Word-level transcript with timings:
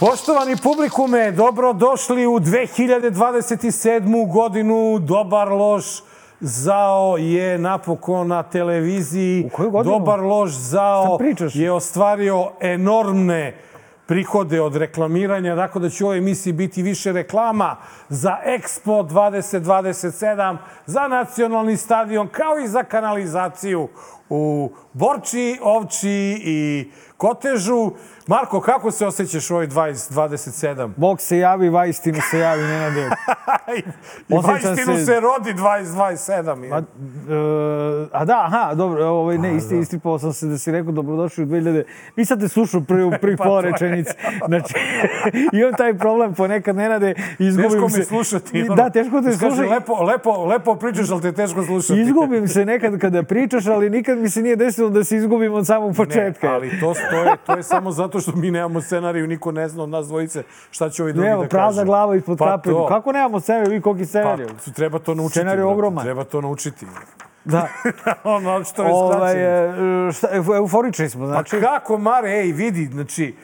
Poštovani 0.00 0.56
publikume, 0.56 1.32
dobrodošli 1.32 2.26
u 2.26 2.40
2027. 2.40 4.32
godinu. 4.32 4.98
Dobar 4.98 5.48
loš 5.48 5.84
Zao 6.40 7.16
je 7.16 7.58
napokon 7.58 8.28
na 8.28 8.42
televiziji. 8.42 9.44
U 9.46 9.56
koju 9.56 9.70
godinu? 9.70 9.98
Dobar 9.98 10.20
loš 10.20 10.50
Zao 10.50 11.18
je 11.54 11.72
ostvario 11.72 12.50
enormne 12.60 13.54
prihode 14.06 14.60
od 14.60 14.76
reklamiranja, 14.76 15.56
tako 15.56 15.78
da 15.78 15.90
će 15.90 16.04
u 16.04 16.06
ovoj 16.06 16.18
emisiji 16.18 16.52
biti 16.52 16.82
više 16.82 17.12
reklama 17.12 17.76
za 18.08 18.36
Expo 18.46 19.08
2027, 19.08 20.56
za 20.86 21.08
nacionalni 21.08 21.76
stadion, 21.76 22.28
kao 22.28 22.58
i 22.58 22.68
za 22.68 22.82
kanalizaciju 22.82 23.88
u 24.28 24.70
Borči, 24.92 25.58
Ovči 25.62 26.08
i 26.40 26.90
Kotežu. 27.16 27.90
Marko, 28.26 28.60
kako 28.60 28.90
se 28.90 29.06
osjećaš 29.06 29.50
u 29.50 29.54
ovoj 29.54 29.68
2027? 29.68 30.90
Bog 30.96 31.20
se 31.20 31.38
javi, 31.38 31.68
vajstinu 31.68 32.18
se 32.22 32.38
javi, 32.38 32.62
Nenade. 32.62 33.00
I 33.68 33.82
Osjećam 34.30 34.70
vajstinu 34.70 34.96
se- 34.96 35.04
se 35.04 35.20
rodi 35.20 35.54
2027. 35.54 36.72
A, 36.72 36.78
e, 36.78 38.08
a 38.12 38.24
da, 38.24 38.44
aha, 38.44 38.74
dobro, 38.74 39.06
ovaj, 39.06 39.38
ne, 39.38 39.56
isti, 39.56 39.78
istipao 39.78 40.18
sam 40.18 40.32
se 40.32 40.46
da 40.46 40.58
si 40.58 40.72
rekao 40.72 40.92
dobrodošli 40.92 41.44
u 41.44 41.46
2000. 41.46 41.82
Nisam 42.16 42.40
te 42.40 42.48
slušao 42.48 42.80
prvi, 42.80 43.04
u 43.04 43.12
prvih 43.20 43.38
Pa 43.38 43.44
pola 43.44 43.60
rečenice. 43.60 44.12
Znači, 44.46 44.74
imam 45.52 45.72
taj 45.74 45.94
problem 45.94 46.34
ponekad, 46.34 46.76
Nenade, 46.76 47.14
izgubim 47.38 47.70
Teško 47.70 47.88
se. 47.88 47.98
mi 47.98 48.04
slušati. 48.04 48.62
ono. 48.62 48.74
Da, 48.74 48.90
teško 48.90 49.22
te 49.22 49.32
slušati. 49.32 49.68
Lepo, 49.68 50.02
lepo, 50.02 50.44
lepo 50.44 50.74
pričaš, 50.74 51.10
ali 51.10 51.22
te 51.22 51.32
teško 51.32 51.62
slušati. 51.62 52.00
Izgubim 52.00 52.48
se 52.48 52.64
nekad 52.64 52.98
kada 52.98 53.22
pričaš, 53.22 53.66
ali 53.66 53.90
nikad 53.90 54.15
mi 54.16 54.28
se 54.30 54.42
nije 54.42 54.56
desilo 54.56 54.90
da 54.90 55.04
se 55.04 55.16
izgubim 55.16 55.54
od 55.54 55.66
samog 55.66 55.96
početka. 55.96 56.46
Ne, 56.46 56.54
ali 56.54 56.80
to, 56.80 56.94
to, 57.10 57.22
je, 57.22 57.36
to 57.46 57.56
je 57.56 57.62
samo 57.62 57.90
zato 57.92 58.20
što 58.20 58.32
mi 58.32 58.50
nemamo 58.50 58.80
scenariju, 58.80 59.26
niko 59.26 59.52
ne 59.52 59.68
zna 59.68 59.82
od 59.82 59.88
nas 59.88 60.06
dvojice 60.06 60.42
šta 60.70 60.90
će 60.90 61.02
ovi 61.02 61.12
drugi 61.12 61.28
Evo, 61.28 61.42
da 61.42 61.48
prazna 61.48 61.80
kažu. 61.80 61.86
glava 61.86 62.16
ispod 62.16 62.38
pa 62.38 62.44
kape. 62.46 62.70
To, 62.70 62.86
Kako 62.86 63.12
nemamo 63.12 63.40
scenariju? 63.40 63.70
Vi 63.70 63.80
koliki 63.80 64.04
pa, 64.04 64.08
scenariju? 64.08 64.48
treba 64.74 64.98
to 64.98 65.14
naučiti. 65.14 65.38
Scenarij 65.38 65.60
je 65.60 65.64
brate, 65.64 65.74
ogroman. 65.74 66.04
Treba 66.04 66.24
to 66.24 66.40
naučiti. 66.40 66.86
Da. 67.44 67.68
ono 68.24 68.64
što 68.64 68.82
je 68.82 68.92
ovaj, 68.92 69.34
e, 70.08 70.12
šta, 70.12 70.28
euforični 70.56 71.08
smo, 71.08 71.22
Pa 71.22 71.26
znači. 71.26 71.60
kako, 71.60 71.98
Mare, 71.98 72.30
ej, 72.30 72.52
vidi, 72.52 72.86
znači, 72.92 73.34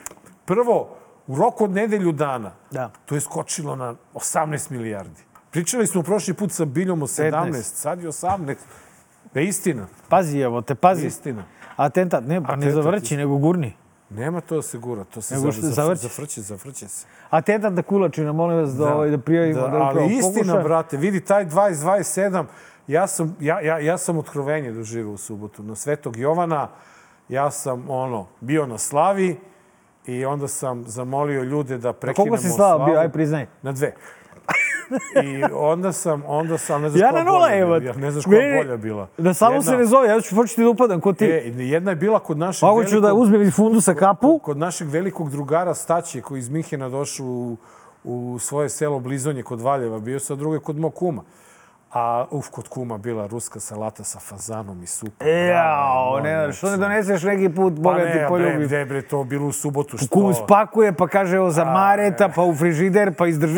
prvo, 0.45 0.97
u 1.27 1.37
roku 1.37 1.65
od 1.65 1.71
nedelju 1.71 2.13
dana, 2.13 2.51
Da. 2.71 2.91
to 3.07 3.15
je 3.15 3.21
skočilo 3.21 3.77
na 3.77 3.95
18 4.15 4.71
milijardi. 4.71 5.23
Pričali 5.51 5.87
smo 5.87 6.03
prošli 6.03 6.35
put 6.35 6.53
sa 6.53 6.65
Biljom 6.65 7.03
o 7.03 7.07
17, 7.07 7.31
15. 7.31 7.63
sad 7.63 8.03
je 8.03 8.09
18. 8.09 8.55
Da 9.35 9.41
je 9.41 9.47
istina, 9.47 9.87
Pazi, 10.09 10.39
evo 10.41 10.61
te, 10.61 10.75
pazi. 10.75 11.07
istina. 11.07 11.45
Atentat, 11.77 12.25
ne, 12.25 12.43
pa 12.43 12.49
ne 12.49 12.55
Atentat, 12.57 12.75
zavrći, 12.75 13.17
nego 13.17 13.37
gurni. 13.37 13.73
Nema 14.11 14.41
to 14.41 14.57
da 14.57 14.63
se 14.63 14.79
gura, 14.79 15.05
to 15.05 15.21
se 15.21 15.35
Nego 15.35 15.53
što 15.53 15.61
za, 15.63 15.71
zavrći. 15.71 16.03
zafrće, 16.03 16.41
zafrće 16.41 16.89
se. 16.89 17.07
Atentat 17.31 17.73
na 17.73 17.83
kulačina, 17.83 18.33
molim 18.33 18.59
vas 18.59 18.71
da, 18.71 18.95
ovaj, 18.95 19.11
da 19.11 19.19
prijavimo. 19.19 19.61
Da, 19.61 19.67
upravo 19.67 19.85
ali 19.85 20.07
istina, 20.07 20.33
pokuša. 20.45 20.63
brate, 20.63 20.97
vidi, 20.97 21.21
taj 21.21 21.47
2027, 21.47 22.45
ja 22.87 23.07
sam, 23.07 23.37
ja, 23.41 23.61
ja, 23.61 23.79
ja 23.79 23.99
sam 23.99 24.19
otkrovenje 24.19 24.73
doživio 24.73 25.13
u 25.13 25.17
subotu. 25.17 25.63
Na 25.63 25.75
Svetog 25.75 26.17
Jovana, 26.17 26.69
ja 27.29 27.51
sam, 27.51 27.91
ono, 27.91 28.27
bio 28.41 28.67
na 28.67 28.79
slavi 28.79 29.37
i 30.07 30.25
onda 30.25 30.49
sam 30.49 30.85
zamolio 30.87 31.43
ljude 31.43 31.79
da 31.79 31.89
Na 31.89 31.93
prekinemo 31.93 32.17
koliko 32.27 32.43
si 32.43 32.49
slava 32.49 32.77
slavu. 32.77 32.85
bio, 32.87 33.01
aj 33.01 33.09
priznaj. 33.09 33.47
Na 33.63 33.73
dve. 33.73 33.95
I 35.25 35.43
onda 35.55 35.93
sam, 35.93 36.23
onda 36.27 36.59
sam, 36.59 36.83
ne 36.83 36.91
znaš 36.91 37.01
Ja 37.01 37.11
koja 37.11 37.25
nula, 37.25 37.39
bolja 37.41 37.57
evo. 37.57 37.81
bila. 37.81 37.95
Ne 37.95 38.11
znaš 38.11 38.25
koja 38.25 38.41
Meni- 38.41 38.57
bolja 38.59 38.77
bila. 38.77 39.09
Da 39.19 39.35
samo 39.35 39.63
se 39.63 39.77
ne 39.77 39.85
zove, 39.87 40.09
ja 40.09 40.21
ću 40.21 40.37
početi 40.37 40.63
da 40.63 40.69
upadam 40.69 41.01
kod 41.01 41.17
ti. 41.17 41.25
E, 41.25 41.43
jedna 41.49 41.91
je 41.91 41.97
bila 41.97 42.19
kod 42.19 42.39
našeg 42.39 42.63
Mogu 42.63 42.85
ću 42.85 43.01
da 43.01 43.15
uzmem 43.15 43.43
iz 43.43 43.55
fundusa 43.55 43.95
kapu. 43.95 44.39
kod 44.39 44.57
našeg 44.57 44.89
velikog 44.89 45.31
drugara 45.31 45.75
Staće, 45.75 46.21
koji 46.21 46.39
iz 46.39 46.49
Mihina 46.49 46.89
došao 46.89 47.27
u, 47.27 47.57
u 48.05 48.39
svoje 48.39 48.69
selo 48.69 49.01
Blizonje 49.01 49.43
kod 49.43 49.61
Valjeva, 49.61 49.99
bio 49.99 50.21
sa 50.21 50.35
druge 50.35 50.59
kod 50.59 50.79
mog 50.79 50.95
kuma. 50.95 51.23
A, 51.93 52.27
uf, 52.31 52.49
kod 52.51 52.69
kuma 52.69 52.99
bila 52.99 53.27
ruska 53.27 53.61
salata 53.61 54.05
sa 54.05 54.19
fazanom 54.19 54.83
i 54.83 54.87
supom. 54.87 55.29
Jao, 55.29 56.11
Bravo, 56.11 56.21
ne, 56.21 56.37
molim, 56.37 56.53
što 56.53 56.71
ne 56.71 56.77
doneseš 56.77 57.23
neki 57.23 57.49
put, 57.49 57.75
Pa 57.75 57.81
Boga 57.81 57.99
ti 57.99 58.05
ne, 58.05 58.15
bre, 58.15 58.29
poljubi. 58.29 58.65
gde 58.65 58.85
bre, 58.85 59.03
to 59.03 59.25
bilo 59.25 59.47
u 59.47 59.53
subotu. 59.53 59.99
Što? 59.99 60.09
Kum 60.09 60.35
spakuje, 60.35 60.93
pa 60.93 61.09
kaže 61.09 61.37
evo 61.37 61.51
za 61.51 61.65
Mareta, 61.65 62.29
pa 62.29 62.43
u 62.43 62.55
frižider, 62.55 63.15
pa 63.15 63.27
izdržiš. 63.27 63.57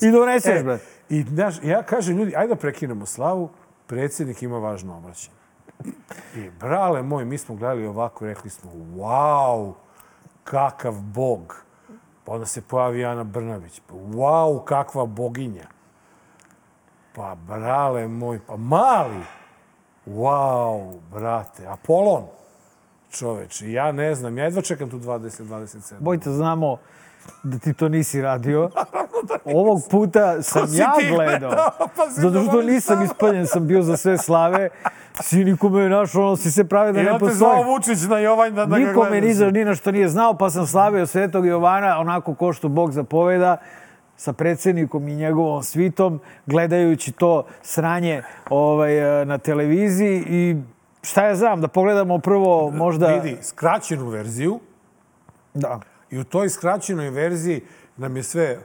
Pa. 0.00 0.06
I 0.06 0.10
doneseš, 0.10 0.60
E, 0.60 0.62
bre. 0.62 0.78
I 1.08 1.22
znaš, 1.22 1.54
ja 1.62 1.82
kažem 1.82 2.16
ljudi, 2.18 2.32
ajde 2.36 2.48
da 2.48 2.56
prekinemo 2.56 3.06
slavu, 3.06 3.50
predsjednik 3.86 4.42
ima 4.42 4.58
važno 4.58 4.96
obraćanje. 4.96 5.36
I 6.36 6.50
brale 6.60 7.02
moj, 7.02 7.24
mi 7.24 7.38
smo 7.38 7.54
gledali 7.54 7.86
ovako 7.86 8.24
i 8.24 8.28
rekli 8.28 8.50
smo, 8.50 8.70
wow, 8.96 9.72
kakav 10.44 10.92
bog. 10.94 11.64
Pa 12.24 12.32
onda 12.32 12.46
se 12.46 12.62
pojavi 12.62 13.04
Ana 13.04 13.24
Brnabić, 13.24 13.80
pa 13.86 13.94
wow, 13.94 14.64
kakva 14.64 15.06
boginja. 15.06 15.73
Pa 17.14 17.36
brale 17.48 18.08
moj, 18.08 18.40
pa 18.46 18.56
mali. 18.56 19.22
Wow, 20.06 20.98
brate, 21.12 21.66
Apolon. 21.66 22.22
Čoveče, 23.10 23.72
ja 23.72 23.92
ne 23.92 24.14
znam, 24.14 24.38
ja 24.38 24.44
jedva 24.44 24.62
čekam 24.62 24.90
tu 24.90 24.98
2027. 24.98 25.94
Bojte, 26.00 26.30
znamo 26.30 26.76
da 27.42 27.58
ti 27.58 27.74
to 27.74 27.88
nisi 27.88 28.22
radio. 28.22 28.70
Ovog 29.58 29.82
puta 29.90 30.42
sam 30.42 30.74
ja 30.74 30.92
gledao. 31.08 31.50
gledao, 31.50 31.70
pa 31.96 32.08
Zato 32.10 32.42
što 32.42 32.62
nisam 32.62 33.02
ispaljen, 33.02 33.46
sam 33.46 33.66
bio 33.66 33.82
za 33.82 33.96
sve 33.96 34.18
slave. 34.18 34.68
Si 35.22 35.44
nikome 35.44 35.82
je 35.82 35.88
našao, 35.88 36.26
ono 36.26 36.36
si 36.36 36.50
se 36.50 36.64
pravi 36.64 36.92
da 36.92 37.00
I 37.00 37.04
ne 37.04 37.12
onda 37.12 37.26
te 37.26 37.34
zvao 37.34 37.50
postoji. 37.50 37.74
Vučić 37.74 38.08
na 38.08 38.18
Jovanj 38.18 38.54
da, 38.54 38.66
da 38.66 38.78
ga 38.78 38.84
Nikome 38.84 39.08
gledaš. 39.08 39.26
ni 39.28 39.34
za 39.34 39.50
ni 39.50 39.64
na 39.64 39.74
što 39.74 39.90
nije 39.92 40.08
znao, 40.08 40.34
pa 40.34 40.50
sam 40.50 40.66
slavio 40.66 41.06
Svetog 41.06 41.46
Jovana 41.46 41.98
onako 41.98 42.34
ko 42.34 42.52
što 42.52 42.68
Bog 42.68 42.92
zapoveda 42.92 43.56
sa 44.16 44.32
predsjednikom 44.32 45.08
i 45.08 45.16
njegovom 45.16 45.62
svitom, 45.62 46.20
gledajući 46.46 47.12
to 47.12 47.46
sranje 47.62 48.22
ovaj, 48.50 49.20
eh, 49.20 49.24
na 49.24 49.38
televiziji 49.38 50.24
i 50.28 50.56
šta 51.02 51.26
ja 51.26 51.36
znam, 51.36 51.60
da 51.60 51.68
pogledamo 51.68 52.18
prvo 52.18 52.70
možda... 52.70 53.06
Vidi, 53.06 53.38
skraćenu 53.42 54.08
verziju 54.08 54.60
Da. 55.54 55.80
i 56.10 56.18
u 56.18 56.24
toj 56.24 56.48
skraćenoj 56.48 57.10
verziji 57.10 57.62
nam 57.96 58.16
je 58.16 58.22
sve 58.22 58.58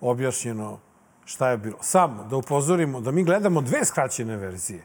objašnjeno 0.00 0.78
šta 1.24 1.48
je 1.48 1.58
bilo. 1.58 1.76
Samo 1.80 2.24
da 2.24 2.36
upozorimo 2.36 3.00
da 3.00 3.10
mi 3.10 3.24
gledamo 3.24 3.60
dve 3.60 3.84
skraćene 3.84 4.36
verzije. 4.36 4.82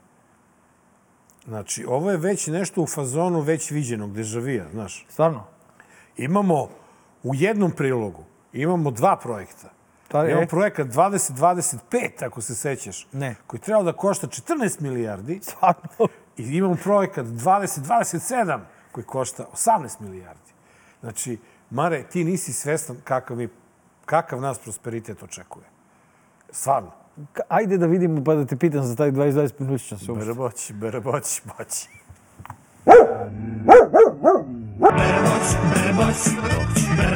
Znači, 1.48 1.86
ovo 1.88 2.12
je 2.12 2.18
već 2.18 2.48
nešto 2.48 2.82
u 2.82 2.88
fazonu 2.88 3.40
već 3.40 3.72
viđenog, 3.72 4.14
dežavija, 4.14 4.66
znaš. 4.72 5.06
Stvarno? 5.10 5.44
Imamo 6.18 6.70
u 7.24 7.36
jednom 7.36 7.72
prilogu, 7.72 8.24
imamo 8.54 8.92
dva 8.92 9.16
projekta. 9.16 9.70
Ta, 10.08 10.26
Imamo 10.28 10.42
e, 10.42 10.48
projekat 10.48 10.88
2025, 10.88 12.26
ako 12.26 12.42
se 12.42 12.56
sećaš, 12.56 13.08
Ne. 13.12 13.36
koji 13.48 13.60
treba 13.60 13.84
da 13.84 13.94
košta 13.94 14.28
14 14.28 14.82
milijardi. 14.82 15.40
stvarno. 15.44 16.08
I 16.38 16.44
imamo 16.58 16.76
projekat 16.84 17.26
2027 17.26 18.60
koji 18.92 19.06
košta 19.06 19.46
18 19.54 20.00
milijardi. 20.00 20.52
Znači, 21.02 21.38
Mare, 21.70 22.04
ti 22.04 22.24
nisi 22.24 22.54
svestan 22.54 22.98
kakav, 23.04 23.38
mi, 23.38 23.48
kakav 24.06 24.42
nas 24.42 24.60
prosperitet 24.60 25.24
očekuje. 25.24 25.66
Stvarno. 26.52 26.92
Ajde 27.50 27.78
da 27.78 27.86
vidimo 27.86 28.24
pa 28.24 28.36
da 28.36 28.46
te 28.46 28.56
pitam 28.56 28.84
za 28.84 28.96
taj 28.96 29.12
20-20 29.12 29.52
minuta 29.60 29.84
ću 29.84 29.88
se 30.06 30.12
uopšte. 30.12 30.26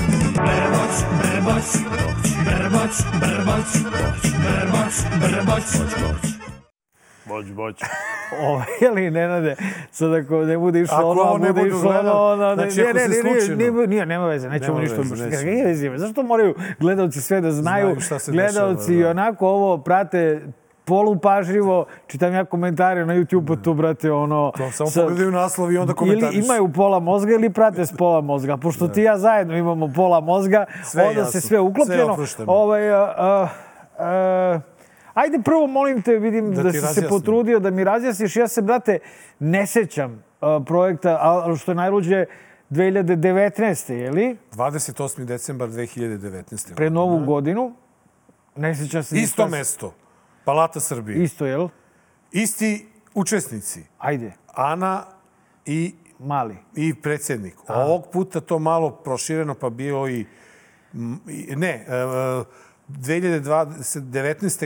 Brboći, 0.00 1.04
brboći, 5.20 5.84
boći. 6.00 6.34
Boć, 7.24 7.46
boć. 7.46 7.80
Ovo, 8.42 8.62
jeli, 8.80 9.10
Nenade, 9.10 9.56
sad 9.90 10.14
ako 10.14 10.44
ne 10.44 10.58
bude 10.58 10.80
išlo 10.80 10.96
Ako 10.96 11.08
ono, 11.08 11.22
ovo 11.22 11.38
ne 11.38 11.52
bude 11.52 11.68
išlo 11.68 11.90
ono, 11.90 12.12
ono, 12.12 12.48
ne, 12.48 12.54
znači 12.54 12.76
ne, 12.76 12.84
ako 12.84 12.94
ne, 12.94 13.00
se 13.00 13.08
ne, 13.08 13.22
nije, 13.22 13.40
slučajno- 13.40 13.56
nije, 13.72 13.86
nije, 13.88 14.06
nema 14.06 14.26
veze, 14.26 14.48
nećemo 14.48 14.78
Nema 14.78 14.80
ništa. 14.80 14.96
veze, 14.96 15.26
nećemo. 15.46 15.64
Veze, 15.64 15.90
zašto 15.96 16.22
moraju 16.22 16.54
gledalci 16.78 17.20
sve 17.20 17.40
da 17.40 17.52
znaju? 17.52 17.86
Znaju 17.86 18.00
šta 18.00 18.18
se 18.18 18.32
gledalci 18.32 18.92
dešava, 18.92 19.04
da. 19.04 19.10
onako 19.10 19.48
ovo 19.48 19.78
prate 19.78 20.40
polupažljivo, 20.90 21.84
čitam 22.06 22.34
ja 22.34 22.44
komentare 22.44 23.06
na 23.06 23.14
YouTube-u 23.14 23.56
tu, 23.56 23.74
brate, 23.74 24.12
ono... 24.12 24.52
To 24.56 24.70
samo 24.70 24.90
pogledaju 24.96 25.30
naslov 25.30 25.72
i 25.72 25.78
onda 25.78 25.94
komentariš. 25.94 26.36
Ili 26.36 26.44
imaju 26.44 26.68
pola 26.72 26.98
mozga 27.00 27.32
ili 27.32 27.50
prate 27.50 27.86
s 27.86 27.92
pola 27.92 28.20
mozga. 28.20 28.56
Pošto 28.56 28.88
ti 28.88 29.00
i 29.00 29.04
ja 29.04 29.18
zajedno 29.18 29.56
imamo 29.56 29.92
pola 29.96 30.20
mozga, 30.20 30.64
Sve 30.84 31.04
onda 31.04 31.20
jasno, 31.20 31.32
se 31.32 31.40
sve 31.40 31.60
uklopljeno. 31.60 32.26
sve 32.26 32.44
ovaj, 32.48 32.90
a, 32.90 33.14
a, 33.16 33.48
a, 33.98 34.60
ajde 35.14 35.38
prvo, 35.44 35.66
molim 35.66 36.02
te, 36.02 36.18
vidim 36.18 36.54
Da 36.54 36.62
da, 36.62 36.70
ti 36.70 36.74
si 36.74 36.80
se 36.80 36.86
razjasnim. 36.86 37.08
potrudio 37.08 37.58
da 37.58 37.70
mi 37.70 37.84
razjasniš. 37.84 38.36
Ja 38.36 38.48
se, 38.48 38.62
brate, 38.62 38.98
ne 39.38 39.66
sećam 39.66 40.24
a, 40.40 40.60
projekta, 40.66 41.18
a, 41.20 41.56
što 41.56 41.70
je 41.70 41.76
najluđe 41.76 42.24
2019. 42.70 43.92
je 43.92 44.10
li? 44.10 44.36
28. 44.52 45.24
decembar 45.24 45.68
2019. 45.68 46.74
Pred 46.74 46.92
novu 46.92 47.24
godinu. 47.24 47.72
Ne 48.56 48.74
sećam 48.74 49.02
se... 49.02 49.16
Isto 49.16 49.48
mesto. 49.48 49.94
Palata 50.44 50.80
Srbije. 50.80 51.22
Isto, 51.22 51.46
jel? 51.46 51.68
Isti 52.32 52.86
učesnici. 53.14 53.82
Ajde, 53.98 54.32
Ana 54.46 55.04
i, 55.66 55.94
mali. 56.18 56.56
i 56.74 56.94
predsjednik. 56.94 57.54
Ovog 57.68 58.04
puta 58.12 58.40
to 58.40 58.58
malo 58.58 58.90
prošireno 58.90 59.54
pa 59.54 59.70
i... 60.08 60.26
m, 60.94 61.20
i- 61.28 61.56
Ne, 61.56 61.86
e, 61.88 61.94
e, 61.94 62.44
2019. 62.92 63.88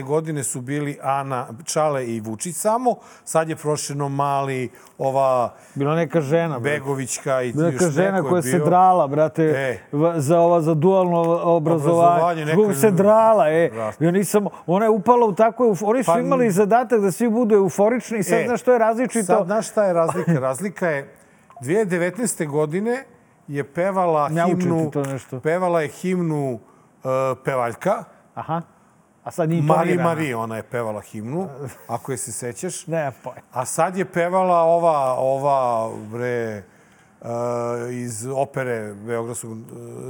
godine 0.03 0.43
su 0.43 0.61
bili 0.61 0.97
Ana, 1.01 1.47
Čale 1.65 2.05
i 2.05 2.19
Vučić 2.19 2.55
samo. 2.55 2.95
Sad 3.23 3.49
je 3.49 3.55
prošireno 3.55 4.09
mali, 4.09 4.69
ova 4.97 5.53
Bila 5.75 5.95
neka 5.95 6.21
žena, 6.21 6.59
brate. 6.59 6.69
Begovićka 6.71 7.41
i 7.41 7.53
Bila 7.53 7.69
neka 7.69 7.89
žena 7.89 8.21
koja 8.21 8.41
se 8.41 8.49
bio. 8.49 8.65
drala, 8.65 9.07
brate, 9.07 9.43
E. 9.43 9.79
za 10.15 10.39
ova 10.39 10.61
za 10.61 10.73
dualno 10.73 11.19
obrazovanje. 11.35 12.43
Obrazovanje, 12.43 12.69
je- 12.69 12.75
se 12.75 12.91
drala, 12.91 13.49
e. 13.49 13.69
Ja 13.99 14.11
nisam, 14.11 14.45
ona 14.65 14.85
je 14.85 14.91
upala 14.91 15.25
u 15.27 15.33
tako, 15.33 15.63
euf- 15.65 15.83
oni 15.83 16.03
su 16.03 16.07
Pa- 16.07 16.19
imali 16.19 16.51
zadatak 16.51 17.01
da 17.01 17.11
svi 17.11 17.29
budu 17.29 17.55
euforični 17.55 18.19
i 18.19 18.23
sad 18.23 18.39
E, 18.39 18.45
znaš 18.45 18.61
što 18.61 18.73
je 18.73 18.79
različito. 18.79 19.25
Sad, 19.25 19.45
znaš 19.45 19.69
šta 19.69 19.83
je 19.83 19.93
razlika? 19.93 20.39
Razlika 20.39 20.87
je 20.87 21.13
2019. 21.61 22.45
godine 22.45 23.03
je 23.47 23.63
pevala 23.65 24.29
Nauči 24.29 24.55
ti 24.55 24.61
himnu, 24.61 24.91
pevala 25.39 25.81
je 25.81 25.87
himnu 25.89 26.53
uh, 26.53 26.59
pevaljka. 27.45 28.03
Aha. 28.35 28.61
A 29.23 29.31
sad 29.31 29.49
nije 29.49 29.61
Mari. 29.61 29.97
Mari, 29.97 30.33
ona 30.33 30.55
je 30.55 30.63
pevala 30.63 31.01
himnu, 31.01 31.47
ako 31.87 32.11
je 32.11 32.17
se 32.17 32.31
sećaš. 32.31 32.87
Ne, 32.87 33.11
pojma. 33.23 33.41
A 33.51 33.65
sad 33.65 33.97
je 33.97 34.05
pevala 34.05 34.61
ova, 34.61 35.13
ova, 35.13 35.91
bre, 36.03 36.63
uh, 37.21 37.27
iz 37.91 38.27
opere 38.27 38.93
Beogradskog, 38.95 39.51
uh, 39.51 39.57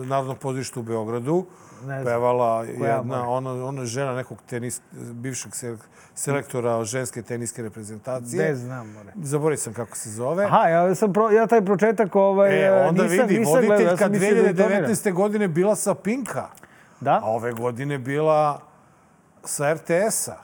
Narodnog 0.06 0.38
pozorišta 0.38 0.80
u 0.80 0.83
Beogradu. 0.83 1.45
Ne 1.77 1.94
znam. 1.94 2.06
Pevala 2.06 2.63
jedna, 2.63 3.30
ona, 3.30 3.66
ona 3.66 3.86
žena 3.86 4.13
nekog 4.13 4.38
tenis, 4.42 4.81
bivšeg 4.92 5.56
se- 5.56 5.77
selektora 6.16 6.83
ženske 6.83 7.22
teniske 7.22 7.62
reprezentacije. 7.62 8.44
Ne 8.44 8.56
znam, 8.56 8.89
more. 8.89 9.12
Zaboravio 9.16 9.57
sam 9.57 9.74
kako 9.74 9.98
se 9.98 10.10
zove. 10.10 10.45
Aha, 10.45 10.60
ja, 10.60 10.95
sam 10.95 11.13
pro, 11.13 11.30
ja 11.30 11.48
taj 11.48 11.66
početak 11.66 12.16
ovaj, 12.16 12.66
E, 12.66 12.88
onda 12.88 13.04
nisam, 13.04 13.27
vidi, 13.27 13.39
nisam 13.39 13.54
gledao, 13.54 13.77
ja 13.77 13.89
voditeljka 13.89 14.10
da 14.10 14.19
tonirana. 14.19 14.88
2019. 14.88 15.13
godine 15.13 15.48
bila 15.48 15.75
sa 15.75 15.95
Pinka, 15.95 16.48
Da? 17.00 17.12
a 17.13 17.25
ove 17.25 17.51
godine 17.51 17.97
bila 17.97 18.59
sa 19.44 19.74
RTS-a. 19.74 20.36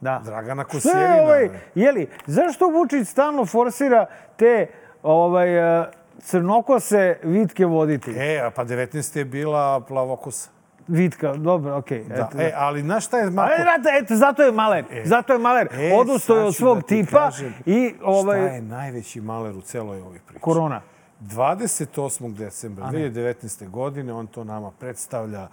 Da. 0.00 0.20
Dragana 0.24 0.64
Sve 0.64 0.70
Kosjerina. 0.70 1.14
ovaj, 1.14 1.48
jeli, 1.74 2.08
zašto 2.26 2.68
Vučić 2.68 3.08
stalno 3.08 3.46
forsira 3.46 4.06
te 4.36 4.66
ovaj, 5.02 5.80
eh, 5.80 5.86
crnokose 6.20 7.18
vitke 7.22 7.66
voditelje? 7.66 8.36
E, 8.36 8.50
pa 8.50 8.64
19. 8.64 9.16
je 9.16 9.24
bila 9.24 9.80
plavokosa. 9.80 10.50
Vitka, 10.88 11.32
dobro, 11.32 11.76
okej. 11.76 12.04
Da. 12.04 12.14
eto, 12.14 12.40
E, 12.40 12.52
ali 12.56 12.80
znaš 12.82 13.06
šta 13.06 13.18
je 13.18 13.30
Marko? 13.30 13.54
Ali, 13.54 13.62
brate, 13.62 13.98
eto, 14.02 14.16
zato 14.16 14.42
je 14.42 14.52
maler. 14.52 14.84
zato 15.04 15.32
je 15.32 15.38
maler. 15.38 15.68
E, 15.72 15.92
Odustao 15.94 16.36
je 16.36 16.44
od 16.44 16.54
svog 16.54 16.76
da 16.76 16.82
ti 16.82 16.88
tipa 16.96 17.18
kažem 17.18 17.54
i 17.66 17.94
ovaj, 18.02 18.40
Šta 18.40 18.46
je 18.48 18.62
najveći 18.62 19.20
maler 19.20 19.56
u 19.56 19.60
celoj 19.60 20.00
ovoj 20.00 20.18
priči? 20.26 20.40
korona. 20.40 20.80
28. 21.22 22.34
decembra 22.34 22.86
2019. 22.86 23.68
godine 23.68 24.12
on 24.12 24.26
to 24.26 24.44
nama 24.44 24.70
predstavlja. 24.70 25.48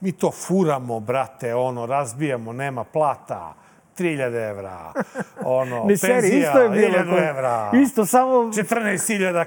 Mi 0.00 0.12
to 0.12 0.30
furamo, 0.30 1.00
brate, 1.00 1.54
ono, 1.54 1.86
razbijamo, 1.86 2.52
nema 2.52 2.84
plata. 2.84 3.54
3000 3.98 4.50
evra, 4.50 4.92
ono, 5.44 5.84
Ne 5.88 5.96
seri, 5.96 6.12
penzija, 6.12 6.38
isto 6.38 6.58
je 6.58 6.68
bilo. 6.68 6.98
1000 6.98 7.28
evra. 7.30 7.70
Isto, 7.82 8.06
samo 8.06 8.32
14.000 8.32 9.44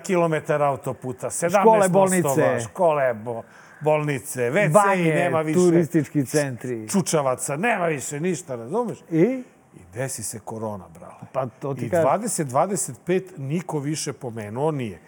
km 0.48 0.64
autoputa, 0.64 1.30
17 1.30 1.60
Škole, 1.62 1.90
bolnice. 1.90 2.28
mostova, 2.28 2.60
škole, 2.60 3.14
bo, 3.14 3.42
bolnice, 3.82 4.42
WC 4.42 4.72
banje, 4.72 5.14
nema 5.16 5.42
više. 5.42 5.60
turistički 5.60 6.26
centri. 6.26 6.90
Čučavaca, 6.90 7.56
nema 7.56 7.86
više 7.86 8.20
ništa, 8.20 8.56
razumeš? 8.56 8.98
I? 9.12 9.44
I 9.76 9.80
desi 9.94 10.24
se 10.24 10.40
korona, 10.40 10.86
brale. 11.00 11.14
Pa 11.32 11.46
to 11.46 11.74
ti 11.74 11.86
I 11.86 11.90
kažem. 11.90 12.08
20-25 12.22 13.22
niko 13.38 13.80
više 13.80 14.14
pomenuo 14.14 14.72
nije. 14.72 15.00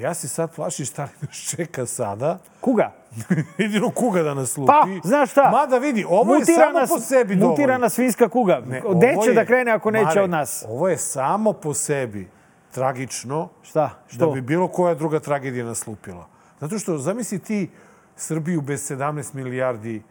Ja 0.00 0.14
se 0.14 0.28
sad 0.28 0.54
plašim 0.54 0.86
šta 0.86 1.02
li 1.02 1.10
nas 1.20 1.36
čeka 1.36 1.86
sada. 1.86 2.38
Kuga? 2.60 2.92
Jedino 3.58 3.90
kuga 3.90 4.22
da 4.22 4.34
nas 4.34 4.56
lupi. 4.56 4.72
Pa, 4.72 5.08
znaš 5.08 5.30
šta? 5.30 5.50
Mada 5.50 5.78
vidi, 5.78 6.04
ovo 6.08 6.34
je 6.34 6.44
samo 6.44 6.86
po 6.88 7.00
sebi 7.00 7.34
dovoljno. 7.34 7.50
Mutirana 7.50 7.88
svinska 7.88 8.28
kuga. 8.28 8.62
Ne, 8.66 8.82
Gde 8.96 9.16
će 9.24 9.32
da 9.32 9.44
krene 9.44 9.70
ako 9.70 9.90
neće 9.90 10.04
Mare, 10.04 10.22
od 10.22 10.30
nas? 10.30 10.64
Ovo 10.68 10.88
je 10.88 10.96
samo 10.98 11.52
po 11.52 11.74
sebi 11.74 12.28
tragično 12.70 13.48
Šta? 13.62 13.80
da 13.80 13.98
Što? 14.08 14.30
bi 14.30 14.40
bilo 14.40 14.68
koja 14.68 14.94
druga 14.94 15.20
tragedija 15.20 15.64
nas 15.64 15.86
lupila. 15.86 16.26
Zato 16.60 16.78
što, 16.78 16.98
zamisli 16.98 17.38
ti 17.38 17.70
Srbiju 18.16 18.60
bez 18.60 18.90
17 18.90 19.34
milijardi 19.34 20.02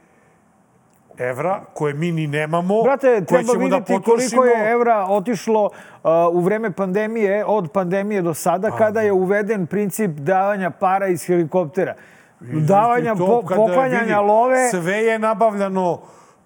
evra, 1.18 1.62
koje 1.74 1.94
mi 1.94 2.12
ni 2.12 2.28
nemamo, 2.28 2.84
Brate, 2.84 3.26
treba 3.26 3.54
da 3.54 3.60
vidjeti 3.60 3.94
potrošimo. 3.94 4.42
koliko 4.42 4.58
je 4.58 4.72
evra 4.72 5.06
otišlo 5.10 5.64
uh, 5.64 6.10
u 6.32 6.40
vreme 6.40 6.72
pandemije, 6.72 7.46
od 7.46 7.72
pandemije 7.72 8.22
do 8.22 8.34
sada, 8.34 8.72
kada 8.72 9.02
je 9.02 9.12
uveden 9.12 9.68
princip 9.68 10.12
davanja 10.12 10.70
para 10.70 11.08
iz 11.08 11.26
helikoptera. 11.26 11.96
Davanja, 12.40 13.14
I 13.16 13.18
to 13.18 13.26
po, 13.26 13.56
poklanjanja 13.56 14.00
vidi, 14.00 14.28
love. 14.28 14.70
Sve 14.70 14.94
je 14.94 15.20
nabavljano 15.20 15.92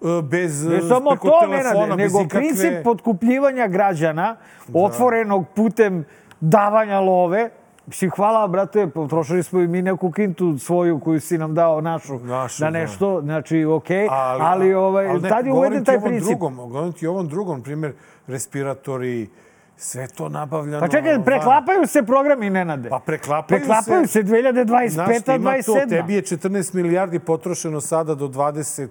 uh, 0.00 0.24
bez 0.24 0.66
Ne 0.66 0.76
uh, 0.76 0.88
samo 0.88 1.16
to, 1.16 1.38
telefona, 1.40 1.80
Nenade, 1.80 2.02
nego 2.02 2.20
ikakve... 2.20 2.38
princip 2.40 2.84
potkupljivanja 2.84 3.66
građana, 3.66 4.36
otvorenog 4.74 5.46
putem 5.56 6.04
davanja 6.40 7.00
love. 7.00 7.50
Mislim, 7.86 8.10
hvala, 8.10 8.48
brate, 8.48 8.86
potrošili 8.86 9.42
smo 9.42 9.60
i 9.60 9.66
mi 9.68 9.82
neku 9.82 10.10
kintu 10.10 10.58
svoju 10.58 11.00
koju 11.00 11.20
si 11.20 11.38
nam 11.38 11.54
dao, 11.54 11.80
našu, 11.80 12.18
Našu, 12.18 12.60
da 12.60 12.70
da. 12.70 12.78
nešto, 12.78 13.20
znači, 13.22 13.64
okej, 13.64 14.06
ali, 14.10 14.40
ali, 14.42 14.74
ovaj, 14.74 15.08
ali 15.08 15.20
ne, 15.20 15.28
tad 15.28 15.46
je 15.46 15.52
uveden 15.52 15.84
taj 15.84 16.00
princip. 16.00 16.28
Drugom, 16.28 16.56
govorim 16.56 16.92
ti 16.92 17.06
o 17.06 17.10
ovom 17.10 17.28
drugom, 17.28 17.62
primjer, 17.62 17.92
respiratori, 18.26 19.28
sve 19.76 20.06
to 20.08 20.28
nabavljano. 20.28 20.80
Pa 20.80 20.88
čekaj, 20.88 21.24
preklapaju 21.24 21.86
se 21.86 22.02
programi, 22.02 22.50
Nenade. 22.50 22.88
Pa 22.88 22.98
preklapaju, 22.98 23.58
Preklapaju 23.58 24.06
se 24.06 24.22
2025. 24.22 24.88
Znaš, 24.88 25.08
ti 25.08 25.32
ima 25.34 25.52
to, 25.52 25.72
27. 25.72 25.88
tebi 25.88 26.14
je 26.14 26.22
14 26.22 26.74
milijardi 26.74 27.18
potrošeno 27.18 27.80
sada 27.80 28.14
do 28.14 28.28
24. 28.28 28.88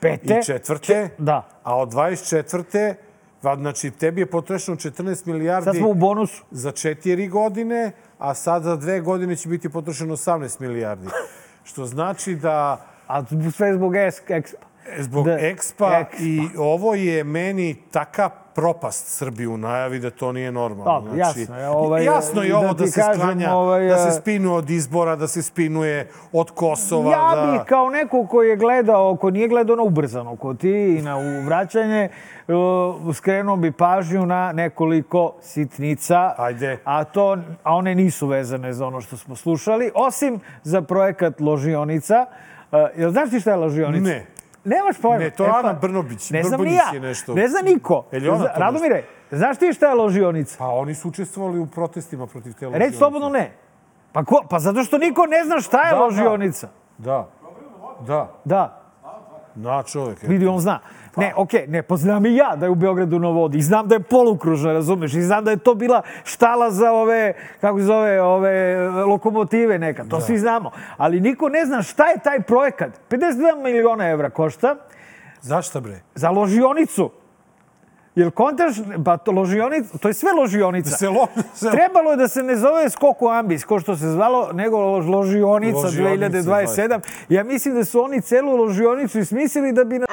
Pete. 0.00 0.38
i 0.38 0.44
četvrte, 0.44 1.08
Da. 1.18 1.48
a 1.62 1.76
od 1.76 1.92
24. 1.92 2.94
Znači, 3.42 3.90
tebi 3.90 4.20
je 4.20 4.26
potrošeno 4.26 4.76
14 4.76 5.26
milijardi 5.26 5.64
Sad 5.64 5.76
smo 5.76 5.88
u 5.88 5.94
bonusu. 5.94 6.44
za 6.50 6.72
četiri 6.72 7.28
godine, 7.28 7.92
a 8.18 8.34
sad 8.34 8.62
za 8.62 8.76
dve 8.76 9.00
godine 9.00 9.36
će 9.36 9.48
biti 9.48 9.68
potrošeno 9.68 10.16
18 10.16 10.60
milijardi. 10.60 11.08
Što 11.64 11.86
znači 11.86 12.34
da 12.34 12.86
A 13.08 13.24
sve 13.56 13.74
zbog 13.74 13.92
Expa. 13.92 14.42
zbog 14.98 15.24
Da, 15.24 15.38
Expa 15.38 16.04
Expa. 16.04 16.04
i 16.20 16.48
ovo 16.58 16.94
je 16.94 17.24
meni 17.24 17.76
taka 17.90 18.30
propast 18.58 19.06
Srbiju 19.06 19.56
najavi 19.56 19.98
da 19.98 20.10
to 20.10 20.32
nije 20.32 20.52
normalno. 20.52 20.84
Dobro, 20.84 21.18
jasno 21.18 21.58
je, 21.58 21.68
ovaj, 21.68 22.04
jasno 22.04 22.42
je 22.42 22.48
da 22.48 22.58
ovo 22.58 22.74
ti 22.74 22.84
da, 22.84 22.86
se 22.86 23.00
kažem, 23.00 23.20
sklanja, 23.20 23.54
ovaj, 23.54 23.88
da 23.88 23.98
se 23.98 24.08
eh, 24.08 24.20
spinuje 24.20 24.56
od 24.56 24.70
izbora, 24.70 25.16
da 25.16 25.28
se 25.28 25.42
spinuje 25.42 26.08
od 26.32 26.50
Kosova. 26.50 27.10
Ja 27.10 27.46
da... 27.46 27.52
bih 27.52 27.60
kao 27.66 27.90
neko 27.90 28.26
ko 28.26 28.42
je 28.42 28.56
gledao, 28.56 29.16
ko 29.16 29.30
nije 29.30 29.48
gledao 29.48 29.76
na 29.76 29.82
ubrzano, 29.82 30.36
ko 30.36 30.54
ti 30.54 30.96
i 30.98 31.02
na 31.02 31.16
vraćanje, 31.46 32.08
uh, 32.48 33.14
skrenuo 33.14 33.56
bi 33.56 33.72
pažnju 33.72 34.26
na 34.26 34.52
nekoliko 34.52 35.34
sitnica. 35.42 36.34
Ajde. 36.38 36.78
A, 36.84 37.04
to, 37.04 37.38
a 37.62 37.74
one 37.74 37.94
nisu 37.94 38.26
vezane 38.26 38.72
za 38.72 38.86
ono 38.86 39.00
što 39.00 39.16
smo 39.16 39.36
slušali, 39.36 39.90
osim 39.94 40.40
za 40.62 40.82
projekat 40.82 41.40
Ložionica. 41.40 42.26
Uh, 42.72 42.78
jel 42.96 43.10
znaš 43.10 43.30
ti 43.30 43.40
šta 43.40 43.50
je 43.50 43.56
Ložionica? 43.56 44.08
Ne. 44.08 44.37
Nemaš 44.68 44.96
pojma. 45.02 45.18
Ne, 45.18 45.30
to 45.30 45.44
je 45.44 45.48
E 45.48 45.52
pa, 45.52 45.58
Ana 45.58 45.72
Brnobić. 45.72 46.30
Ne 46.30 46.42
znam 46.42 46.60
ni 46.60 46.74
ja. 46.74 46.90
je 46.94 47.00
nešto- 47.00 47.34
Ne 47.34 47.48
zna 47.48 47.60
niko. 47.62 48.04
Je 48.12 48.20
Zna- 48.20 48.52
Radomire, 48.56 49.02
znaš 49.30 49.56
ti 49.58 49.72
šta 49.72 49.88
je 49.88 49.94
Ložionica? 49.94 50.56
Pa 50.58 50.66
oni 50.66 50.94
su 50.94 51.08
učestvovali 51.08 51.58
u 51.58 51.66
protestima 51.66 52.26
protiv 52.26 52.52
te 52.54 52.66
ložionice. 52.66 52.96
slobodno 52.98 53.28
ne. 53.28 53.52
Pa, 54.12 54.24
ko, 54.24 54.42
pa 54.50 54.58
zato 54.58 54.84
što 54.84 54.98
niko 54.98 55.26
ne 55.26 55.44
zna 55.44 55.60
šta 55.60 55.78
je 55.78 55.90
Da, 55.90 55.96
da. 55.96 56.04
Ložionica. 56.04 56.68
Da. 56.98 57.28
Da. 58.00 58.28
Da. 58.44 58.82
Na 59.54 59.82
čovek. 59.82 60.22
Vidi, 60.22 60.46
on 60.46 60.60
zna. 60.60 60.80
Ne, 61.18 61.32
okej, 61.36 61.66
ne, 61.68 61.82
pa 61.82 61.96
znam 61.96 62.26
i 62.26 62.36
ja 62.36 62.56
da 62.56 62.66
je 62.66 62.70
u 62.70 62.74
Beogradu 62.74 63.18
na 63.18 63.28
vodi. 63.28 63.58
I 63.58 63.62
znam 63.62 63.88
da 63.88 63.94
je 63.94 64.00
polukružna, 64.00 64.72
razumeš? 64.72 65.14
I 65.14 65.22
znam 65.22 65.44
da 65.44 65.50
je 65.50 65.56
to 65.56 65.74
bila 65.74 66.02
štala 66.24 66.70
za 66.70 66.92
ove, 66.92 67.32
kako 67.60 67.78
se 67.78 67.84
zove, 67.84 68.22
ove 68.22 68.88
lokomotive 68.88 69.78
neka. 69.78 70.04
To 70.04 70.20
svi 70.20 70.38
znamo. 70.38 70.70
Ali 70.96 71.20
niko 71.20 71.48
ne 71.48 71.66
zna 71.66 71.82
šta 71.82 72.06
je 72.06 72.18
taj 72.24 72.40
projekat. 72.40 72.90
52 73.10 73.62
miliona 73.62 74.08
evra 74.08 74.30
košta 74.30 74.76
Zašto 75.40 75.80
bre? 75.80 76.00
za 76.14 76.30
ložionicu. 76.30 77.10
Jel 78.18 78.30
kontaš, 78.32 78.74
pa 79.04 79.18
ložionica, 79.28 79.98
to 79.98 80.08
je 80.08 80.14
sve 80.14 80.32
ložionica. 80.32 80.90
Se 80.90 81.08
lo, 81.08 81.26
se, 81.54 81.70
Trebalo 81.70 82.10
je 82.10 82.16
da 82.16 82.28
se 82.28 82.42
ne 82.42 82.56
zove 82.56 82.90
Skoko 82.90 83.28
Ambis, 83.28 83.64
ko 83.64 83.80
što 83.80 83.96
se 83.96 84.06
zvalo, 84.06 84.50
nego 84.52 84.78
Ložionica 84.78 85.78
Ložionica 85.78 86.38
2027. 86.38 87.00
Ja 87.28 87.44
mislim 87.44 87.74
da 87.74 87.84
su 87.84 88.02
oni 88.02 88.20
celu 88.20 88.56
Ložionicu 88.56 89.18
ismislili 89.18 89.72
da 89.72 89.84
bi 89.84 89.98
na... 89.98 90.06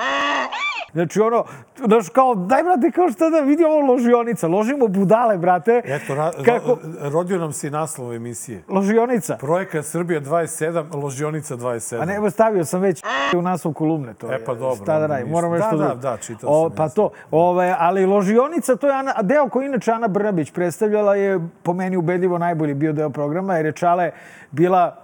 Znači 0.94 1.20
ono, 1.22 1.44
znaš 1.78 2.10
kao, 2.10 2.36
daj 2.36 2.64
brate, 2.64 2.92
kao 2.92 3.10
što 3.10 3.30
da 3.30 3.40
vidi 3.40 3.64
ovo 3.64 3.82
Ložionica. 3.84 4.48
Ložimo 4.48 4.88
budale, 4.88 5.38
brate. 5.38 5.82
Eto, 5.86 6.16
ra, 6.16 6.32
Kako? 6.36 6.68
ro- 6.68 6.78
rodio 7.04 7.38
nam 7.38 7.54
si 7.54 7.70
naslov 7.70 8.14
emisije. 8.14 8.64
Ložionica. 8.70 9.38
Projekat 9.38 9.86
Srbija 9.86 10.22
27, 10.22 10.96
Ložionica 10.96 11.56
27. 11.56 12.02
A 12.02 12.06
ne, 12.06 12.32
stavio 12.32 12.66
sam 12.66 12.82
već 12.82 13.04
u 13.36 13.42
naslov 13.42 13.74
kolumne. 13.74 14.14
To 14.14 14.28
E, 14.28 14.32
je. 14.32 14.46
pa 14.46 14.54
dobro, 14.54 14.76
Šta 14.76 15.00
da 15.00 15.08
radim, 15.08 15.28
moram 15.28 15.52
nešto 15.52 15.70
Da, 15.70 15.78
da, 15.78 15.84
drugo. 15.84 16.02
da, 16.02 16.18
čitao 16.18 16.50
O, 16.52 16.70
sam, 16.70 16.76
Pa 16.78 16.84
jasno. 16.84 17.04
to, 17.04 17.10
ove, 17.32 17.76
ali 17.80 17.95
Ložionica, 18.06 18.76
to 18.76 18.88
je 18.88 18.94
Ana, 18.94 19.14
deo 19.22 19.50
koji 19.50 19.66
inače 19.66 19.92
Ana 19.92 20.08
Brnabić 20.08 20.52
predstavljala 20.52 21.16
je 21.16 21.40
po 21.64 21.74
meni 21.74 21.98
ubedljivo 21.98 22.38
najbolji 22.38 22.74
bio 22.74 22.94
deo 22.94 23.10
programa, 23.10 23.56
jer 23.58 23.66
je 23.66 23.72
Čale 23.72 24.12
bila 24.52 24.96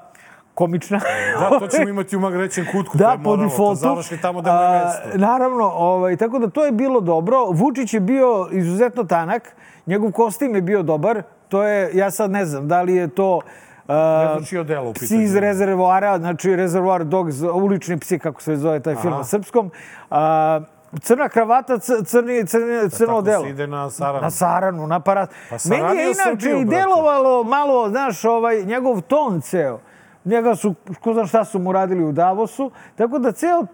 komična. 0.53 0.99
Da, 1.39 1.59
to 1.59 1.67
ćemo 1.67 1.89
imati 1.89 2.15
u 2.15 2.19
Magrećem 2.19 2.65
kutku. 2.71 2.97
to 2.97 3.03
Da, 3.03 3.11
je 3.11 3.17
po 3.17 3.23
moralno, 3.23 3.43
to 3.43 3.49
defaultu. 3.49 3.79
Završi 3.79 4.21
tamo 4.21 4.41
da 4.41 4.53
mu 4.53 4.61
je 4.61 4.85
mesto. 4.85 5.17
Naravno, 5.17 5.65
ovaj, 5.65 6.17
tako 6.17 6.39
da 6.39 6.49
to 6.49 6.65
je 6.65 6.71
bilo 6.71 7.01
dobro. 7.01 7.45
Vučić 7.45 7.93
je 7.93 7.99
bio 7.99 8.47
izuzetno 8.51 9.03
tanak, 9.03 9.55
njegov 9.85 10.11
kostim 10.11 10.55
je 10.55 10.61
bio 10.61 10.83
dobar. 10.83 11.23
To 11.49 11.63
je, 11.63 11.91
ja 11.93 12.11
sad 12.11 12.31
ne 12.31 12.45
znam, 12.45 12.67
da 12.67 12.81
li 12.81 12.95
je 12.95 13.07
to... 13.07 13.39
Ne 13.45 13.71
Uh, 13.81 13.97
znači 14.37 14.57
o 14.57 14.63
delu 14.63 14.89
u 14.89 14.93
Psi 14.93 14.99
pitanju. 14.99 15.21
iz 15.21 15.35
rezervoara, 15.35 16.17
znači 16.19 16.55
rezervoar 16.55 17.03
dogs, 17.03 17.35
ulični 17.53 17.99
psi, 17.99 18.19
kako 18.19 18.41
se 18.41 18.55
zove 18.55 18.79
taj 18.79 18.95
film 18.95 19.13
na 19.13 19.23
srpskom. 19.23 19.71
A, 20.11 20.59
crna 20.93 21.29
kravata, 21.29 21.79
crni, 21.79 22.05
crni, 22.45 22.89
crno 22.89 23.07
Tako 23.07 23.21
delo. 23.21 23.45
ide 23.47 23.67
na 23.67 23.89
Saranu. 23.89 24.21
Na 24.21 24.29
Saranu, 24.31 24.87
na 24.87 24.99
parat. 24.99 25.29
Pa 25.49 25.55
Meni 25.65 25.97
je 25.97 26.03
inače 26.03 26.15
Srbiju, 26.23 26.57
i 26.57 26.65
brate. 26.65 26.77
delovalo 26.77 27.43
malo, 27.43 27.89
znaš, 27.89 28.25
ovaj, 28.25 28.63
njegov 28.63 29.01
ton 29.01 29.41
ceo. 29.41 29.79
Njega 30.25 30.55
su, 30.55 30.75
ko 31.01 31.13
zna 31.13 31.25
šta 31.25 31.45
su 31.45 31.59
mu 31.59 31.71
radili 31.71 32.03
u 32.03 32.11
Davosu, 32.11 32.71
tako 32.95 33.19
da 33.19 33.31
ceo 33.31 33.65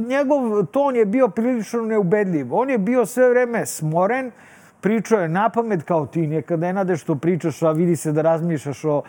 njegov 0.00 0.40
ton 0.64 0.96
je 0.96 1.04
bio 1.06 1.28
prilično 1.28 1.82
neubedljiv. 1.82 2.46
On 2.50 2.70
je 2.70 2.78
bio 2.78 3.06
sve 3.06 3.30
vreme 3.30 3.66
smoren, 3.66 4.30
pričao 4.80 5.20
je 5.20 5.28
na 5.28 5.48
pamet 5.48 5.82
kao 5.82 6.06
ti 6.06 6.20
nekada 6.22 6.60
ne 6.62 6.72
nadeš 6.72 7.00
što 7.00 7.14
pričaš, 7.16 7.62
a 7.62 7.70
vidi 7.70 7.96
se 7.96 8.12
da 8.12 8.22
razmišljaš 8.22 8.84
o 8.84 9.02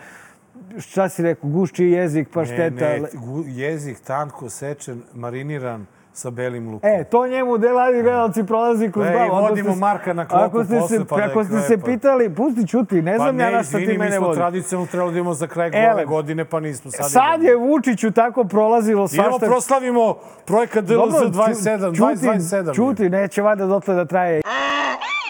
šta 0.78 1.08
si 1.08 1.22
rekao, 1.22 1.50
gušći 1.50 1.84
jezik, 1.84 2.28
pa 2.30 2.40
Ne, 2.40 2.46
šteta. 2.46 2.84
ne, 2.86 3.00
gu- 3.14 3.44
jezik 3.48 4.00
tanko 4.00 4.50
sečen, 4.50 5.02
mariniran 5.14 5.86
sa 6.16 6.30
belim 6.30 6.64
lukom. 6.66 6.90
E, 6.90 7.04
to 7.04 7.26
njemu 7.26 7.58
deladi 7.58 8.02
gledalci 8.02 8.44
prolazi 8.44 8.90
kroz 8.90 9.06
E, 9.06 9.10
glavu. 9.10 9.24
i 9.24 9.30
Ako 9.30 9.40
vodimo 9.42 9.70
ste- 9.70 9.80
Marka 9.80 10.12
na 10.12 10.24
klopu 10.24 10.44
ako 10.46 10.64
ste 10.64 10.74
posle, 10.74 10.98
se, 10.98 11.04
pa 11.04 11.16
da 11.16 11.24
Ako 11.24 11.44
ste 11.44 11.60
se 11.60 11.78
pa- 11.78 11.84
pitali, 11.84 12.30
pusti 12.30 12.68
čuti, 12.68 13.02
ne 13.02 13.12
Pa 13.12 13.16
znam 13.18 13.40
ja 13.40 13.46
ne, 13.46 13.52
na 13.52 13.62
šta 13.62 13.70
ti 13.70 13.82
izvini, 13.82 13.92
mi 13.92 14.04
mene 14.04 14.16
smo 14.16 14.26
vodi. 14.26 14.36
tradicionalno 14.36 14.88
trebali 14.88 15.12
da 15.12 15.18
imamo 15.18 15.34
za 15.34 15.46
kraj 15.46 15.70
Ele. 15.74 15.92
ove 15.92 16.04
godine, 16.06 16.44
pa 16.44 16.60
nismo. 16.60 16.90
Sad, 16.90 17.10
Sad 17.10 17.42
je 17.42 17.56
Vučiću 17.56 18.10
tako 18.12 18.44
prolazilo 18.44 19.08
svašta. 19.08 19.46
proslavimo 19.46 20.14
projekat 20.44 20.84
DLZ 20.84 20.96
27, 21.26 21.86
čuti, 21.88 22.00
2027. 22.02 22.74
Čuti, 22.74 23.10
neće 23.10 23.42
vada 23.42 23.66
dotle 23.66 23.94
da 23.94 24.04
traje. 24.06 24.40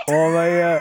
ovaj, 0.08 0.74
e, 0.74 0.80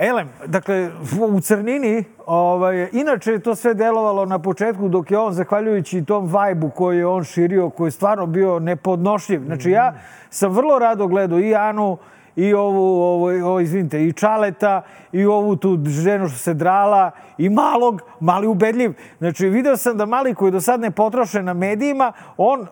Elem, 0.00 0.28
dakle, 0.46 0.90
u 1.28 1.40
crnini, 1.40 2.04
ovaj, 2.26 2.88
inače 2.92 3.32
je 3.32 3.38
to 3.38 3.54
sve 3.54 3.74
delovalo 3.74 4.26
na 4.26 4.38
početku 4.38 4.88
dok 4.88 5.10
je 5.10 5.18
on, 5.18 5.32
zahvaljujući 5.32 6.04
tom 6.04 6.26
vajbu 6.26 6.70
koji 6.70 6.98
je 6.98 7.06
on 7.06 7.24
širio, 7.24 7.70
koji 7.70 7.86
je 7.86 7.90
stvarno 7.90 8.26
bio 8.26 8.58
nepodnošljiv. 8.58 9.44
Znači, 9.44 9.70
ja 9.70 9.94
sam 10.30 10.52
vrlo 10.52 10.78
rado 10.78 11.06
gledao 11.06 11.38
i 11.38 11.54
Anu, 11.54 11.98
i 12.36 12.54
ovu, 12.54 13.02
ovo, 13.02 13.48
ovo, 13.48 13.60
izvinite, 13.60 14.04
i 14.04 14.12
Čaleta, 14.12 14.82
i 15.12 15.26
ovu 15.26 15.56
tu 15.56 15.78
ženu 15.86 16.28
što 16.28 16.38
se 16.38 16.54
drala, 16.54 17.10
i 17.38 17.48
malog, 17.48 18.02
mali 18.20 18.46
ubedljiv. 18.46 18.92
Znači, 19.18 19.48
video 19.48 19.76
sam 19.76 19.96
da 19.96 20.06
mali 20.06 20.34
koji 20.34 20.52
do 20.52 20.60
sad 20.60 20.80
ne 20.80 20.90
potroše 20.90 21.42
na 21.42 21.54
medijima, 21.54 22.12
on 22.36 22.60
uh, 22.60 22.66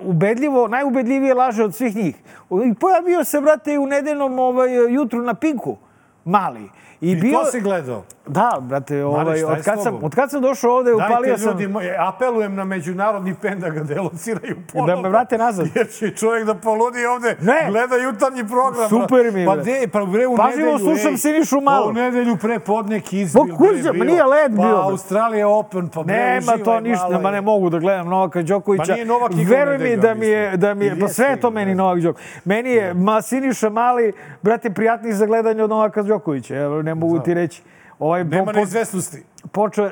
ubedljivo, 0.00 0.68
najubedljivije 0.68 1.34
laže 1.34 1.64
od 1.64 1.74
svih 1.74 1.96
njih. 1.96 2.16
I 2.50 2.74
pojavio 2.74 3.24
se, 3.24 3.40
brate, 3.40 3.74
i 3.74 3.78
u 3.78 3.86
nedeljnom 3.86 4.38
ovaj, 4.38 4.94
jutru 4.94 5.22
na 5.22 5.34
Pinku, 5.34 5.76
mali. 6.24 6.70
I, 7.00 7.10
I 7.10 7.16
bio... 7.16 7.38
to 7.38 7.44
si 7.50 7.60
gledao? 7.60 8.02
Da, 8.26 8.58
brate, 8.60 9.04
ovaj, 9.04 9.44
od, 9.44 9.64
kad 9.64 9.82
sam, 9.82 9.98
od 10.02 10.14
kad 10.14 10.30
sam 10.30 10.42
došao 10.42 10.72
ovde, 10.72 10.94
upalio 10.94 11.20
Dajte 11.20 11.38
sam... 11.38 11.50
ljudi, 11.52 11.68
moji, 11.68 11.88
apelujem 11.98 12.54
na 12.54 12.64
međunarodni 12.64 13.34
pen 13.42 13.60
da 13.60 13.68
ga 13.68 13.80
delociraju 13.80 14.56
ponovno. 14.72 14.96
Da 14.96 15.02
me 15.02 15.08
vrate 15.08 15.38
nazad. 15.38 15.66
Jer 15.74 15.88
će 15.90 16.10
čovjek 16.10 16.46
da 16.46 16.54
poludi 16.54 17.06
ovde, 17.06 17.36
Ne. 17.40 17.66
gleda 17.70 17.96
jutarnji 17.96 18.46
program. 18.46 18.88
Super 18.88 19.32
mi 19.32 19.40
je, 19.40 19.46
Pa 19.46 19.54
bre. 19.54 19.62
de, 19.64 19.88
pa 19.92 20.04
bre, 20.04 20.26
u 20.26 20.36
Pažljivo 20.36 20.72
nedelju, 20.72 20.78
slušam 20.90 21.12
ej, 21.12 21.16
Sinišu 21.18 21.60
Malog. 21.60 21.90
U 21.90 21.92
nedelju 21.92 22.36
pre 22.36 22.58
podnek 22.58 23.12
izbil. 23.12 23.44
Bog 23.44 23.58
kuća, 23.58 23.92
ma 23.92 24.04
nije 24.04 24.24
led 24.24 24.52
bio, 24.52 24.62
Pa. 24.76 24.90
Australija 24.90 25.48
Open, 25.48 25.88
pa 25.88 26.02
bre, 26.02 26.14
Nema 26.16 26.52
to 26.64 26.80
ništa, 26.80 27.08
malo, 27.08 27.20
ma 27.20 27.30
ne 27.30 27.40
mogu 27.40 27.70
da 27.70 27.78
gledam 27.78 28.08
Novaka 28.08 28.42
Đokovića. 28.42 28.84
Pa 28.86 28.92
nije 28.92 29.04
Novak 29.04 29.32
igrao 29.32 29.44
u 29.46 29.50
Veruj 29.50 29.78
mi 29.78 29.96
da 29.96 30.14
mi 30.14 30.26
je, 30.26 30.56
da 30.56 30.74
mi 30.74 30.84
je, 30.84 31.00
pa 31.00 31.08
sve 31.08 31.36
to 31.40 31.50
meni. 31.50 31.74
Novak 31.74 32.00
Đoković. 32.00 32.26
Meni 32.44 32.70
je 32.70 32.94
ma 32.94 33.22
Siniša 33.22 33.70
Mali, 33.70 34.12
brate, 34.42 34.70
prijatniji 34.70 35.12
za 35.12 35.26
gledanje 35.26 35.62
od 35.62 35.70
Novaka 35.70 36.02
Đokovića. 36.02 36.54
Ne 36.88 36.94
mogu 36.94 37.18
ti 37.18 37.34
reći. 37.34 37.62
Ovaj, 37.98 38.24
Nema 38.24 38.44
po- 38.44 38.52
neizvesnosti. 38.52 39.22
počeo 39.52 39.90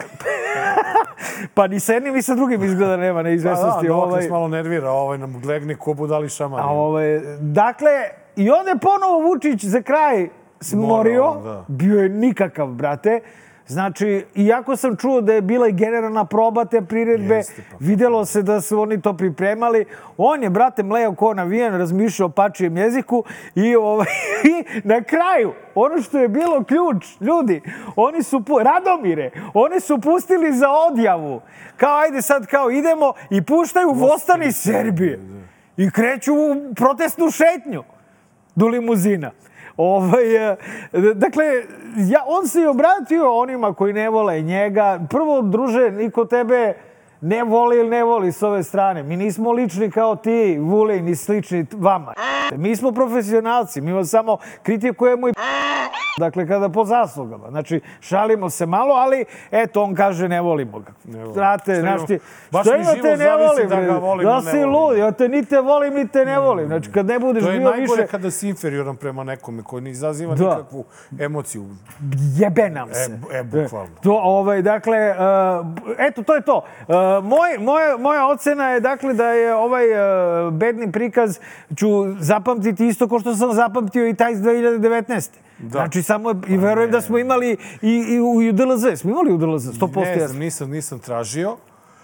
pa 1.55 1.67
ni 1.67 1.81
sa 1.81 1.93
jednim 1.93 2.15
ni 2.15 2.23
sa 2.23 2.35
drugim 2.35 2.63
izgleda 2.65 2.97
nema 2.97 3.19
Pa 3.19 3.23
da, 3.23 3.29
neizvesnosti. 3.29 3.89
Novak 3.89 4.09
ovaj, 4.09 4.29
malo 4.29 4.49
nervira, 4.49 4.91
ovaj 4.91 5.19
nam 5.19 5.41
glegne 5.41 5.75
ko 5.75 5.95
budali 5.95 6.29
šaman. 6.29 6.61
A 6.61 6.69
ovaj, 6.69 7.21
dakle, 7.41 7.91
i 8.37 8.51
onda 8.51 8.71
je 8.71 8.79
ponovo 8.79 9.21
Vučić 9.21 9.65
za 9.65 9.83
kraj 9.83 10.29
smorio. 10.61 11.25
Morao, 11.25 11.43
da. 11.43 11.65
Bio 11.69 12.03
je 12.03 12.09
nikakav, 12.09 12.67
brate. 12.67 13.21
Znači, 13.69 14.25
iako 14.35 14.77
sam 14.77 14.97
čuo 14.97 15.21
da 15.21 15.33
je 15.33 15.43
bila 15.43 15.69
i 15.69 15.73
generalna 15.73 16.25
proba 16.25 16.65
te 16.65 16.83
priredbe, 16.83 17.35
Jeste, 17.35 17.63
pa. 17.71 17.77
videlo 17.81 18.25
se 18.25 18.43
da 18.43 18.61
su 18.61 18.81
oni 18.81 19.01
to 19.01 19.17
pripremali. 19.17 19.85
On 20.17 20.43
je, 20.43 20.51
brate, 20.51 20.83
mleo 20.83 21.15
ko 21.15 21.35
navijen, 21.35 21.75
razmišljao 21.75 22.27
o 22.27 22.33
pačijem 22.33 22.77
jeziku 22.77 23.25
i, 23.55 23.77
ovaj, 23.77 24.07
i 24.53 24.65
na 24.85 25.03
kraju, 25.03 25.53
ono 25.75 26.03
što 26.03 26.19
je 26.19 26.29
bilo 26.29 26.65
ključ, 26.65 27.07
ljudi, 27.21 27.63
oni 27.97 28.23
su, 28.23 28.45
Radomire, 28.63 29.31
oni 29.55 29.81
su 29.81 29.99
pustili 30.01 30.53
za 30.53 30.69
odjavu. 30.91 31.41
Kao, 31.77 31.99
ajde 31.99 32.23
sad, 32.23 32.47
kao 32.47 32.71
idemo 32.71 33.13
i 33.31 33.43
puštaju 33.43 33.91
Vostani 33.93 34.53
Srbije. 34.53 35.21
I 35.77 35.91
kreću 35.91 36.35
u 36.35 36.75
protestnu 36.75 37.31
šetnju 37.31 37.83
do 38.55 38.67
limuzina. 38.69 39.31
Ovaj, 39.77 40.53
e, 40.53 40.57
dakle, 41.15 41.45
ja, 41.97 42.23
on 42.27 42.49
se 42.49 42.61
i 42.61 42.67
obratio 42.67 43.33
onima 43.33 43.75
koji 43.75 43.93
ne 43.93 44.11
vole 44.11 44.41
njega. 44.41 45.01
Prvo, 45.11 45.43
druže, 45.43 45.91
niko 45.91 46.25
tebe 46.25 46.75
ne 47.21 47.45
voli 47.45 47.79
ili 47.79 47.89
ne 47.89 48.05
voli 48.05 48.33
s 48.33 48.43
ove 48.43 48.63
strane. 48.63 49.03
Mi 49.03 49.17
nismo 49.17 49.53
lični 49.53 49.91
kao 49.91 50.17
ti, 50.17 50.59
Vulej, 50.61 51.03
ni 51.03 51.17
slični 51.17 51.67
vama. 51.73 52.15
Mi 52.57 52.77
smo 52.77 52.93
profesionalci, 52.93 53.81
mi 53.81 53.93
vas 53.93 54.11
samo 54.11 54.39
kritikujemo 54.63 55.29
i 55.29 55.33
Dakle, 56.19 56.47
kada 56.47 56.69
po 56.69 56.85
zaslugama. 56.85 57.51
Znači, 57.51 57.81
šalimo 58.01 58.51
se 58.51 58.67
malo, 58.67 58.95
ali 58.95 59.25
eto, 59.51 59.83
on 59.83 59.95
kaže 59.95 60.29
ne 60.29 60.41
volimo 60.41 60.79
ga. 60.79 60.93
Znate, 61.33 61.81
znaš 61.81 62.07
ti, 62.07 62.19
baš 62.51 62.67
što 62.67 62.77
ima 62.77 62.93
te 63.03 63.17
ne 63.17 63.17
zavisi 63.17 63.49
volim, 63.49 63.69
da 63.69 63.81
ga 63.81 63.99
volim, 63.99 64.27
da 64.27 64.41
si 64.41 64.65
lud, 64.65 64.99
ja 64.99 65.13
te 65.13 65.29
ni 65.29 65.45
te 65.45 65.61
volim, 65.61 65.95
ni 65.95 66.09
te 66.09 66.25
ne 66.25 66.39
volim. 66.39 66.67
Znači, 66.67 66.93
kad 66.93 67.07
ne 67.07 67.19
budeš 67.19 67.45
To 67.45 67.51
je 67.51 67.59
bio 67.59 67.71
najgore 67.71 68.03
više, 68.03 68.11
kada 68.11 68.31
si 68.31 68.49
inferioran 68.49 68.97
prema 68.97 69.25
nekome 69.25 69.63
koji 69.63 69.83
ne 69.83 69.91
izaziva 69.91 70.35
Da. 70.35 70.45
nikakvu 70.45 70.85
emociju. 71.21 71.67
jebe 72.37 72.71
nam 72.71 72.89
se. 72.93 73.19
E, 73.33 73.39
e, 73.39 73.43
bukvalno. 73.43 73.97
To, 74.03 74.21
ovaj, 74.23 74.63
dakle, 74.63 75.11
uh, 75.11 75.67
eto, 75.99 76.23
to 76.23 76.35
je 76.35 76.41
to. 76.41 76.57
Uh, 76.57 76.95
moj, 77.25 77.59
moja, 77.59 77.97
moja 77.97 78.27
ocena 78.29 78.71
je, 78.71 78.81
dakle, 78.81 79.15
da 79.15 79.27
je 79.27 79.55
ovaj 79.55 79.87
uh, 79.93 80.53
bedni 80.53 80.93
prikaz 80.93 81.39
ću 81.77 81.87
zapamtiti 82.19 82.87
isto 82.87 83.09
kao 83.09 83.19
što 83.19 83.35
sam 83.35 83.53
zapamtio 83.53 84.09
i 84.09 84.15
taj 84.15 84.33
iz 84.33 84.39
2019. 84.39 85.46
Da. 85.59 85.71
Znači, 85.71 86.03
samo, 86.03 86.31
je- 86.31 86.37
i 86.49 86.57
verujem 86.57 86.91
da 86.91 87.01
smo 87.01 87.19
imali 87.19 87.57
i, 87.83 87.91
i 87.91 88.21
u, 88.21 88.43
i 88.43 88.49
u 88.49 88.53
DLZ. 88.53 88.97
Smo 88.97 89.11
imali 89.11 89.33
u 89.33 89.37
DLZ, 89.37 89.69
100% 89.71 89.97
Ne 89.97 90.27
znam, 90.27 90.39
nisam, 90.39 90.71
nisam 90.71 90.99
tražio. 90.99 91.57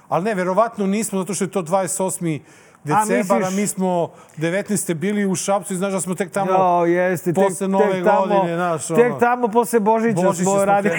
Ali 0.09 0.25
ne, 0.25 0.35
verovatno 0.35 0.87
nismo, 0.87 1.18
zato 1.18 1.35
što 1.35 1.44
je 1.44 1.50
to 1.50 1.62
28. 1.62 2.40
A, 2.85 3.04
decembara, 3.04 3.50
mi 3.50 3.66
smo 3.66 4.11
19. 4.37 4.94
bili 4.94 5.26
u 5.26 5.35
Šapcu 5.35 5.73
i 5.73 5.76
znaš 5.76 5.92
da 5.92 6.00
smo 6.00 6.14
tek 6.14 6.30
tamo 6.30 6.52
Jo, 6.52 6.87
jeste, 6.87 7.32
tek, 7.32 7.44
posle 7.44 7.68
Nove 7.68 7.92
tek 7.92 8.04
tamo, 8.04 8.26
godine, 8.26 8.54
znaš, 8.56 8.90
ono, 8.90 8.99
tek 8.99 9.12
tamo 9.21 9.49
posle 9.49 9.80
Božića 9.80 10.23
Božića 10.23 10.42
smo 10.42 10.64
radili. 10.64 10.97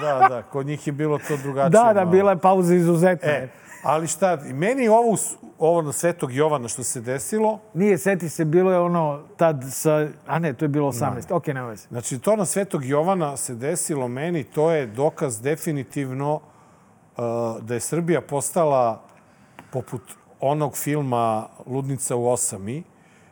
da. 0.00 0.20
Da, 0.20 0.28
da, 0.28 0.42
kod 0.42 0.66
njih 0.66 0.86
je 0.86 0.92
bilo 0.92 1.18
to 1.18 1.36
drugačije. 1.36 1.70
Da, 1.84 1.92
da, 1.92 2.04
bila 2.04 2.30
je 2.30 2.38
pauza 2.38 2.74
izuzetna. 2.74 3.28
E, 3.28 3.48
ali 3.82 4.06
šta, 4.06 4.38
meni 4.54 4.88
ovo, 4.88 5.16
ovo 5.58 5.82
na 5.82 5.92
Svetog 5.92 6.32
Jovana 6.34 6.68
što 6.68 6.82
se 6.82 7.00
desilo, 7.00 7.58
Nije, 7.74 7.98
seti 7.98 8.28
se, 8.28 8.44
bilo 8.44 8.72
je 8.72 8.78
ono 8.78 9.20
tad 9.36 9.64
sa... 9.70 10.08
A 10.26 10.38
ne, 10.38 10.52
to 10.52 10.64
je 10.64 10.68
bilo 10.68 10.92
18. 10.92 11.34
Ok, 11.34 11.46
nema 11.46 11.66
veze. 11.68 11.86
Znači, 11.88 12.18
to 12.18 12.36
na 12.36 12.44
Svetog 12.44 12.84
Jovana 12.84 13.36
se 13.36 13.54
desilo 13.54 14.08
meni, 14.08 14.44
to 14.44 14.70
je 14.70 14.86
dokaz 14.86 15.40
definitivno 15.42 16.34
uh, 16.34 16.42
da 17.60 17.74
je 17.74 17.80
Srbija 17.80 18.20
postala 18.20 19.02
poput 19.70 20.02
onog 20.40 20.76
filma 20.76 21.48
Ludnica 21.66 22.16
u 22.16 22.28
osami, 22.28 22.82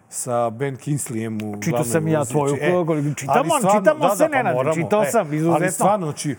sa 0.09 0.51
Ben 0.51 0.77
Kinsleyem 0.77 1.45
u 1.45 1.63
Čitao 1.63 1.71
glavnoj 1.71 1.93
sam 1.93 2.09
i 2.09 2.13
ja 2.13 2.25
tvoju 2.25 2.49
Znači, 2.49 2.61
knjigu. 2.61 3.15
Čitamo, 3.15 3.55
ali 3.55 3.61
stvarno, 3.61 3.81
čitamo 3.81 4.09
da, 4.09 4.17
se, 4.17 4.29
da, 4.29 4.43
pa 4.43 4.53
moramo. 4.53 4.75
čitao 4.75 5.03
E, 5.03 5.11
sam, 5.11 5.27
Ali 5.27 5.37
izuzetno. 5.37 5.71
stvarno, 5.71 6.07
znači, 6.07 6.37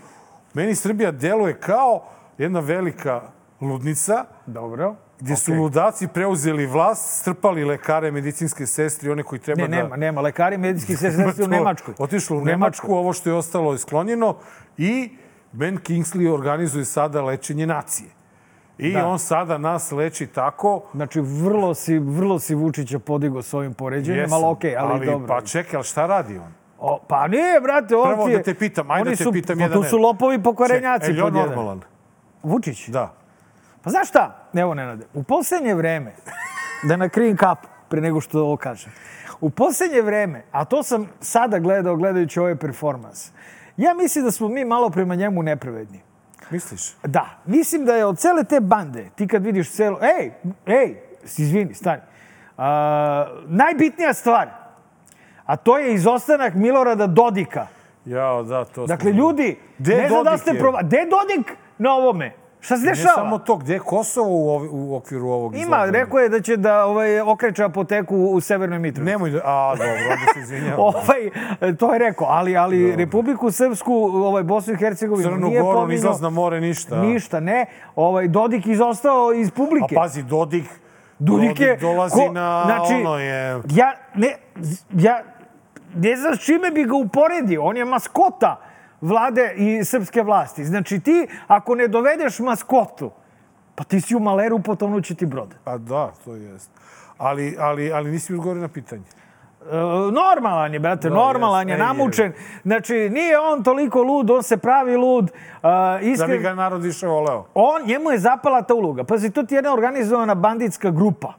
meni 0.54 0.74
Srbija 0.74 1.10
deluje 1.10 1.60
kao 1.60 2.04
jedna 2.38 2.60
velika 2.60 3.22
ludnica 3.62 4.24
Dobro. 4.46 4.94
gdje 5.20 5.36
su 5.36 5.54
ludaci 5.54 6.08
preuzeli 6.08 6.66
vlast, 6.66 7.20
strpali 7.20 7.64
lekare, 7.64 8.10
medicinske 8.10 8.66
sestre 8.66 9.08
i 9.08 9.12
one 9.12 9.22
koji 9.22 9.38
treba 9.38 9.62
Ne, 9.62 9.68
da... 9.68 9.76
nema, 9.76 9.96
nema. 9.96 10.20
Lekari 10.20 10.58
medicinski 10.58 10.96
sestre 11.10 11.26
u 11.28 11.32
to 11.32 11.46
Nemačkoj. 11.46 11.94
Otišlo 11.98 12.36
u 12.36 12.40
U 12.40 12.44
Nemačku, 12.44 12.94
ovo 12.94 13.12
što 13.12 13.30
je 13.30 13.34
ostalo 13.34 13.72
je 13.72 13.78
sklonjeno 13.78 14.36
i 14.78 15.16
Ben 15.52 15.78
Kingsley 15.78 16.28
organizuje 16.34 16.84
sada 16.84 17.22
lečenje 17.22 17.66
nacije. 17.66 18.10
I 18.78 18.92
Da. 18.92 19.06
on 19.06 19.18
sada 19.18 19.58
nas 19.58 19.92
leči 19.92 20.26
tako... 20.26 20.82
Znači, 20.94 21.20
vrlo 21.20 21.74
si, 21.74 21.98
vrlo 21.98 22.38
si 22.38 22.54
Vučića 22.54 22.98
podigo 22.98 23.42
s 23.42 23.54
ovim 23.54 23.74
poređenjem, 23.74 24.20
Jesam, 24.20 24.44
ali 24.44 24.52
okej, 24.52 24.76
ali, 24.76 25.06
dobro. 25.06 25.26
Pa 25.26 25.40
čekaj, 25.40 25.76
ali 25.76 25.84
šta 25.84 26.06
radi 26.06 26.38
on? 26.38 26.52
O, 26.78 26.98
pa 27.08 27.28
nije, 27.28 27.60
brate, 27.60 27.96
on 27.96 28.08
Prvo 28.08 28.24
ti 28.24 28.30
je... 28.30 28.36
da 28.36 28.42
te 28.42 28.54
pitam, 28.54 28.90
ajde 28.90 29.10
da 29.10 29.16
te 29.16 29.24
su, 29.24 29.32
pitam 29.32 29.58
pa 29.58 29.62
jedan 29.62 29.82
Tu 29.82 29.88
su 29.88 29.98
lopovi 29.98 30.42
pokvarenjaci. 30.42 31.06
Čekaj, 31.06 31.18
je 31.18 31.24
li 31.24 31.28
on 31.40 31.46
normalan? 31.46 31.80
Vučić? 32.42 32.88
Da. 32.88 33.14
Pa 33.82 33.90
znaš 33.90 34.08
šta? 34.08 34.48
Evo, 34.54 34.74
Nenade, 34.74 35.06
u 35.14 35.22
poslednje 35.22 35.74
vreme, 35.74 36.12
da 36.88 36.96
nakrijem 36.96 37.36
kapu 37.36 37.68
pre 37.88 38.00
nego 38.00 38.20
što 38.20 38.40
ovo 38.40 38.56
kažem, 38.56 38.92
u 39.40 39.50
poslednje 39.50 40.02
vreme, 40.02 40.44
a 40.52 40.64
to 40.64 40.82
sam 40.82 41.08
sada 41.20 41.58
gledao 41.58 41.96
gledajući 41.96 42.40
ovaj 42.40 42.56
performans, 42.56 43.30
ja 43.76 43.94
mislim 43.94 44.24
da 44.24 44.30
smo 44.30 44.48
mi 44.48 44.64
malo 44.64 44.90
prema 44.90 45.14
njemu 45.14 45.42
nepravedni. 45.42 46.00
Misliš? 46.50 46.94
Da, 47.04 47.26
mislim 47.46 47.84
da 47.84 47.96
je 47.96 48.04
od 48.04 48.18
cele 48.18 48.44
te 48.44 48.60
bande, 48.60 49.10
ti 49.14 49.28
kad 49.28 49.44
vidiš 49.44 49.70
celo... 49.70 49.98
Ej, 50.02 50.30
ej, 50.66 50.96
izvini, 51.36 51.74
stani. 51.74 52.02
A, 52.58 53.26
najbitnija 53.46 54.14
stvar, 54.14 54.48
a 55.46 55.56
to 55.56 55.78
je 55.78 55.94
izostanak 55.94 56.54
Milorada 56.54 57.06
Dodika. 57.06 57.66
Jao, 58.04 58.42
da, 58.42 58.64
to 58.64 58.86
Dakle, 58.86 59.10
smo- 59.10 59.20
ljudi, 59.20 59.58
Gde 59.78 59.96
ne 59.96 60.08
znam 60.08 60.24
da 60.24 60.38
ste. 60.38 60.50
Gde 60.82 60.96
je 60.96 61.06
Dodik 61.06 61.56
na 61.78 61.92
ovome? 61.94 62.41
Šta 62.62 62.76
se 62.76 62.84
Ne 62.84 62.90
dešava? 62.90 63.14
samo 63.14 63.38
to, 63.38 63.56
gde 63.56 63.72
je 63.72 63.78
Kosovo 63.80 64.28
u, 64.30 64.50
ovi- 64.50 64.68
u 64.68 64.96
okviru 64.96 65.26
ovog 65.26 65.54
Ima, 65.54 65.62
izlaganja? 65.62 65.90
rekao 65.92 66.18
je 66.18 66.28
da 66.28 66.40
će 66.40 66.56
da 66.56 66.84
ovaj, 66.84 67.20
okreće 67.22 67.64
apoteku 67.64 68.16
u 68.16 68.40
Severnoj 68.40 68.78
Mitrovici. 68.78 69.12
Nemoj 69.12 69.30
da... 69.30 69.38
A, 69.38 69.70
dobro, 69.70 69.92
onda 69.92 70.32
se 70.34 70.40
izvinjavam. 70.40 70.80
Ovaj, 70.88 71.30
to 71.74 71.92
je 71.92 71.98
rekao, 72.00 72.26
ali, 72.28 72.56
ali 72.56 72.96
Republiku 72.96 73.50
Srpsku, 73.50 73.94
ovaj, 74.04 74.42
Bosnu 74.44 74.72
i 74.72 74.78
Hercegovinu 74.78 75.28
Crnu 75.30 75.48
nije 75.48 75.60
Goru, 75.60 75.74
pominjao. 75.74 75.94
izlaz 75.94 76.20
na 76.20 76.30
more, 76.30 76.60
ništa. 76.60 76.96
Ništa, 76.98 77.40
ne. 77.40 77.66
Ovaj, 77.96 78.28
Dodik 78.28 78.66
izostao 78.66 79.32
iz 79.32 79.48
A 79.48 79.52
publike. 79.52 79.94
pazi, 79.94 80.22
Dodik, 80.22 80.64
Dodik 81.18 81.60
je... 81.60 81.76
dolazi 81.76 82.14
ko- 82.16 82.32
na 82.32 82.62
znači, 82.64 82.94
ono 82.94 83.18
je... 83.18 83.60
Ja 83.66 83.92
ne, 84.14 84.36
ja 84.92 85.22
ne 85.94 86.16
znam 86.16 86.36
s 86.36 86.40
čime 86.40 86.70
bi 86.70 86.84
ga 86.84 86.94
uporedio. 86.96 87.62
On 87.62 87.76
je 87.76 87.84
maskota 87.84 88.60
vlade 89.02 89.54
i 89.56 89.84
srpske 89.84 90.22
vlasti. 90.22 90.64
Znači 90.64 91.00
ti, 91.00 91.26
ako 91.46 91.74
ne 91.74 91.88
dovedeš 91.88 92.38
maskotu, 92.38 93.10
pa 93.74 93.84
ti 93.84 94.00
si 94.00 94.16
u 94.16 94.20
maleru, 94.20 94.58
potonuće 94.58 95.14
ti 95.14 95.26
brod. 95.26 95.54
A 95.64 95.78
da, 95.78 96.12
to 96.24 96.34
jest. 96.34 96.70
Ali, 97.18 97.56
ali, 97.60 97.92
ali 97.92 98.10
nisi 98.10 98.32
odgovorio 98.34 98.62
na 98.62 98.68
pitanje. 98.68 99.02
E, 99.62 99.76
normalan 100.12 100.74
je, 100.74 100.80
brate, 100.80 101.08
Da, 101.08 101.14
normalan 101.14 101.68
je, 101.68 101.72
jest, 101.72 101.80
ej, 101.80 101.86
namučen. 101.86 102.32
Znači, 102.62 102.94
nije 103.10 103.38
on 103.40 103.62
toliko 103.62 104.02
lud, 104.02 104.30
on 104.30 104.42
se 104.42 104.56
pravi 104.56 104.96
lud. 104.96 105.24
Uh, 105.24 105.30
Da 105.62 105.98
bi 106.00 106.10
iskren, 106.10 106.42
ga 106.42 106.54
narod 106.54 106.82
više 106.82 107.06
voleo. 107.06 107.44
on, 107.54 107.82
njemu 107.86 108.10
je 108.10 108.18
zapala 108.18 108.62
ta 108.62 108.74
uloga. 108.74 109.04
Pazi, 109.04 109.30
to 109.30 109.42
ti 109.42 109.54
je 109.54 109.58
jedna 109.58 109.72
organizovana 109.72 110.34
banditska 110.34 110.90
grupa 110.90 111.34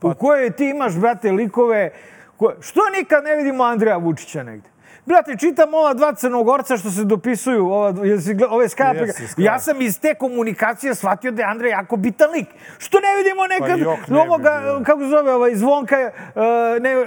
Pa- 0.00 0.08
u 0.08 0.14
kojoj 0.14 0.50
ti 0.50 0.68
imaš, 0.68 0.96
brate, 0.96 1.32
likove... 1.32 1.90
Koje, 2.36 2.56
što 2.60 2.80
nikad 2.98 3.24
ne 3.24 3.36
vidimo 3.36 3.64
Andreja 3.64 3.96
Vučića 3.96 4.42
negde? 4.42 4.68
Brate, 5.08 5.36
čitam 5.36 5.74
ova 5.74 5.94
dva 5.94 6.14
crnogorca 6.14 6.76
što 6.76 6.90
se 6.90 7.04
dopisuju, 7.04 7.66
ova, 7.66 8.06
jesi 8.06 8.36
ove 8.50 8.68
Skype. 8.68 9.06
Skype. 9.06 9.42
Ja 9.42 9.58
sam 9.58 9.80
iz 9.80 10.00
te 10.00 10.14
komunikacije 10.14 10.94
shvatio 10.94 11.30
da 11.30 11.42
je 11.42 11.48
Andrej 11.48 11.70
jako 11.70 11.96
bitan 11.96 12.30
lik. 12.30 12.46
Što 12.78 12.98
ne 13.00 13.16
vidimo 13.16 13.46
nekad 13.46 13.78
jok 13.78 14.08
ne 14.08 14.14
bi 14.14 14.20
ovoga, 14.20 14.60
bilo. 14.62 14.82
kako 14.84 15.00
se 15.00 15.06
zove, 15.06 15.32
ovaj, 15.32 15.54
Zvonka 15.54 15.96
uh, 15.96 16.42
ne, 16.82 17.00
uh, 17.00 17.06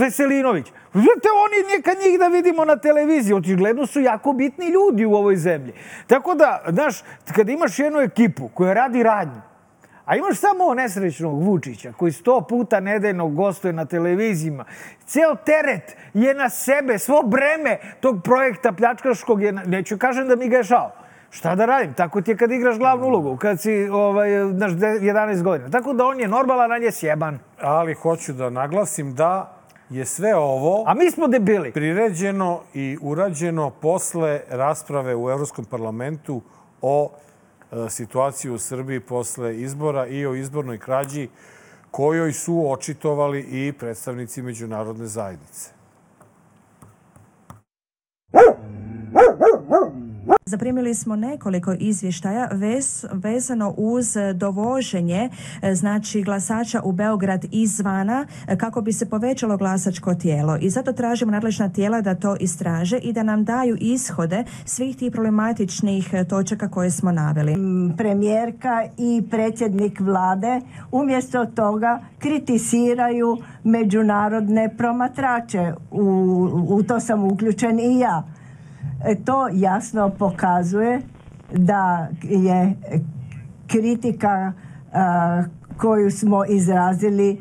Veselinović. 0.00 0.66
Znate, 0.92 1.28
oni 1.44 1.76
nekad 1.76 1.96
njih 1.98 2.18
da 2.18 2.28
vidimo 2.28 2.64
na 2.64 2.76
televiziji. 2.76 3.34
Očigledno 3.34 3.86
su 3.86 4.00
jako 4.00 4.32
bitni 4.32 4.66
ljudi 4.68 5.04
u 5.04 5.14
ovoj 5.14 5.36
zemlji. 5.36 5.72
Tako 6.06 6.34
da, 6.34 6.62
znaš, 6.68 7.02
kad 7.36 7.48
imaš 7.48 7.78
jednu 7.78 8.00
ekipu 8.00 8.48
koja 8.54 8.74
radi 8.74 9.02
radnju, 9.02 9.40
a 10.08 10.16
imaš 10.16 10.36
samo 10.36 10.74
nesrećnog 10.74 11.42
Vučića 11.42 11.92
koji 11.92 12.12
sto 12.12 12.40
puta 12.40 12.80
nedeljno 12.80 13.28
gostuje 13.28 13.72
na 13.72 13.84
televizijima. 13.84 14.64
Ceo 15.06 15.34
teret 15.36 15.96
je 16.14 16.34
na 16.34 16.48
sebe, 16.48 16.98
svo 16.98 17.22
breme 17.22 17.78
tog 18.00 18.22
projekta 18.24 18.72
pljačkaškog 18.72 19.42
je, 19.42 19.52
na, 19.52 19.62
neću 19.62 19.98
kažem 19.98 20.28
da 20.28 20.36
mi 20.36 20.48
ga 20.48 20.56
je 20.56 20.64
šao. 20.64 20.90
Šta 21.30 21.54
da 21.54 21.64
radim? 21.64 21.94
Tako 21.94 22.20
ti 22.20 22.30
je 22.30 22.36
kad 22.36 22.50
igraš 22.52 22.78
glavnu 22.78 23.06
ulogu, 23.06 23.36
kad 23.36 23.60
si 23.60 23.88
ovaj, 23.88 24.28
znaš, 24.46 24.72
de- 24.72 25.00
11 25.02 25.42
godina. 25.42 25.70
Tako 25.70 25.92
da 25.92 26.06
on 26.06 26.20
je 26.20 26.28
normalan, 26.28 26.72
on 26.72 26.82
je 26.82 26.92
sjeban. 26.92 27.38
Ali 27.60 27.94
hoću 27.94 28.32
da 28.32 28.50
naglasim 28.50 29.14
da 29.14 29.52
je 29.90 30.04
sve 30.04 30.36
ovo 30.36 30.84
A 30.86 30.94
mi 30.94 31.10
smo 31.10 31.28
debili. 31.28 31.72
priređeno 31.72 32.60
i 32.74 32.98
urađeno 33.02 33.70
posle 33.70 34.40
rasprave 34.50 35.16
u 35.16 35.30
Evropskom 35.30 35.64
parlamentu 35.64 36.40
o 36.82 37.10
e, 37.72 37.90
situaciji 37.90 38.50
u 38.50 38.58
Srbiji 38.58 39.00
posle 39.00 39.60
izbora 39.60 40.06
i 40.06 40.26
o 40.26 40.34
izbornoj 40.34 40.78
krađi 40.78 41.28
kojoj 41.90 42.32
su 42.32 42.70
očitovali 42.70 43.40
i 43.40 43.72
predstavnici 43.72 44.42
međunarodne 44.42 45.06
zajednice. 45.06 45.78
Zaprimili 50.48 50.94
smo 50.94 51.16
nekoliko 51.16 51.74
izvještaja 51.78 52.48
vez, 52.52 53.04
vezano 53.12 53.74
uz 53.76 54.16
dovoženje 54.34 55.30
e, 55.62 55.74
znači 55.74 56.22
glasača 56.22 56.80
u 56.84 56.92
Beograd 56.92 57.44
izvana 57.52 58.26
e, 58.46 58.56
kako 58.56 58.80
bi 58.80 58.92
se 58.92 59.10
povećalo 59.10 59.56
glasačko 59.56 60.14
tijelo 60.14 60.58
i 60.60 60.70
zato 60.70 60.92
tražimo 60.92 61.32
nadležna 61.32 61.68
tijela 61.68 62.00
da 62.00 62.14
to 62.14 62.36
istraže 62.40 62.98
i 62.98 63.12
da 63.12 63.22
nam 63.22 63.44
daju 63.44 63.76
ishode 63.80 64.44
svih 64.64 64.96
tih 64.96 65.12
problematičnih 65.12 66.14
e, 66.14 66.24
točaka 66.24 66.68
koje 66.68 66.90
smo 66.90 67.12
naveli. 67.12 67.54
premijerka 67.96 68.84
i 68.98 69.22
predsjednik 69.30 70.00
vlade 70.00 70.60
umjesto 70.92 71.44
toga 71.44 72.00
kritiziraju 72.18 73.36
međunarodne 73.64 74.76
promatrače. 74.76 75.72
U, 75.90 76.04
u 76.68 76.82
to 76.82 77.00
sam 77.00 77.24
uključen 77.24 77.80
i 77.80 77.98
ja. 77.98 78.37
E, 79.04 79.14
To 79.14 79.48
jasno 79.52 80.10
pokazuje 80.10 81.00
da 81.52 82.08
je 82.22 82.74
kritika 83.66 84.52
koju 85.76 86.10
smo 86.10 86.44
izrazili 86.44 87.40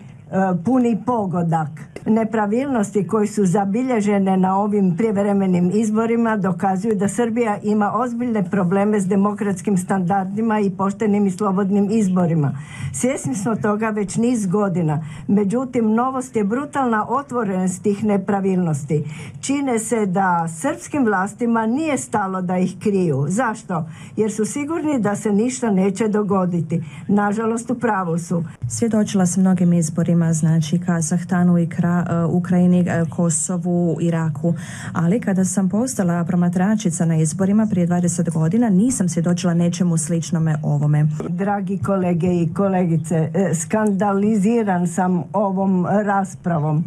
puni 0.66 0.98
pogodak. 1.06 1.70
Nepravilnosti 2.06 3.08
koje 3.08 3.28
su 3.28 3.46
zabilježene 3.46 4.38
na 4.38 4.60
ovim 4.60 4.98
prijevremenim 4.98 5.72
izborima 5.74 6.38
dokazuju 6.38 6.96
da 6.96 7.08
Srbija 7.08 7.58
ima 7.64 7.92
ozbiljne 7.96 8.50
probleme 8.50 9.00
s 9.00 9.08
demokratskim 9.08 9.78
standardima 9.78 10.60
i 10.60 10.70
poštenim 10.70 11.28
i 11.28 11.32
slobodnim 11.32 11.88
izborima. 11.92 12.52
Svjesni 12.94 13.36
smo 13.36 13.56
toga 13.56 13.90
već 13.90 14.16
niz 14.16 14.48
godina. 14.48 15.06
Međutim, 15.28 15.94
novost 15.94 16.36
je 16.36 16.44
brutalna 16.44 17.06
otvorenost 17.10 17.84
tih 17.84 18.04
nepravilnosti. 18.04 19.04
Čine 19.42 19.80
se 19.80 20.06
da 20.06 20.48
srpskim 20.48 21.06
vlastima 21.06 21.66
nije 21.66 21.98
stalo 21.98 22.42
da 22.42 22.58
ih 22.58 22.76
kriju. 22.80 23.26
Zašto? 23.28 23.86
Jer 24.16 24.32
su 24.32 24.46
sigurni 24.46 25.00
da 25.00 25.16
se 25.16 25.32
ništa 25.32 25.72
neće 25.72 26.08
dogoditi. 26.08 26.84
Nažalost, 27.08 27.72
u 27.72 27.76
pravu 27.76 28.18
su. 28.18 28.44
Svjedočila 28.70 29.26
sam 29.26 29.42
mnogim 29.42 29.74
izborima, 29.74 30.34
znači 30.34 30.80
Kazahstanu 30.80 31.58
i 31.58 31.70
Kra, 31.70 32.06
e, 32.10 32.26
Ukrajini, 32.26 32.80
e, 32.80 33.06
Kosovu, 33.10 33.98
Iraku, 34.02 34.54
ali 34.94 35.20
kada 35.20 35.46
sam 35.46 35.70
postala 35.70 36.24
promatračica 36.24 37.06
na 37.06 37.16
izborima 37.16 37.68
prije 37.72 37.88
20 37.88 38.34
godina 38.34 38.70
nisam 38.70 39.10
svjedočila 39.10 39.54
nečemu 39.54 39.98
sličnome 39.98 40.56
ovome. 40.64 41.08
Dragi 41.30 41.78
kolege 41.78 42.28
i 42.28 42.54
kolegice, 42.54 43.16
e, 43.34 43.54
skandaliziran 43.56 44.88
sam 44.88 45.24
ovom 45.34 45.86
raspravom 45.86 46.84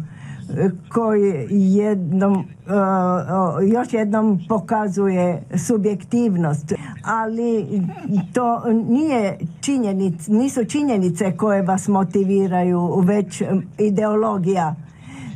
koji 0.93 1.47
jednom, 1.49 2.33
e, 2.35 2.43
još 3.73 3.93
jednom 3.93 4.39
pokazuje 4.49 5.43
subjektivnost, 5.67 6.73
ali 7.03 7.81
to 8.33 8.63
nije 8.89 9.37
činjenic, 9.61 10.27
nisu 10.27 10.65
činjenice 10.65 11.37
koje 11.37 11.61
vas 11.61 11.87
motiviraju, 11.87 13.03
već 13.05 13.43
ideologija. 13.77 14.75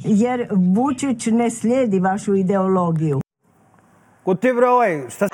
Jer 0.04 0.48
Vučić 0.52 1.28
ne 1.28 1.50
slijedi 1.50 2.00
vašu 2.00 2.36
ideologiju. 2.36 3.22
Ko 4.24 4.36
ti 4.36 4.54
bre 4.54 4.68
ovaj? 4.68 5.10
Šta? 5.10 5.28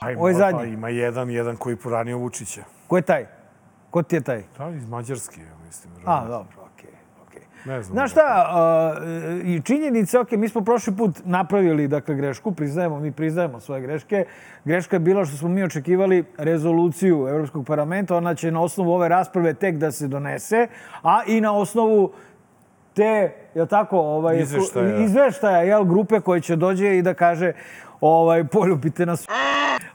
Aj, 0.00 0.14
Ovo 0.14 0.28
je 0.28 0.34
pa 0.34 0.38
zadnji. 0.38 0.72
Ima 0.72 0.88
jedan, 0.88 1.30
jedan 1.30 1.56
koji 1.56 1.76
poranio 1.76 2.18
Vučića. 2.18 2.62
Ko 2.86 2.96
je 2.96 3.02
taj? 3.02 3.26
Ko 3.90 4.02
ti 4.02 4.16
je 4.16 4.20
taj? 4.20 4.42
Da, 4.58 4.68
iz 4.68 4.88
Mađarske, 4.88 5.40
mislim. 5.66 5.92
A, 6.04 6.26
dobro. 6.28 6.61
Ne 7.64 7.82
znam. 7.82 7.94
Znaš 7.94 8.10
šta, 8.10 8.46
a, 8.48 8.94
i 9.44 9.60
činjenice, 9.64 10.18
ok, 10.18 10.30
mi 10.30 10.48
smo 10.48 10.60
prošli 10.60 10.96
put 10.96 11.18
napravili 11.24 11.88
dakle, 11.88 12.14
grešku, 12.14 12.52
priznajemo, 12.52 13.00
mi 13.00 13.12
priznajemo 13.12 13.60
svoje 13.60 13.80
greške. 13.80 14.24
Greška 14.64 14.96
je 14.96 15.00
bila 15.00 15.24
što 15.24 15.36
smo 15.36 15.48
mi 15.48 15.64
očekivali 15.64 16.24
rezoluciju 16.38 17.26
Evropskog 17.28 17.66
parlamenta, 17.66 18.16
ona 18.16 18.34
će 18.34 18.50
na 18.50 18.60
osnovu 18.60 18.92
ove 18.92 19.08
rasprave 19.08 19.54
tek 19.54 19.76
da 19.76 19.92
se 19.92 20.08
donese, 20.08 20.66
a 21.02 21.20
i 21.26 21.40
na 21.40 21.56
osnovu 21.56 22.12
te, 22.94 23.32
je 23.54 23.66
tako, 23.66 23.98
ovaj, 23.98 24.38
Izveštaja. 24.38 24.96
izveštaja 24.96 25.62
jel, 25.62 25.84
grupe 25.84 26.20
koje 26.20 26.40
će 26.40 26.56
dođe 26.56 26.98
i 26.98 27.02
da 27.02 27.14
kaže 27.14 27.52
ovaj, 28.00 28.44
poljubite 28.44 29.06
nas 29.06 29.26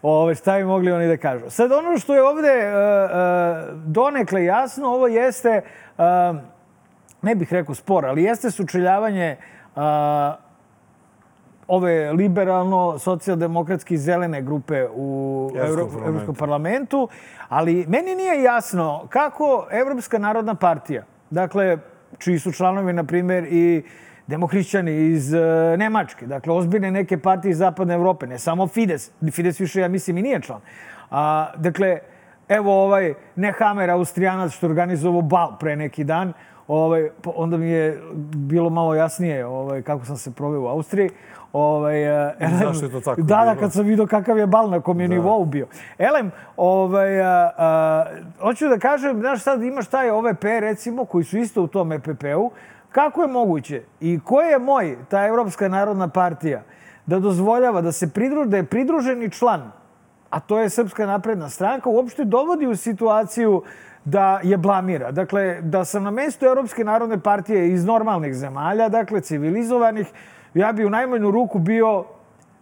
Ove, 0.01 0.35
šta 0.35 0.57
bi 0.57 0.63
mogli 0.63 0.91
oni 0.91 1.07
da 1.07 1.17
kažu. 1.17 1.49
Sad 1.49 1.71
ono 1.71 1.97
što 1.97 2.15
je 2.15 2.23
ovde 2.23 2.49
uh, 2.49 2.73
uh, 3.73 3.83
donekle 3.85 4.45
jasno, 4.45 4.87
ovo 4.87 5.07
jeste, 5.07 5.61
uh, 5.97 6.03
ne 7.27 7.35
bih 7.35 7.53
rekao 7.53 7.75
spor, 7.75 8.05
ali 8.05 8.23
jeste 8.23 8.51
sučeljavanje 8.51 9.35
uh, 9.75 9.81
ove 11.67 12.11
liberalno 12.13 12.99
socijaldemokratski 12.99 13.97
zelene 13.97 14.41
grupe 14.41 14.85
u 14.95 15.51
Evropskom 15.55 16.03
Evro, 16.07 16.33
parlamentu. 16.33 17.07
Ali 17.49 17.85
meni 17.87 18.15
nije 18.15 18.43
jasno 18.43 19.07
kako 19.09 19.67
Evropska 19.71 20.17
narodna 20.17 20.55
partija, 20.55 21.03
dakle, 21.29 21.77
čiji 22.17 22.39
su 22.39 22.51
članovi, 22.51 22.93
na 22.93 23.03
primer, 23.03 23.47
i 23.49 23.83
demohrišćani 24.27 24.95
iz 24.95 25.33
e, 25.33 25.39
Nemačke, 25.77 26.27
dakle, 26.27 26.53
ozbiljne 26.53 26.91
neke 26.91 27.17
partije 27.17 27.51
iz 27.51 27.57
Zapadne 27.57 27.93
Evrope, 27.93 28.27
ne 28.27 28.39
samo 28.39 28.67
Fides, 28.67 29.11
Fides 29.31 29.59
više, 29.59 29.81
ja 29.81 29.87
mislim, 29.87 30.17
i 30.17 30.21
nije 30.21 30.41
član. 30.41 30.61
A, 31.11 31.51
dakle, 31.57 31.99
evo 32.47 32.83
ovaj 32.83 33.13
Nehammer, 33.35 33.89
Austrijanac, 33.89 34.51
što 34.51 34.67
organizovao 34.67 35.21
bal 35.21 35.57
pre 35.59 35.75
neki 35.75 36.03
dan, 36.03 36.33
ovaj, 36.67 37.09
onda 37.35 37.57
mi 37.57 37.69
je 37.69 38.01
bilo 38.35 38.69
malo 38.69 38.95
jasnije 38.95 39.45
ovaj, 39.45 39.81
kako 39.81 40.05
sam 40.05 40.17
se 40.17 40.31
proveo 40.31 40.61
u 40.61 40.67
Austriji. 40.67 41.09
Ovaj, 41.53 42.27
e, 42.29 42.35
Zašto 42.63 42.85
je 42.85 42.91
to 42.91 43.01
tako 43.01 43.21
Da, 43.21 43.45
da, 43.45 43.55
kad 43.55 43.73
sam 43.73 43.85
vidio 43.85 44.07
kakav 44.07 44.37
je 44.37 44.47
bal 44.47 44.69
na 44.69 44.81
kom 44.81 44.99
je 45.01 45.07
nivou 45.07 45.45
bio. 45.45 45.67
Elem, 45.97 46.31
ovaj, 46.57 47.21
a, 47.21 47.51
a, 47.57 48.05
hoću 48.41 48.67
da 48.67 48.77
kažem, 48.79 49.19
znaš 49.19 49.41
sad 49.43 49.63
imaš 49.63 49.87
taj 49.87 50.09
OVP 50.09 50.43
recimo, 50.43 51.05
koji 51.05 51.23
su 51.23 51.37
isto 51.37 51.63
u 51.63 51.67
tom 51.67 51.91
EPP-u, 51.91 52.51
kako 52.91 53.21
je 53.21 53.27
moguće 53.27 53.83
i 53.99 54.19
ko 54.19 54.41
je 54.41 54.59
moj, 54.59 54.97
ta 55.09 55.27
Evropska 55.27 55.67
narodna 55.67 56.07
partija, 56.07 56.63
da 57.05 57.19
dozvoljava 57.19 57.81
da 57.81 57.91
se 57.91 58.09
pridruže, 58.13 58.49
da 58.49 58.57
je 58.57 58.63
pridruženi 58.63 59.29
član, 59.31 59.71
a 60.29 60.39
to 60.39 60.59
je 60.59 60.69
Srpska 60.69 61.05
napredna 61.05 61.49
stranka, 61.49 61.89
uopšte 61.89 62.25
dovodi 62.25 62.67
u 62.67 62.75
situaciju 62.75 63.63
da 64.07 64.39
je 64.43 64.57
blamira. 64.57 65.11
Dakle, 65.11 65.61
da 65.61 65.85
sam 65.85 66.03
na 66.03 66.11
mestu 66.11 66.45
Europske 66.45 66.83
narodne 66.83 67.19
partije 67.19 67.73
iz 67.73 67.85
normalnih 67.85 68.33
zemalja, 68.33 68.89
dakle, 68.89 69.21
civilizovanih, 69.21 70.07
ja 70.53 70.71
bi 70.71 70.85
u 70.85 70.89
najmanju 70.89 71.31
ruku 71.31 71.59
bio 71.59 72.05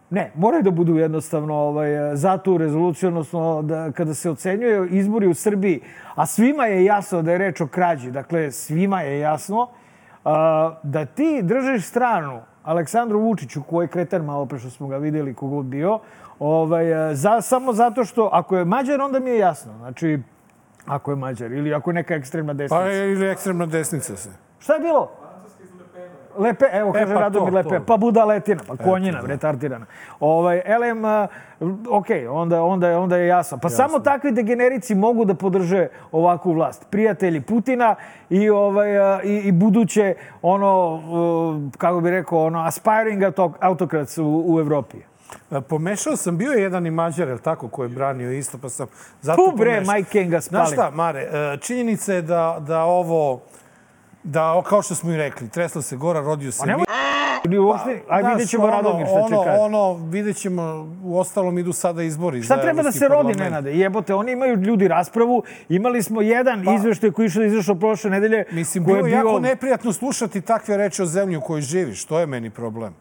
Ne, 0.10 0.32
moraju 0.36 0.64
da 0.64 0.72
budu 0.72 0.98
jednostavno 0.98 1.56
ovaj, 1.56 2.16
za 2.16 2.38
tu 2.38 2.58
rezoluciju, 2.58 3.10
odnosno 3.10 3.62
da, 3.62 3.92
kada 3.92 4.14
se 4.14 4.30
ocenjuje 4.30 4.88
izbori 4.90 5.28
u 5.28 5.34
Srbiji, 5.34 5.82
a 6.16 6.26
svima 6.26 6.66
je 6.66 6.86
jasno 6.86 7.22
da 7.22 7.32
je 7.32 7.38
reč 7.38 7.62
o 7.62 7.68
krađi, 7.68 8.12
dakle 8.12 8.52
svima 8.52 9.02
je 9.02 9.20
jasno, 9.20 9.68
a, 10.26 10.76
da 10.84 11.06
ti 11.06 11.42
držiš 11.44 11.88
stranu 11.88 12.42
Aleksandru 12.64 13.20
Vučiću, 13.20 13.64
koji 13.64 13.86
je 13.86 13.96
kretan 13.98 14.26
malo 14.26 14.46
pre 14.46 14.60
što 14.60 14.70
smo 14.70 14.88
ga 14.88 14.98
videli 14.98 15.34
kogod 15.34 15.66
bio, 15.66 16.00
ovaj, 16.40 17.16
za, 17.16 17.42
samo 17.42 17.74
zato 17.74 18.06
što, 18.06 18.30
ako 18.34 18.58
je 18.58 18.66
Mađar, 18.66 19.02
onda 19.02 19.20
mi 19.20 19.30
je 19.30 19.38
jasno. 19.38 19.74
Znači, 19.78 20.20
ako 20.86 21.12
je 21.12 21.16
Mađar 21.16 21.52
ili 21.52 21.74
ako 21.74 21.90
je 21.90 21.94
neka 21.94 22.16
ekstremna 22.16 22.54
desnica. 22.54 22.82
Pa 22.82 22.92
ili 22.92 23.30
ekstremna 23.30 23.66
desnica 23.66 24.16
se. 24.16 24.30
Šta 24.60 24.74
je 24.74 24.80
bilo? 24.80 25.12
Lepe, 26.38 26.66
evo 26.72 26.94
kaže 26.94 27.14
pa 27.14 27.20
Radomir 27.20 27.54
Lepe, 27.54 27.80
to. 27.80 27.86
pa 27.86 27.98
budaletina, 27.98 28.62
pa 28.68 28.78
konjina, 28.78 29.22
retardirana. 29.26 29.86
Ovaj, 30.20 30.62
elem, 30.66 31.06
uh, 31.06 31.12
ok, 31.90 32.06
onda, 32.30 32.64
onda, 32.64 33.00
onda 33.00 33.18
je 33.18 33.28
jasno. 33.28 33.58
Pa 33.62 33.70
samo 33.70 34.00
takvi 34.00 34.32
degenerici 34.32 34.96
mogu 34.96 35.26
da 35.26 35.34
podrže 35.34 35.88
ovakvu 36.12 36.54
vlast. 36.54 36.88
Prijatelji 36.90 37.42
Putina 37.42 37.96
i, 38.30 38.50
ovaj, 38.50 39.16
uh, 39.16 39.26
i, 39.26 39.38
i 39.38 39.52
buduće, 39.52 40.16
ono, 40.42 40.94
uh, 40.94 41.72
kako 41.78 42.02
bi 42.02 42.10
rekao, 42.10 42.46
ono, 42.46 42.60
aspiring 42.60 43.24
auto- 43.24 43.54
autokrats 43.60 44.18
u, 44.18 44.44
u 44.48 44.60
Evropi. 44.60 44.98
E, 45.52 45.62
Pomešao 45.62 46.16
sam, 46.16 46.38
bio 46.38 46.52
je 46.52 46.62
jedan 46.62 46.86
i 46.86 46.92
Mađar, 46.92 47.28
je 47.28 47.38
tako, 47.38 47.68
koji 47.68 47.86
je 47.86 47.96
branio 47.96 48.32
isto, 48.32 48.58
pa 48.58 48.70
sam 48.70 48.88
zato 49.22 49.36
Tu 49.36 49.58
bre, 49.58 49.72
pomešao. 49.72 49.96
Mike 49.96 50.10
Kenga 50.10 50.42
spali. 50.42 50.68
Znaš 50.68 50.74
šta, 50.74 50.92
Mare, 50.96 51.22
e, 51.22 51.58
činjenica 51.62 52.14
je 52.14 52.22
da, 52.22 52.58
da 52.68 52.84
ovo, 52.84 53.42
da, 54.24 54.64
kao 54.66 54.82
što 54.82 54.96
smo 54.96 55.12
i 55.12 55.18
rekli, 55.18 55.50
tresla 55.50 55.82
se 55.82 55.96
gora, 55.96 56.22
rodio 56.22 56.52
se... 56.52 56.60
Pa 56.60 56.66
nemoj, 56.66 56.86
ni 57.48 57.58
uopšte, 57.58 58.02
aj 58.10 58.22
Znaš, 58.22 58.34
vidjet 58.34 58.50
ćemo 58.50 58.64
ono, 58.64 58.74
Radomir 58.74 59.08
šta 59.08 59.28
će 59.28 59.36
ono, 59.36 59.44
kaže. 59.44 59.58
Ono, 59.60 59.94
vidjet 59.94 60.38
ćemo, 60.38 60.90
u 61.04 61.20
ostalom 61.20 61.58
idu 61.58 61.74
sada 61.74 62.04
izbori 62.04 62.42
Šta 62.42 62.62
treba 62.62 62.84
da 62.84 62.92
se 62.92 63.08
rodi. 63.08 63.34
Nenade? 63.34 63.74
Jebote, 63.74 64.14
oni 64.14 64.32
imaju 64.32 64.56
ljudi 64.56 64.88
raspravu. 64.88 65.44
Imali 65.70 66.04
smo 66.04 66.22
jedan 66.22 66.76
izveštaj 66.76 67.12
koji 67.12 67.24
je 67.24 67.28
išao 67.28 67.44
izašao 67.44 67.76
prošle 67.76 68.10
nedelje. 68.10 68.46
Pa- 68.50 68.56
Mislim, 68.56 68.86
bilo 68.86 69.08
je 69.08 69.12
jako 69.12 69.40
neprijatno 69.40 69.94
slušati 69.94 70.42
takve 70.42 70.78
reči 70.78 71.02
o 71.02 71.06
zemlji 71.06 71.38
u 71.38 71.42
kojoj 71.42 71.62
živiš. 71.62 72.06
To 72.06 72.20
je 72.20 72.26
meni 72.26 72.50
problem. 72.50 72.94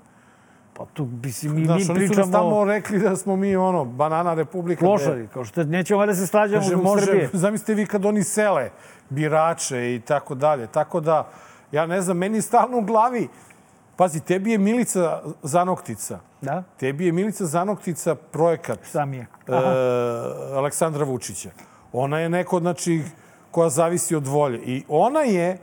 Pa 0.76 0.84
tu, 0.92 1.08
mislim, 1.22 1.54
mi, 1.54 1.64
Znaš, 1.64 1.68
mi 1.68 1.72
oni 1.74 1.84
su 1.84 1.92
nas 1.92 1.98
pričamo 1.98 2.32
tamo 2.32 2.64
rekli 2.64 2.98
da 2.98 3.16
smo 3.16 3.36
mi, 3.36 3.56
ono, 3.56 3.84
banana 3.84 4.34
republika. 4.34 4.80
klošari. 4.80 5.28
Kao 5.32 5.44
što 5.44 5.64
nećemo 5.64 6.06
da 6.06 6.14
se 6.14 6.26
slađamo 6.26 6.60
Kaže, 6.60 6.70
zbog 6.70 6.84
može, 6.84 7.06
Srbije. 7.06 7.30
zamislite 7.44 7.74
vi 7.74 7.86
kad 7.86 8.04
oni 8.04 8.24
sele 8.24 8.70
birače 9.10 9.94
i 9.94 10.00
tako 10.00 10.34
dalje. 10.34 10.66
Tako 10.66 11.00
da, 11.00 11.28
ja 11.72 11.86
ne 11.86 12.00
znam, 12.00 12.16
meni 12.16 12.42
stalno 12.42 12.78
u 12.78 12.82
glavi, 12.82 13.28
pazi, 13.96 14.20
tebi 14.20 14.52
je 14.52 14.58
Milica 14.58 15.22
Zanoktica. 15.42 16.18
Da? 16.40 16.62
Tebi 16.76 17.06
je 17.06 17.12
Milica 17.12 17.46
Zanoktica 17.46 18.14
projekat 18.14 18.78
mi 19.06 19.16
je? 19.16 19.26
e, 19.48 19.52
Aleksandra 20.56 21.04
Vučića. 21.04 21.50
Ona 21.92 22.18
je 22.18 22.28
neko, 22.28 22.60
znači, 22.60 23.02
koja 23.50 23.68
zavisi 23.68 24.16
od 24.16 24.26
volje. 24.26 24.58
I 24.58 24.84
ona 24.88 25.20
je, 25.20 25.58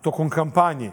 tokom 0.00 0.30
kampanje, 0.30 0.92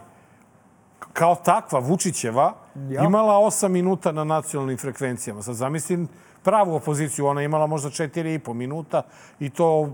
kao 1.12 1.34
takva, 1.34 1.78
Vučićeva, 1.78 2.52
Ja. 2.88 3.04
imala 3.04 3.34
8 3.34 3.68
minuta 3.68 4.12
na 4.12 4.24
nacionalnim 4.24 4.78
frekvencijama. 4.78 5.42
Sad 5.42 5.54
zamislim 5.54 6.08
pravu 6.42 6.74
opoziciju, 6.74 7.26
ona 7.26 7.40
je 7.40 7.44
imala 7.44 7.66
možda 7.66 7.90
4,5 7.90 8.52
minuta 8.52 9.02
i 9.40 9.50
to 9.50 9.88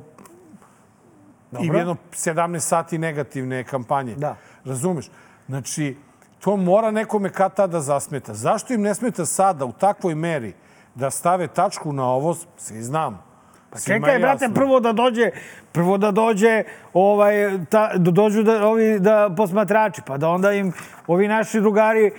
i 1.60 1.66
Dobro. 1.66 1.78
jedno 1.78 1.96
17 2.12 2.58
sati 2.58 2.98
negativne 2.98 3.64
kampanje. 3.64 4.14
Da. 4.14 4.36
Razumeš? 4.64 5.10
Znači, 5.48 5.96
to 6.40 6.56
mora 6.56 6.90
nekome 6.90 7.30
kad 7.32 7.54
tada 7.54 7.80
zasmeta. 7.80 8.34
Zašto 8.34 8.74
im 8.74 8.82
ne 8.82 8.94
smeta 8.94 9.26
sada 9.26 9.64
u 9.64 9.72
takvoj 9.72 10.14
meri 10.14 10.54
da 10.94 11.10
stave 11.10 11.48
tačku 11.48 11.92
na 11.92 12.06
ovo, 12.06 12.36
svi 12.56 12.82
znamo. 12.82 13.31
Pa 13.72 13.78
Čekaj, 13.80 14.18
brate, 14.18 14.48
prvo 14.54 14.80
da 14.80 14.92
dođe, 14.92 15.30
prvo 15.72 15.98
da 15.98 16.10
dođe, 16.10 16.62
ovaj, 16.92 17.34
ta, 17.70 17.92
da 17.96 18.10
dođu 18.10 18.42
da, 18.42 18.68
ovi 18.68 19.00
da 19.00 19.30
posmatrači, 19.36 20.02
pa 20.06 20.18
da 20.18 20.28
onda 20.28 20.52
im 20.52 20.72
ovi 21.06 21.28
naši 21.28 21.60
drugari 21.60 22.10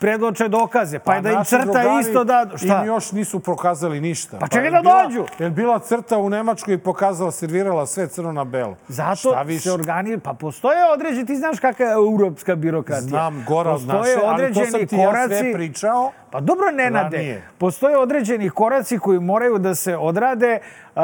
predoče 0.00 0.48
dokaze, 0.48 0.98
pa, 0.98 1.20
da 1.20 1.30
im 1.30 1.44
crta 1.44 1.82
isto 2.00 2.24
da... 2.24 2.46
Šta? 2.56 2.80
Im 2.80 2.86
još 2.86 3.12
nisu 3.12 3.40
prokazali 3.40 4.00
ništa. 4.00 4.38
Pa 4.38 4.48
čekaj 4.48 4.66
je 4.66 4.70
da 4.70 4.82
dođu. 4.82 5.24
Je 5.38 5.50
bila 5.50 5.78
crta 5.78 6.18
u 6.18 6.30
Nemačkoj 6.30 6.74
i 6.74 6.78
pokazala, 6.78 7.30
servirala 7.30 7.86
sve 7.86 8.08
crno 8.08 8.32
na 8.32 8.44
belo. 8.44 8.76
Zato 8.88 9.34
se 9.60 9.72
organi... 9.72 10.18
Pa 10.18 10.32
postoje 10.32 10.92
određeni, 10.92 11.26
ti 11.26 11.36
znaš 11.36 11.60
kakva 11.60 11.86
je 11.86 11.92
europska 11.92 12.56
birokratija. 12.56 13.08
Znam, 13.08 13.44
gora 13.48 13.70
naše, 13.72 14.18
ali 14.24 14.54
to 14.54 14.64
sam 14.64 14.86
ti 14.86 14.96
ja 14.96 15.06
koraci... 15.06 15.34
sve 15.38 15.52
pričao. 15.52 16.12
Pa 16.30 16.40
dobro, 16.40 16.70
Nenade, 16.70 17.16
Ranije. 17.16 17.42
postoje 17.58 17.98
određeni 17.98 18.50
koraci 18.50 18.98
koji 18.98 19.20
moraju 19.20 19.58
da 19.58 19.74
se 19.74 19.96
odrade 19.96 20.58
uh, 20.96 21.02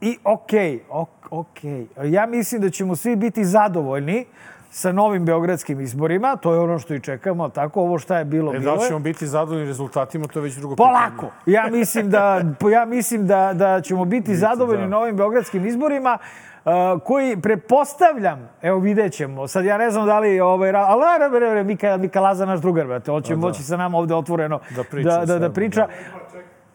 i 0.00 0.18
okej, 0.24 0.80
ok, 0.88 1.08
okej. 1.30 1.86
Ja 2.04 2.26
mislim 2.26 2.60
da 2.60 2.70
ćemo 2.70 2.96
svi 2.96 3.16
biti 3.16 3.44
zadovoljni 3.44 4.26
sa 4.70 4.92
novim 4.92 5.24
beogradskim 5.24 5.80
izborima, 5.80 6.36
to 6.36 6.52
je 6.52 6.60
ono 6.60 6.78
što 6.78 6.94
i 6.94 7.00
čekamo, 7.00 7.48
tako 7.48 7.80
ovo 7.80 7.98
šta 7.98 8.18
je 8.18 8.24
bilo, 8.24 8.54
E, 8.54 8.58
bilo 8.58 8.72
da 8.72 8.78
li 8.78 8.84
je. 8.84 8.88
ćemo 8.88 8.98
biti 8.98 9.26
zadovoljni 9.26 9.66
rezultatima, 9.66 10.26
to 10.26 10.38
je 10.38 10.42
već 10.42 10.54
drugo 10.54 10.76
Polako. 10.76 11.30
Ja 11.46 11.68
mislim 11.70 12.10
da, 12.10 12.42
ja 12.72 12.84
mislim 12.84 13.26
da, 13.26 13.52
da 13.54 13.80
ćemo 13.80 14.04
biti 14.04 14.36
zadovoljni 14.36 14.82
da. 14.82 14.88
novim 14.88 15.16
beogradskim 15.16 15.66
izborima 15.66 16.18
uh, 16.64 16.72
koji 17.04 17.36
prepostavljam, 17.40 18.48
evo 18.62 18.78
vidjet 18.78 19.12
ćemo, 19.12 19.48
sad 19.48 19.64
ja 19.64 19.78
ne 19.78 19.90
znam 19.90 20.06
da 20.06 20.18
li, 20.18 20.40
ovaj, 20.40 20.72
ali 20.74 21.02
ne, 21.20 21.28
ne, 21.28 21.46
ne, 21.48 21.54
ne, 21.54 21.64
Mika, 21.64 21.96
Mika 21.96 22.20
Laza, 22.20 22.46
naš 22.46 22.60
drugar, 22.60 22.86
brate, 22.86 23.10
on 23.10 23.22
će 23.22 23.36
moći 23.36 23.62
sa 23.62 23.76
nama 23.76 23.98
ovde 23.98 24.14
otvoreno 24.14 24.60
Da 24.76 24.84
priča 24.84 25.10
da, 25.10 25.26
da, 25.26 25.38
da 25.38 25.50
priča. 25.50 25.88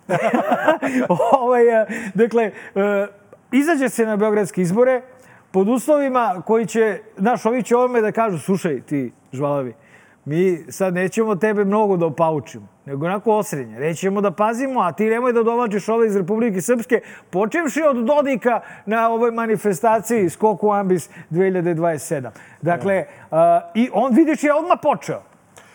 ovaj, 1.41 1.81
eh, 1.81 1.86
dakle, 2.13 2.51
eh, 2.75 3.08
izađe 3.51 3.89
se 3.89 4.05
na 4.05 4.17
beogradske 4.17 4.62
izbore 4.62 5.01
pod 5.55 5.69
uslovima 5.69 6.41
koji 6.45 6.65
će, 6.65 6.99
znaš, 7.17 7.45
ovi 7.45 7.63
će 7.63 7.75
ovome 7.75 8.01
da 8.01 8.11
kažu, 8.11 8.39
slušaj 8.39 8.81
ti, 8.81 9.11
žvalavi, 9.33 9.73
mi 10.25 10.65
sad 10.69 10.93
nećemo 10.93 11.35
tebe 11.35 11.65
mnogo 11.65 11.97
da 11.97 12.05
opaučimo, 12.05 12.67
nego 12.85 13.05
onako 13.05 13.31
osrednje. 13.31 13.79
Rećemo 13.79 14.21
da 14.21 14.31
pazimo, 14.31 14.81
a 14.81 14.91
ti 14.91 15.05
nemoj 15.05 15.33
da 15.33 15.43
dovađaš 15.43 15.89
ove 15.89 16.07
iz 16.07 16.15
Republike 16.15 16.61
Srpske, 16.61 17.01
počevši 17.29 17.81
od 17.81 17.95
Dodika 17.95 18.59
na 18.85 19.09
ovoj 19.09 19.31
manifestaciji 19.31 20.29
Skoku 20.29 20.71
Ambis 20.71 21.09
2027. 21.31 22.29
Dakle, 22.61 23.05
uh, 23.31 23.37
i 23.73 23.89
on, 23.93 24.15
vidiš, 24.15 24.43
je 24.43 24.53
odmah 24.53 24.77
počeo. 24.81 25.21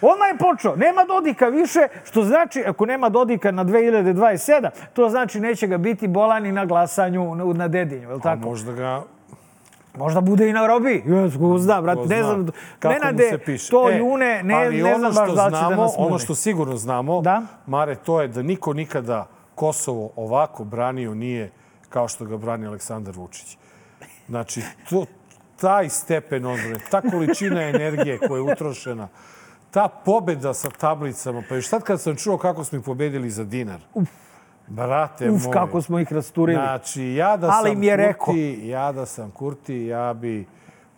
Odmah 0.01 0.29
je 0.29 0.39
počeo. 0.39 0.77
Nema 0.77 1.05
Dodika 1.05 1.49
više, 1.49 1.81
što 2.05 2.23
znači, 2.23 2.65
ako 2.67 2.87
nema 2.87 3.09
Dodika 3.09 3.51
na 3.51 3.65
2027, 3.65 4.71
to 4.93 5.09
znači 5.09 5.41
neće 5.41 5.67
ga 5.67 5.79
biti 5.79 6.09
bolani 6.09 6.53
na 6.53 6.67
glasanju 6.67 7.35
na, 7.55 7.69
Dedinju, 7.69 8.03
je 8.03 8.09
li 8.09 8.21
A 8.21 8.23
tako? 8.23 8.49
možda 8.49 8.73
ga 8.73 9.03
Možda 10.01 10.21
bude 10.21 10.49
i 10.49 10.53
na 10.53 10.67
robi. 10.67 11.03
Jes, 11.07 11.33
zna, 11.59 11.81
brate. 11.81 12.01
Ne 12.01 12.23
zna 12.23 12.25
znam, 12.25 12.47
kako 12.79 12.95
Nenade, 12.95 13.25
mu 13.25 13.31
se 13.31 13.39
piše. 13.39 13.71
to 13.71 13.91
E, 13.91 13.99
june, 13.99 14.43
ne, 14.43 14.55
ali 14.55 14.83
ne 14.83 14.95
ono 14.95 15.13
znam 15.13 15.27
baš 15.27 15.37
da 15.37 15.45
će 15.45 15.65
da 15.65 15.71
nas 15.71 15.95
Ono 15.97 16.09
mune. 16.09 16.19
što 16.19 16.35
sigurno 16.35 16.77
znamo, 16.77 17.21
Da? 17.21 17.43
Mare, 17.67 17.95
to 17.95 18.21
je 18.21 18.29
da 18.29 18.43
niko 18.43 18.73
nikada 18.73 19.27
Kosovo 19.55 20.11
ovako 20.17 20.65
branio 20.65 21.15
nije 21.15 21.51
kao 21.89 22.09
što 22.09 22.25
ga 22.25 22.37
brani 22.37 22.67
Aleksandar 22.67 23.15
Vučić. 23.17 23.57
Znači, 24.29 24.63
to, 24.91 25.05
taj 25.57 25.89
stepen 25.89 26.47
odbrane, 26.47 26.81
ta 26.91 27.01
količina 27.03 27.63
energije 27.63 28.19
koja 28.19 28.37
je 28.37 28.53
utrošena, 28.53 29.09
ta 29.71 29.89
pobeda 29.89 30.55
sa 30.55 30.71
tablicama, 30.71 31.43
pa 31.49 31.55
još 31.55 31.69
sad 31.69 31.83
kad 31.83 32.01
sam 32.01 32.17
čuo 32.17 32.39
kako 32.39 32.65
smo 32.65 32.79
ih 32.79 32.85
pobedili 32.85 33.31
za 33.31 33.45
dinar, 33.45 33.81
brate 34.71 35.31
Uf, 35.31 35.45
moj, 35.45 35.53
kako 35.53 35.83
smo 35.83 35.99
ih 35.99 36.13
rasturili. 36.13 36.59
Znači, 36.59 37.03
ja 37.03 37.37
da 37.37 37.51
Ali 37.51 37.71
sam 37.71 37.83
je 37.83 37.97
rekao. 37.97 38.25
Kurti, 38.25 38.69
ja 38.69 38.93
da 38.93 39.07
sam 39.07 39.31
Kurti, 39.31 39.87
ja 39.87 40.15
bi, 40.15 40.47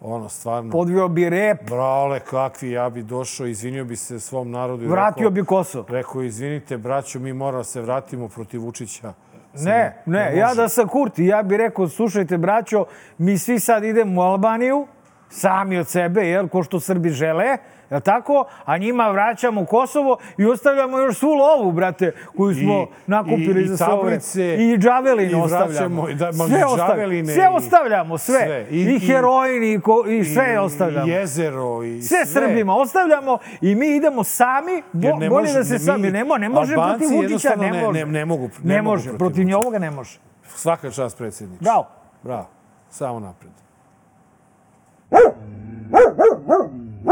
ono, 0.01 0.29
stvarno... 0.29 0.71
Podvio 0.71 1.09
bi 1.09 1.31
rep, 1.31 1.71
Brale, 1.71 2.21
kakvi, 2.21 2.71
ja 2.71 2.91
bi 2.91 3.03
došao, 3.03 3.47
izvinio 3.47 3.85
bi 3.85 3.97
se 3.97 4.21
svom 4.21 4.51
narodu 4.51 4.89
vratio 4.89 5.29
rekao, 5.29 5.31
bi 5.31 5.45
Kosovo. 5.45 5.87
Rekao, 5.89 6.23
izvinite, 6.23 6.79
braćo, 6.79 7.19
mi 7.19 7.33
moramo 7.33 7.59
da 7.59 7.65
se 7.65 7.81
vratimo 7.81 8.29
protiv 8.29 8.63
Vučića. 8.63 9.13
Ne, 9.55 10.03
ne, 10.07 10.37
ja 10.37 10.55
da 10.55 10.69
sam 10.69 10.89
Kurti, 10.89 11.27
ja 11.27 11.43
bih 11.43 11.59
rekao, 11.59 11.89
slušajte, 11.89 12.39
braćo, 12.39 12.85
mi 13.19 13.39
svi 13.39 13.61
sad 13.61 13.85
idemo 13.85 14.21
u 14.21 14.25
Albaniju, 14.25 14.87
sami 15.29 15.79
od 15.79 15.89
sebe, 15.89 16.21
jel, 16.21 16.49
ko 16.49 16.63
što 16.63 16.81
Srbi 16.81 17.11
žele, 17.11 17.57
je 17.93 18.01
tako? 18.03 18.45
A 18.65 18.79
njima 18.79 19.09
vraćamo 19.09 19.65
Kosovo 19.65 20.17
i 20.39 20.47
ostavljamo 20.47 20.99
još 20.99 21.19
svu 21.19 21.29
lovu, 21.29 21.73
brate, 21.73 22.13
koju 22.37 22.55
smo 22.55 22.73
I- 22.75 22.87
nakupili 23.07 23.61
i- 23.61 23.65
i 23.65 23.69
za 23.69 23.77
sve 23.77 23.87
vreme. 23.87 24.01
tablice, 24.01 24.57
I 24.57 24.79
džavelin 24.79 25.31
i 25.31 25.35
ostavljamo. 25.35 26.09
i 26.09 26.15
da, 26.15 26.33
sve, 26.33 26.61
i 26.61 26.65
ostavljamo. 26.65 27.25
sve 27.27 27.45
i- 27.45 27.57
ostavljamo, 27.57 28.19
sve. 28.19 28.39
sve. 28.39 28.67
I, 28.71 28.77
I- 28.79 28.95
i- 28.95 28.99
heroin 29.01 29.63
i, 29.65 29.81
ko, 29.81 30.05
i 30.09 30.25
sve 30.25 30.61
ostavljamo. 30.61 31.07
I 31.07 31.11
jezero 31.11 31.83
i 31.83 32.03
sve, 32.03 32.27
Srbima 32.27 32.75
ostavljamo 32.75 33.39
i 33.61 33.75
mi 33.75 33.87
idemo 33.89 34.25
sami, 34.25 34.83
bo, 34.93 35.09
ne 35.09 35.29
bolje 35.29 35.31
može- 35.43 35.55
da 35.55 35.65
se 35.65 35.73
ne, 35.73 35.79
sami, 35.79 36.03
mi- 36.03 36.11
ne, 36.11 36.25
mo, 36.25 36.37
ne 36.37 36.49
može 36.49 36.75
Albanci 36.75 36.99
protiv 36.99 37.17
Vučića, 37.23 37.51
ne, 37.51 37.71
ne- 37.71 37.81
može. 37.81 37.99
ne- 37.99 38.07
ne 38.09 38.25
mogu- 38.27 38.51
ne, 38.63 38.75
ne 38.75 38.83
može, 38.83 39.05
protiv 39.05 39.19
protiv 39.19 39.45
njovoga 39.45 39.79
ne 39.79 39.91
može. 39.91 40.19
Svaka 40.47 40.91
čast 40.91 41.19
predsjedniče. 41.19 41.63
Bravo. 41.63 41.87
Bravo. 42.23 42.47
Samo 42.91 43.21
napred. 43.21 43.53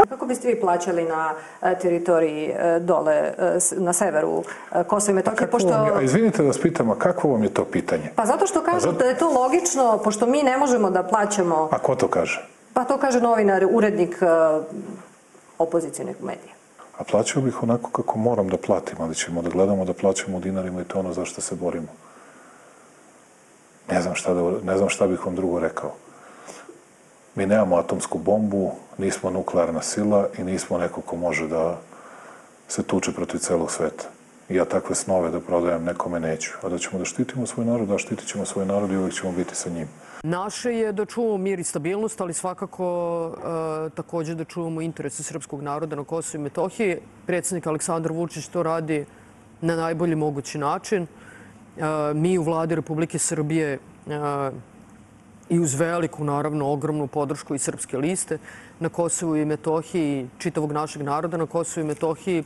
Kako 0.09 0.25
biste 0.25 0.47
vi 0.47 0.61
plaćali 0.61 1.03
na 1.05 1.33
e, 1.61 1.79
teritoriji 1.79 2.45
e, 2.49 2.79
dole 2.79 3.13
e, 3.13 3.33
na 3.71 3.93
severu 3.93 4.43
Kosova 4.87 5.11
i 5.11 5.15
Metohije? 5.15 5.37
Kako 5.37 5.51
Pošto... 5.51 5.69
vam 5.69 6.03
izvinite 6.03 6.41
da 6.41 6.47
vas 6.47 6.61
pitam, 6.61 6.89
a 6.89 6.95
kako 6.95 7.27
vam 7.29 7.43
je 7.43 7.53
to 7.53 7.65
pitanje? 7.65 8.11
Pa 8.15 8.25
zato 8.25 8.47
što 8.47 8.61
kažu 8.63 8.79
zato- 8.79 8.97
da 8.97 9.05
je 9.05 9.17
to 9.17 9.29
logično, 9.29 9.97
pošto 10.03 10.25
mi 10.25 10.43
ne 10.43 10.57
možemo 10.57 10.89
da 10.89 11.03
plaćamo, 11.03 11.69
A 11.71 11.79
ko 11.79 11.95
to 11.95 12.07
kaže? 12.07 12.47
pa 12.73 12.83
to 12.83 12.97
kaže 12.97 13.21
novinar, 13.21 13.65
urednik 13.71 14.17
opozicijnog 15.57 16.15
medija. 16.21 16.53
A 16.97 17.03
plaćao 17.03 17.41
bih 17.41 17.63
onako 17.63 17.89
kako 17.91 18.17
moram 18.19 18.47
da 18.47 18.57
platim, 18.57 18.95
ali 18.99 19.15
ćemo 19.15 19.41
da 19.41 19.49
gledamo 19.49 19.85
da 19.85 19.93
plaćamo 19.93 20.37
u 20.37 20.39
dinarima 20.39 20.81
i 20.81 20.83
to 20.83 20.99
ono 20.99 21.13
za 21.13 21.25
što 21.25 21.41
se 21.41 21.55
borimo. 21.55 21.87
Ne 23.91 24.01
znam 24.01 24.15
šta, 24.15 24.33
da, 24.33 24.41
ne 24.63 24.77
znam 24.77 24.89
šta 24.89 25.07
bih 25.07 25.25
vam 25.25 25.35
drugo 25.35 25.59
rekao. 25.59 25.91
Mi 27.35 27.45
nemamo 27.45 27.75
atomsku 27.75 28.17
bombu, 28.17 28.71
nismo 29.01 29.29
nuklearna 29.29 29.81
sila 29.81 30.27
i 30.37 30.43
nismo 30.43 30.77
neko 30.77 31.01
ko 31.01 31.15
može 31.15 31.47
da 31.47 31.79
se 32.67 32.83
tuče 32.83 33.11
protiv 33.11 33.39
celog 33.39 33.71
sveta. 33.71 34.05
I 34.49 34.55
ja 34.55 34.65
takve 34.65 34.95
snove 34.95 35.29
da 35.31 35.39
prodajem 35.39 35.83
nekome 35.83 36.19
neću. 36.19 36.51
A 36.61 36.69
da 36.69 36.77
ćemo 36.77 36.99
da 36.99 37.05
štitimo 37.05 37.45
svoj 37.45 37.65
narod, 37.65 37.87
da 37.87 37.97
štitit 37.97 38.27
ćemo 38.27 38.45
svoj 38.45 38.65
narod 38.65 38.91
i 38.91 38.97
uvijek 38.97 39.13
ćemo 39.13 39.31
biti 39.31 39.55
sa 39.55 39.69
njim. 39.69 39.87
Naše 40.23 40.73
je 40.73 40.91
da 40.91 41.05
čuvamo 41.05 41.37
mir 41.37 41.59
i 41.59 41.63
stabilnost, 41.63 42.21
ali 42.21 42.33
svakako 42.33 42.85
e, 43.31 43.89
takođe 43.95 44.35
da 44.35 44.45
čuvamo 44.45 44.81
interese 44.81 45.23
srpskog 45.23 45.61
naroda 45.61 45.95
na 45.95 46.03
Kosovo 46.03 46.41
i 46.41 46.43
Metohiji. 46.43 46.97
Predsednik 47.25 47.67
Aleksandar 47.67 48.11
Vučić 48.11 48.47
to 48.47 48.63
radi 48.63 49.05
na 49.61 49.75
najbolji 49.75 50.15
mogući 50.15 50.57
način. 50.57 51.03
E, 51.03 52.13
mi 52.13 52.37
u 52.37 52.43
vladi 52.43 52.75
Republike 52.75 53.19
Srbije 53.19 53.73
e, 53.73 53.79
i 55.49 55.59
uz 55.59 55.73
veliku, 55.73 56.23
naravno, 56.23 56.71
ogromnu 56.71 57.07
podršku 57.07 57.55
i 57.55 57.59
srpske 57.59 57.97
liste 57.97 58.37
na 58.81 58.89
Kosovu 58.89 59.35
i 59.37 59.45
Metohiji 59.45 60.29
čitavog 60.37 60.71
našeg 60.71 61.01
naroda 61.01 61.37
na 61.37 61.45
Kosovu 61.45 61.85
i 61.85 61.87
Metohiji 61.87 62.43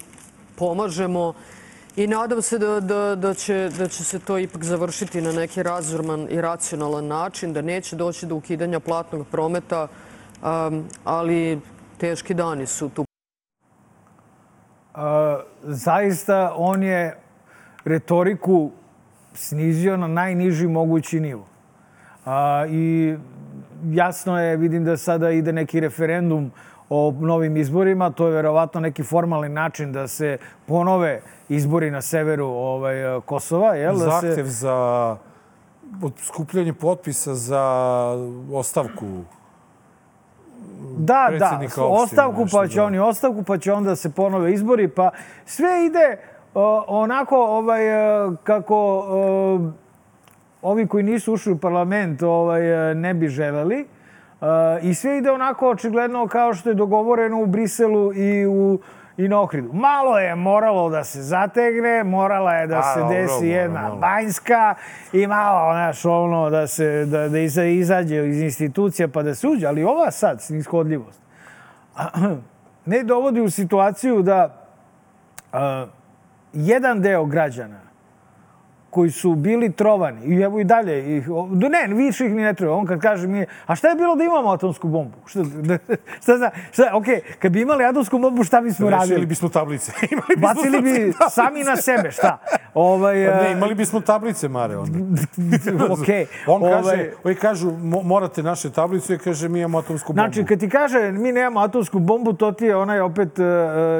pomažemo 0.55 1.33
i 1.95 2.07
nadam 2.07 2.41
se 2.41 2.59
da, 2.59 2.79
da, 2.79 3.15
da, 3.15 3.33
će, 3.33 3.69
da 3.77 3.87
će 3.87 4.03
se 4.03 4.19
to 4.19 4.37
ipak 4.37 4.63
završiti 4.63 5.21
na 5.21 5.31
neki 5.31 5.63
razorman 5.63 6.27
i 6.29 6.41
racionalan 6.41 7.07
način, 7.07 7.53
da 7.53 7.61
neće 7.61 7.95
doći 7.95 8.25
do 8.25 8.35
ukidanja 8.35 8.79
platnog 8.79 9.27
prometa, 9.31 9.87
um, 9.87 10.83
ali 11.03 11.61
teški 11.97 12.33
dani 12.33 12.67
su 12.67 12.89
tu 12.89 13.05
zaista 15.63 16.53
on 16.57 16.83
je 16.83 17.17
retoriku 17.85 18.71
snizio 19.33 19.97
na 19.97 20.07
najniži 20.07 20.67
mogući 20.67 21.19
nivo. 21.19 21.47
A, 22.25 22.65
I 22.69 23.15
jasno 23.91 24.39
je, 24.41 24.57
vidim 24.57 24.85
da 24.85 24.97
sada 24.97 25.31
ide 25.31 25.53
neki 25.53 25.79
referendum 25.79 26.51
o 26.89 27.13
novim 27.19 27.57
izborima. 27.57 28.09
To 28.09 28.27
je 28.27 28.33
verovatno 28.33 28.81
neki 28.81 29.03
formalni 29.03 29.49
način 29.49 29.91
da 29.91 30.07
se 30.07 30.37
ponove 30.65 31.21
izbori 31.49 31.91
na 31.91 32.01
severu 32.01 32.45
ovaj, 32.45 33.21
Kosova. 33.25 33.75
Jel? 33.75 33.93
Da 33.93 33.99
se... 33.99 34.27
Zahtev 34.27 34.45
za 34.45 35.17
skupljanje 36.17 36.73
potpisa 36.73 37.35
za 37.35 37.63
ostavku 38.53 39.23
Da, 40.97 41.29
da, 41.39 41.59
ostavku, 41.79 42.41
nešto, 42.41 42.57
pa 42.57 42.67
će 42.67 42.75
da. 42.75 42.85
oni 42.85 42.99
ostavku, 42.99 43.43
pa 43.43 43.57
će 43.57 43.73
onda 43.73 43.95
se 43.95 44.09
ponove 44.09 44.53
izbori, 44.53 44.87
pa 44.87 45.11
sve 45.45 45.85
ide 45.85 46.17
o, 46.53 46.85
onako 46.87 47.37
ovaj, 47.37 47.87
e, 47.87 48.31
kako 48.43 48.75
o, 49.07 49.71
ovi 50.65 50.87
koji 50.87 51.03
nisu 51.03 51.33
ušli 51.33 51.51
u 51.51 51.57
parlament 51.57 52.21
ovaj, 52.23 52.91
e, 52.91 52.95
ne 52.95 53.13
bi 53.13 53.27
želeli. 53.27 53.79
E, 53.79 53.85
I 54.81 54.93
sve 54.93 55.17
ide 55.17 55.31
onako 55.31 55.69
očigledno 55.69 56.27
kao 56.27 56.53
što 56.53 56.69
je 56.69 56.75
dogovoreno 56.75 57.41
u 57.41 57.45
Briselu 57.45 58.13
i 58.13 58.45
u 58.47 58.79
i 59.17 59.27
na 59.27 59.41
Ohridu. 59.41 59.69
Malo 59.73 60.19
je 60.19 60.35
moralo 60.35 60.89
da 60.89 61.03
se 61.03 61.21
zategne, 61.21 62.03
morala 62.03 62.53
je 62.53 62.67
da 62.67 62.77
A, 62.77 62.81
se 62.83 62.99
dobro, 62.99 63.15
desi 63.15 63.33
malo, 63.33 63.53
jedna 63.53 63.81
malo. 63.81 63.95
banjska 63.95 64.75
i 65.13 65.27
malo, 65.27 65.73
znaš, 65.73 66.05
ono, 66.05 66.49
da 66.49 66.67
se, 66.67 67.05
da, 67.05 67.29
da 67.29 67.37
iza- 67.37 67.63
izađe 67.71 68.27
iz 68.27 68.41
institucija 68.41 69.07
pa 69.07 69.23
da 69.23 69.35
se 69.35 69.47
uđe. 69.47 69.67
Ali 69.67 69.83
ova 69.83 70.11
sad, 70.11 70.41
snishodljivost, 70.41 71.21
ne 72.85 73.03
dovodi 73.03 73.41
u 73.41 73.49
situaciju 73.49 74.21
da 74.21 74.67
a, 75.53 75.85
jedan 76.53 77.01
deo 77.01 77.25
građana 77.25 77.84
koji 78.95 79.11
su 79.11 79.35
bili 79.35 79.71
trovani, 79.71 80.25
i 80.25 80.41
evo 80.41 80.59
i 80.59 80.63
dalje, 80.63 81.17
ih, 81.17 81.27
ne, 81.69 81.95
više 81.95 82.25
ih 82.25 82.31
ni 82.31 82.41
ne 82.41 82.53
treba. 82.53 82.73
On 82.73 82.85
kad 82.85 83.01
kaže 83.01 83.27
mi, 83.27 83.45
a 83.65 83.75
šta 83.75 83.87
je 83.87 83.95
bilo 83.95 84.15
da 84.15 84.23
imamo 84.23 84.49
atomsku 84.49 84.87
bombu? 84.87 85.17
Šta, 85.25 85.39
šta, 86.23 86.37
zna, 86.37 86.51
šta, 86.71 86.89
okej, 86.93 87.21
kad 87.39 87.51
bi 87.51 87.61
imali 87.61 87.85
atomsku 87.85 88.19
bombu, 88.19 88.43
šta 88.43 88.61
bismo 88.61 88.89
Rešili 88.89 88.99
radili? 89.01 89.25
bismo 89.25 89.49
tablice. 89.49 89.91
Imali 90.11 90.27
bismo 90.29 90.47
Bacili 90.47 90.81
bi 90.81 90.93
tablice. 90.93 91.17
sami 91.29 91.63
na 91.63 91.75
sebe, 91.77 92.11
šta? 92.11 92.37
Ovaj, 92.73 93.27
Pa 93.27 93.43
Ne, 93.43 93.49
e, 93.49 93.51
imali 93.51 93.75
bismo 93.75 94.01
tablice, 94.01 94.47
Mare, 94.47 94.77
onda. 94.77 94.99
okej. 95.93 96.25
On 96.47 96.61
kaže, 96.61 96.77
Ovaj, 96.79 97.11
oni 97.23 97.35
kažu, 97.35 97.71
mo- 97.71 98.03
morate 98.03 98.43
naše 98.43 98.69
tablice, 98.69 99.15
i 99.15 99.17
kaže, 99.17 99.49
mi 99.49 99.59
imamo 99.59 99.77
atomsku 99.77 100.13
bombu. 100.13 100.21
Znači, 100.21 100.45
kad 100.45 100.59
ti 100.59 100.69
kaže 100.69 101.11
mi 101.11 101.31
nemamo 101.31 101.59
atomsku 101.59 101.99
bombu, 101.99 102.33
to 102.33 102.51
ti 102.51 102.65
je 102.65 102.75
onaj 102.75 102.99
opet 102.99 103.39
uh, 103.39 103.45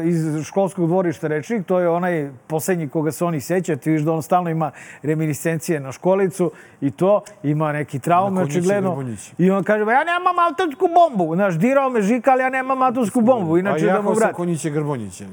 iz 0.03 0.43
školskog 0.43 0.87
dvorišta 0.87 1.27
rečnik, 1.27 1.65
to 1.65 1.79
je 1.79 1.89
onaj 1.89 2.29
poslednji 2.47 2.89
koga 2.89 3.11
se 3.11 3.25
oni 3.25 3.41
seća, 3.41 3.75
ti 3.75 3.91
viš 3.91 4.01
da 4.01 4.11
on 4.11 4.23
stalno 4.23 4.49
ima 4.49 4.71
reminiscencije 5.03 5.79
na 5.79 5.91
školicu 5.91 6.51
i 6.81 6.91
to, 6.91 7.21
ima 7.43 7.71
neki 7.71 7.99
traume, 7.99 8.41
konjiće 8.41 8.59
očigledno. 8.59 9.05
I 9.37 9.51
on 9.51 9.63
kaže, 9.63 9.85
"Ba 9.85 9.91
ja 9.91 10.03
nemam 10.03 10.39
atomsku 10.39 10.85
bombu. 10.95 11.35
Znaš, 11.35 11.55
dirao 11.55 11.89
me 11.89 12.01
žika, 12.01 12.31
ali 12.31 12.41
ja 12.41 12.49
nemam 12.49 12.81
atomsku 12.81 13.21
bombu. 13.21 13.57
Inače, 13.57 13.85
da 13.85 13.91
mu 13.91 13.97
jako 13.97 14.15
sam 14.15 14.15
vrati. 14.15 14.33
konjiće 14.33 14.69
Grbonjiće. 14.69 15.25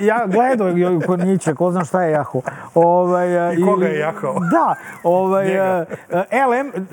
Ja 0.00 0.26
gledao 0.26 0.68
je 0.68 1.00
kod 1.06 1.20
Niće, 1.20 1.54
ko 1.54 1.70
zna 1.70 1.84
šta 1.84 2.02
je 2.02 2.12
jaho. 2.12 2.40
Ovaj, 2.74 3.54
I 3.54 3.62
koga 3.64 3.86
je 3.86 3.98
jahao? 3.98 4.34
Da, 4.50 4.74
ovaj, 5.02 5.60
a, 5.60 5.84
LM, 6.48 6.86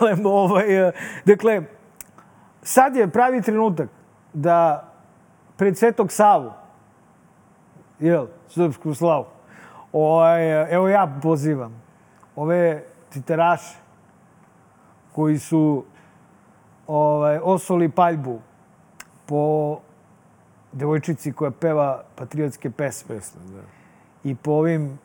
LM, 0.00 0.26
ovaj, 0.26 0.88
a, 0.88 0.92
dakle, 1.24 1.62
sad 2.62 2.96
je 2.96 3.08
pravi 3.08 3.42
trenutak 3.42 3.88
da 4.32 4.88
pred 5.56 5.78
Svetog 5.78 6.12
Savu. 6.12 6.52
Jel, 8.00 8.26
srpsku 8.48 8.94
slavu. 8.94 9.24
Ovaj, 9.92 10.74
evo 10.74 10.88
ja 10.88 11.18
pozivam 11.22 11.82
ove 12.36 12.84
titeraše 13.10 13.76
koji 15.12 15.38
su 15.38 15.84
ovaj, 16.86 17.38
osoli 17.42 17.88
paljbu 17.88 18.40
po 19.26 19.78
devojčici 20.72 21.32
koja 21.32 21.50
peva 21.50 22.02
patriotske 22.16 22.70
pesme. 22.70 23.16
Pesme, 23.16 23.40
da. 23.52 23.62
I 24.24 24.34
po 24.34 24.50
ovim, 24.50 24.98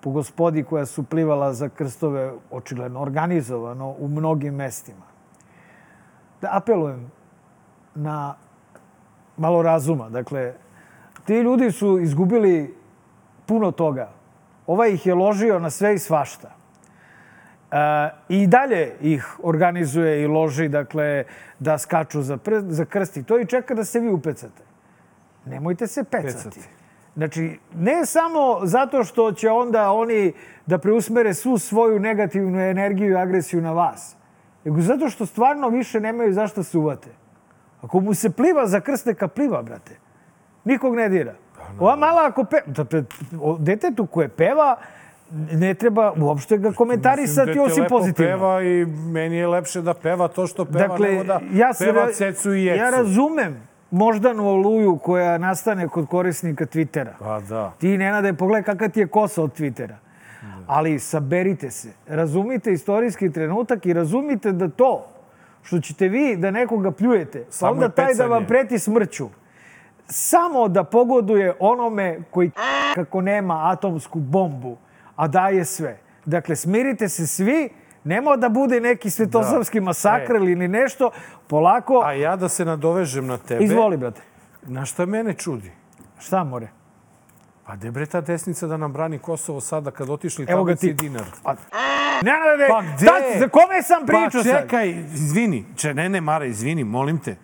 po 0.00 0.10
gospodi 0.10 0.64
koja 0.64 0.86
su 0.86 1.02
plivala 1.02 1.52
za 1.52 1.68
krstove, 1.68 2.32
očigledno 2.50 3.00
organizovano 3.00 3.94
u 3.98 4.08
mnogim 4.08 4.54
mestima. 4.54 5.06
Da 6.40 6.48
apelujem 6.52 7.10
na 7.94 8.34
malo 9.36 9.62
razuma. 9.62 10.08
Dakle, 10.08 10.54
ti 11.24 11.34
ljudi 11.34 11.72
su 11.72 11.98
izgubili 12.00 12.76
puno 13.46 13.70
toga. 13.70 14.19
Ovaj 14.70 14.92
ih 14.92 15.06
je 15.06 15.14
ložio 15.14 15.58
na 15.58 15.70
sve 15.70 15.94
i 15.94 15.98
svašta. 15.98 16.50
E, 17.70 18.10
I 18.28 18.46
dalje 18.46 18.92
ih 19.00 19.36
organizuje 19.42 20.22
i 20.22 20.26
loži, 20.26 20.68
dakle, 20.68 21.24
da 21.58 21.78
skaču 21.78 22.22
za, 22.22 22.36
pr 22.36 22.60
za 22.68 22.84
krst 22.84 23.16
i 23.16 23.22
to 23.22 23.38
i 23.38 23.46
čeka 23.46 23.74
da 23.74 23.84
se 23.84 24.00
vi 24.00 24.12
upecate. 24.12 24.62
Nemojte 25.46 25.86
se 25.86 26.04
pecati. 26.04 26.34
Pecati. 26.34 26.60
Znači, 27.16 27.58
ne 27.74 28.06
samo 28.06 28.60
zato 28.62 29.04
što 29.04 29.32
će 29.32 29.50
onda 29.50 29.90
oni 29.92 30.32
da 30.66 30.78
preusmere 30.78 31.34
svu 31.34 31.58
svoju 31.58 31.98
negativnu 31.98 32.60
energiju 32.60 33.10
i 33.10 33.16
agresiju 33.16 33.62
na 33.62 33.72
vas, 33.72 34.16
nego 34.64 34.80
zato 34.80 35.08
što 35.08 35.26
stvarno 35.26 35.68
više 35.68 36.00
nemaju 36.00 36.32
zašto 36.32 36.62
se 36.62 36.78
uvate. 36.78 37.10
Ako 37.82 38.00
mu 38.00 38.14
se 38.14 38.30
pliva 38.30 38.66
za 38.66 38.80
krst, 38.80 39.06
neka 39.06 39.28
pliva, 39.28 39.62
brate. 39.62 39.98
Nikog 40.64 40.94
ne 40.94 41.08
dira. 41.08 41.34
Ova 41.78 41.96
mala 41.96 42.26
ako 42.26 42.44
pe... 42.44 42.56
Da, 42.66 42.84
pe- 42.84 43.04
o 43.40 43.56
detetu 43.58 44.06
koje 44.06 44.28
peva, 44.28 44.76
ne 45.52 45.74
treba 45.74 46.12
uopšte 46.16 46.58
ga 46.58 46.72
komentarisati 46.72 47.48
Mislim, 47.48 47.66
dete 47.66 47.72
osim 47.72 47.84
pozitivno. 47.88 48.30
Peva 48.32 48.62
i 48.62 48.86
meni 48.86 49.36
je 49.36 49.46
lepše 49.46 49.82
da 49.82 49.94
peva 49.94 50.28
to 50.28 50.46
što 50.46 50.64
peva 50.64 50.88
dakle, 50.88 51.10
nego 51.10 51.24
da 51.24 51.40
ja 51.52 51.74
se 51.74 51.84
peva 51.84 52.12
cecu 52.12 52.54
i 52.54 52.64
jecu. 52.64 52.82
Ja 52.82 52.90
razumem 52.90 53.62
moždanu 53.90 54.48
oluju 54.48 54.98
koja 54.98 55.38
nastane 55.38 55.88
kod 55.88 56.06
korisnika 56.06 56.66
Twittera. 56.66 57.12
Pa 57.18 57.40
da. 57.40 57.72
Ti, 57.78 57.98
Nenade, 57.98 58.32
pogledaj 58.32 58.62
kakva 58.62 58.88
ti 58.88 59.00
je 59.00 59.06
kosa 59.06 59.42
od 59.42 59.58
Twittera. 59.58 59.94
Ali 60.66 60.98
saberite 60.98 61.70
se. 61.70 61.88
Razumite 62.08 62.72
istorijski 62.72 63.32
trenutak 63.32 63.86
i 63.86 63.92
razumite 63.92 64.52
da 64.52 64.68
to 64.68 65.06
što 65.62 65.80
ćete 65.80 66.08
vi 66.08 66.36
da 66.36 66.50
nekoga 66.50 66.90
pljujete, 66.90 67.44
pa 67.60 67.70
onda 67.70 67.88
taj 67.88 68.14
da 68.14 68.26
vam 68.26 68.46
preti 68.46 68.78
smrću, 68.78 69.28
samo 70.10 70.68
da 70.68 70.84
pogoduje 70.84 71.56
onome 71.60 72.20
koji 72.30 72.50
kako 72.94 73.20
nema 73.20 73.60
atomsku 73.62 74.18
bombu, 74.20 74.76
a 75.16 75.28
daje 75.28 75.64
sve. 75.64 75.98
Dakle, 76.24 76.56
smirite 76.56 77.08
se 77.08 77.26
svi, 77.26 77.68
nema 78.04 78.36
da 78.36 78.48
bude 78.48 78.80
neki 78.80 79.10
svetosavski 79.10 79.80
masakr 79.80 80.32
E. 80.32 80.36
ili 80.36 80.54
ni 80.56 80.68
nešto, 80.68 81.10
polako, 81.46 82.02
A 82.04 82.12
ja 82.12 82.36
da 82.36 82.48
se 82.48 82.64
nadovežem 82.64 83.26
na 83.26 83.38
tebe. 83.38 83.64
izvoli, 83.64 83.96
brate. 83.96 84.20
Na 84.62 84.84
šta 84.84 85.06
mene 85.06 85.32
čudi? 85.34 85.72
Šta 86.18 86.44
more? 86.44 86.68
Pa 87.66 87.76
gde 87.76 87.90
bre 87.90 88.06
ta 88.06 88.20
desnica 88.20 88.66
da 88.66 88.76
nam 88.76 88.92
brani 88.92 89.18
Kosovo 89.18 89.60
sada 89.60 89.90
kad 89.90 90.10
otišli 90.10 90.46
Evo 90.48 90.64
ga 90.64 90.70
tablici 90.70 90.86
ti. 90.88 90.92
dinar? 90.98 91.24
A, 91.44 91.54
Nenade, 92.22 92.66
Pa 92.68 92.82
gde? 92.82 93.06
tad- 93.06 93.38
za 93.38 93.48
kome 93.48 93.82
sam 93.82 94.06
pričao 94.06 94.24
Pa 94.34 94.42
sad? 94.42 94.62
čekaj, 94.62 94.88
izvini. 94.90 95.64
Če, 95.76 95.94
ne, 95.94 96.08
ne, 96.08 96.20
Mara, 96.20 96.44
izvini, 96.44 96.84
molim 96.84 97.18
te. 97.18 97.36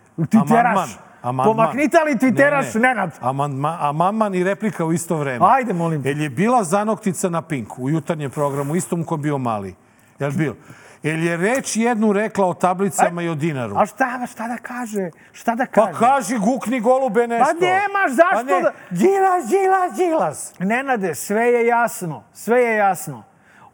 Twitteraš. 1.22 1.44
Pomaknite 1.44 1.98
li 1.98 2.14
Twitteraš, 2.14 2.74
Nenad? 2.74 3.10
Amandman, 3.20 3.76
amandman 3.80 4.34
i 4.34 4.44
replika 4.44 4.84
u 4.84 4.92
isto 4.92 5.16
vreme. 5.16 5.46
Ajde, 5.48 5.72
molim 5.72 6.02
te. 6.02 6.08
Jel 6.08 6.20
je 6.20 6.30
bila 6.30 6.64
zanoktica 6.64 7.28
na 7.28 7.42
Pinku 7.42 7.82
u 7.82 7.90
jutarnjem 7.90 8.30
programu, 8.30 8.76
istom 8.76 9.04
ko 9.04 9.16
bio 9.16 9.38
mali? 9.38 9.74
Jel 10.18 10.30
bil? 10.30 10.54
Jel 11.02 11.22
je 11.22 11.36
reč 11.36 11.76
jednu 11.76 12.12
rekla 12.12 12.46
o 12.46 12.54
tablicama 12.54 13.22
i 13.22 13.28
o 13.28 13.34
dinaru? 13.34 13.74
A 13.78 13.86
šta, 13.86 14.26
šta 14.26 14.48
da 14.48 14.56
kaže? 14.56 15.10
Šta 15.32 15.54
da 15.54 15.66
Pa 15.74 15.86
kaže? 15.86 15.98
kaži, 15.98 16.38
gukni 16.38 16.80
golube 16.80 17.26
nešto. 17.28 17.44
Pa 17.44 17.66
nemaš 17.66 18.10
zašto 18.10 18.36
Pa 18.36 18.42
ne, 18.42 18.62
da- 18.62 18.72
Đilas, 18.90 19.48
Đilas, 19.48 19.96
Đilas. 19.96 20.52
Nenade, 20.58 21.14
sve 21.14 21.44
je 21.44 21.66
jasno. 21.66 22.24
Sve 22.32 22.60
je 22.60 22.76
jasno. 22.76 23.24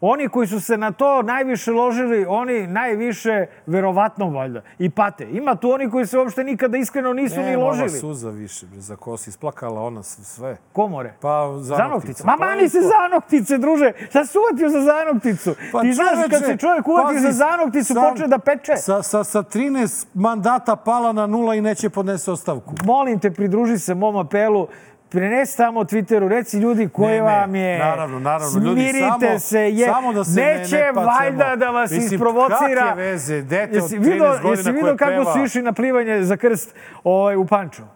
Oni 0.05 0.29
koji 0.29 0.47
su 0.47 0.59
se 0.59 0.77
na 0.77 0.91
to 0.91 1.21
najviše 1.21 1.71
ložili, 1.71 2.25
oni 2.25 2.67
najviše, 2.67 3.45
verovatno 3.65 4.29
valjda, 4.29 4.61
i 4.79 4.89
pate. 4.89 5.27
Ima 5.31 5.55
tu 5.55 5.71
oni 5.71 5.89
koji 5.89 6.05
se 6.05 6.17
uopšte 6.17 6.43
nikada 6.43 6.77
iskreno 6.77 7.13
nisu 7.13 7.37
ni 7.37 7.43
Nema 7.43 7.57
ova 7.57 7.69
ložili. 7.69 7.89
suza 7.89 8.29
više, 8.29 8.65
bre, 8.65 8.79
za 8.81 8.95
kosi. 8.95 9.29
Isplakala 9.29 9.81
ona 9.81 10.03
sve. 10.03 10.57
Komore. 10.73 11.13
Pa, 11.21 11.53
zanoktica. 11.57 12.23
Ma 12.25 12.35
Pa, 12.37 12.45
mani 12.45 12.69
se 12.69 12.77
zanoktice, 12.81 13.57
druže. 13.57 13.91
Šta 14.09 14.25
se 14.25 14.39
uvatio 14.39 14.69
za 14.69 14.81
zanokticu? 14.81 15.55
Pa, 15.71 15.81
Ti 15.81 15.93
znaš 15.93 16.09
kad 16.29 16.41
se 16.41 16.57
čovjek 16.57 16.87
uvati 16.87 17.19
za 17.19 17.31
zanokticu, 17.31 17.93
sam- 17.93 18.03
počne 18.03 18.27
da 18.27 18.37
peče. 18.37 18.75
Sa, 18.77 19.03
sa, 19.03 19.23
sa 19.23 19.43
13 19.43 20.07
mandata 20.13 20.75
pala 20.75 21.11
na 21.11 21.27
nula 21.27 21.55
i 21.55 21.61
neće 21.61 21.89
podnese 21.89 22.31
ostavku. 22.31 22.73
Molim 22.85 23.19
te, 23.19 23.31
pridruži 23.31 23.77
se 23.77 23.95
mom 23.95 24.17
apelu. 24.17 24.67
Prenesi 25.13 25.57
tamo 25.57 25.81
Twitteru, 25.81 26.27
reci 26.27 26.57
ljudi 26.57 26.89
Ne, 26.97 27.07
ne, 27.07 27.21
vam 27.21 27.55
je... 27.55 27.79
naravno, 27.79 28.19
naravno, 28.21 28.59
ljudi, 28.59 28.81
Smirite 28.81 28.99
samo- 29.19 29.39
se, 29.39 29.59
je, 29.61 29.87
samo 29.87 30.13
da 30.13 30.23
se 30.23 30.41
ne- 30.41 30.55
neće 30.55 30.75
ne 30.75 30.87
pacemo. 30.87 31.05
valjda 31.07 31.55
da 31.55 31.69
vas 31.69 31.91
Mislim, 31.91 32.13
isprovocira. 32.13 32.81
kakve 32.81 33.03
veze, 33.03 33.41
dete 33.41 33.69
od 33.69 33.75
Jesi 33.75 33.95
13 33.95 33.99
vidio- 34.01 34.29
godina 34.31 34.49
Jesi 34.51 34.71
vidio 34.71 34.95
kako 34.97 35.11
peva? 35.11 35.33
su 35.33 35.39
išli 35.41 35.61
na 35.61 35.73
plivanje 35.73 36.23
za 36.23 36.37
krst 36.37 36.75
ovaj, 37.03 37.35
u 37.35 37.45
Pančevu? 37.45 37.87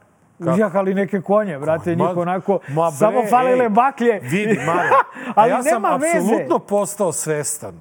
Uzjahali 0.41 0.93
neke 0.93 1.21
konje, 1.21 1.59
brate, 1.59 1.95
njih 1.95 2.17
onako, 2.17 2.59
ma 2.67 2.89
bre, 2.89 2.97
samo 2.97 3.21
falile 3.25 3.63
ej, 3.63 3.69
baklje. 3.69 4.19
Vidi, 4.21 4.59
Mare, 4.67 4.89
Ali 5.35 5.51
ja 5.51 5.63
sam 5.63 5.85
apsolutno 5.85 6.59
postao 6.59 7.11
svestan 7.11 7.73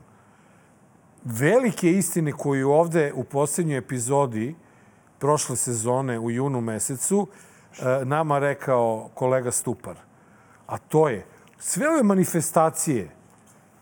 velike 1.25 1.90
istine 1.90 2.33
koju 2.33 2.70
ovde 2.70 3.12
u 3.14 3.25
posljednjoj 3.25 3.79
epizodi 3.79 4.55
prošle 5.18 5.57
sezone 5.57 6.18
u 6.18 6.31
junu 6.31 6.61
mesecu 6.61 7.27
nama 8.05 8.39
rekao 8.39 9.11
kolega 9.15 9.51
Stupar. 9.51 9.97
A 10.67 10.79
to 10.79 11.09
je, 11.09 11.27
sve 11.59 11.89
ove 11.89 12.03
manifestacije 12.03 13.11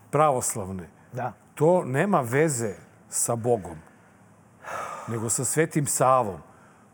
pravoslavne, 0.09 0.89
Da. 1.13 1.33
to 1.55 1.83
nema 1.85 2.21
veze 2.21 2.73
sa 3.09 3.35
Bogom, 3.35 3.77
nego 5.07 5.29
sa 5.29 5.45
Svetim 5.45 5.87
Savom. 5.87 6.39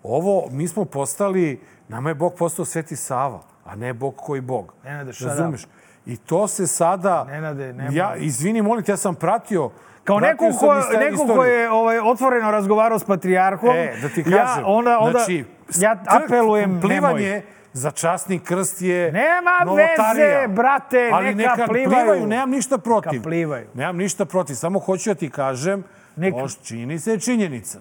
Ovo, 0.04 0.50
mi 0.52 0.68
smo 0.68 0.86
postali, 0.86 1.62
nama 1.88 2.10
je 2.10 2.16
Bog 2.16 2.34
postao 2.38 2.66
Sveti 2.66 2.96
Sava, 2.96 3.42
a 3.66 3.76
ne 3.76 3.94
Bog 3.94 4.16
koji 4.18 4.42
Bog. 4.42 4.74
Nenade, 4.84 5.14
shut 5.14 5.28
Razumeš? 5.28 5.68
I 6.06 6.18
to 6.18 6.48
se 6.48 6.68
sada... 6.68 7.24
Nenade, 7.26 7.74
nema- 7.74 7.94
Ja, 7.94 8.16
izvini, 8.16 8.62
molim 8.62 8.84
te, 8.84 8.92
ja 8.92 8.98
sam 8.98 9.16
pratio... 9.16 9.70
Kao 10.04 10.20
neko 10.20 10.46
ko, 10.52 10.74
neko 11.00 11.28
ko 11.28 11.44
je 11.44 11.72
ovaj, 11.72 12.00
otvoreno 12.02 12.52
razgovarao 12.52 13.00
s 13.00 13.04
patrijarhom, 13.04 13.70
E, 13.70 13.94
da 14.02 14.10
ti 14.10 14.24
kažem. 14.24 14.38
ja, 14.38 14.64
onda, 14.66 15.00
onda, 15.00 15.12
znači, 15.12 15.46
ja 15.76 15.96
apelujem, 16.08 16.82
plivanje 16.82 17.24
nemoj. 17.26 17.42
za 17.74 17.92
časni 17.92 18.40
krst 18.40 18.82
je 18.82 19.12
Nema 19.12 19.52
novotarija. 19.66 20.40
veze, 20.40 20.48
brate, 20.48 21.10
Ali 21.14 21.36
neka 21.36 21.50
neka 21.52 21.68
plivaju. 21.68 22.28
nemam 22.28 22.50
ništa 22.50 22.78
protiv. 22.78 23.12
Neka 23.12 23.24
plivaju. 23.24 23.68
Nemam 23.74 23.98
ništa 23.98 24.26
protiv, 24.26 24.56
samo 24.56 24.80
hoću 24.80 25.10
da 25.10 25.16
ti 25.16 25.30
kažem, 25.30 25.84
Neka. 26.16 26.38
Neka. 26.38 26.48
čini 26.64 27.00
se 27.00 27.20
činjenica. 27.20 27.80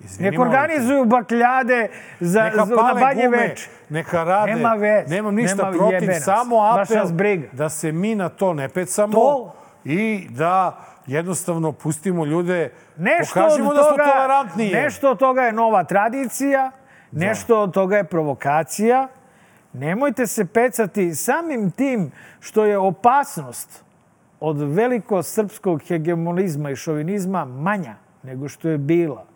Izvini, 0.00 0.30
Nek 0.30 0.40
organizuju 0.40 1.04
bakljade 1.04 1.88
za, 2.20 2.42
Neka 2.42 2.64
za, 2.66 2.74
na 2.74 2.94
banje 2.94 3.24
gume, 3.24 3.36
več. 3.38 3.68
neka 3.88 4.24
rade. 4.24 4.54
Nema 4.54 4.74
veze, 4.74 5.08
Nemam 5.08 5.34
ništa 5.34 5.56
nema 5.56 5.70
protiv, 5.70 5.94
jebe 5.94 6.06
nas. 6.06 6.24
samo 6.24 6.56
apel 6.62 7.04
da 7.52 7.68
se 7.68 7.92
mi 7.92 8.14
na 8.14 8.28
to 8.28 8.54
ne 8.54 8.68
pecamo 8.68 9.12
To? 9.12 9.54
i 9.84 10.26
da 10.30 10.76
jednostavno 11.06 11.72
pustimo 11.72 12.24
ljude, 12.24 12.72
Nešto 12.96 13.34
pokažimo 13.34 13.70
od 13.70 13.76
da 13.76 13.82
smo 13.82 13.90
toga, 13.90 14.04
tolerantniji. 14.04 14.72
Nešto 14.72 15.10
od 15.10 15.18
toga 15.18 15.42
je 15.42 15.52
nova 15.52 15.84
tradicija, 15.84 16.70
nešto 17.12 17.60
od 17.60 17.72
toga 17.72 17.96
je 17.96 18.04
provokacija. 18.04 19.08
Nemojte 19.72 20.26
se 20.26 20.44
pecati 20.44 21.14
samim 21.14 21.70
tim 21.70 22.10
što 22.40 22.64
je 22.64 22.78
opasnost 22.78 23.84
od 24.40 24.60
veliko 24.60 25.22
srpskog 25.22 25.82
hegemonizma 25.82 26.70
i 26.70 26.76
šovinizma 26.76 27.44
manja 27.44 27.94
nego 28.22 28.48
što 28.48 28.68
je 28.68 28.78
bila 28.78 29.29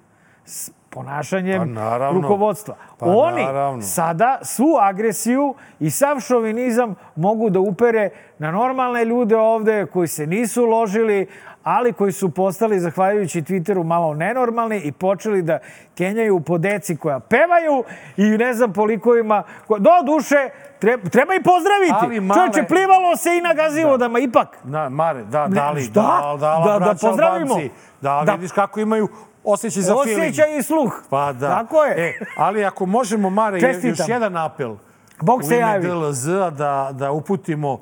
s 0.44 0.70
ponašanjem 0.90 1.58
Pa 1.58 1.64
naravno. 1.64 2.20
rukovodstva. 2.20 2.74
Pa 2.98 3.06
Oni 3.06 3.44
naravno. 3.44 3.82
sada 3.82 4.38
svu 4.42 4.76
agresiju 4.80 5.54
i 5.80 5.90
sav 5.90 6.20
šovinizam 6.20 6.94
mogu 7.16 7.50
da 7.50 7.60
upere 7.60 8.08
na 8.38 8.50
normalne 8.50 9.04
ljude 9.04 9.36
ovde 9.36 9.86
koji 9.86 10.08
se 10.08 10.26
nisu 10.26 10.64
ložili, 10.64 11.26
ali 11.64 11.92
koji 11.92 12.12
su 12.12 12.30
postali, 12.30 12.80
zahvaljujući 12.80 13.42
Twitteru, 13.42 13.84
malo 13.84 14.14
nenormalni 14.14 14.78
i 14.78 14.92
počeli 14.92 15.42
da 15.42 15.58
kenjaju 15.94 16.40
po 16.40 16.58
deci 16.58 16.96
koja 16.96 17.20
pevaju 17.20 17.84
i 18.16 18.24
ne 18.24 18.54
znam 18.54 18.72
po 18.72 18.84
likovima. 18.84 19.42
ko- 19.66 19.78
Do 19.78 19.90
duše, 20.06 20.48
treba, 20.78 21.08
treba 21.08 21.34
i 21.34 21.42
pozdraviti. 21.42 21.94
Ali, 21.96 22.20
Mare- 22.20 22.34
Čovječe, 22.36 22.64
plivalo 22.64 23.16
se 23.16 23.30
i 23.30 23.42
na 23.42 23.54
gazivodama, 23.54 24.18
ipak. 24.18 24.58
Na, 24.64 24.88
Mare, 24.88 25.22
da, 25.22 25.42
Ne, 25.42 25.54
da 25.54 25.70
li, 25.70 25.82
šta? 25.82 25.92
da, 25.92 26.36
da, 26.38 26.62
Da- 26.62 26.72
da 26.72 26.78
braća 26.80 27.06
pozdravimo. 27.08 27.54
Albanci, 27.54 27.70
da, 28.00 28.22
Da. 28.26 28.32
vidiš 28.32 28.52
kako 28.52 28.80
imaju 28.80 29.08
osjećaj 29.44 29.82
za 29.82 29.94
feeling. 30.04 30.20
Osjećaj 30.20 30.58
i 30.58 30.62
sluh. 30.62 31.02
Pa 31.10 31.32
da. 31.32 31.48
Tako 31.48 31.84
je. 31.84 32.08
E, 32.08 32.24
ali 32.36 32.64
ako 32.64 32.86
možemo, 32.86 33.30
Mare, 33.30 33.60
Čestitam. 33.60 33.90
još 33.90 34.08
jedan 34.08 34.36
apel 34.36 34.76
Bog 35.20 35.40
u 35.40 35.42
se 35.42 35.54
ime 35.56 35.66
javi. 35.66 35.88
DLZ-a 35.88 36.50
da, 36.50 36.90
da 36.92 37.12
uputimo 37.12 37.80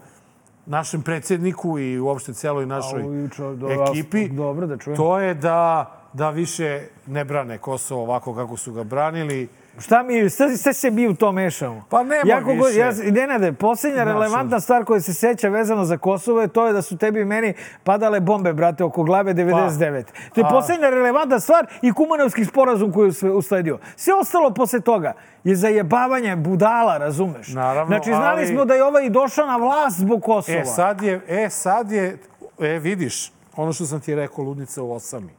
našem 0.66 1.02
predsjedniku 1.02 1.78
i 1.78 1.98
uopšte 1.98 2.32
celoj 2.32 2.66
našoj 2.66 3.22
juče, 3.22 3.42
dobro, 3.42 3.84
ekipi. 3.90 4.28
dobro 4.28 4.66
da 4.66 4.76
čujem. 4.76 4.96
To 4.96 5.18
je 5.18 5.34
da, 5.34 5.90
da 6.12 6.30
više 6.30 6.82
ne 7.06 7.24
brane 7.24 7.58
Kosovo 7.58 8.02
ovako 8.02 8.34
kako 8.34 8.56
su 8.56 8.72
ga 8.72 8.84
branili. 8.84 9.48
Šta 9.78 10.02
mi, 10.02 10.30
sve, 10.30 10.56
sve 10.56 10.72
se 10.72 10.90
mi 10.90 11.08
u 11.08 11.14
to 11.14 11.32
mešamo? 11.32 11.84
Pa 11.88 12.02
nema 12.02 12.22
ja, 12.26 12.40
kogo- 12.40 12.66
više. 12.66 12.78
Ja, 12.78 13.12
Nenade, 13.12 13.52
posljednja 13.52 13.96
Znaš, 13.96 14.06
relevantna 14.06 14.60
stvar 14.60 14.84
koja 14.84 15.00
se 15.00 15.14
seća 15.14 15.48
vezano 15.48 15.84
za 15.84 15.98
Kosovo 15.98 16.40
je 16.40 16.48
to 16.48 16.66
je 16.66 16.72
da 16.72 16.82
su 16.82 16.96
tebi 16.96 17.20
i 17.20 17.24
meni 17.24 17.54
padale 17.84 18.20
bombe, 18.20 18.52
brate, 18.52 18.84
oko 18.84 19.02
glave 19.02 19.34
99. 19.34 20.04
to 20.34 20.40
je 20.40 20.46
posljednja 20.50 20.90
relevantna 20.90 21.40
stvar 21.40 21.66
i 21.82 21.92
Kumanovski 21.92 22.44
sporazum 22.44 22.92
koji 22.92 23.04
je 23.04 23.10
usle- 23.10 23.30
usledio. 23.30 23.78
Sve 23.96 24.14
ostalo 24.14 24.50
posle 24.50 24.80
toga 24.80 25.12
je 25.44 25.56
zajebavanje 25.56 26.36
budala, 26.36 26.98
razumeš? 26.98 27.48
Naravno, 27.48 27.86
znači, 27.86 28.10
znali 28.10 28.38
ali- 28.38 28.46
smo 28.46 28.64
da 28.64 28.74
je 28.74 28.84
ovaj 28.84 29.10
došao 29.10 29.46
na 29.46 29.56
vlast 29.56 29.98
zbog 29.98 30.22
Kosova. 30.22 30.58
E, 30.58 30.64
sad 30.64 31.02
je, 31.02 31.20
e, 31.28 31.50
sad 31.50 31.90
je, 31.90 32.18
e, 32.60 32.78
vidiš, 32.78 33.32
ono 33.56 33.72
što 33.72 33.86
sam 33.86 34.00
ti 34.00 34.14
rekao, 34.14 34.44
ludnica 34.44 34.82
u 34.82 34.92
osami. 34.92 35.30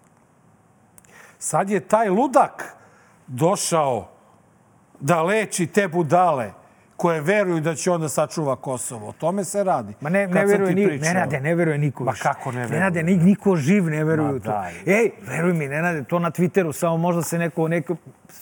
Sad 1.39 1.69
je 1.69 1.79
taj 1.79 2.09
ludak 2.09 2.75
došao 3.27 4.12
da 5.03 5.21
leči 5.23 5.67
te 5.67 5.87
budale 5.87 6.51
koje 6.95 7.21
veruju 7.21 7.59
da 7.61 7.75
će 7.75 7.91
onda 7.91 8.09
sačuva 8.09 8.55
Kosovo. 8.55 9.07
O 9.07 9.11
tome 9.11 9.43
se 9.43 9.63
radi. 9.63 9.93
Ma 10.01 10.09
ne, 10.09 10.27
ne 10.27 10.45
veruje 10.45 10.75
ni. 10.75 10.85
Nenade, 10.97 11.39
ne 11.39 11.55
veruje 11.55 11.77
niko 11.77 12.03
Ma 12.03 12.13
kako 12.21 12.51
ne 12.51 12.59
veruje? 12.59 12.79
Nenade, 12.79 13.03
ni, 13.03 13.17
niko 13.17 13.55
živ 13.55 13.85
ne 13.85 14.03
veruje 14.03 14.29
Ma 14.29 14.35
u 14.35 14.39
to. 14.39 14.49
daj. 14.49 14.73
Ej, 14.85 15.11
veruj 15.27 15.53
mi, 15.53 15.67
Nenade, 15.67 16.03
to 16.03 16.19
na 16.19 16.31
Twitteru, 16.31 16.73
samo 16.73 16.97
možda 16.97 17.21
se 17.21 17.37
neko, 17.37 17.67
neko... 17.67 17.95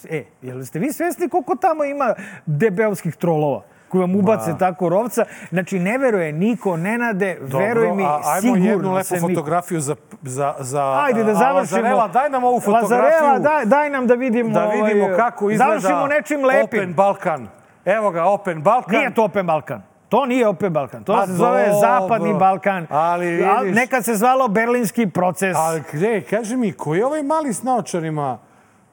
E, 0.10 0.24
jel 0.42 0.64
ste 0.66 0.80
vi 0.80 0.94
svesni 0.94 1.30
koliko 1.30 1.56
tamo 1.56 1.84
ima 1.84 2.14
debeovskih 2.46 3.16
trolova? 3.16 3.64
Koji 3.92 4.02
vam 4.02 4.16
ubace 4.16 4.52
tako 4.60 4.90
rovca. 4.90 5.26
Znači, 5.50 5.80
ne 5.80 5.98
veruje 5.98 6.32
niko, 6.32 6.78
Nenade, 6.78 7.38
veruj 7.42 7.92
mi, 7.92 8.04
a, 8.04 8.20
ajmo 8.26 8.42
sigurno 8.42 8.66
jednu 8.66 8.94
lepu 8.94 9.16
fotografiju 9.20 9.80
za, 9.80 9.96
za, 10.22 10.56
za 10.60 11.04
Ajde 11.04 11.24
da 11.24 11.34
završimo. 11.34 11.78
Lazarela, 11.82 12.08
daj 12.08 12.30
nam 12.30 12.44
ovu 12.44 12.60
fotografiju. 12.60 12.98
Lazarela, 12.98 13.40
daj, 13.40 13.66
daj 13.66 13.90
nam 13.90 14.08
da 14.08 14.14
vidimo, 14.14 14.50
da 14.50 14.66
vidimo 14.66 15.06
ovaj, 15.06 15.18
kako 15.18 15.50
izgleda 15.50 15.80
Završimo 15.80 16.08
nečim 16.08 16.46
lepim. 16.46 16.80
Open 16.80 16.94
Balkan. 16.94 17.48
Evo 17.86 18.12
ga, 18.12 18.24
Open 18.26 18.62
Balkan. 18.62 18.96
Nije 18.96 19.14
to 19.14 19.24
Open 19.24 19.46
Balkan. 19.46 19.82
To 20.10 20.26
nije 20.26 20.48
Open 20.48 20.74
Balkan. 20.74 21.04
To 21.04 21.14
Pa 21.14 21.26
se 21.28 21.34
zove 21.34 21.66
dobro. 21.66 21.80
Zapadni 21.80 22.34
Balkan. 22.34 22.88
Ali 22.90 23.26
vidiš- 23.26 23.76
Nekad 23.76 24.06
se 24.06 24.16
zvalo 24.16 24.48
Berlinski 24.48 25.08
proces. 25.10 25.56
Ali 25.58 25.84
gde, 25.94 26.22
kaži 26.22 26.56
mi, 26.56 26.72
koji 26.74 27.00
je 27.00 27.06
ovaj 27.06 27.24
mali 27.24 27.54
s 27.54 27.64
naočarima 27.64 28.38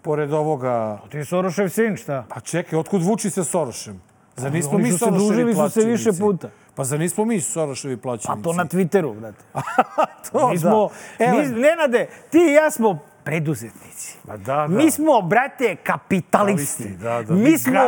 pored 0.03 0.33
ovoga... 0.33 0.99
Ti 1.11 1.17
je 1.17 1.25
Sorošev 1.25 1.69
sin, 1.69 1.97
šta? 1.97 2.25
Pa 2.29 2.41
čekaj, 2.41 2.79
otkud 2.79 3.03
vuči 3.03 3.31
se 3.31 3.45
Sorošem? 3.45 4.01
Zar 4.39 4.53
nismo 4.53 4.71
oni 4.71 4.83
mi 4.83 4.91
Soroševi 4.91 5.19
družili 5.19 5.53
su 5.53 5.59
se 5.59 5.61
plaćenici? 5.61 5.91
više 5.91 6.21
puta. 6.21 6.51
Pa 6.75 6.85
zar 6.85 6.99
nismo 6.99 7.25
mi 7.25 7.41
Soroševi 7.41 7.95
A 7.95 7.99
plaćenici? 7.99 8.43
to 8.43 8.53
na 8.53 8.65
Twitteru, 8.65 9.15
brate. 9.15 9.45
To, 10.33 10.49
Mi 10.49 10.59
smo, 10.59 10.91
da. 11.19 11.25
Evo, 11.25 11.39
mi, 11.39 11.49
Nenade, 11.51 12.09
ti 12.31 12.39
i 12.41 12.53
ja 12.53 12.71
smo 12.71 12.99
preduzetnici. 13.29 14.17
Ma 14.25 14.37
da, 14.37 14.55
da. 14.55 14.67
Mi 14.69 14.91
smo, 14.91 15.21
brate, 15.23 15.77
kapitalisti. 15.77 16.83
Kapitalisti, 16.83 17.05
da, 17.05 17.23
da. 17.25 17.35
Mi 17.35 17.41
Mi 17.43 17.59
smo, 17.59 17.81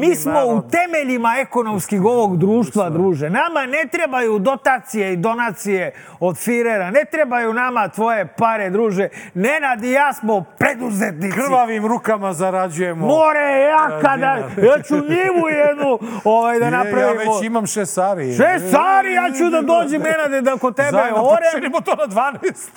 mi 0.00 0.16
smo 0.16 0.32
u 0.32 0.46
narod. 0.46 0.70
temeljima 0.70 1.36
ekonomskih 1.38 2.02
ovog 2.02 2.36
društva, 2.38 2.90
druže. 2.90 3.30
Nama 3.30 3.66
ne 3.66 3.88
trebaju 3.92 4.38
dotacije 4.38 5.12
i 5.12 5.16
donacije 5.16 5.92
od 6.20 6.38
Firera. 6.38 6.90
Ne 6.90 7.04
trebaju 7.04 7.52
nama 7.54 7.88
tvoje 7.88 8.26
pare, 8.28 8.70
druže. 8.70 9.08
Nenad 9.34 9.84
i 9.84 9.90
ja 9.90 10.12
smo 10.12 10.44
preduzetnici. 10.58 11.36
krvavim 11.36 11.86
rukama 11.86 12.32
zarađujemo. 12.32 13.06
More, 13.06 13.40
ja 13.70 14.00
kada... 14.02 14.36
Ja 14.58 14.82
ću 14.82 14.94
njivu 14.94 15.48
jednu 15.48 15.98
ovaj, 16.24 16.58
da 16.58 16.70
napravimo. 16.70 17.22
Ja 17.22 17.32
već 17.32 17.44
imam 17.44 17.66
šesari. 17.66 18.32
Šestari, 18.32 19.12
ja 19.12 19.30
ću 19.38 19.50
da 19.50 19.62
dođem, 19.62 20.02
Nenade, 20.02 20.40
da 20.40 20.56
kod 20.56 20.76
tebe 20.76 20.98
orem. 20.98 21.14
proširimo 21.14 21.80
to 21.80 21.94
na 21.96 22.06
12. 22.06 22.68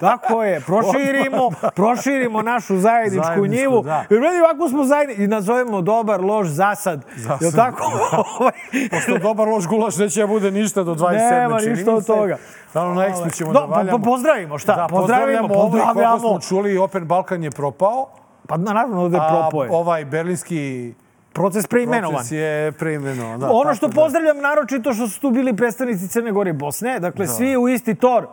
Tako 0.00 0.44
je, 0.44 0.60
proširimo, 0.60 1.41
proširimo 1.72 2.42
našu 2.42 2.76
zajedničku 2.76 3.24
Zajedničku, 3.24 3.46
njivu. 3.48 3.82
da. 3.82 4.04
Jer 4.10 4.20
meni 4.20 4.40
ovako 4.40 4.68
smo 4.68 4.84
zajedni 4.84 5.14
i 5.14 5.26
nazovemo 5.26 5.80
dobar, 5.82 6.20
loš, 6.22 6.46
zasad. 6.48 7.04
Zasad, 7.16 7.42
Jel 7.42 7.52
tako? 7.52 7.84
Ovaj, 8.38 8.52
Pošto 8.90 9.18
dobar 9.18 9.48
loš 9.48 9.66
gulaš 9.66 9.96
neće 9.96 10.20
da 10.20 10.26
bude 10.26 10.50
ništa 10.50 10.82
do 10.82 10.94
27. 10.94 11.30
Nema 11.32 11.58
ništa 11.58 11.92
od 11.92 12.06
toga. 12.06 12.36
Naravno, 12.74 12.94
na 12.94 13.08
Expo 13.08 13.30
ćemo 13.30 13.52
No, 13.52 13.60
da 13.60 13.66
valjamo. 13.66 13.98
po- 13.98 14.04
pozdravimo, 14.04 14.58
šta? 14.58 14.74
Da, 14.74 14.86
Pozdravimo, 14.88 15.48
pozdravljamo. 15.48 15.54
Ovaj, 15.54 15.70
koliko 15.70 15.86
pozdravljamo. 15.86 16.18
smo 16.20 16.40
čuli, 16.40 16.78
Open 16.78 17.04
Balkan 17.04 17.42
je 17.42 17.50
propao. 17.50 18.06
Pa 18.46 18.56
naravno 18.56 19.02
ovde 19.02 19.18
A 19.18 19.28
propoje. 19.40 19.70
ovaj 19.72 20.04
berlinski 20.04 20.94
Proces 21.32 21.66
preimenovan. 21.66 22.14
proces 22.14 22.32
je 22.32 22.72
preimenovan. 22.72 23.40
Da, 23.40 23.50
ono 23.50 23.74
što 23.74 23.88
da. 23.88 23.94
pozdravljam 23.94 24.38
naročito 24.38 24.92
što 24.92 25.08
su 25.08 25.20
tu 25.20 25.30
bili 25.30 25.56
predstavnici 25.56 26.08
Crne 26.08 26.32
Gore 26.32 26.50
i 26.50 26.54
Bosne. 26.54 27.00
Dakle, 27.00 27.26
svi 27.26 27.56
u 27.56 27.68
isti 27.68 27.94
tor 27.94 28.26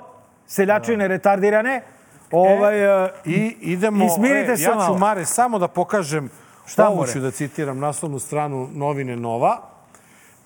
seljačine 0.47 1.07
retardirane. 1.07 1.81
Ovaj, 2.31 3.05
e, 3.05 3.11
I 3.25 3.55
idemo, 3.61 4.05
I 4.05 4.09
smirite 4.09 4.51
e, 4.51 4.57
se 4.57 4.63
ja 4.63 4.71
ću 4.71 4.77
malo. 4.77 4.97
Mare 4.97 5.25
samo 5.25 5.59
da 5.59 5.67
pokažem 5.67 6.29
Šta, 6.69 6.89
Ovo 6.89 7.07
ću 7.07 7.19
da 7.19 7.31
citiram 7.31 7.79
naslovnu 7.79 8.19
stranu 8.19 8.69
novine 8.73 9.15
Nova, 9.15 9.61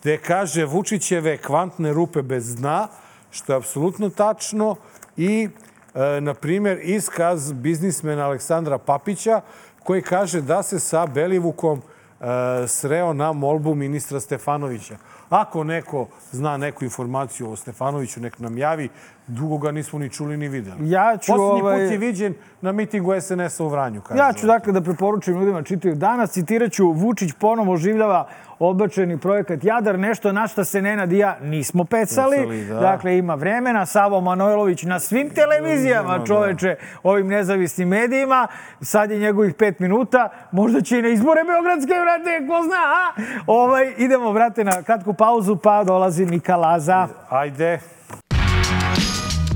gde 0.01 0.17
kaže 0.17 0.65
Vučićeve 0.65 1.37
kvantne 1.37 1.93
rupe 1.93 2.21
bez 2.21 2.55
dna, 2.55 2.87
što 3.31 3.53
je 3.53 3.57
apsolutno 3.57 4.09
tačno 4.09 4.75
i, 5.17 5.49
e, 5.95 6.21
na 6.21 6.33
primjer, 6.33 6.79
iskaz 6.83 7.53
biznismena 7.53 8.25
Aleksandra 8.25 8.77
Papića 8.77 9.41
koji 9.83 10.01
kaže 10.01 10.41
da 10.41 10.63
se 10.63 10.79
sa 10.79 11.05
Belivukom 11.05 11.81
e, 11.81 12.23
sreo 12.67 13.13
na 13.13 13.31
molbu 13.31 13.75
ministra 13.75 14.19
Stefanovića. 14.19 14.97
Ako 15.29 15.63
neko 15.63 16.07
zna 16.31 16.57
neku 16.57 16.83
informaciju 16.83 17.51
o 17.51 17.55
Stefanoviću, 17.55 18.19
nek 18.19 18.39
nam 18.39 18.57
javi. 18.57 18.89
Dugo 19.27 19.57
ga 19.57 19.71
nismo 19.71 19.99
ni 19.99 20.09
čuli 20.09 20.37
ni 20.37 20.47
videli. 20.47 20.89
Ja 20.89 21.17
ću, 21.21 21.31
Poslednji 21.31 21.61
ovaj- 21.61 21.85
put 21.85 21.91
je 21.91 21.97
viđen 21.97 22.33
na 22.61 22.71
mitingu 22.71 23.21
SNS-a 23.21 23.63
u 23.63 23.67
Vranju. 23.67 24.01
Kaže. 24.01 24.19
Ja 24.19 24.33
ću 24.33 24.47
dakle 24.47 24.73
da 24.73 24.81
preporučim 24.81 25.39
ljudima 25.39 25.63
čitaju 25.63 25.95
danas. 25.95 26.31
Citiraću 26.31 26.91
Vučić 26.91 27.31
ponovo 27.39 27.73
oživljava 27.73 28.27
odbačeni 28.59 29.17
projekat 29.17 29.63
Jadar, 29.63 29.99
nešto 29.99 30.31
na 30.31 30.47
što 30.47 30.63
se 30.63 30.81
Nenad 30.81 31.11
i 31.11 31.17
ja 31.17 31.37
nismo 31.41 31.83
pecali. 31.83 32.37
Pecali, 32.37 32.65
da. 32.65 32.79
Dakle, 32.79 33.17
ima 33.17 33.35
vremena. 33.35 33.85
Savo 33.85 34.21
Manojlović 34.21 34.83
na 34.83 34.99
svim 34.99 35.29
televizijama, 35.29 36.17
da. 36.17 36.25
čoveče, 36.25 36.75
ovim 37.03 37.27
nezavisnim 37.27 37.87
medijima. 37.87 38.47
Sad 38.81 39.11
je 39.11 39.19
njegovih 39.19 39.53
pet 39.53 39.79
minuta. 39.79 40.29
Možda 40.51 40.81
će 40.81 40.99
i 40.99 41.01
na 41.01 41.07
izbore 41.07 41.43
Beogradske, 41.43 41.93
vrate, 42.01 42.47
ko 42.47 42.63
zna, 42.63 42.81
a? 42.85 43.21
Ovaj, 43.47 43.93
idemo, 43.97 44.31
vrate, 44.31 44.63
na 44.63 44.83
kratku 44.83 45.13
pauzu, 45.13 45.55
pa 45.55 45.83
dolazi 45.83 46.25
Mika 46.25 46.55
Laza. 46.55 47.07
Ajde. 47.29 47.79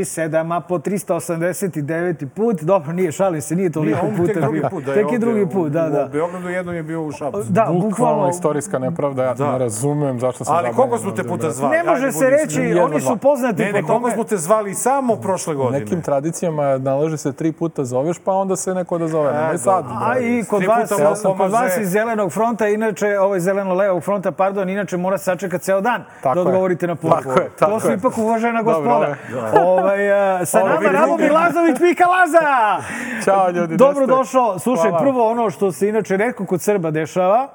a 0.50 0.62
po 0.62 0.78
389. 0.78 2.28
put. 2.28 2.62
Dobro, 2.62 2.92
nije, 2.94 3.12
šalim 3.12 3.42
se, 3.42 3.56
nije 3.56 3.70
toliko 3.72 4.02
Nije, 4.02 4.18
puta 4.18 4.34
tek 4.34 4.42
drugi 4.42 4.62
put 4.64 4.84
da 4.84 4.92
je 4.92 4.96
Tek 4.96 5.04
je 5.04 5.06
ovde 5.08 5.18
drugi 5.20 5.42
u- 5.42 5.50
put, 5.50 5.72
da, 5.72 5.86
U 5.86 5.90
da. 5.90 6.06
Beogradu 6.08 6.50
jednom 6.50 6.76
je 6.76 6.84
bio 6.84 7.02
u 7.02 7.12
Šapcu. 7.12 7.44
Da, 7.44 7.62
Bukvalno 7.64 7.80
bukvalno. 7.82 8.30
istorijska 8.30 8.80
nepravda, 8.80 9.24
ja 9.24 9.34
ne 9.42 9.58
razumem 9.58 10.20
zašto 10.20 10.46
sam 10.46 10.56
Ali 10.56 10.70
koliko 10.70 10.98
smo 10.98 11.12
te 11.12 11.24
puta 11.24 11.52
zvali? 11.52 11.72
Ne 11.72 11.84
može 11.84 12.02
Ajde, 12.02 12.12
se 12.14 12.26
reći, 12.28 12.46
iskren. 12.62 12.80
oni 12.80 13.02
su 13.02 13.18
poznati 13.18 13.62
Ne, 13.62 13.72
ne, 13.72 13.82
po 13.82 13.88
koliko 13.88 14.02
tome. 14.02 14.14
smo 14.14 14.24
te 14.24 14.38
zvali 14.38 14.74
samo 14.76 15.16
prošle 15.18 15.56
godine. 15.56 15.80
Nekim 15.80 16.02
tradicijama 16.02 16.78
nalaže 16.78 17.18
se 17.18 17.34
tri 17.34 17.52
puta 17.52 17.86
zoveš, 17.86 18.18
pa 18.20 18.34
onda 18.34 18.56
se 18.56 18.74
neko 18.74 18.98
da 18.98 19.08
zove. 19.08 19.34
Nemoj 19.34 19.58
sad. 19.58 19.86
A 20.02 20.20
i 20.20 20.44
kod 20.44 20.64
vas, 20.64 20.90
kod 21.38 21.52
vas 21.52 21.78
iz 21.78 21.90
zelenog 21.90 22.32
fronta, 22.32 22.68
inače, 22.68 23.20
ovo 23.20 23.36
je 23.36 23.42
zeleno-levog 23.42 24.04
fronta, 24.04 24.32
pardon, 24.32 24.70
inače 24.70 24.98
mora 24.98 25.18
sačekati 25.18 25.64
ceo 25.64 25.82
dan 25.82 26.04
da 26.24 26.30
je. 26.32 26.40
odgovorite 26.40 26.88
na 26.88 26.96
poziv. 26.96 27.12
Tako 27.14 27.32
je, 27.32 27.50
tako 27.50 27.72
To 27.72 27.80
su 27.80 27.88
je. 27.88 27.94
ipak 27.94 28.14
uvažena 28.30 28.62
gospoda. 28.62 29.16
dobro. 29.30 29.62
Ovaj, 29.70 30.42
e, 30.42 30.46
sa 30.46 30.60
Ovo 30.60 30.70
nama. 30.70 30.90
Rado 30.92 31.18
Milazović, 31.18 31.80
Mika 31.80 32.06
Laza! 32.08 32.84
Ćao, 33.26 33.50
ljudi, 33.50 33.78
Dobro 33.78 34.08
došao. 34.08 34.60
Slušaj, 34.60 34.92
prvo 35.00 35.32
ono 35.32 35.50
što 35.50 35.72
se 35.72 35.90
inače 35.90 36.18
redko 36.18 36.46
kod 36.46 36.62
Srba 36.62 36.92
dešava, 36.92 37.48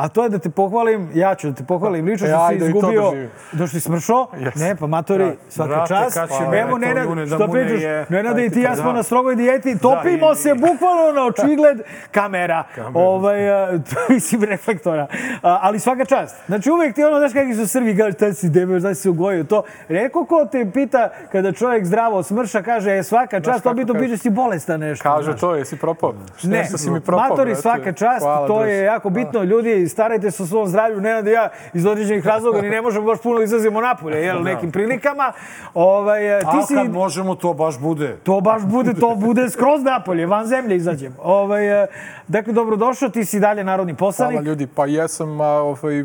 a 0.00 0.08
to 0.08 0.22
je 0.22 0.28
da 0.28 0.38
te 0.38 0.50
pohvalim, 0.50 1.08
ja 1.14 1.34
ću 1.34 1.48
da 1.48 1.54
te 1.54 1.64
pohvalim 1.64 2.06
lično 2.06 2.26
E, 2.26 2.30
što 2.30 2.38
si 2.38 2.44
ajde, 2.44 2.56
i 2.58 2.72
to 2.72 2.78
izgubio, 2.78 3.12
da 3.52 3.66
si 3.66 3.80
smršao. 3.80 4.26
Ne, 4.56 4.76
pa 4.76 4.86
matori, 4.88 5.36
svaka 5.48 5.68
brate, 5.68 5.88
čast. 5.88 6.14
će 6.28 6.58
Evo, 6.58 6.78
Nenad, 6.78 7.08
da 7.18 7.26
što 7.26 7.46
ne 7.46 7.52
pričaš, 7.54 7.82
je- 7.82 8.06
Nenad 8.10 8.38
i 8.38 8.50
ti 8.50 8.60
ja 8.60 8.76
smo 8.76 8.84
Da. 8.84 8.92
na 8.92 9.02
strogoj 9.02 9.36
dijeti, 9.36 9.78
topimo 9.78 10.32
i- 10.32 10.36
se 10.36 10.54
bukvalno 10.54 11.12
na 11.14 11.24
očigled 11.24 11.80
kamera, 12.10 12.64
ovaj, 12.94 13.50
a, 13.52 13.78
mislim, 14.08 14.42
reflektora. 14.44 15.06
A, 15.42 15.58
ali 15.62 15.78
svaka 15.78 16.04
čast. 16.04 16.36
Znači, 16.46 16.70
uvek 16.70 16.94
ti 16.94 17.04
ono, 17.04 17.18
znaš 17.18 17.32
kakvi 17.32 17.54
su 17.54 17.68
Srbi, 17.68 17.96
kaže, 17.96 18.12
šta 18.12 18.32
si 18.32 18.48
debel, 18.48 18.80
znaš 18.80 18.96
si 18.96 19.08
ugojio 19.08 19.44
to. 19.44 19.62
Redko 19.88 20.24
ko 20.24 20.46
te 20.46 20.70
pita 20.74 21.10
kada 21.32 21.52
čovjek 21.52 21.84
zdravo 21.84 22.22
smrša, 22.22 22.62
kaže, 22.62 22.90
e, 22.90 23.02
svaka 23.02 23.40
čast, 23.40 23.62
to 23.62 23.74
bi 23.74 23.84
to 23.84 23.94
biće 23.94 24.16
si 24.16 24.30
bolestan 24.30 24.80
nešto. 24.80 25.02
Kaže 25.04 25.36
to, 25.36 25.54
jesi 25.54 25.76
propao? 25.76 26.14
Ne, 26.42 26.64
si 26.66 26.90
matori 27.08 27.54
svaka 27.56 27.92
čast, 27.92 28.26
to 28.46 28.64
je 28.64 28.78
jako 28.80 29.10
bitno. 29.10 29.42
Ljudi, 29.42 29.88
starajte 29.90 30.30
se 30.30 30.42
o 30.42 30.46
svom 30.46 30.66
zdravlju. 30.66 31.00
Nenad 31.00 31.26
i 31.26 31.30
ja 31.30 31.48
iz 31.74 31.86
određenih 31.86 32.26
razloga 32.26 32.62
ni 32.62 32.70
ne 32.70 32.82
možemo 32.82 33.06
baš 33.06 33.18
puno 33.22 33.38
da 33.38 33.44
izlazimo 33.44 33.80
napolje, 33.80 34.16
jel, 34.16 34.42
nekim 34.42 34.72
prilikama. 34.72 35.32
Ovaj, 35.74 36.36
e, 36.36 36.40
ti 36.40 36.46
A 36.48 36.66
si... 36.66 36.74
kad 36.74 36.92
možemo, 36.92 37.34
to 37.34 37.54
baš 37.54 37.78
bude. 37.78 38.16
To 38.22 38.40
baš 38.40 38.62
bude, 38.62 38.94
to 38.94 39.14
bude 39.14 39.50
skroz 39.50 39.82
napolje, 39.82 40.26
van 40.26 40.46
zemlje 40.46 40.76
izađemo. 40.76 41.16
Ovaj, 41.22 41.82
e, 41.82 41.86
dakle, 42.28 42.52
dobrodošao, 42.52 43.08
ti 43.08 43.24
si 43.24 43.40
dalje 43.40 43.64
narodni 43.64 43.96
poslanik. 43.96 44.34
Hvala 44.34 44.48
ljudi, 44.48 44.66
pa 44.66 44.86
jesam, 44.86 45.40
ovaj, 45.40 46.04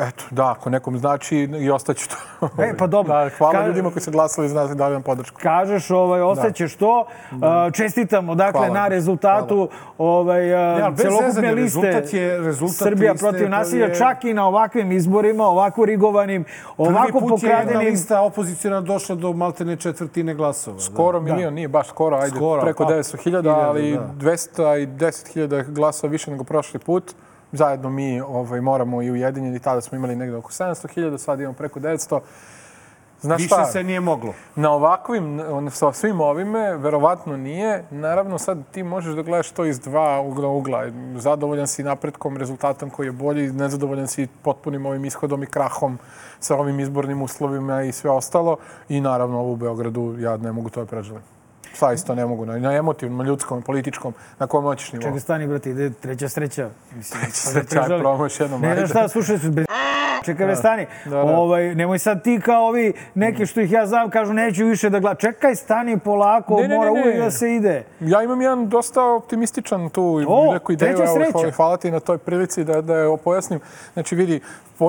eto, 0.00 0.24
da, 0.30 0.50
ako 0.50 0.70
nekom 0.70 0.98
znači 0.98 1.36
i 1.38 1.70
ostaću 1.70 2.08
to. 2.08 2.48
E, 2.58 2.76
pa 2.76 2.86
dobro. 2.96 3.14
Da, 3.14 3.30
hvala 3.30 3.54
Ka- 3.54 3.66
ljudima 3.66 3.90
koji 3.90 4.02
su 4.02 4.10
glasali 4.10 4.48
za 4.48 4.54
nas 4.54 4.70
i 4.70 4.74
dali 4.74 4.92
nam 4.92 5.02
podršku. 5.02 5.40
Kažeš, 5.42 5.90
ovaj, 5.90 6.20
osjećaš 6.22 6.74
to. 6.74 7.06
A, 7.42 7.70
čestitamo, 7.70 8.34
dakle, 8.34 8.58
Hvala. 8.60 8.74
na 8.74 8.88
rezultatu 8.88 9.68
ovaj, 9.98 10.54
a, 10.54 10.74
Ne, 10.74 10.82
ali 10.82 10.94
bez 10.94 11.06
celokupne 11.06 11.52
liste 11.52 11.80
rezultat 11.82 12.12
je- 12.12 12.38
rezultat 12.38 12.76
Srbija 12.78 13.12
liste 13.12 13.26
protiv 13.26 13.50
nasilja, 13.50 13.86
je- 13.86 13.94
čak 13.94 14.24
i 14.24 14.34
na 14.34 14.46
ovakvim 14.46 14.92
izborima, 14.92 15.44
ovako 15.44 15.84
rigovanim, 15.84 16.44
ovako 16.78 16.96
Prvi 17.08 17.12
put 17.20 17.42
je 17.42 17.50
pokradenim. 17.50 17.80
lista 17.82 18.20
opozicijona 18.22 18.80
došla 18.80 19.16
do 19.16 19.32
maltene 19.32 19.76
četvrtine 19.76 20.34
glasova. 20.34 20.80
Skoro 20.80 21.20
milion, 21.20 21.54
nije 21.54 21.68
baš 21.68 21.88
skoro, 21.88 22.16
ajde, 22.16 22.36
Skoro, 22.36 22.62
preko 22.62 22.84
pa, 22.84 22.90
900.000, 22.90 23.24
ali 23.58 23.82
hiljada, 23.82 24.06
210.000 24.14 25.06
glasova 25.64 26.10
više 26.10 26.30
nego 26.30 26.44
prošli 26.44 26.80
put. 26.80 27.14
Zajedno 27.56 27.90
mi 27.90 28.20
ovaj, 28.20 28.60
moramo 28.60 29.02
i 29.02 29.10
ujedinjeni, 29.10 29.58
tada 29.58 29.80
smo 29.80 29.96
imali 29.96 30.16
negde 30.16 30.36
oko 30.36 30.50
700.000, 30.50 31.18
sad 31.18 31.40
imamo 31.40 31.54
preko 31.54 31.80
900. 31.80 32.20
Znaš 33.20 33.38
Više 33.38 33.54
šta? 33.54 33.64
se 33.64 33.82
nije 33.82 34.00
moglo. 34.00 34.34
Na 34.56 34.70
ovakvim, 34.70 35.40
sa 35.70 35.92
svim 35.92 36.20
ovime, 36.20 36.76
verovatno 36.76 37.36
nije. 37.36 37.84
Naravno, 37.90 38.38
sad 38.38 38.58
ti 38.70 38.82
možeš 38.82 39.14
da 39.14 39.22
gledaš 39.22 39.50
to 39.50 39.64
iz 39.64 39.80
dva 39.80 40.20
ugla 40.20 40.48
ugla. 40.48 40.84
Zadovoljan 41.16 41.66
si 41.66 41.82
napretkom, 41.82 42.36
rezultatom 42.36 42.90
koji 42.90 43.06
je 43.06 43.12
bolji, 43.12 43.52
nezadovoljan 43.52 44.08
si 44.08 44.28
potpunim 44.42 44.86
ovim 44.86 45.04
ishodom 45.04 45.42
i 45.42 45.46
krahom 45.46 45.98
sa 46.40 46.56
ovim 46.56 46.80
izbornim 46.80 47.22
uslovima 47.22 47.82
i 47.82 47.92
sve 47.92 48.10
ostalo. 48.10 48.56
I 48.88 49.00
naravno, 49.00 49.40
ovo 49.40 49.52
u 49.52 49.56
Beogradu, 49.56 50.16
ja 50.18 50.36
ne 50.36 50.52
mogu 50.52 50.70
to 50.70 50.80
da 50.80 50.86
preželim. 50.86 51.35
Saista 51.76 52.14
ne 52.14 52.26
mogu, 52.26 52.46
na, 52.46 52.58
na 52.58 52.72
emotivnom, 52.72 53.26
ljudskom, 53.26 53.62
političkom, 53.62 54.14
na 54.38 54.46
kom 54.46 54.64
hoćeš 54.64 54.92
nivou. 54.92 55.02
Čekaj, 55.02 55.20
stani, 55.20 55.46
brate, 55.46 55.70
ide 55.70 55.90
treća 55.92 56.28
sreća. 56.28 56.70
Mislim, 56.92 57.20
treća 57.22 57.36
sreća, 57.36 57.80
aj, 57.82 57.86
probamo 57.88 58.24
još 58.24 58.40
jednom, 58.40 58.60
Ne, 58.60 58.74
ne, 58.74 58.86
šta, 58.86 59.08
slušaj, 59.08 59.36
bez... 59.38 59.66
Čekaj, 60.24 60.46
da, 60.46 60.56
stani. 60.56 60.86
da, 61.04 61.10
da. 61.10 61.20
Ovaj, 61.22 61.74
nemoj 61.74 61.98
sad 61.98 62.22
ti 62.22 62.40
kao 62.44 62.62
ovi 62.62 62.92
neki 63.14 63.46
što 63.46 63.60
ih 63.60 63.72
ja 63.72 63.86
znam, 63.86 64.10
kažu 64.10 64.32
neću 64.32 64.64
više 64.64 64.90
da 64.90 64.98
gledam. 64.98 65.16
Čekaj, 65.16 65.54
stani 65.54 65.98
polako, 65.98 66.56
Ne, 66.56 66.68
ne, 66.68 66.76
mora 66.76 66.90
uvijek 66.92 67.18
da 67.18 67.30
se 67.30 67.54
ide. 67.54 67.84
Ja 68.00 68.22
imam 68.22 68.40
jedan 68.40 68.68
dosta 68.68 69.02
optimističan 69.04 69.88
tu 69.88 70.24
O, 70.28 70.52
neku 70.52 70.72
ideju. 70.72 70.92
evo, 70.94 71.04
hvala- 71.32 71.50
Hvala 71.50 71.76
ti 71.76 71.90
na 71.90 72.00
toj 72.00 72.18
prilici 72.18 72.64
da, 72.64 72.80
da 72.80 72.96
je 72.96 73.16
pojasnim. 73.16 73.60
Znači, 73.92 74.14
vidi, 74.14 74.40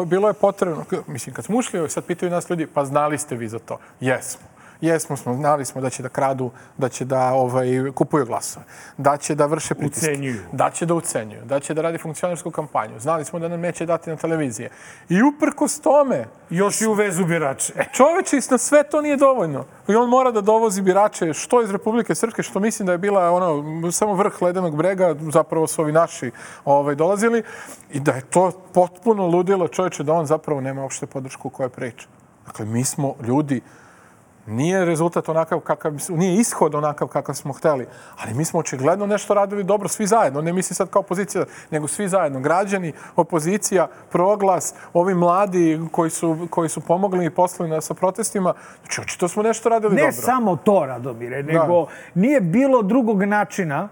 bilo 0.05 0.27
je 0.27 0.33
potrebno, 0.33 0.85
mislim, 1.07 1.35
kad 1.35 1.45
smo 1.45 1.57
ušli, 1.57 1.89
sad 1.89 2.05
pitaju 2.05 2.31
nas 2.31 2.49
ljudi, 2.49 2.67
pa 2.67 2.85
znali 2.85 3.17
ste 3.17 3.35
vi 3.35 3.47
za 3.47 3.59
to? 3.59 3.77
Jesmo. 3.99 4.56
Jesmo 4.81 5.17
smo, 5.17 5.33
znali 5.33 5.65
smo 5.65 5.81
da 5.81 5.89
će 5.89 6.03
da 6.03 6.09
kradu, 6.09 6.51
da 6.77 6.89
će 6.89 7.05
da 7.05 7.33
ovaj, 7.33 7.67
kupuju 7.95 8.25
glasove, 8.25 8.65
da 8.97 9.17
će 9.17 9.35
da 9.35 9.45
vrše 9.45 9.75
pritiske, 9.75 10.11
Ucenjuju. 10.11 10.41
da 10.51 10.69
će 10.69 10.85
da 10.85 10.93
ucenjuju, 10.93 11.45
da 11.45 11.59
će 11.59 11.73
da 11.73 11.81
radi 11.81 11.97
funkcionarsku 11.97 12.51
kampanju. 12.51 12.99
Znali 12.99 13.25
smo 13.25 13.39
da 13.39 13.47
nam 13.47 13.59
neće 13.59 13.85
dati 13.85 14.09
na 14.09 14.15
televizije. 14.15 14.69
I 15.09 15.23
uprkos 15.23 15.79
tome, 15.79 16.25
Još 16.49 16.81
i 16.81 16.87
u 16.87 16.93
vezu 16.93 17.25
birače. 17.25 17.73
Čoveče, 17.97 18.39
na 18.51 18.57
sve 18.57 18.83
to 18.83 19.01
nije 19.01 19.17
dovoljno. 19.17 19.65
I 19.87 19.95
on 19.95 20.09
mora 20.09 20.31
da 20.31 20.41
dovozi 20.41 20.81
birače 20.81 21.33
što 21.33 21.61
iz 21.61 21.71
Republike 21.71 22.15
Srpske, 22.15 22.43
što 22.43 22.59
mislim 22.59 22.85
da 22.85 22.91
je 22.91 22.97
bila 22.97 23.31
ono, 23.31 23.91
samo 23.91 24.13
vrh 24.13 24.41
ledenog 24.41 24.75
brega, 24.75 25.15
zapravo 25.31 25.67
su 25.67 25.81
ovi 25.81 25.91
naši 25.91 26.31
ovaj, 26.65 26.95
dolazili, 26.95 27.43
i 27.91 27.99
da 27.99 28.11
je 28.11 28.21
to 28.21 28.51
potpuno 28.73 29.27
ludilo 29.27 29.67
čoveče, 29.67 30.03
da 30.03 30.13
on 30.13 30.25
zapravo 30.25 30.61
nema 30.61 30.81
uopšte 30.81 31.05
podršku 31.05 31.49
koja 31.49 31.69
priča. 31.69 32.07
Dakle, 32.45 32.65
mi 32.65 32.83
smo 32.83 33.15
ljudi, 33.27 33.61
nije 34.47 34.85
rezultat 34.85 35.29
onakav 35.29 35.59
kakav, 35.59 35.93
nije 36.09 36.39
ishod 36.39 36.75
onakav 36.75 37.07
kakav 37.07 37.35
smo 37.35 37.53
hteli, 37.53 37.87
ali 38.17 38.33
mi 38.33 38.45
smo 38.45 38.59
očigledno 38.59 39.05
nešto 39.05 39.33
radili 39.33 39.63
dobro 39.63 39.87
svi 39.87 40.07
zajedno, 40.07 40.41
ne 40.41 40.53
mislim 40.53 40.75
sad 40.75 40.89
kao 40.89 40.99
opozicija, 40.99 41.45
nego 41.71 41.87
svi 41.87 42.07
zajedno, 42.07 42.39
građani, 42.39 42.93
opozicija, 43.15 43.87
proglas, 44.11 44.73
ovi 44.93 45.15
mladi 45.15 45.79
koji 45.91 46.09
su, 46.09 46.47
koji 46.49 46.69
su 46.69 46.81
pomogli 46.81 47.25
i 47.25 47.29
poslali 47.29 47.69
nas 47.71 47.85
sa 47.85 47.93
protestima, 47.93 48.53
znači 48.81 49.01
očito 49.01 49.27
smo 49.27 49.43
nešto 49.43 49.69
radili 49.69 49.95
Ne 49.95 50.01
dobro. 50.01 50.11
samo 50.11 50.55
to, 50.55 50.85
Radomire, 50.85 51.43
nego 51.43 51.87
nije 52.15 52.41
bilo 52.41 52.81
drugog 52.81 53.23
načina 53.23 53.89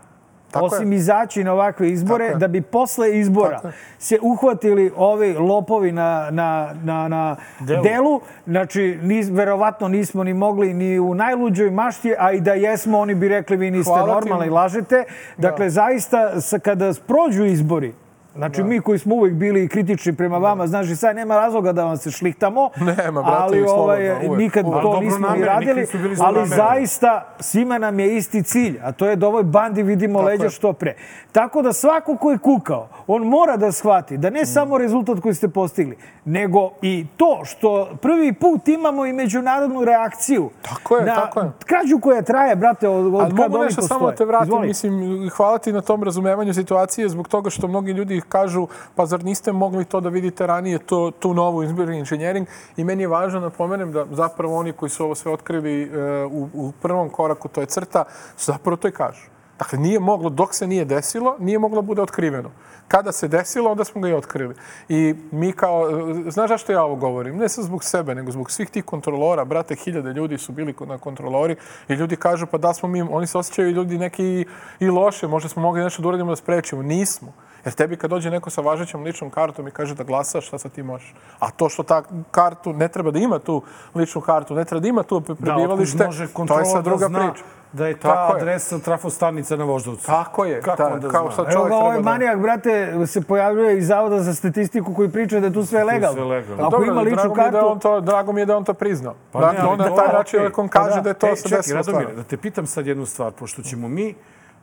Tako 0.56 0.66
osim 0.66 0.92
je. 0.92 0.96
izaći 0.98 1.44
na 1.44 1.54
ovakve 1.54 1.90
izbore, 1.90 2.36
da 2.36 2.48
bi 2.48 2.62
posle 2.62 3.20
izbora 3.20 3.60
Tako 3.60 3.74
se 4.00 4.20
uhvatili 4.22 4.92
ovi 4.96 5.34
lopovi 5.34 5.92
na, 5.92 6.28
na, 6.32 6.76
na, 6.84 7.08
na 7.08 7.36
delu. 7.84 8.22
Znači, 8.46 9.00
nis, 9.02 9.30
verovatno 9.32 9.88
nismo 9.88 10.24
ni 10.24 10.34
mogli 10.34 10.74
ni 10.74 11.00
u 11.00 11.14
najluđoj 11.14 11.72
mašti, 11.72 12.14
a 12.20 12.32
i 12.32 12.42
da 12.42 12.54
jesmo, 12.54 13.00
oni 13.00 13.16
bi 13.16 13.28
rekli 13.28 13.58
vi 13.58 13.72
niste 13.72 13.94
Hvala 13.94 14.22
ti. 14.22 14.30
normalni, 14.30 14.50
lažete. 14.50 15.04
Dakle, 15.38 15.70
zaista, 15.70 16.42
sa- 16.42 16.60
kada 16.60 16.94
prođu 17.08 17.46
izbori, 17.46 17.94
Znači, 18.36 18.64
mi 18.64 18.80
koji 18.80 19.00
smo 19.00 19.16
uvijek 19.16 19.36
bili 19.36 19.68
kritični 19.68 20.14
prema 20.14 20.38
vama, 20.38 20.68
znaš, 20.68 20.88
i 20.88 20.96
sad 20.96 21.16
nema 21.16 21.36
razloga 21.36 21.72
da 21.72 21.84
vam 21.84 21.98
se 21.98 22.12
šlihtamo, 22.12 22.70
Nema, 22.98 23.22
brate, 23.22 23.38
ali 23.38 23.58
slobodno, 23.60 23.84
ovaj, 23.84 24.28
uvek, 24.28 24.40
nikad 24.40 24.66
uvek. 24.66 24.82
to 24.82 24.88
Ali 24.88 25.06
nismo 25.06 25.20
ni 25.20 25.24
dobronamerni, 25.30 25.46
radili, 25.46 25.88
ali 25.94 26.16
zlonamerni. 26.16 26.48
zaista 26.48 27.26
svima 27.40 27.78
nam 27.78 28.00
je 28.00 28.18
isti 28.18 28.44
cilj, 28.44 28.80
a 28.84 28.92
to 28.92 29.08
je 29.08 29.16
da 29.16 29.28
ovoj 29.28 29.44
bandi 29.44 29.84
vidimo 29.84 30.22
leđa 30.22 30.44
je. 30.44 30.50
što 30.50 30.74
pre. 30.74 30.96
Tako 31.32 31.62
da 31.62 31.74
svako 31.74 32.18
ko 32.18 32.32
je 32.32 32.38
kukao, 32.38 32.88
on 33.08 33.24
mora 33.24 33.58
da 33.58 33.72
shvati 33.72 34.18
da 34.18 34.30
ne 34.30 34.42
Mm. 34.42 34.46
samo 34.46 34.78
rezultat 34.78 35.20
koji 35.20 35.34
ste 35.34 35.48
postigli, 35.48 35.96
nego 36.26 36.72
i 36.82 37.06
to 37.18 37.42
što 37.46 37.90
prvi 37.96 38.34
put 38.34 38.68
imamo 38.68 39.06
i 39.06 39.14
međunarodnu 39.14 39.86
reakciju 39.86 40.50
Tako 40.64 40.98
je, 40.98 41.06
na 41.06 41.16
tako 41.16 41.40
je. 41.40 41.52
krađu 41.60 42.00
koja 42.00 42.22
traje, 42.22 42.56
brate, 42.56 42.88
od, 42.90 43.06
od 43.06 43.14
Ali 43.16 43.24
kad 43.28 43.34
mogu 43.34 43.56
oni 43.56 43.66
nešto 43.66 43.82
postoje. 43.82 43.88
samo 43.90 44.10
da 44.10 44.16
te 44.16 44.26
vratim, 44.26 44.46
Izvoli. 44.46 44.68
mislim, 44.68 44.94
hvala 45.30 45.58
ti 45.58 45.74
na 45.74 45.82
tom 45.82 46.04
razumevanju 46.04 46.54
situacije 46.54 47.10
zbog 47.10 47.28
toga 47.28 47.50
što 47.50 47.68
mnogi 47.68 47.92
ljudi 47.92 48.22
kažu 48.30 48.68
pa 48.96 49.06
zar 49.06 49.24
niste 49.24 49.52
mogli 49.52 49.86
to 49.86 50.02
da 50.02 50.10
vidite 50.10 50.48
ranije, 50.48 50.80
to, 50.80 51.12
tu 51.20 51.34
novu 51.34 51.64
izborni 51.64 52.00
inženjering 52.00 52.48
i 52.78 52.84
meni 52.84 53.04
je 53.04 53.08
važno 53.08 53.40
da 53.40 53.46
napomenem 53.46 53.92
da 53.92 54.06
zapravo 54.12 54.58
oni 54.58 54.74
koji 54.74 54.90
su 54.90 55.04
ovo 55.04 55.16
sve 55.16 55.32
otkrili 55.32 55.84
e, 55.84 56.26
u, 56.26 56.50
u 56.54 56.72
prvom 56.82 57.10
koraku, 57.10 57.48
to 57.48 57.62
je 57.62 57.68
crta, 57.68 58.04
su 58.38 58.52
zapravo 58.52 58.78
to 58.78 58.88
i 58.88 58.92
kažu. 58.92 59.36
Dakle, 59.60 59.80
nije 59.80 60.00
moglo, 60.00 60.30
dok 60.30 60.54
se 60.54 60.68
nije 60.68 60.86
desilo, 60.86 61.36
nije 61.40 61.60
moglo 61.60 61.82
da 61.82 61.86
bude 61.86 62.02
otkriveno. 62.02 62.52
Kada 62.88 63.12
se 63.12 63.28
desilo, 63.28 63.72
onda 63.72 63.84
smo 63.84 64.02
ga 64.02 64.10
i 64.10 64.14
otkrili. 64.14 64.56
I 64.90 65.16
mi 65.32 65.52
kao, 65.52 65.90
e, 65.90 66.32
znaš 66.32 66.50
zašto 66.50 66.72
ja 66.72 66.84
ovo 66.84 66.96
govorim? 66.96 67.38
Ne 67.38 67.50
samo 67.50 67.68
zbog 67.68 67.84
sebe, 67.84 68.16
nego 68.16 68.32
zbog 68.32 68.52
svih 68.52 68.70
tih 68.70 68.84
kontrolora. 68.84 69.46
Brate, 69.46 69.76
hiljade 69.76 70.14
ljudi 70.14 70.38
su 70.38 70.52
bili 70.52 70.76
na 70.88 70.98
kontrolori 70.98 71.56
i 71.88 71.94
ljudi 71.94 72.16
kažu, 72.16 72.46
pa 72.46 72.58
da 72.58 72.74
smo 72.74 72.90
mi, 72.90 73.02
oni 73.02 73.28
se 73.28 73.38
osjećaju 73.38 73.72
ljudi 73.72 73.98
neki 73.98 74.24
i, 74.26 74.46
i 74.80 74.90
loše, 74.90 75.28
možda 75.28 75.50
smo 75.50 75.62
mogli 75.62 75.84
nešto 75.84 76.02
da 76.02 76.08
uradimo 76.08 76.32
da 76.32 76.36
sprečimo. 76.36 76.82
Nismo. 76.82 77.34
Jer 77.66 77.74
tebi 77.74 77.98
kad 77.98 78.10
dođe 78.10 78.32
neko 78.32 78.50
sa 78.50 78.62
važećom 78.62 79.04
ličnom 79.04 79.30
kartom 79.30 79.68
i 79.68 79.72
kaže 79.72 79.96
da 79.96 80.04
glasaš, 80.04 80.48
šta 80.48 80.58
sad 80.58 80.72
ti 80.72 80.84
možeš? 80.84 81.14
A 81.40 81.52
to 81.52 81.70
što 81.70 81.84
ta 81.84 82.04
kartu 82.32 82.74
ne 82.74 82.88
treba 82.88 83.12
da 83.12 83.20
ima 83.20 83.40
tu 83.40 83.62
ličnu 83.96 84.22
kartu, 84.22 84.56
ne 84.56 84.66
treba 84.66 84.80
da 84.80 84.88
ima 84.88 85.04
tu 85.04 85.20
Da, 85.20 85.36
prebivalište, 85.36 86.06
može 86.06 86.28
to 86.48 86.60
je 86.60 86.66
sad 86.66 86.84
druga 86.84 87.08
da 87.08 87.20
priča. 87.22 87.44
da 87.74 87.88
je 87.88 87.96
ta 87.96 88.08
Tako 88.10 88.34
je. 88.34 88.42
adresa 88.42 88.80
trafostanica 88.80 89.56
na 89.56 89.64
Voždovcu. 89.66 90.06
Tako 90.06 90.46
je, 90.46 90.62
Kako 90.62 90.78
da, 90.80 90.90
onda 90.90 91.10
kao 91.10 91.32
šta 91.32 91.42
Evo 91.42 91.52
čovjek 91.52 91.70
ga 91.70 91.76
ovaj 91.76 91.92
treba 91.92 92.04
da... 92.04 92.10
manijak, 92.12 92.40
brate, 92.40 92.74
se 93.08 93.22
pojavljuje 93.22 93.78
iz 93.78 93.88
Zavoda 93.88 94.20
za 94.20 94.34
statistiku 94.34 94.94
koji 94.94 95.10
priča 95.10 95.40
da 95.40 95.48
je 95.48 95.54
tu 95.54 95.66
sve 95.66 95.84
legalno. 95.84 96.14
sve 96.14 96.24
legalno. 96.26 96.62
Ako 96.62 96.72
Dobro, 96.72 96.88
ima 96.88 97.02
ličnu 97.02 97.16
drago 97.18 97.36
mi 97.36 97.42
je 97.42 97.52
da 97.52 97.52
kartu... 97.52 97.68
on 97.68 97.80
to, 97.80 98.02
drago 98.02 98.32
mi 98.32 98.42
je 98.42 98.46
da 98.46 98.58
on 98.58 98.64
to 98.64 98.74
priznao. 98.74 99.14
Pa 99.32 99.40
ne, 99.40 99.46
dakle, 99.46 99.60
ali 99.62 99.70
on 99.72 99.80
na 99.80 99.96
taj 99.96 100.14
način, 100.14 100.42
ako 100.42 100.62
on 100.62 100.68
Pa 100.68 100.80
kaže 100.80 100.96
da. 100.96 101.02
da 101.02 101.10
je 101.10 101.14
to 101.16 101.28
e, 101.28 101.36
se 101.36 101.44
čekaj, 101.44 101.58
desilo 101.58 101.78
Radomire, 101.78 102.04
stvarno. 102.04 102.18
da 102.18 102.28
te 102.28 102.38
pitam 102.38 102.66
sad 102.68 102.88
jednu 102.88 103.06
stvar, 103.06 103.32
pošto 103.32 103.62
ćemo 103.62 103.88
mi 103.88 104.16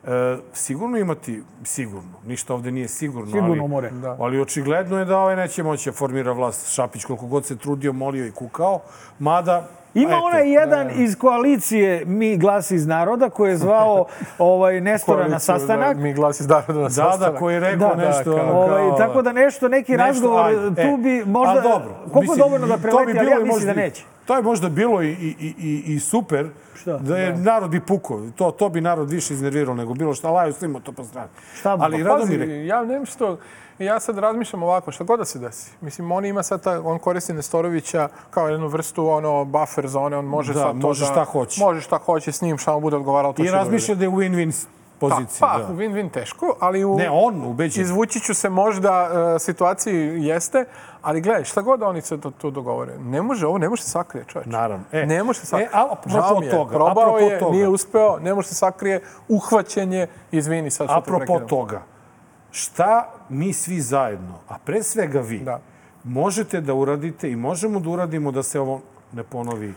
e, 0.05 0.09
sigurno 0.53 0.97
imati, 0.97 1.43
sigurno, 1.63 2.09
ništa 2.25 2.53
ovde 2.53 2.71
nije 2.71 2.87
sigurno, 2.87 3.27
Sigurno 3.27 3.49
ali, 3.53 3.67
more. 3.67 3.89
Da. 3.91 4.15
ali 4.19 4.41
očigledno 4.41 4.99
je 4.99 5.05
da 5.05 5.17
ovaj 5.17 5.35
neće 5.35 5.63
moći 5.63 5.89
da 5.89 5.93
formira 5.93 6.31
vlast 6.31 6.69
Šapić, 6.69 7.05
koliko 7.05 7.25
god 7.25 7.45
se 7.45 7.57
trudio, 7.57 7.93
molio 7.93 8.25
i 8.25 8.31
kukao, 8.31 8.79
mada... 9.19 9.67
Ima 9.95 10.09
eto, 10.09 10.19
onaj 10.19 10.51
jedan 10.51 10.89
iz 10.95 11.15
koalicije 11.15 12.05
Mi 12.05 12.37
glas 12.37 12.71
iz 12.71 12.87
naroda 12.87 13.29
koji 13.29 13.49
je 13.49 13.57
zvao 13.57 14.05
ovaj 14.39 14.81
Nestora 14.81 15.17
na 15.17 15.23
Koaliciju, 15.23 15.45
sastanak. 15.45 15.97
Da, 15.97 16.03
mi 16.03 16.13
glas 16.13 16.39
iz 16.39 16.47
naroda 16.47 16.73
na 16.73 16.81
Da, 16.81 16.89
sastanak. 16.89 17.33
da, 17.33 17.39
koji 17.39 17.53
je 17.53 17.59
rekao 17.59 17.95
Da, 17.95 18.07
nešto... 18.07 18.31
da, 18.31 18.37
kao- 18.37 18.51
Ovaj, 18.53 18.89
kao- 18.89 18.97
tako 18.97 19.21
da 19.21 19.31
nešto, 19.31 19.67
neki 19.67 19.91
nešto, 19.91 20.03
razgovor 20.05 20.45
ajde, 20.45 20.75
tu 20.75 20.89
e, 20.89 20.97
bi 20.97 21.23
možda... 21.25 21.59
a 21.59 21.61
dobro, 21.61 21.89
koliko 22.03 22.19
mislim, 22.21 22.37
dovoljno 22.37 22.67
da 22.67 22.73
to 22.73 22.77
bi 22.77 22.83
preleti, 22.83 23.19
ali 23.19 23.31
ja 23.31 23.39
mislim 23.39 23.65
da 23.65 23.73
neće. 23.73 24.03
To 24.25 24.35
je 24.35 24.41
možda 24.41 24.69
bilo 24.69 25.01
i, 25.03 25.09
i, 25.11 25.35
i, 25.39 25.53
i, 25.59 25.93
i 25.93 25.99
super, 25.99 26.49
Šta? 26.75 26.97
da 26.97 27.17
je 27.17 27.37
narod 27.37 27.69
bi 27.69 27.79
pukao. 27.79 28.21
To, 28.35 28.51
to 28.51 28.69
bi 28.69 28.81
narod 28.81 29.09
više 29.09 29.33
iznervirao 29.33 29.75
nego 29.75 29.93
bilo 29.93 30.13
šta. 30.13 30.31
Laju 30.31 30.53
svima 30.53 30.79
to 30.79 30.91
po 30.91 31.03
strani. 31.03 31.29
Šta 31.59 31.77
Ali 31.79 32.03
Pa 32.03 32.09
Radomire, 32.09 32.45
Pazi, 32.45 32.67
ja 32.67 32.83
nem 32.83 33.05
što, 33.05 33.37
ja 33.79 33.99
sad 33.99 34.17
razmišljam 34.17 34.63
ovako, 34.63 34.91
šta 34.91 35.03
god 35.03 35.19
da 35.19 35.25
se 35.25 35.39
desi. 35.39 35.71
Mislim, 35.81 36.11
on 36.11 36.25
ima 36.25 36.43
sad, 36.43 36.63
ta, 36.63 36.81
on 36.85 36.99
koristi 36.99 37.33
Nestorovića 37.33 38.09
kao 38.29 38.47
jednu 38.47 38.67
vrstu 38.67 39.07
ono, 39.07 39.45
buffer 39.45 39.87
zone, 39.87 40.17
on 40.17 40.25
može 40.25 40.53
Da, 40.53 40.59
sad 40.59 40.81
to 40.81 40.87
može 40.87 41.05
da... 41.05 41.11
šta 41.11 41.23
hoće. 41.23 41.61
Može 41.61 41.81
šta 41.81 41.97
hoće 41.97 42.31
s 42.31 42.41
njim, 42.41 42.57
šta 42.57 42.73
mu 42.73 42.79
bude 42.79 42.95
odgovaralo, 42.95 43.33
to 43.33 43.43
i 43.43 43.45
da 43.45 43.51
razmišlja 43.51 43.95
da 43.95 44.05
je 44.05 44.11
win-win 44.11 44.65
poziciji. 45.09 45.39
Pa, 45.41 45.57
da. 45.57 45.67
pa 45.67 45.73
win-win 45.73 46.11
teško, 46.11 46.55
ali 46.59 46.85
u... 46.85 46.95
Ne, 46.95 47.09
on 47.11 47.43
ubeđen. 47.43 47.83
Izvući 47.83 48.19
ću 48.19 48.33
se 48.33 48.49
možda 48.49 49.09
uh, 49.35 49.41
situaciji 49.41 49.95
jeste, 50.17 50.65
ali 51.01 51.21
gledaj, 51.21 51.43
šta 51.43 51.61
god 51.61 51.81
oni 51.83 52.01
se 52.01 52.17
to, 52.17 52.31
to 52.31 52.51
dogovore, 52.51 52.97
ne 52.99 53.21
može, 53.21 53.47
ovo 53.47 53.57
ne 53.57 53.69
može 53.69 53.83
se 53.83 53.89
sakrije, 53.89 54.25
čovječ. 54.25 54.47
Naravno. 54.47 54.85
E, 54.91 55.05
ne 55.05 55.23
može 55.23 55.39
se 55.39 55.45
sakrije. 55.45 55.65
e, 55.65 55.69
a- 55.73 55.87
apropo 55.91 56.43
je, 56.43 56.51
toga, 56.51 56.71
probao 56.71 57.17
je, 57.17 57.39
toga. 57.39 57.51
nije 57.51 57.67
uspeo, 57.67 58.19
ne 58.19 58.33
može 58.33 58.47
se 58.47 58.55
sakrije, 58.55 59.01
uhvaćen 59.27 59.93
je, 59.93 60.07
izvini 60.31 60.71
sad 60.71 60.87
što 60.87 60.93
te 60.93 60.99
Apropo 60.99 61.17
prekidam. 61.19 61.47
toga, 61.47 61.81
šta 62.51 63.09
mi 63.29 63.53
svi 63.53 63.81
zajedno, 63.81 64.39
a 64.49 64.57
pre 64.57 64.83
svega 64.83 65.19
vi, 65.21 65.39
Da. 65.39 65.59
možete 66.03 66.61
da 66.61 66.73
uradite 66.73 67.31
i 67.31 67.35
možemo 67.35 67.79
da 67.79 67.89
uradimo 67.89 68.31
da 68.31 68.43
se 68.43 68.59
ovo 68.59 68.81
ne 69.13 69.23
ponovi 69.23 69.73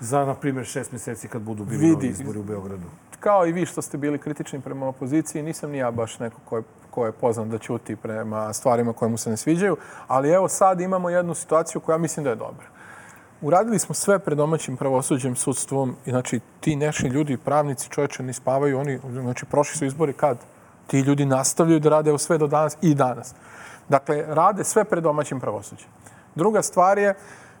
za, 0.00 0.24
na 0.24 0.34
primjer, 0.34 0.66
šest 0.66 0.92
mjeseci 0.92 1.28
kad 1.28 1.42
budu 1.42 1.64
bili 1.64 1.78
Vidi. 1.78 1.92
novi 1.92 2.06
izbori 2.08 2.38
u 2.38 2.42
Beogradu? 2.42 2.86
Kao 3.20 3.46
i 3.46 3.52
vi 3.52 3.66
što 3.66 3.82
ste 3.82 3.98
bili 3.98 4.18
kritični 4.18 4.60
prema 4.60 4.88
opoziciji, 4.88 5.42
nisam 5.42 5.70
ni 5.70 5.78
ja 5.78 5.90
baš 5.90 6.18
neko 6.18 6.40
ko 6.44 6.56
je, 6.56 6.62
ko 6.90 7.06
je 7.06 7.12
poznat 7.12 7.48
da 7.48 7.58
ćuti 7.58 7.96
prema 7.96 8.52
stvarima 8.52 8.92
koje 8.92 9.08
mu 9.08 9.16
se 9.16 9.30
ne 9.30 9.36
sviđaju, 9.36 9.76
ali 10.08 10.30
evo 10.30 10.48
sad 10.48 10.80
imamo 10.80 11.10
jednu 11.10 11.34
situaciju 11.34 11.80
koja 11.80 11.98
mislim 11.98 12.24
da 12.24 12.30
je 12.30 12.36
dobra. 12.36 12.66
Uradili 13.40 13.78
smo 13.78 13.94
sve 13.94 14.18
pred 14.18 14.38
domaćim 14.38 14.76
pravosuđem, 14.76 15.36
sudstvom, 15.36 15.96
i 16.06 16.10
znači 16.10 16.40
ti 16.60 16.76
nešni 16.76 17.08
ljudi, 17.08 17.36
pravnici, 17.36 17.90
čovječe, 17.90 18.22
ne 18.22 18.32
spavaju, 18.32 18.78
oni, 18.78 19.00
znači 19.12 19.46
prošli 19.46 19.78
su 19.78 19.84
izbori 19.84 20.12
kad? 20.12 20.38
Ti 20.86 21.00
ljudi 21.00 21.24
nastavljaju 21.24 21.80
da 21.80 21.88
rade 21.88 22.18
sve 22.18 22.38
do 22.38 22.46
danas 22.46 22.76
i 22.82 22.94
danas. 22.94 23.34
Dakle, 23.88 24.24
rade 24.28 24.64
sve 24.64 24.84
pred 24.84 25.02
domaćim 25.02 25.40
pravosuđem. 25.40 25.88
Druga 26.34 26.62
stvar 26.62 26.98
je, 26.98 27.14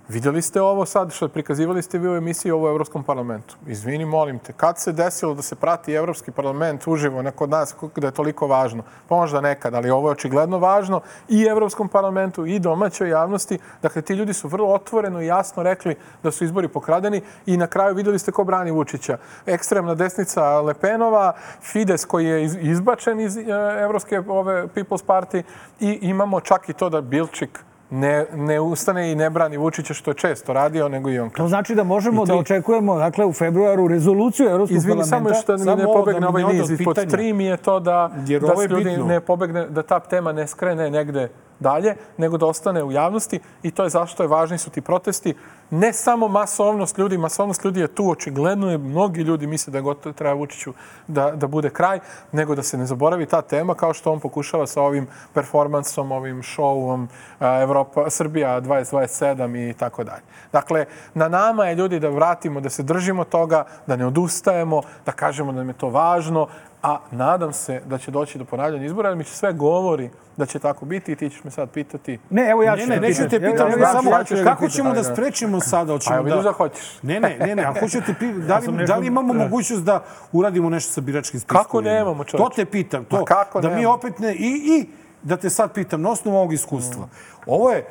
vidjeli 0.08 0.42
ste 0.42 0.62
ovo 0.62 0.86
sad 0.86 1.12
što 1.12 1.28
prikazivali 1.28 1.82
ste 1.82 1.98
vi 1.98 2.08
u 2.08 2.16
emisiji 2.16 2.52
ovo 2.52 2.66
u 2.66 2.68
Evropskom 2.68 3.02
parlamentu. 3.04 3.56
Izvini, 3.66 4.04
molim 4.04 4.38
te, 4.38 4.52
kad 4.52 4.78
se 4.78 4.92
desilo 4.92 5.34
da 5.34 5.42
se 5.42 5.54
prati 5.54 5.92
Evropski 5.92 6.30
parlament 6.30 6.86
uživo 6.86 7.22
na 7.22 7.30
kod 7.30 7.50
nas, 7.50 7.74
da 7.96 8.06
je 8.06 8.12
toliko 8.12 8.46
važno? 8.46 8.82
Pa 9.08 9.14
možda 9.14 9.40
nekad, 9.40 9.74
ali 9.74 9.90
ovo 9.90 10.08
je 10.08 10.12
očigledno 10.12 10.58
važno 10.58 11.00
i 11.28 11.42
Evropskom 11.42 11.88
parlamentu 11.88 12.46
i 12.46 12.58
domaćoj 12.58 13.08
javnosti. 13.10 13.58
Dakle, 13.82 14.02
ti 14.02 14.14
ljudi 14.14 14.32
su 14.32 14.48
vrlo 14.48 14.68
otvoreno 14.74 15.22
i 15.22 15.26
jasno 15.26 15.62
rekli 15.62 15.96
da 16.22 16.30
su 16.30 16.44
izbori 16.44 16.68
pokradeni 16.68 17.22
i 17.46 17.56
na 17.56 17.66
kraju 17.66 17.94
vidjeli 17.94 18.18
ste 18.18 18.32
ko 18.32 18.44
brani 18.44 18.70
Vučića. 18.70 19.18
Ekstremna 19.46 19.94
desnica 19.94 20.60
Lepenova, 20.60 21.32
Fides 21.60 22.04
koji 22.04 22.26
je 22.26 22.44
iz- 22.44 22.56
izbačen 22.60 23.20
iz 23.20 23.36
e, 23.36 23.42
Evropske 23.82 24.18
ove 24.28 24.66
People's 24.74 25.04
Party 25.06 25.42
i 25.80 25.98
imamo 26.02 26.40
čak 26.40 26.68
i 26.68 26.72
to 26.72 26.88
da 26.90 27.00
Bilčik 27.00 27.64
ne, 27.90 28.26
ne 28.34 28.60
ustane 28.60 29.12
i 29.12 29.16
ne 29.16 29.30
brani 29.30 29.56
Vučića 29.56 29.94
što 29.94 30.10
je 30.10 30.16
često 30.16 30.52
radio, 30.52 30.88
nego 30.88 31.10
i 31.10 31.18
on 31.18 31.30
To 31.30 31.48
znači 31.48 31.74
da 31.74 31.84
možemo 31.84 32.24
ti- 32.24 32.28
da 32.28 32.38
očekujemo 32.38 32.96
dakle, 32.96 33.24
u 33.24 33.32
februaru 33.32 33.88
rezoluciju 33.88 34.46
Europskog 34.46 34.76
Izvini, 34.76 35.00
parlamenta. 35.00 35.16
samo 35.30 35.42
što 35.42 35.52
mi 35.52 35.58
Samo 35.60 35.76
ne 35.76 35.82
da 35.82 35.88
pobegne 35.88 36.20
mi 36.22 36.26
ovaj 36.26 36.44
niz. 36.44 36.62
od 36.62 36.68
Pod 36.68 36.94
pitanja. 36.94 37.08
tri 37.08 37.32
mi 37.32 37.44
je 37.44 37.56
to 37.56 37.80
da, 37.80 38.10
Jer 38.26 38.42
da 38.42 38.54
ljudi 38.66 38.96
ne 38.98 39.20
pobegne, 39.20 39.66
da 39.66 39.82
ta 39.82 40.00
tema 40.00 40.32
ne 40.32 40.46
skrene 40.46 40.90
negde 40.90 41.28
dalje, 41.60 41.96
nego 42.16 42.38
da 42.38 42.46
ostane 42.46 42.84
u 42.84 42.92
javnosti 42.92 43.40
i 43.62 43.70
to 43.70 43.84
je 43.84 43.90
zašto 43.90 44.22
je 44.22 44.28
važni 44.28 44.58
su 44.58 44.70
ti 44.70 44.80
protesti. 44.80 45.34
Ne 45.70 45.92
samo 45.92 46.28
masovnost 46.28 46.98
ljudi, 46.98 47.18
masovnost 47.18 47.64
ljudi 47.64 47.80
je 47.80 47.88
tu, 47.88 48.10
očigledno 48.10 48.70
je, 48.70 48.78
mnogi 48.78 49.20
ljudi 49.20 49.46
misle 49.46 49.70
da 49.70 49.80
gotovo 49.80 50.12
treba 50.12 50.34
Vučiću 50.34 50.72
da, 51.06 51.30
da 51.30 51.46
bude 51.46 51.70
kraj, 51.70 52.00
nego 52.32 52.54
da 52.54 52.62
se 52.62 52.78
ne 52.78 52.86
zaboravi 52.86 53.26
ta 53.26 53.42
tema 53.42 53.74
kao 53.74 53.94
što 53.94 54.12
on 54.12 54.20
pokušava 54.20 54.66
sa 54.66 54.82
ovim 54.82 55.06
performansom, 55.34 56.12
ovim 56.12 56.42
šovom 56.42 57.08
a, 57.38 57.62
Evropa, 57.62 58.10
Srbija 58.10 58.60
2027 58.60 59.70
i 59.70 59.74
tako 59.74 60.04
dalje. 60.04 60.22
Dakle, 60.52 60.84
na 61.14 61.28
nama 61.28 61.66
je 61.66 61.74
ljudi 61.74 62.00
da 62.00 62.08
vratimo, 62.08 62.60
da 62.60 62.70
se 62.70 62.82
držimo 62.82 63.24
toga, 63.24 63.64
da 63.86 63.96
ne 63.96 64.06
odustajemo, 64.06 64.82
da 65.06 65.12
kažemo 65.12 65.52
da 65.52 65.58
nam 65.58 65.68
je 65.68 65.74
to 65.74 65.88
važno, 65.88 66.46
a 66.82 66.98
nadam 67.10 67.52
se 67.52 67.82
da 67.86 67.98
će 67.98 68.10
doći 68.10 68.38
do 68.38 68.44
ponavljanja 68.44 68.86
izbora, 68.86 69.08
jer 69.08 69.18
mi 69.18 69.24
će 69.24 69.30
sve 69.30 69.52
govori 69.52 70.10
da 70.36 70.46
će 70.46 70.58
tako 70.58 70.84
biti 70.84 71.12
i 71.12 71.16
ti 71.16 71.30
ćeš 71.30 71.44
me 71.44 71.50
sad 71.50 71.70
pitati. 71.70 72.18
Ne, 72.30 72.50
evo 72.50 72.62
ja 72.62 72.76
ću 72.76 72.86
Ne, 72.88 72.94
ne, 72.94 73.00
neću 73.00 73.22
te 73.22 73.28
pitati. 73.28 73.52
Pitati, 73.52 73.80
ja 73.80 73.86
ću- 73.86 73.92
samo 73.92 74.10
ja 74.10 74.24
ću 74.24 74.34
kako 74.44 74.60
pitati. 74.60 74.76
ćemo 74.76 74.92
da 74.92 75.00
Ajde. 75.00 75.12
sprečimo 75.12 75.60
sada? 75.60 75.92
Hoćemo 75.92 76.16
evo 76.16 76.24
vidiš 76.24 76.36
da 76.36 76.42
da... 76.42 76.52
hoćeš. 76.52 76.98
Ne, 77.02 77.20
ne, 77.20 77.36
ne, 77.40 77.56
ne, 77.56 77.64
a 77.64 77.74
hoću 77.80 78.00
te 78.06 78.14
pi... 78.18 78.32
da, 78.48 78.58
li, 78.58 78.86
da 78.86 78.96
li 78.96 79.06
imamo 79.06 79.34
da. 79.34 79.38
mogućnost 79.38 79.84
da 79.84 80.04
uradimo 80.32 80.70
nešto 80.70 80.92
sa 80.92 81.00
biračkim 81.00 81.40
spiskom? 81.40 81.62
Kako 81.62 81.80
nemamo, 81.80 82.24
čoveče? 82.24 82.44
To 82.44 82.54
te 82.56 82.64
pitam. 82.64 83.04
To, 83.04 83.24
kako 83.24 83.60
da 83.60 83.70
mi 83.70 83.86
opet 83.86 84.18
ne... 84.18 84.34
I, 84.34 84.48
I 84.48 84.86
da 85.22 85.36
te 85.36 85.50
sad 85.50 85.72
pitam, 85.74 86.02
na 86.02 86.10
osnovu 86.10 86.36
ovog 86.36 86.52
iskustva. 86.52 87.08
Ovo 87.46 87.70
je, 87.70 87.84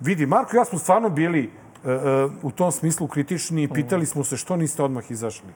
vidi, 0.00 0.26
Marko 0.26 0.56
ja 0.56 0.64
smo 0.64 0.78
stvarno 0.78 1.08
bili 1.08 1.50
e, 1.84 1.90
e, 1.90 2.28
u 2.42 2.50
tom 2.50 2.72
smislu 2.72 3.06
kritični 3.06 3.62
i 3.62 3.68
pitali 3.68 4.06
smo 4.06 4.24
se 4.24 4.36
što 4.36 4.56
niste 4.56 4.82
odmah 4.82 5.10
izašli 5.10 5.48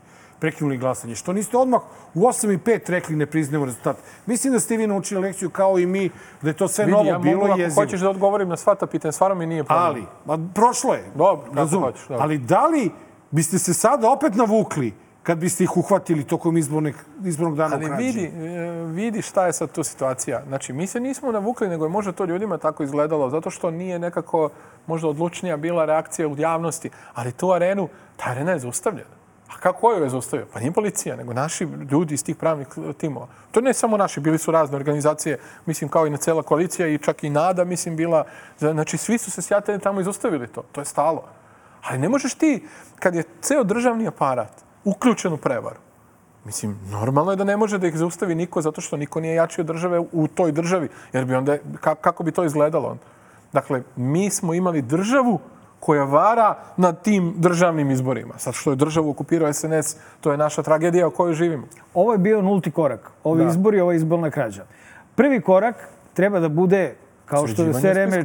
prekinuli 0.42 0.78
glasanje. 0.78 1.14
Što 1.14 1.32
niste 1.32 1.56
odmah 1.56 1.80
u 2.14 2.20
8 2.20 2.54
i 2.54 2.58
5 2.58 2.90
rekli 2.90 3.16
ne 3.16 3.26
priznajemo 3.26 3.64
rezultat. 3.66 3.96
Mislim 4.26 4.52
da 4.52 4.60
ste 4.60 4.76
vi 4.76 4.86
naučili 4.86 5.20
lekciju 5.20 5.50
kao 5.50 5.78
i 5.78 5.86
mi, 5.86 6.10
da 6.42 6.50
je 6.50 6.54
to 6.54 6.68
sve 6.68 6.84
Vidi, 6.84 6.96
novo 6.96 7.08
ja 7.08 7.18
bilo 7.18 7.36
mogu, 7.36 7.48
i 7.48 7.52
ako 7.52 7.60
jezivo. 7.60 7.82
hoćeš 7.82 8.00
da 8.00 8.10
odgovorim 8.10 8.48
na 8.48 8.56
sva 8.56 8.74
ta 8.74 8.86
pitanja, 8.86 9.12
stvarno 9.12 9.34
mi 9.34 9.46
nije 9.46 9.64
problem. 9.64 9.86
Ali, 9.86 10.04
ma, 10.26 10.48
prošlo 10.54 10.94
je. 10.94 11.04
Dobro, 11.14 11.44
kako 11.44 11.56
Razumem. 11.56 11.84
hoćeš, 11.84 12.08
dobro. 12.08 12.22
Ali 12.22 12.38
da 12.38 12.66
li 12.66 12.90
biste 13.30 13.58
se 13.58 13.74
sada 13.74 14.10
opet 14.10 14.34
navukli 14.34 14.92
kad 15.22 15.38
biste 15.38 15.64
ih 15.64 15.76
uhvatili 15.76 16.24
tokom 16.24 16.56
izbornog, 16.56 16.94
izbornog 17.24 17.56
dana 17.56 17.74
u 17.74 17.78
Ali 17.78 17.86
krađi? 17.86 18.04
vidi, 18.04 18.24
e, 18.24 18.70
vidi 18.84 19.22
šta 19.22 19.46
je 19.46 19.52
sad 19.52 19.72
tu 19.72 19.82
situacija. 19.84 20.42
Znači, 20.48 20.72
mi 20.72 20.86
se 20.86 21.00
nismo 21.00 21.32
navukli, 21.32 21.68
nego 21.68 21.84
je 21.84 21.88
možda 21.88 22.12
to 22.12 22.24
ljudima 22.24 22.58
tako 22.58 22.82
izgledalo, 22.82 23.30
zato 23.30 23.50
što 23.50 23.70
nije 23.70 23.98
nekako 23.98 24.50
možda 24.86 25.08
odlučnija 25.08 25.56
bila 25.56 25.84
reakcija 25.84 26.28
u 26.28 26.36
javnosti. 26.38 26.90
Ali 27.14 27.32
tu 27.32 27.52
arenu, 27.52 27.88
ta 28.16 28.30
arena 28.30 28.52
je 28.52 28.58
zaustavljena. 28.58 29.21
A 29.54 29.58
kako 29.60 29.80
ko 29.80 29.92
ju 29.92 30.02
je 30.02 30.10
zaustavio? 30.10 30.46
Pa 30.52 30.60
nije 30.60 30.72
policija, 30.72 31.16
nego 31.16 31.32
naši 31.32 31.64
ljudi 31.90 32.14
iz 32.14 32.24
tih 32.24 32.36
pravnih 32.36 32.68
timova. 32.98 33.26
To 33.50 33.60
ne 33.60 33.74
samo 33.74 33.96
naši, 33.96 34.20
bili 34.20 34.38
su 34.38 34.50
razne 34.50 34.76
organizacije, 34.76 35.38
mislim 35.66 35.90
kao 35.90 36.06
i 36.06 36.10
na 36.10 36.16
cela 36.16 36.42
koalicija 36.42 36.88
i 36.88 36.98
čak 36.98 37.24
i 37.24 37.30
NADA, 37.30 37.64
mislim, 37.64 37.96
bila... 37.96 38.24
Znači, 38.58 38.96
svi 38.96 39.18
su 39.18 39.30
se 39.30 39.42
sjatili 39.42 39.80
tamo 39.80 40.00
i 40.00 40.04
zaustavili 40.04 40.48
to. 40.48 40.62
To 40.72 40.80
je 40.80 40.84
stalo. 40.84 41.24
Ali 41.82 41.98
ne 41.98 42.08
možeš 42.08 42.34
ti, 42.34 42.66
kad 42.98 43.14
je 43.14 43.24
ceo 43.40 43.64
državni 43.64 44.06
aparat 44.06 44.64
uključen 44.84 45.32
u 45.32 45.36
prevaru, 45.36 45.76
Mislim, 46.44 46.78
normalno 46.90 47.30
je 47.30 47.36
da 47.36 47.44
ne 47.44 47.56
može 47.56 47.78
da 47.78 47.86
ih 47.86 47.96
zaustavi 47.96 48.34
niko 48.34 48.62
zato 48.62 48.80
što 48.80 48.96
niko 48.96 49.20
nije 49.20 49.34
jači 49.34 49.60
od 49.60 49.66
države 49.66 50.00
u 50.12 50.28
toj 50.28 50.52
državi. 50.52 50.88
Jer 51.12 51.24
bi 51.24 51.34
onda, 51.34 51.58
ka- 51.82 51.94
kako 51.94 52.22
bi 52.22 52.32
to 52.32 52.44
izgledalo? 52.44 52.96
Dakle, 53.52 53.82
mi 53.96 54.30
smo 54.30 54.54
imali 54.54 54.82
državu 54.82 55.40
koja 55.82 56.04
vara 56.04 56.54
nad 56.76 57.02
tim 57.02 57.34
državnim 57.36 57.90
izborima. 57.90 58.34
Sad 58.38 58.54
što 58.54 58.70
je 58.70 58.76
državu 58.76 59.10
okupirao 59.10 59.52
SNS, 59.52 59.96
to 60.20 60.30
je 60.30 60.36
naša 60.38 60.62
tragedija 60.62 61.08
u 61.08 61.10
kojoj 61.10 61.34
živimo. 61.34 61.66
Ovo 61.94 62.12
je 62.12 62.18
bio 62.18 62.42
nulti 62.42 62.70
korak. 62.70 63.10
Ovi 63.24 63.42
Da. 63.44 63.50
izbori, 63.50 63.80
ova 63.80 63.94
izborna 63.94 64.30
krađa. 64.30 64.64
Prvi 65.14 65.40
korak 65.40 65.88
treba 66.14 66.40
da 66.40 66.48
bude 66.48 66.94
kao 67.26 67.46
što 67.46 67.62
je 67.62 67.74
sve 67.74 67.90
vreme... 67.90 68.24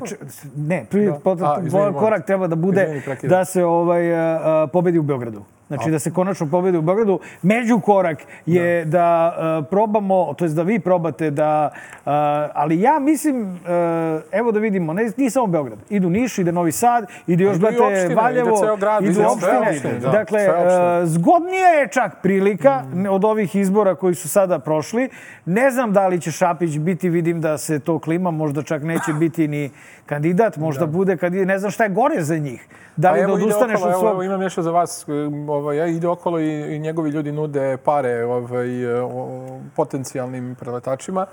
Ne, 0.56 0.86
prvi 0.92 1.06
Da. 1.06 1.58
A, 1.74 1.94
korak 2.00 2.26
treba 2.26 2.48
da 2.48 2.56
bude 2.56 3.02
da 3.24 3.46
se 3.46 3.66
ovaj, 3.66 4.16
a, 4.16 4.68
pobedi 4.74 5.00
u 5.00 5.04
Beogradu. 5.04 5.44
Znači 5.68 5.92
da 5.92 6.00
se 6.00 6.14
konačno 6.14 6.48
pobedi 6.52 6.78
u 6.78 6.82
Beogradu. 6.82 7.20
Međukorak 7.42 8.18
je 8.46 8.86
da, 8.86 9.36
a, 9.38 9.62
probamo, 9.70 10.34
to 10.34 10.46
je 10.46 10.50
da 10.50 10.62
vi 10.64 10.80
probate 10.80 11.32
da... 11.32 11.70
a, 12.06 12.48
ali 12.54 12.82
ja 12.82 13.00
mislim, 13.00 13.60
a, 13.68 14.20
evo 14.32 14.52
da 14.52 14.60
vidimo, 14.60 14.94
ne, 14.94 15.12
nije 15.18 15.30
samo 15.30 15.48
Beograd. 15.48 15.80
Idu 15.90 16.10
Niš, 16.10 16.38
ide 16.38 16.52
Novi 16.52 16.72
Sad, 16.72 17.06
ide 17.28 17.44
još, 17.44 17.60
brate, 17.60 18.16
Valjevo, 18.16 18.50
ide 18.50 18.58
ceo 18.60 18.76
grad, 18.78 19.04
idu 19.04 19.12
ide 19.12 19.14
sve 19.14 19.28
opštine. 19.28 19.70
opštine, 19.70 20.00
da, 20.00 20.10
dakle, 20.10 20.40
sve 20.40 21.06
zgodnija 21.06 21.68
je 21.70 21.88
čak 21.88 22.22
prilika 22.22 22.84
od 23.10 23.26
ovih 23.26 23.56
izbora 23.56 23.96
koji 23.96 24.16
su 24.16 24.30
sada 24.30 24.60
prošli. 24.60 25.10
Ne 25.46 25.72
znam 25.72 25.94
da 25.94 26.08
li 26.08 26.22
će 26.22 26.32
Šapić 26.32 26.78
biti, 26.78 27.10
vidim 27.10 27.42
da 27.42 27.58
se 27.58 27.80
to 27.80 28.00
klima, 28.00 28.32
možda 28.32 28.64
čak 28.64 28.84
neće 28.84 29.14
biti 29.14 29.48
ni 29.48 29.70
kandidat, 30.06 30.58
možda 30.58 30.86
bude 30.86 31.18
kandidat, 31.18 31.48
ne 31.48 31.60
znam 31.60 31.72
šta 31.72 31.84
je 31.84 31.90
gore 31.90 32.22
za 32.22 32.38
njih. 32.38 32.68
Da 32.98 33.12
li 33.12 33.22
da 33.28 33.34
odustaneš 33.34 33.80
okolo, 33.80 33.94
od 33.94 34.00
svog... 34.00 34.12
evo, 34.12 34.24
imam 34.24 34.40
nešto 34.40 34.62
za 34.62 34.72
vas. 34.72 35.06
Ovaj, 35.48 35.78
ja 35.78 35.86
ide 35.86 36.08
okolo 36.08 36.40
i, 36.40 36.76
i 36.76 36.80
njegovi 36.80 37.10
ljudi 37.10 37.32
nude 37.32 37.78
pare 37.78 38.26
ovaj, 38.26 38.86
o- 39.02 39.60
potencijalnim 39.76 40.56
preletačima 40.60 41.26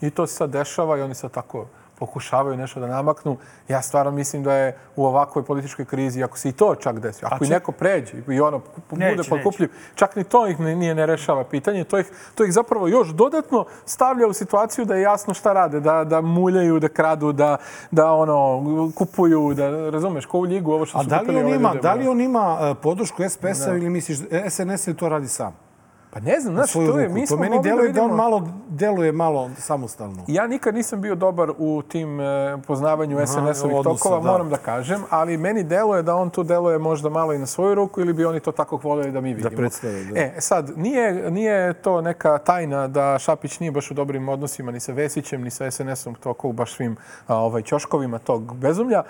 i 0.00 0.10
to 0.10 0.26
se 0.26 0.34
sad 0.34 0.50
dešava 0.50 0.98
i 0.98 1.02
oni 1.02 1.14
sad 1.14 1.30
tako 1.30 1.66
pokušavaju 2.00 2.56
nešto 2.56 2.80
da 2.80 2.86
namaknu. 2.86 3.36
Ja 3.68 3.82
stvarno 3.82 4.10
mislim 4.10 4.42
da 4.42 4.54
je 4.54 4.76
u 4.96 5.06
ovakvoj 5.06 5.44
političkoj 5.44 5.84
krizi, 5.84 6.22
ako 6.22 6.38
se 6.38 6.48
i 6.48 6.52
to 6.52 6.74
čak 6.74 7.00
desi, 7.00 7.24
ako 7.24 7.44
i 7.44 7.48
neko 7.48 7.72
pređe 7.72 8.12
i 8.28 8.40
ono 8.40 8.60
bude 8.90 9.22
podkupljiv, 9.28 9.70
čak 9.94 10.16
ni 10.16 10.24
to 10.24 10.46
ih 10.46 10.60
nije 10.60 10.94
ne 10.94 11.06
rešava 11.06 11.44
pitanje, 11.44 11.84
to 11.84 11.98
ih, 11.98 12.06
to 12.34 12.44
ih 12.44 12.52
zapravo 12.52 12.88
još 12.88 13.08
dodatno 13.08 13.64
stavlja 13.84 14.26
u 14.26 14.32
situaciju 14.32 14.84
da 14.84 14.94
je 14.94 15.02
jasno 15.02 15.34
šta 15.34 15.52
rade, 15.52 15.80
da, 15.80 16.04
da 16.04 16.20
muljaju, 16.20 16.80
da 16.80 16.88
kradu, 16.88 17.32
da, 17.32 17.56
da 17.90 18.12
ono, 18.12 18.62
kupuju, 18.94 19.54
da 19.54 19.90
razumeš, 19.90 20.26
ko 20.26 20.38
u 20.38 20.46
ljigu 20.46 20.72
ovo 20.72 20.86
što 20.86 20.98
A 20.98 21.02
su 21.02 21.08
da 21.08 21.20
li 21.20 21.26
kupili 21.26 21.44
on 21.44 21.54
ima, 21.54 21.68
ljude, 21.68 21.80
da 21.82 21.94
li 21.94 22.08
on 22.08 22.20
ima 22.20 22.58
e, 22.60 22.74
podršku 22.74 23.22
SPS-a 23.28 23.76
ili 23.76 23.90
misliš 23.90 24.18
da 24.18 24.50
SNS 24.50 24.88
to 24.96 25.08
radi 25.08 25.28
sam? 25.28 25.69
Pa 26.12 26.20
ne 26.20 26.40
znam, 26.40 26.54
znaš, 26.54 26.72
to 26.72 26.98
je, 27.00 27.08
mi 27.08 27.26
smo 27.26 27.36
Po 27.36 27.40
meni 27.40 27.56
mogli 27.56 27.70
da 27.70 27.74
deluje 27.76 27.92
da 27.92 28.02
on 28.02 28.06
vidimo- 28.06 28.22
malo, 28.22 28.48
deluje 28.68 29.12
malo 29.12 29.50
samostalno. 29.58 30.24
Ja 30.26 30.46
nikad 30.46 30.74
nisam 30.74 31.00
bio 31.00 31.14
dobar 31.14 31.50
u 31.58 31.82
tim 31.82 32.20
e, 32.20 32.24
poznavanju 32.66 33.18
SNS-ovih 33.18 33.82
tokova, 33.84 34.20
da. 34.20 34.32
moram 34.32 34.50
da 34.50 34.56
kažem, 34.56 35.00
ali 35.10 35.36
meni 35.36 35.62
deluje 35.64 36.02
da 36.02 36.14
on 36.14 36.30
tu 36.30 36.42
deluje 36.42 36.78
možda 36.78 37.08
malo 37.08 37.32
i 37.32 37.38
na 37.38 37.46
svoju 37.46 37.74
ruku 37.74 38.00
ili 38.00 38.12
bi 38.12 38.24
oni 38.24 38.40
to 38.40 38.52
tako 38.52 38.76
voljeli 38.76 39.12
da 39.12 39.20
mi 39.20 39.34
vidimo. 39.34 39.56
predstave, 39.56 40.04
da. 40.04 40.20
E, 40.20 40.34
sad, 40.38 40.78
nije, 40.78 41.30
nije 41.30 41.72
to 41.72 42.00
neka 42.00 42.38
tajna 42.38 42.88
da 42.88 43.18
Šapić 43.18 43.60
nije 43.60 43.72
baš 43.72 43.90
u 43.90 43.94
dobrim 43.94 44.28
odnosima 44.28 44.72
ni 44.72 44.80
sa 44.80 44.92
Vesićem, 44.92 45.42
ni 45.42 45.50
sa 45.50 45.70
SNS-om 45.70 46.14
toko 46.14 46.48
u 46.48 46.52
baš 46.52 46.74
svim 46.74 46.96
a, 47.26 47.36
ovaj, 47.36 47.62
ćoškovima 47.62 48.18
tog 48.18 48.56
bezumlja. 48.56 49.02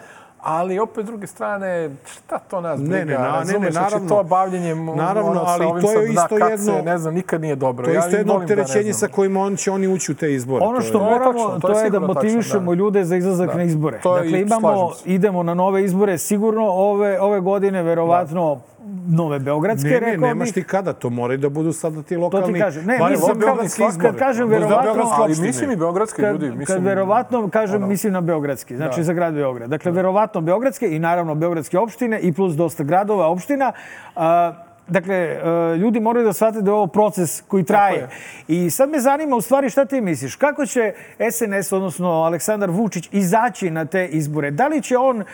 Ali 0.42 0.78
opet, 0.78 1.04
s 1.04 1.06
druge 1.06 1.26
strane, 1.26 1.90
šta 2.06 2.38
to 2.40 2.60
nas 2.60 2.80
Ne, 2.80 2.86
briga? 2.86 3.04
ne, 3.12 3.18
na- 3.20 3.42
ne, 3.44 3.58
ne? 3.58 3.70
Znači, 3.70 3.74
naravno. 3.84 4.08
to 4.08 4.22
bavljenje 4.24 4.74
Naravno, 4.74 5.30
ono, 5.30 5.40
sa 5.40 5.46
ali 5.46 5.64
ovim 5.64 5.82
to 5.82 5.92
je 5.92 6.08
isto 6.08 6.36
kace, 6.38 6.52
jedno- 6.52 6.82
ne 6.82 6.98
znam, 6.98 7.14
nikad 7.14 7.40
nije 7.40 7.56
dobro. 7.56 7.84
To 7.84 7.90
je 7.90 7.94
Ja 7.94 8.00
isto 8.00 8.10
i 8.10 8.14
jedno 8.14 8.32
da 8.32 8.38
ne 8.38 8.44
opterećenje 8.44 8.92
znam. 8.92 9.00
sa 9.00 9.08
kojim 9.08 9.36
on 9.36 9.56
će 9.56 9.70
oni 9.70 9.88
ući 9.88 10.12
u 10.12 10.16
te 10.16 10.34
izbore. 10.34 10.64
Ono 10.64 10.76
To 10.76 10.82
što 10.82 10.98
je- 10.98 11.04
je 11.04 11.10
moramo, 11.10 11.32
tačno, 11.34 11.48
to 11.52 11.68
to 11.68 11.78
je 11.78 11.84
je, 11.84 11.90
da 11.90 12.00
motivišemo 12.00 12.70
da. 12.70 12.76
ljude 12.76 13.04
za 13.04 13.16
izlazak 13.16 13.48
Da. 13.48 13.54
na 13.54 13.62
izbore. 13.62 14.00
To 14.00 14.14
dakle, 14.14 14.40
imamo, 14.40 14.90
idemo 15.04 15.42
na 15.42 15.54
nove 15.54 15.84
izbore, 15.84 16.18
sigurno 16.18 16.64
ove, 16.64 17.20
ove 17.20 17.40
godine, 17.40 17.82
verovatno, 17.82 18.60
nove 19.06 19.38
Beogradske, 19.38 19.88
Ne, 19.88 19.92
ne, 19.92 20.00
rekao 20.02 20.20
nemaš 20.20 20.46
bih. 20.46 20.54
ti 20.54 20.64
kada, 20.64 20.92
to 20.92 21.10
moraju 21.10 21.38
da 21.38 21.48
budu 21.48 21.72
sada 21.72 22.02
ti 22.02 22.16
lokalni... 22.16 22.58
kažem. 22.60 22.84
Ne, 22.84 22.98
mislim, 23.00 23.20
lokalni, 23.30 23.68
kad 23.68 23.88
izbore. 23.88 24.12
kažem 24.14 24.48
verovatno- 24.48 25.12
Ali 25.12 25.34
mislim 25.38 25.70
i 25.70 25.76
beogradske 25.76 26.22
Kad, 26.22 26.32
ljudi. 26.32 26.48
kad 26.48 26.58
Mislim, 26.58 26.84
verovatno, 26.84 27.48
kažem, 27.48 27.76
ono- 27.76 27.86
mislim 27.86 28.12
na 28.12 28.20
Beogradski, 28.20 28.76
znači 28.76 28.96
Da. 28.96 29.04
za 29.04 29.12
grad 29.12 29.34
Beograd. 29.34 29.70
Dakle, 29.70 29.92
verovatno 29.92 30.40
Beogradske 30.40 30.86
i 30.86 30.98
naravno 30.98 31.34
Beogradske 31.34 31.78
opštine 31.78 32.20
i 32.20 32.32
plus 32.32 32.54
dosta 32.54 32.84
gradova, 32.84 33.26
opština. 33.28 33.72
A, 34.16 34.52
dakle, 34.88 35.14
e, 35.16 35.38
ljudi 35.76 36.00
moraju 36.00 36.26
da 36.26 36.32
shvate 36.32 36.60
da 36.60 36.70
je 36.70 36.74
ovo 36.74 36.86
proces 36.86 37.42
koji 37.42 37.64
traje. 37.64 37.96
je. 37.96 38.08
I 38.48 38.70
sad 38.70 38.90
me 38.90 39.00
zanima 39.00 39.36
u 39.36 39.40
stvari 39.40 39.70
šta 39.70 39.84
ti 39.84 40.00
misliš? 40.00 40.36
Kako 40.36 40.66
će 40.66 40.92
SNS, 41.28 41.72
odnosno 41.72 42.10
Aleksandar 42.10 42.70
Vučić, 42.70 43.08
izaći 43.12 43.70
na 43.70 43.84
te 43.84 44.06
izbore? 44.06 44.50
Da 44.50 44.66
li 44.66 44.82
će 44.82 44.96
on 44.98 45.24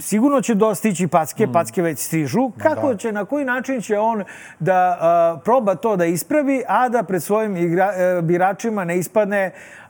Sigurno 0.00 0.40
će 0.40 0.54
dostići 0.54 1.06
packe, 1.06 1.46
Mm. 1.46 1.52
packe 1.52 1.82
već 1.82 1.98
stižu. 1.98 2.50
Kako 2.58 2.94
će, 2.94 3.12
na 3.12 3.24
koji 3.24 3.44
način 3.44 3.80
će 3.80 3.98
on 3.98 4.24
da 4.58 4.98
a, 5.00 5.38
proba 5.44 5.74
to 5.74 5.96
da 5.96 6.04
ispravi, 6.04 6.62
a 6.68 6.88
da 6.88 7.02
pred 7.02 7.22
svojim 7.22 7.56
igra, 7.56 7.92
e, 7.96 8.22
biračima 8.22 8.84
ne 8.84 8.98
ispadne 8.98 9.50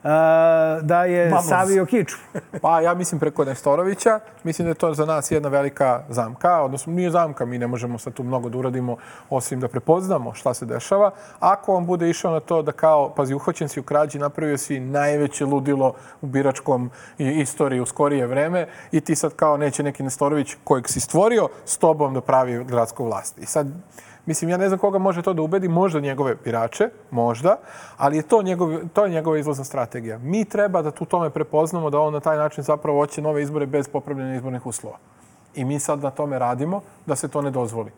da 0.81 1.05
je 1.05 1.29
Mamuz. 1.29 1.45
savio 1.45 1.85
kiču? 1.85 2.17
Pa 2.61 2.81
ja 2.81 2.93
mislim 2.93 3.19
preko 3.19 3.45
Nestorovića. 3.45 4.19
Mislim 4.43 4.65
da 4.65 4.69
je 4.69 4.75
to 4.75 4.93
za 4.93 5.05
nas 5.05 5.31
jedna 5.31 5.49
velika 5.49 6.03
zamka. 6.09 6.61
Odnosno 6.61 6.93
nije 6.93 7.11
zamka, 7.11 7.45
mi 7.45 7.57
ne 7.57 7.67
možemo 7.67 7.97
sad 7.97 8.13
tu 8.13 8.23
mnogo 8.23 8.49
da 8.49 8.57
uradimo 8.57 8.97
osim 9.29 9.59
da 9.59 9.67
prepoznamo 9.67 10.33
šta 10.33 10.53
se 10.53 10.65
dešava. 10.65 11.11
Ako 11.39 11.75
on 11.75 11.85
bude 11.85 12.09
išao 12.09 12.31
na 12.31 12.39
to 12.39 12.61
da 12.61 12.71
kao, 12.71 13.13
pazi, 13.15 13.33
uhoćen 13.33 13.69
si 13.69 13.79
u 13.79 13.83
krađi, 13.83 14.19
napravio 14.19 14.57
si 14.57 14.79
najveće 14.79 15.45
ludilo 15.45 15.93
u 16.21 16.27
biračkom 16.27 16.91
istoriji 17.17 17.79
u 17.79 17.85
skorije 17.85 18.27
vreme 18.27 18.67
i 18.91 19.01
ti 19.01 19.15
sad 19.15 19.35
kao 19.35 19.57
neće 19.57 19.83
neki 19.83 20.03
Nestorović 20.03 20.55
kojeg 20.63 20.89
si 20.89 20.99
stvorio 20.99 21.47
s 21.65 21.77
tobom 21.77 22.13
da 22.13 22.21
pravi 22.21 22.63
gradsku 22.63 23.05
vlast. 23.05 23.37
I 23.37 23.45
sad 23.45 23.67
Mislim, 24.25 24.49
ja 24.49 24.57
ne 24.57 24.67
znam 24.67 24.79
koga 24.79 24.97
može 24.97 25.21
to 25.21 25.33
da 25.33 25.41
ubedi, 25.41 25.67
možda 25.67 25.99
njegove 25.99 26.35
birače, 26.43 26.89
možda, 27.11 27.57
ali 27.97 28.17
je 28.17 28.21
to, 28.21 28.41
njegov, 28.43 28.77
to 28.93 29.05
je 29.05 29.11
njegova 29.11 29.37
izlazna 29.37 29.63
strategija. 29.63 30.17
Mi 30.17 30.45
treba 30.45 30.81
da 30.81 30.91
tu 30.91 31.05
tome 31.05 31.29
prepoznamo 31.29 31.89
da 31.89 31.99
on 31.99 32.13
na 32.13 32.19
taj 32.19 32.37
način 32.37 32.63
zapravo 32.63 32.99
hoće 32.99 33.21
nove 33.21 33.43
izbore 33.43 33.65
bez 33.65 33.87
popravljanja 33.87 34.35
izbornih 34.35 34.65
uslova. 34.65 34.97
I 35.55 35.65
mi 35.65 35.79
sad 35.79 35.99
na 35.99 36.09
tome 36.09 36.39
radimo 36.39 36.81
da 37.05 37.15
se 37.15 37.27
to 37.27 37.41
ne 37.41 37.51
dozvoli. 37.51 37.91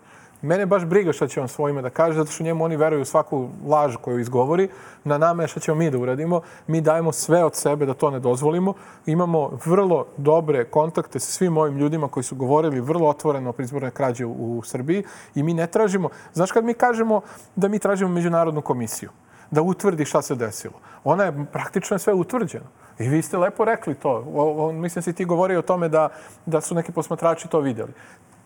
Mene 0.43 0.65
baš 0.65 0.85
briga 0.85 1.13
šta 1.13 1.27
će 1.27 1.41
on 1.41 1.47
svojime 1.47 1.81
da 1.81 1.89
kaže, 1.89 2.17
zato 2.17 2.31
što 2.31 2.43
njemu 2.43 2.63
oni 2.63 2.75
veruju 2.77 3.05
svaku 3.05 3.49
laž 3.67 3.95
koju 4.01 4.19
izgovori. 4.19 4.69
Na 5.03 5.17
nama 5.17 5.43
je 5.43 5.47
šta 5.47 5.59
ćemo 5.59 5.77
mi 5.77 5.91
da 5.91 5.97
uradimo. 5.97 6.41
Mi 6.67 6.81
dajemo 6.81 7.11
sve 7.11 7.43
od 7.43 7.55
sebe 7.55 7.85
da 7.85 7.93
to 7.93 8.11
ne 8.11 8.19
dozvolimo. 8.19 8.73
Imamo 9.05 9.59
vrlo 9.65 10.05
dobre 10.17 10.65
kontakte 10.65 11.19
sa 11.19 11.31
svim 11.31 11.57
ovim 11.57 11.77
ljudima 11.77 12.07
koji 12.07 12.23
su 12.23 12.35
govorili 12.35 12.81
vrlo 12.81 13.09
otvoreno 13.09 13.49
o 13.49 13.61
izborne 13.61 13.91
krađe 13.91 14.25
u, 14.25 14.61
Srbiji 14.65 15.03
i 15.35 15.43
mi 15.43 15.53
ne 15.53 15.67
tražimo, 15.67 16.09
znaš 16.33 16.51
kad 16.51 16.65
mi 16.65 16.73
kažemo 16.73 17.21
da 17.55 17.67
mi 17.67 17.79
tražimo 17.79 18.11
međunarodnu 18.11 18.61
komisiju, 18.61 19.09
da 19.51 19.61
utvrdi 19.61 20.05
šta 20.05 20.21
se 20.21 20.35
desilo. 20.35 20.73
Ona 21.03 21.23
je 21.23 21.45
praktično 21.51 21.97
sve 21.99 22.13
utvrđeno. 22.13 22.65
I 22.99 23.09
vi 23.09 23.21
ste 23.21 23.37
lepo 23.37 23.65
rekli 23.65 23.95
to. 23.95 24.25
O, 24.33 24.67
o, 24.67 24.71
mislim 24.71 25.01
da 25.01 25.03
si 25.03 25.13
ti 25.13 25.25
govorio 25.25 25.59
o 25.59 25.61
tome 25.61 25.89
da, 25.89 26.09
da 26.45 26.61
su 26.61 26.75
neki 26.75 26.91
posmatrači 26.91 27.47
to 27.47 27.59
vidjeli. 27.59 27.93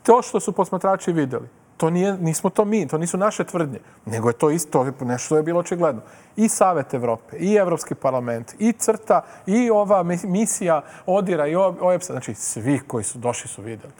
To 0.03 0.21
što 0.21 0.39
su 0.39 0.51
posmatrači 0.51 1.11
vidjeli, 1.11 1.47
to 1.77 1.89
nije, 1.89 2.17
nismo 2.17 2.49
to 2.49 2.65
mi, 2.65 2.87
to 2.87 2.97
nisu 2.97 3.17
naše 3.17 3.43
tvrdnje, 3.43 3.79
nego 4.05 4.29
je 4.29 4.33
to 4.33 4.49
isto, 4.49 4.83
nešto 5.01 5.25
što 5.25 5.37
je 5.37 5.43
bilo 5.43 5.59
očigledno. 5.59 6.01
I 6.35 6.49
Savet 6.49 6.93
Evrope, 6.93 7.37
i 7.37 7.53
Evropski 7.55 7.95
parlament, 7.95 8.55
i 8.59 8.71
CRTA, 8.71 9.21
i 9.45 9.69
ova 9.69 10.03
mis- 10.03 10.23
misija 10.23 10.81
ODIRA 11.05 11.47
i 11.47 11.55
OEPS-a, 11.55 12.13
znači 12.13 12.33
svi 12.33 12.79
koji 12.87 13.03
su 13.03 13.17
došli 13.17 13.49
su 13.49 13.61
vidjeli. 13.61 13.93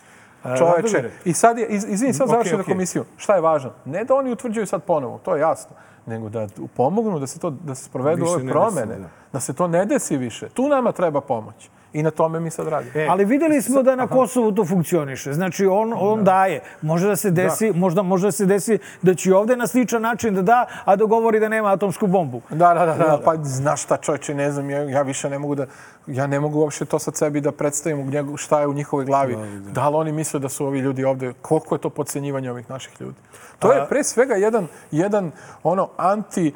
Čoveče, 0.57 1.09
i 1.25 1.33
sad 1.33 1.57
je, 1.57 1.67
iz, 1.67 1.85
izvini, 1.89 2.13
sad 2.13 2.27
Ok, 2.27 2.31
završim 2.31 2.59
ok. 2.59 2.65
za 2.65 2.71
komisiju. 2.71 3.05
Šta 3.17 3.35
je 3.35 3.41
važno? 3.41 3.71
Ne 3.85 4.03
da 4.03 4.15
oni 4.15 4.31
utvrđuju 4.31 4.65
sad 4.65 4.83
ponovo, 4.83 5.19
to 5.25 5.35
je 5.35 5.41
jasno, 5.41 5.75
nego 6.05 6.29
da 6.29 6.47
pomognu 6.75 7.19
da 7.19 7.27
se 7.27 7.39
to 7.39 7.49
da 7.49 7.75
se 7.75 7.83
sprovedu 7.83 8.21
Više 8.21 8.33
ove 8.33 8.43
ne 8.43 8.51
promene, 8.51 8.95
da. 8.95 9.09
Da 9.33 9.39
se 9.39 9.53
to 9.53 9.67
ne 9.67 9.85
desi 9.85 10.17
više. 10.17 10.49
Tu 10.49 10.67
nama 10.67 10.91
treba 10.91 11.21
pomoć. 11.21 11.69
I 11.93 12.03
na 12.03 12.11
tome 12.11 12.39
mi 12.39 12.49
sad 12.49 12.67
radimo. 12.67 12.91
E, 12.95 13.07
Ali 13.09 13.25
videli 13.25 13.61
smo 13.61 13.83
da 13.83 13.95
na 13.95 14.07
Kosovu 14.07 14.51
to 14.51 14.65
funkcioniše. 14.65 15.33
Znači, 15.33 15.65
on, 15.65 15.93
on 15.97 16.23
daje. 16.23 16.61
Može 16.81 17.07
da 17.07 17.15
se 17.15 17.31
desi, 17.31 17.71
možda 17.75 18.01
može 18.01 18.27
da 18.27 18.31
se 18.31 18.45
desi 18.45 18.77
da 19.01 19.13
će 19.15 19.29
i 19.29 19.33
ovde 19.33 19.55
na 19.55 19.67
sličan 19.67 20.01
način 20.01 20.35
da 20.35 20.41
da, 20.41 20.65
a 20.85 20.95
da 20.95 21.05
govori 21.05 21.39
da 21.39 21.49
nema 21.49 21.71
atomsku 21.71 22.07
bombu. 22.07 22.41
Da, 22.49 22.73
da, 22.73 22.85
da, 22.85 22.93
da, 22.93 23.21
pa 23.25 23.35
znaš 23.43 23.83
šta 23.83 23.97
čovječe, 23.97 24.33
ne 24.33 24.51
znam, 24.51 24.69
ja, 24.69 24.83
ja 24.83 25.01
više 25.01 25.29
ne 25.29 25.39
mogu 25.39 25.55
da, 25.55 25.65
ja 26.07 26.27
ne 26.27 26.39
mogu 26.39 26.59
uopšte 26.59 26.85
to 26.85 26.99
sad 26.99 27.15
sebi 27.15 27.41
da 27.41 27.51
predstavim 27.51 28.09
njegu, 28.09 28.37
šta 28.37 28.59
je 28.59 28.67
u 28.67 28.73
njihovoj 28.73 29.05
glavi. 29.05 29.37
Da 29.71 29.89
li 29.89 29.95
oni 29.95 30.11
misle 30.11 30.39
da 30.39 30.49
su 30.49 30.65
ovi 30.65 30.79
ljudi 30.79 31.03
ovde, 31.03 31.33
koliko 31.41 31.75
je 31.75 31.79
to 31.79 31.89
podcenjivanje 31.89 32.51
ovih 32.51 32.69
naših 32.69 33.01
ljudi. 33.01 33.17
To 33.59 33.71
je 33.73 33.85
pre 33.89 34.03
svega 34.03 34.33
jedan, 34.33 34.67
jedan 34.91 35.31
ono 35.63 35.89
anti 35.97 36.53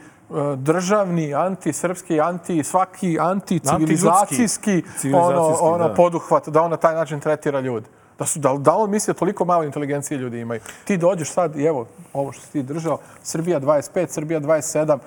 državni, 0.58 1.34
anti-srpski, 1.34 2.22
anti 2.22 2.64
svaki 2.64 3.18
anti-civilizacijski 3.20 4.72
ono, 4.72 4.98
Civilizacijski, 5.00 5.66
ono 5.66 5.88
da. 5.88 5.94
poduhvat 5.94 6.50
da 6.50 6.62
on 6.62 6.72
na 6.72 6.78
taj 6.78 6.96
način 6.96 7.20
tretira 7.20 7.60
ljude. 7.60 7.88
Da, 8.20 8.26
su, 8.26 8.40
da, 8.40 8.54
da 8.54 8.76
on 8.76 8.90
misli 8.90 9.14
da 9.14 9.20
toliko 9.20 9.46
malo 9.46 9.64
inteligencije 9.64 10.18
ljudi 10.18 10.40
imaju. 10.40 10.62
Ti 10.84 10.98
dođeš 10.98 11.32
sad 11.32 11.56
i 11.56 11.64
evo, 11.64 11.86
ovo 12.14 12.32
što 12.32 12.42
si 12.42 12.52
ti 12.52 12.64
držao, 12.64 12.98
Srbija 13.24 13.60
25, 13.60 14.08
Srbija 14.08 14.40
27, 14.40 14.98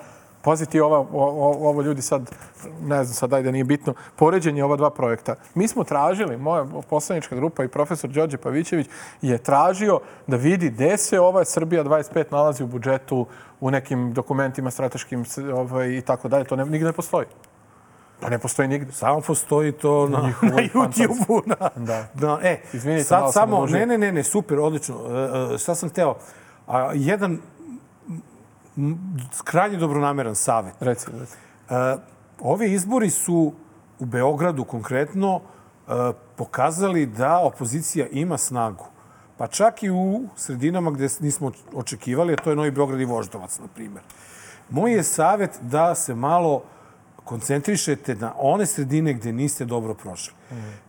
Pazi 0.45 0.65
ti 0.65 0.79
ova, 0.79 0.99
o, 0.99 1.07
ovo 1.69 1.81
ljudi 1.81 2.01
sad, 2.01 2.31
ne 2.81 3.03
znam 3.03 3.13
sad, 3.13 3.33
ajde 3.33 3.51
nije 3.51 3.63
bitno, 3.63 3.93
poređenje 4.15 4.63
ova 4.63 4.75
dva 4.75 4.89
projekta. 4.89 5.35
Mi 5.55 5.67
smo 5.67 5.83
tražili, 5.83 6.37
moja 6.37 6.65
poslanička 6.89 7.35
grupa 7.35 7.63
i 7.63 7.67
profesor 7.67 8.09
Đorđe 8.09 8.37
Pavićević 8.37 8.87
je 9.21 9.37
tražio 9.37 9.99
da 10.27 10.37
vidi 10.37 10.69
gde 10.69 10.97
se 10.97 11.19
ova 11.19 11.45
Srbija 11.45 11.83
25 11.83 12.25
nalazi 12.31 12.63
u 12.63 12.67
budžetu, 12.67 13.25
u 13.59 13.71
nekim 13.71 14.13
dokumentima 14.13 14.71
strateškim 14.71 15.25
ovaj, 15.53 15.89
i 15.89 16.01
tako 16.01 16.27
dalje. 16.27 16.43
To 16.43 16.55
ne, 16.55 16.65
nigde 16.65 16.85
ne 16.85 16.93
postoji. 16.93 17.25
To 18.19 18.29
ne 18.29 18.39
postoji 18.39 18.67
nigde. 18.67 18.91
Samo 18.91 19.21
postoji 19.21 19.71
to 19.71 20.09
na, 20.09 20.19
na 20.19 20.27
njihovoj 20.61 20.69
YouTube-u. 20.73 21.41
Na, 21.45 21.69
Da. 21.75 22.07
na, 22.13 22.39
e, 22.43 22.61
Izvinite, 22.73 23.03
sad 23.03 23.23
sam 23.23 23.31
samo, 23.31 23.65
ne, 23.65 23.85
ne, 23.85 23.97
ne, 23.97 24.11
ne, 24.11 24.23
super, 24.23 24.59
odlično. 24.59 24.95
E, 24.95 25.53
e, 25.55 25.57
šta 25.57 25.75
sam 25.75 25.89
hteo? 25.89 26.15
A, 26.67 26.91
jedan 26.93 27.39
krajnje 29.43 29.77
dobronameran 29.77 30.35
savet. 30.35 30.73
Reci, 30.79 31.05
reci. 31.19 31.33
E, 31.69 31.97
ovi 32.39 32.73
izbori 32.73 33.09
su 33.09 33.53
u 33.99 34.05
Beogradu 34.05 34.63
konkretno 34.63 35.41
e, 35.87 35.91
pokazali 36.35 37.05
da 37.05 37.39
opozicija 37.39 38.07
ima 38.11 38.37
snagu. 38.37 38.85
Pa 39.37 39.47
čak 39.47 39.83
i 39.83 39.89
u 39.89 40.27
sredinama 40.35 40.91
gde 40.91 41.07
nismo 41.19 41.51
očekivali, 41.73 42.33
a 42.33 42.35
to 42.35 42.49
je 42.49 42.55
Novi 42.55 42.71
Beograd 42.71 43.01
i 43.01 43.05
Voždovac, 43.05 43.59
na 43.59 43.67
primjer. 43.75 44.03
Moj 44.69 44.93
je 44.93 45.03
savet 45.03 45.59
da 45.61 45.95
se 45.95 46.15
malo 46.15 46.63
koncentrišete 47.23 48.15
na 48.15 48.33
one 48.37 48.65
sredine 48.65 49.13
gde 49.13 49.31
niste 49.31 49.65
dobro 49.65 49.93
prošli. 49.93 50.33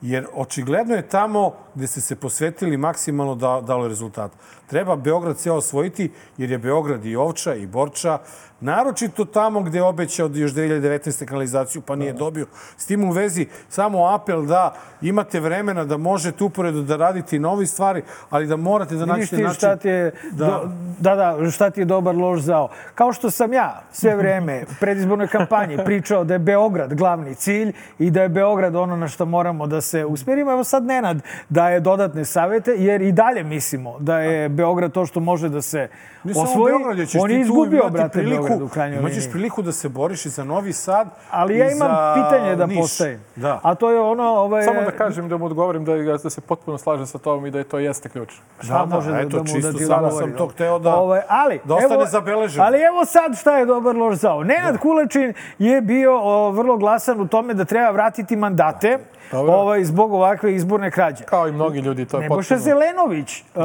Jer 0.03 0.27
očigledno 0.35 0.95
je 0.95 1.09
tamo 1.09 1.55
gde 1.75 1.87
ste 1.87 2.01
se 2.01 2.17
posvetili 2.17 2.77
maksimalno 2.77 3.35
da, 3.35 3.61
dalo 3.67 3.89
rezultat. 3.89 4.33
Treba 4.67 4.97
Beograd 4.97 5.37
ceo 5.37 5.55
osvojiti, 5.55 6.13
jer 6.37 6.51
je 6.51 6.59
Beograd 6.59 7.07
i 7.07 7.17
Ovča 7.17 7.55
i 7.55 7.67
Borča, 7.67 8.19
naročito 8.61 9.25
tamo 9.25 9.61
gde 9.61 9.79
je 9.79 9.83
obećao 9.83 10.29
da 10.29 10.39
još 10.39 10.53
2019. 10.53 11.25
kanalizaciju, 11.25 11.83
pa 11.83 11.97
nije 11.97 12.13
dobio. 12.13 12.47
S 12.77 12.87
tim 12.87 13.05
u 13.05 13.13
vezi 13.13 13.47
samo 13.69 14.07
apel 14.07 14.47
da 14.47 14.75
imate 15.03 15.41
vremena 15.41 15.85
da 15.85 15.97
možete 15.97 16.45
uporedo 16.45 16.83
da 16.83 16.97
radite 16.97 17.37
i 17.37 17.39
nove 17.39 17.67
stvari, 17.67 18.03
ali 18.31 18.47
da 18.47 18.57
morate 18.57 18.95
da 18.95 19.05
Vidiš 19.05 19.17
nađete 19.17 19.37
ti 19.37 19.43
način... 19.43 19.57
šta 19.57 19.77
ti 19.77 19.89
je, 19.89 20.13
Da. 20.33 20.47
da. 20.47 21.15
da, 21.15 21.37
da, 21.37 21.51
šta 21.51 21.71
ti 21.71 21.81
je 21.81 21.85
dobar 21.85 22.17
loš 22.17 22.41
zao. 22.41 22.69
Kao 22.95 23.13
što 23.13 23.31
sam 23.31 23.53
ja 23.53 23.83
sve 23.93 24.17
vreme 24.21 24.63
u 24.63 24.75
predizbornoj 24.81 25.29
kampanji 25.29 25.79
pričao 25.85 26.25
da 26.25 26.35
je 26.35 26.39
Beograd 26.39 26.95
glavni 26.95 27.35
cilj 27.35 27.73
i 27.99 28.11
da 28.11 28.23
je 28.23 28.29
Beograd 28.29 28.77
ono 28.77 28.97
na 28.97 29.09
što 29.09 29.27
moramo 29.27 29.67
da 29.67 29.81
se 29.81 30.05
usmjerimo. 30.05 30.53
Evo 30.53 30.65
sad 30.65 30.85
Nenad 30.85 31.23
daje 31.49 31.81
dodatne 31.81 32.25
savete, 32.25 32.75
jer 32.79 33.03
i 33.03 33.13
dalje 33.13 33.43
mislimo 33.45 33.99
da 33.99 34.19
je 34.19 34.49
Beograd 34.49 34.93
to 34.93 35.07
što 35.07 35.21
može 35.21 35.49
da 35.49 35.63
se 35.63 35.89
Ne 36.25 36.35
samo 36.35 36.45
osvoji. 36.45 36.73
Beograd, 36.73 37.09
On 37.21 37.31
je 37.31 37.41
izgubio, 37.41 37.89
brate, 37.91 38.19
priliku, 38.19 38.46
Beograd 38.49 38.63
u 38.63 38.69
krajnjoj 38.69 38.99
Imaćeš 38.99 39.17
liniji. 39.17 39.31
priliku 39.33 39.63
da 39.63 39.73
se 39.73 39.89
boriš 39.91 40.27
i 40.27 40.31
za 40.31 40.45
Novi 40.45 40.73
Sad 40.73 41.09
Ali 41.31 41.59
ja 41.59 41.67
imam 41.67 41.89
za 41.89 42.15
pitanje 42.17 42.57
da 42.57 42.67
Niš. 42.67 42.79
postavim. 42.79 43.21
Da. 43.37 43.61
A 43.63 43.75
to 43.75 43.91
je 43.91 44.01
ono... 44.01 44.23
Ovaj, 44.25 44.63
Samo 44.65 44.81
da 44.81 44.91
kažem, 44.91 45.29
da 45.29 45.37
mu 45.37 45.47
odgovorim 45.47 45.85
da, 45.85 45.95
da 46.15 46.31
se 46.31 46.41
potpuno 46.41 46.79
slažem 46.79 47.07
sa 47.07 47.19
tobom 47.19 47.47
i 47.47 47.51
da 47.51 47.59
je 47.59 47.65
to 47.65 47.79
jeste 47.79 48.09
ključ. 48.09 48.33
Šta 48.61 48.73
Da, 48.75 48.79
da, 48.81 48.95
može 48.97 49.11
da, 49.11 49.19
eto, 49.19 49.29
da 49.29 49.39
mu 49.39 49.45
čisto 49.47 49.61
da 49.63 49.79
ti 49.79 49.85
odgovori, 49.85 50.15
sam 50.17 50.33
to 50.33 50.49
hteo 50.49 50.79
da- 50.79 50.95
Ovaj, 50.97 51.21
ali, 51.29 51.61
da 51.65 51.75
ostane 51.75 51.95
evo, 51.95 52.07
zabeleženo. 52.07 52.65
Ali 52.65 52.79
evo 52.81 53.05
sad 53.05 53.37
šta 53.37 53.53
je 53.53 53.67
dobar 53.67 53.97
loš 53.97 54.17
zao. 54.17 54.45
Nenad 54.45 54.79
Kulečin 54.79 55.33
je 55.59 55.81
bio 55.83 56.19
o, 56.19 56.51
vrlo 56.51 56.77
glasan 56.77 57.21
u 57.21 57.29
tome 57.29 57.55
da 57.55 57.65
treba 57.65 57.91
vratiti 57.91 58.37
mandate 58.37 58.99
Dobro. 59.33 59.53
ovaj, 59.55 59.85
zbog 59.85 60.13
ovakve 60.13 60.55
izborne 60.55 60.91
krađe. 60.91 61.25
Kao 61.25 61.49
i 61.49 61.53
mnogi 61.53 61.79
ljudi, 61.81 62.05
to 62.05 62.17
je 62.17 62.21
Nebojša 62.21 62.49
potpuno... 62.49 62.61
Zelenović 62.61 63.45
uh, 63.55 63.63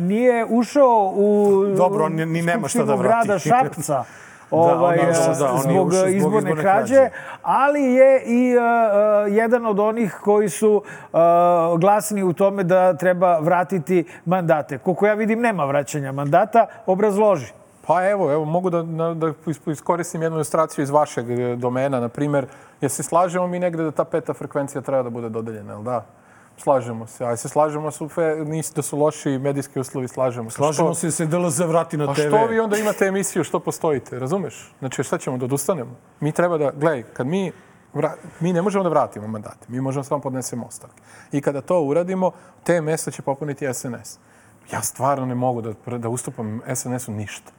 nije 0.00 0.46
ušao 0.46 1.12
u 1.14 1.48
Dobro, 1.76 2.04
on 2.04 2.12
ni- 2.12 2.26
ni 2.26 2.42
nema 2.42 2.68
šta 2.68 2.78
da 2.80 2.94
vrati. 2.94 3.26
grada 3.26 3.38
Šapca 3.40 4.01
ovaj, 4.52 4.98
on 4.98 5.04
je 5.04 5.10
ušao, 5.10 5.32
uh, 5.32 5.38
da, 5.38 5.52
on 5.52 5.56
je 5.56 5.62
zbog 5.62 5.92
izborne, 5.92 6.16
izborne 6.16 6.50
krađe, 6.62 6.94
krađe. 6.94 7.10
ali 7.42 7.82
je 7.82 8.22
i 8.26 8.56
uh, 8.56 8.62
jedan 9.36 9.66
od 9.66 9.80
onih 9.80 10.18
koji 10.24 10.48
su 10.48 10.82
uh, 11.12 11.20
glasni 11.80 12.22
u 12.22 12.32
tome 12.32 12.62
da 12.62 12.96
treba 12.96 13.38
vratiti 13.38 14.04
mandate. 14.24 14.78
Koliko 14.78 15.06
ja 15.06 15.14
vidim, 15.14 15.40
nema 15.40 15.64
vraćanja 15.64 16.12
mandata. 16.12 16.66
Obrazloži. 16.86 17.52
Pa 17.86 18.08
evo, 18.08 18.32
evo 18.32 18.44
mogu 18.44 18.70
da, 18.70 18.82
da 19.14 19.32
is- 19.46 19.66
iskoristim 19.66 20.22
jednu 20.22 20.38
ilustraciju 20.38 20.82
iz 20.82 20.90
vašeg 20.90 21.30
e, 21.30 21.56
domena, 21.56 22.00
na 22.00 22.08
primjer, 22.08 22.46
jer 22.80 22.90
se 22.90 23.02
slažemo 23.02 23.46
mi 23.46 23.58
negde 23.58 23.82
da 23.82 23.90
ta 23.90 24.04
peta 24.04 24.34
frekvencija 24.34 24.82
treba 24.82 25.02
da 25.02 25.10
bude 25.10 25.28
dodeljena, 25.28 25.72
jel 25.72 25.82
da? 25.82 26.04
Slažemo 26.56 27.06
se. 27.06 27.24
A 27.24 27.36
se 27.36 27.48
slažemo 27.48 27.90
su 27.90 28.08
fe, 28.08 28.36
nis, 28.44 28.72
da 28.72 28.82
su 28.82 28.98
loši 28.98 29.38
medijski 29.38 29.80
uslovi, 29.80 30.08
slažemo 30.08 30.50
se. 30.50 30.56
Slažemo 30.56 30.88
Što- 30.88 31.00
se 31.00 31.10
se 31.10 31.26
DLZ 31.26 31.60
vrati 31.60 31.96
na 31.96 32.10
A 32.10 32.14
TV. 32.14 32.20
što 32.28 32.46
vi 32.46 32.60
onda 32.60 32.76
imate 32.76 33.04
emisiju, 33.06 33.44
što 33.44 33.60
postojite, 33.60 34.18
razumeš? 34.18 34.72
Znači, 34.78 35.02
šta 35.02 35.18
ćemo 35.18 35.36
da 35.36 35.44
odustanemo? 35.44 35.90
Mi 36.20 36.32
treba 36.32 36.58
da, 36.58 36.70
gledaj, 36.70 37.02
kad 37.02 37.26
mi, 37.26 37.52
vra, 37.94 38.14
mi 38.40 38.52
ne 38.52 38.62
možemo 38.62 38.84
da 38.84 38.90
vratimo 38.90 39.26
mandate, 39.28 39.66
mi 39.68 39.80
možemo 39.80 40.04
samo 40.04 40.20
podnesemo 40.20 40.66
ostavke. 40.66 41.02
I 41.32 41.40
kada 41.40 41.60
to 41.60 41.80
uradimo, 41.80 42.30
te 42.64 42.80
mesta 42.80 43.10
će 43.10 43.22
popuniti 43.22 43.74
SNS. 43.74 44.18
Ja 44.72 44.82
stvarno 44.82 45.26
ne 45.26 45.34
mogu 45.34 45.60
da, 45.62 45.98
da 45.98 46.08
ustupam 46.08 46.60
SNS-u 46.74 47.12
ništa. 47.12 47.52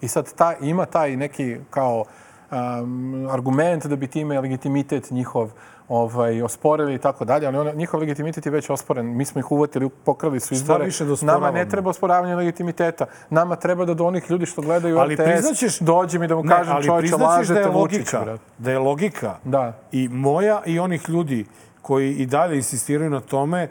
I 0.00 0.08
sad 0.08 0.32
ta, 0.34 0.54
ima 0.60 0.86
taj 0.86 1.16
neki 1.16 1.56
kao 1.70 2.04
um, 2.50 3.28
argument 3.30 3.86
da 3.86 3.96
bi 3.96 4.06
time 4.06 4.40
legitimitet 4.40 5.10
njihov 5.10 5.50
ovaj, 5.90 6.42
osporili 6.42 6.94
i 6.94 6.98
tako 6.98 7.24
dalje, 7.24 7.46
ali 7.46 7.56
ono, 7.58 7.72
njihov 7.72 8.00
legitimitet 8.00 8.46
je 8.46 8.52
već 8.52 8.70
osporen. 8.70 9.06
Mi 9.08 9.24
smo 9.24 9.38
ih 9.38 9.52
uvatili, 9.52 9.88
pokrali 10.04 10.40
su 10.40 10.54
izbore. 10.54 10.84
više 10.84 11.04
Nama 11.22 11.50
ne 11.50 11.68
treba 11.68 11.90
osporavanje 11.90 12.34
legitimiteta. 12.36 13.06
Nama 13.30 13.56
treba 13.56 13.84
da 13.84 13.94
do 13.94 14.04
onih 14.04 14.30
ljudi 14.30 14.46
što 14.46 14.62
gledaju 14.62 14.98
Ali 14.98 15.14
RTS 15.14 15.22
priznaćeš- 15.22 15.80
dođem 15.80 16.22
i 16.22 16.26
da 16.26 16.36
mu 16.36 16.42
Ne, 16.42 16.48
kažem 16.50 16.74
čovječe, 16.76 16.98
priznaćeš 17.00 17.26
lažete 17.28 17.54
da 17.54 17.60
je 17.60 17.66
Vučića. 17.68 18.18
logika, 18.18 18.24
brate. 18.24 18.44
da 18.58 18.70
je 18.70 18.78
logika 18.78 19.36
Da. 19.44 19.72
i 19.92 20.08
moja 20.08 20.62
i 20.66 20.78
onih 20.78 21.08
ljudi 21.08 21.46
koji 21.82 22.12
i 22.12 22.26
dalje 22.26 22.56
insistiraju 22.56 23.10
na 23.10 23.20
tome 23.20 23.62
e, 23.62 23.68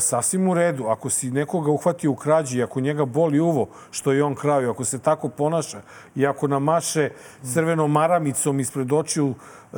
sasvim 0.00 0.48
u 0.48 0.54
redu. 0.54 0.84
Ako 0.86 1.10
si 1.10 1.30
nekoga 1.30 1.70
uhvati 1.70 2.08
u 2.08 2.16
krađi, 2.16 2.62
ako 2.62 2.80
njega 2.80 3.04
boli 3.04 3.40
uvo, 3.40 3.68
što 3.90 4.12
je 4.12 4.24
on 4.24 4.34
kraju, 4.34 4.70
ako 4.70 4.84
se 4.84 4.98
tako 4.98 5.28
ponaša 5.28 5.80
i 6.14 6.26
ako 6.26 6.48
namaše 6.48 7.10
crvenom 7.44 7.92
maramicom 7.92 8.60
ispred 8.60 8.92
očiju 8.92 9.34
e, 9.72 9.76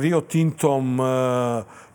Rio 0.00 0.20
Tintom, 0.20 1.00
e, 1.00 1.04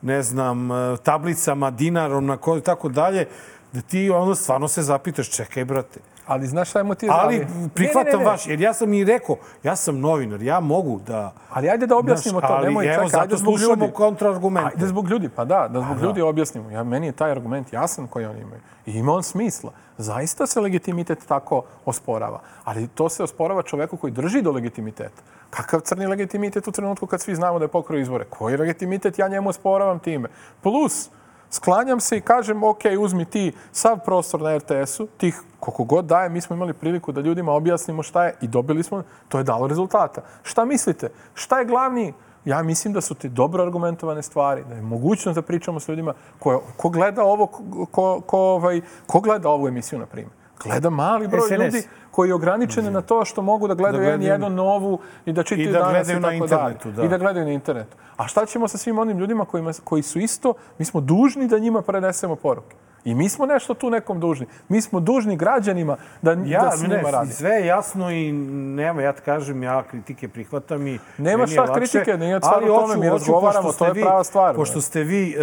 ne 0.01 0.23
znam, 0.23 0.71
e, 0.71 0.97
tablicama, 1.03 1.71
dinarom, 1.71 2.25
na 2.25 2.38
koju, 2.38 2.61
tako 2.61 2.89
dalje, 2.89 3.27
da 3.73 3.82
ti 3.82 4.09
onda 4.09 4.36
stvarno 4.36 4.67
se 4.67 4.82
zapitaš, 4.82 5.30
čekaj, 5.30 5.65
brate, 5.65 5.99
Ali 6.30 6.47
znaš 6.47 6.69
šta 6.69 6.80
je 6.80 6.84
motiv? 6.84 7.09
ali 7.11 7.47
prihvatam 7.73 8.05
Ne, 8.05 8.11
ne, 8.11 8.17
ne, 8.17 8.23
ne. 8.23 8.32
vaš, 8.32 8.47
jer 8.47 8.61
ja 8.61 8.73
sam 8.73 8.93
i 8.93 9.03
rekao, 9.03 9.36
ja 9.63 9.75
sam 9.75 9.99
novinar, 9.99 10.41
ja 10.41 10.59
mogu 10.59 10.99
da... 11.07 11.34
Ali 11.49 11.69
ajde 11.69 11.88
da 11.88 11.97
objasnimo 11.97 12.39
Znaš, 12.39 12.49
to. 12.49 12.55
ali 12.55 12.67
Nemoj, 12.67 12.86
evo, 12.86 12.93
čekaj, 12.93 13.09
zato 13.09 13.21
ajde 13.21 13.38
zbog 13.38 13.59
slušamo 13.59 13.91
kontraargumente. 13.91 14.69
Ajde 14.75 14.88
zbog 14.88 15.09
ljudi, 15.09 15.30
pa 15.30 15.45
da, 15.45 15.67
da 15.67 15.82
zbog 15.82 16.01
ljudi 16.01 16.21
objasnimo. 16.21 16.69
Ja, 16.69 16.84
meni 16.84 17.05
je 17.07 17.11
taj 17.11 17.32
argument 17.32 17.73
jasan 17.73 18.07
koji 18.07 18.25
oni 18.25 18.41
imaju. 18.41 18.61
I 18.86 18.91
ima 18.91 19.13
on 19.13 19.23
smisla. 19.23 19.71
Zaista 19.97 20.47
se 20.47 20.61
legitimitet 20.61 21.19
tako 21.27 21.63
osporava. 21.86 22.41
Ali 22.63 22.88
to 22.88 23.09
se 23.09 23.23
osporava 23.23 23.61
čoveku 23.61 23.97
koji 23.97 24.13
drži 24.13 24.41
do 24.41 24.51
legitimiteta. 24.51 25.21
Kakav 25.50 25.80
crni 25.80 26.08
legitimitet 26.08 26.68
u 26.68 26.72
trenutku 26.72 27.08
kad 27.08 27.22
svi 27.22 27.36
znamo 27.36 27.60
da 27.60 27.66
je 27.66 27.70
pokrio 27.70 28.00
izbore? 28.00 28.26
Koji 28.30 28.58
legitimitet 28.58 29.20
ja 29.20 29.28
njemu 29.28 29.50
osporavam 29.50 30.00
time? 30.00 30.30
Plus, 30.62 31.10
sklanjam 31.50 32.00
se 32.00 32.18
i 32.18 32.22
kažem, 32.22 32.64
ok, 32.64 32.82
uzmi 33.00 33.26
ti 33.26 33.54
sav 33.72 34.00
prostor 34.06 34.41
na 34.41 34.58
RTS-u, 34.58 35.08
tih 35.18 35.41
koliko 35.60 35.84
god 35.84 36.06
daje, 36.06 36.30
mi 36.30 36.41
smo 36.41 36.56
imali 36.56 36.74
priliku 36.74 37.12
da 37.12 37.22
ljudima 37.22 37.52
objasnimo 37.52 38.04
šta 38.04 38.26
je 38.26 38.36
i 38.41 38.47
dobili 38.47 38.84
smo, 38.84 39.04
to 39.28 39.38
je 39.38 39.43
dalo 39.43 39.68
rezultata. 39.68 40.22
Šta 40.43 40.66
mislite? 40.66 41.10
Šta 41.34 41.60
je 41.60 41.66
glavni 41.66 42.14
Ja 42.45 42.64
mislim 42.64 42.93
da 42.93 43.02
su 43.02 43.16
ti 43.16 43.30
dobro 43.30 43.64
argumentovane 43.64 44.22
stvari, 44.24 44.64
da 44.70 44.76
je 44.76 44.82
mogućnost 44.82 45.36
da 45.36 45.41
pričamo 45.41 45.80
s 45.80 45.88
ljudima 45.88 46.14
ko, 46.39 46.64
ko 46.78 46.89
gleda 46.89 47.24
ovo, 47.24 47.47
ko, 47.91 48.22
ko, 48.22 48.39
ovaj, 48.39 48.82
ko 49.08 49.20
gleda 49.20 49.50
ovu 49.50 49.68
emisiju, 49.68 50.00
na 50.00 50.06
primjer. 50.06 50.39
Gleda 50.60 50.89
mali 50.89 51.28
broj 51.28 51.41
SNS. 51.41 51.51
ljudi 51.53 51.84
koji 52.12 52.30
je 52.30 52.34
ograničen 52.34 52.93
na 52.93 53.01
to 53.01 53.26
što 53.26 53.41
mogu 53.41 53.68
da 53.68 53.74
gledaju, 53.74 54.03
Da 54.03 54.12
da 54.12 54.18
gledaju- 54.18 54.39
N1 54.41 54.49
novu 54.49 54.99
i 55.26 55.34
da 55.34 55.43
čitaju 55.43 55.72
da 55.74 55.80
danas 55.80 56.10
i 56.10 56.14
na 56.14 56.22
tako 56.22 56.34
internetu, 56.34 56.84
dalje. 56.86 56.95
da. 56.97 57.03
I 57.03 57.10
da 57.10 57.18
gledaju 57.18 57.45
na 57.45 57.51
internetu. 57.51 57.97
A 58.18 58.28
šta 58.28 58.45
ćemo 58.45 58.68
sa 58.68 58.78
svim 58.78 58.99
onim 58.99 59.20
ljudima 59.20 59.45
kojima, 59.45 59.72
koji 59.84 60.03
su 60.03 60.20
isto, 60.20 60.53
mi 60.78 60.86
smo 60.86 61.01
dužni 61.01 61.47
da 61.47 61.60
njima 61.60 61.82
prenesemo 61.82 62.36
poruke. 62.36 62.76
I 63.03 63.16
mi 63.16 63.30
smo 63.30 63.45
nešto 63.45 63.74
tu 63.74 63.89
nekom 63.89 64.20
dužni. 64.20 64.47
Mi 64.68 64.82
smo 64.82 64.99
dužni 64.99 65.36
građanima 65.36 65.97
da, 66.22 66.32
Ja, 66.32 66.62
da 66.62 66.76
ne, 66.78 66.88
njima 66.89 67.10
radi. 67.12 67.32
sve 67.32 67.49
je 67.51 67.66
jasno 67.66 68.12
i 68.12 68.32
nema, 68.32 69.01
ja 69.01 69.14
ti 69.14 69.22
kažem, 69.22 69.64
ja 69.64 69.84
kritike 69.84 70.28
prihvatam 70.28 70.88
i 70.88 70.99
Nema 71.18 71.47
šta 71.47 71.62
lakše. 71.62 71.74
kritike, 71.76 72.18
nije 72.18 72.39
stvar 72.39 72.64
u 72.64 72.68
tome, 72.68 72.97
mi 72.97 73.10
razgovaramo, 73.10 73.72
to 73.74 73.86
je 73.86 73.93
vi- 73.93 74.01
prava 74.01 74.24
stvar, 74.24 74.55
Pošto 74.55 74.82
ste 74.82 75.03
vi 75.03 75.32
e, 75.32 75.36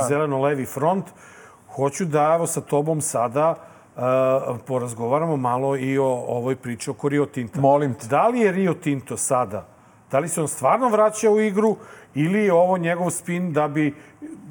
zeleno-levi 0.00 0.66
front, 0.66 1.04
hoću 1.68 2.04
da 2.04 2.32
evo 2.34 2.46
sa 2.46 2.60
tobom 2.60 3.00
sada 3.00 3.54
e, 3.54 3.77
porazgovaramo 4.66 5.36
malo 5.36 5.76
i 5.76 5.98
o 5.98 6.06
ovoj 6.06 6.56
priči 6.56 6.90
oko 6.90 7.08
Rio 7.08 7.26
Tinta. 7.26 7.60
Molim 7.60 7.94
te. 7.94 8.06
Da 8.06 8.28
li 8.28 8.40
je 8.40 8.52
Rio 8.52 8.74
Tinto 8.74 9.16
sada, 9.16 9.66
da 10.10 10.18
li 10.18 10.28
se 10.28 10.40
on 10.40 10.48
stvarno 10.48 10.88
vraća 10.88 11.30
u 11.30 11.40
igru 11.40 11.76
ili 12.14 12.44
je 12.44 12.52
ovo 12.52 12.78
njegov 12.78 13.10
spin 13.10 13.52
da 13.52 13.68
bi 13.68 13.94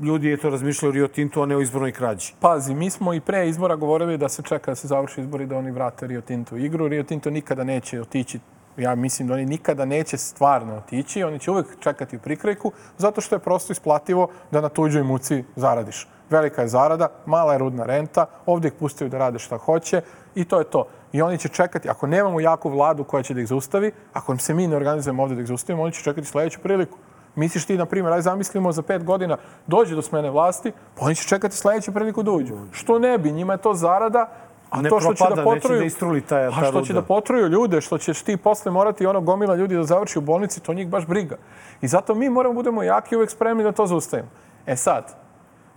ljudi 0.01 0.27
je 0.27 0.37
to 0.37 0.49
razmišljali 0.49 0.89
o 0.89 0.93
Rio 0.93 1.07
Tinto, 1.07 1.41
a 1.41 1.45
ne 1.45 1.55
o 1.55 1.61
izbornoj 1.61 1.91
krađi? 1.91 2.33
Pazi, 2.39 2.75
mi 2.75 2.89
smo 2.89 3.13
i 3.13 3.19
pre 3.19 3.49
izbora 3.49 3.75
govorili 3.75 4.17
da 4.17 4.29
se 4.29 4.41
čeka 4.41 4.71
da 4.71 4.75
se 4.75 4.87
završi 4.87 5.21
izbori 5.21 5.45
da 5.45 5.57
oni 5.57 5.71
vrate 5.71 6.07
Rio 6.07 6.21
Tinto 6.21 6.55
u 6.55 6.57
igru. 6.57 6.87
Rio 6.87 7.03
Tinto 7.03 7.29
nikada 7.29 7.63
neće 7.63 8.01
otići 8.01 8.39
ja 8.77 8.95
mislim 8.95 9.27
da 9.27 9.33
oni 9.33 9.45
nikada 9.45 9.85
neće 9.85 10.17
stvarno 10.17 10.75
otići, 10.75 11.23
oni 11.23 11.39
će 11.39 11.51
uvek 11.51 11.67
čekati 11.79 12.15
u 12.15 12.19
prikrajku, 12.19 12.71
zato 12.97 13.21
što 13.21 13.35
je 13.35 13.39
prosto 13.39 13.71
isplativo 13.71 14.29
da 14.51 14.61
na 14.61 14.69
tuđoj 14.69 15.03
muci 15.03 15.43
zaradiš. 15.55 16.07
Velika 16.29 16.61
je 16.61 16.67
zarada, 16.67 17.07
mala 17.25 17.53
je 17.53 17.59
rudna 17.59 17.85
renta, 17.85 18.25
ovdje 18.45 18.67
ih 18.67 18.73
pustaju 18.79 19.09
da 19.09 19.17
rade 19.17 19.39
šta 19.39 19.57
hoće 19.57 20.01
i 20.35 20.45
to 20.45 20.59
je 20.59 20.63
to. 20.63 20.87
I 21.11 21.21
oni 21.21 21.37
će 21.37 21.49
čekati, 21.49 21.89
ako 21.89 22.07
nemamo 22.07 22.39
jaku 22.39 22.69
vladu 22.69 23.03
koja 23.03 23.23
će 23.23 23.33
da 23.33 23.41
ih 23.41 23.47
zaustavi, 23.47 23.91
ako 24.13 24.37
se 24.37 24.53
mi 24.53 24.67
ne 24.67 24.75
organizujemo 24.75 25.23
ovdje 25.23 25.35
da 25.35 25.41
ih 25.41 25.47
zaustavimo, 25.47 25.83
oni 25.83 25.91
će 25.91 26.03
čekati 26.03 26.27
sljedeću 26.27 26.59
priliku. 26.59 26.97
Misliš 27.35 27.65
ti, 27.65 27.77
na 27.77 27.85
primjer, 27.85 28.13
aj 28.13 28.21
zamislimo 28.21 28.71
za 28.71 28.81
pet 28.81 29.03
godina 29.03 29.37
dođe 29.67 29.95
do 29.95 30.01
smene 30.01 30.29
vlasti, 30.29 30.71
pa 30.99 31.05
oni 31.05 31.15
će 31.15 31.27
čekati 31.27 31.55
sljedeću 31.55 31.91
priliku 31.93 32.23
da 32.23 32.31
uđu. 32.31 32.55
Što 32.71 32.99
ne 32.99 33.17
bi, 33.17 33.31
njima 33.31 33.53
je 33.53 33.57
to 33.61 33.73
zarada, 33.73 34.29
a 34.69 34.81
Ne 34.81 34.89
to 34.89 34.99
što 34.99 35.13
će 35.13 35.17
propada, 35.17 35.43
da 35.43 35.49
neće 35.49 35.61
potruju, 35.61 35.79
da 35.79 35.85
istruli 35.85 36.21
ta- 36.21 36.35
a 36.35 36.65
što 36.65 36.81
će 36.81 36.93
da 36.93 37.01
potruju 37.01 37.47
ljude, 37.47 37.81
što 37.81 37.97
ćeš 37.97 38.21
ti 38.21 38.37
posle 38.37 38.71
morati 38.71 39.05
ono 39.05 39.21
gomila 39.21 39.55
ljudi 39.55 39.75
da 39.75 39.83
završi 39.83 40.19
u 40.19 40.21
bolnici, 40.21 40.59
to 40.59 40.73
njih 40.73 40.89
baš 40.89 41.07
briga. 41.07 41.37
I 41.81 41.87
zato 41.87 42.15
mi 42.15 42.29
moramo 42.29 42.53
budemo 42.55 42.83
jaki 42.83 43.15
i 43.15 43.17
uvek 43.17 43.29
spremni 43.29 43.63
da 43.63 43.71
to 43.71 43.87
zaustavimo. 43.87 44.29
E 44.65 44.75
sad, 44.75 45.26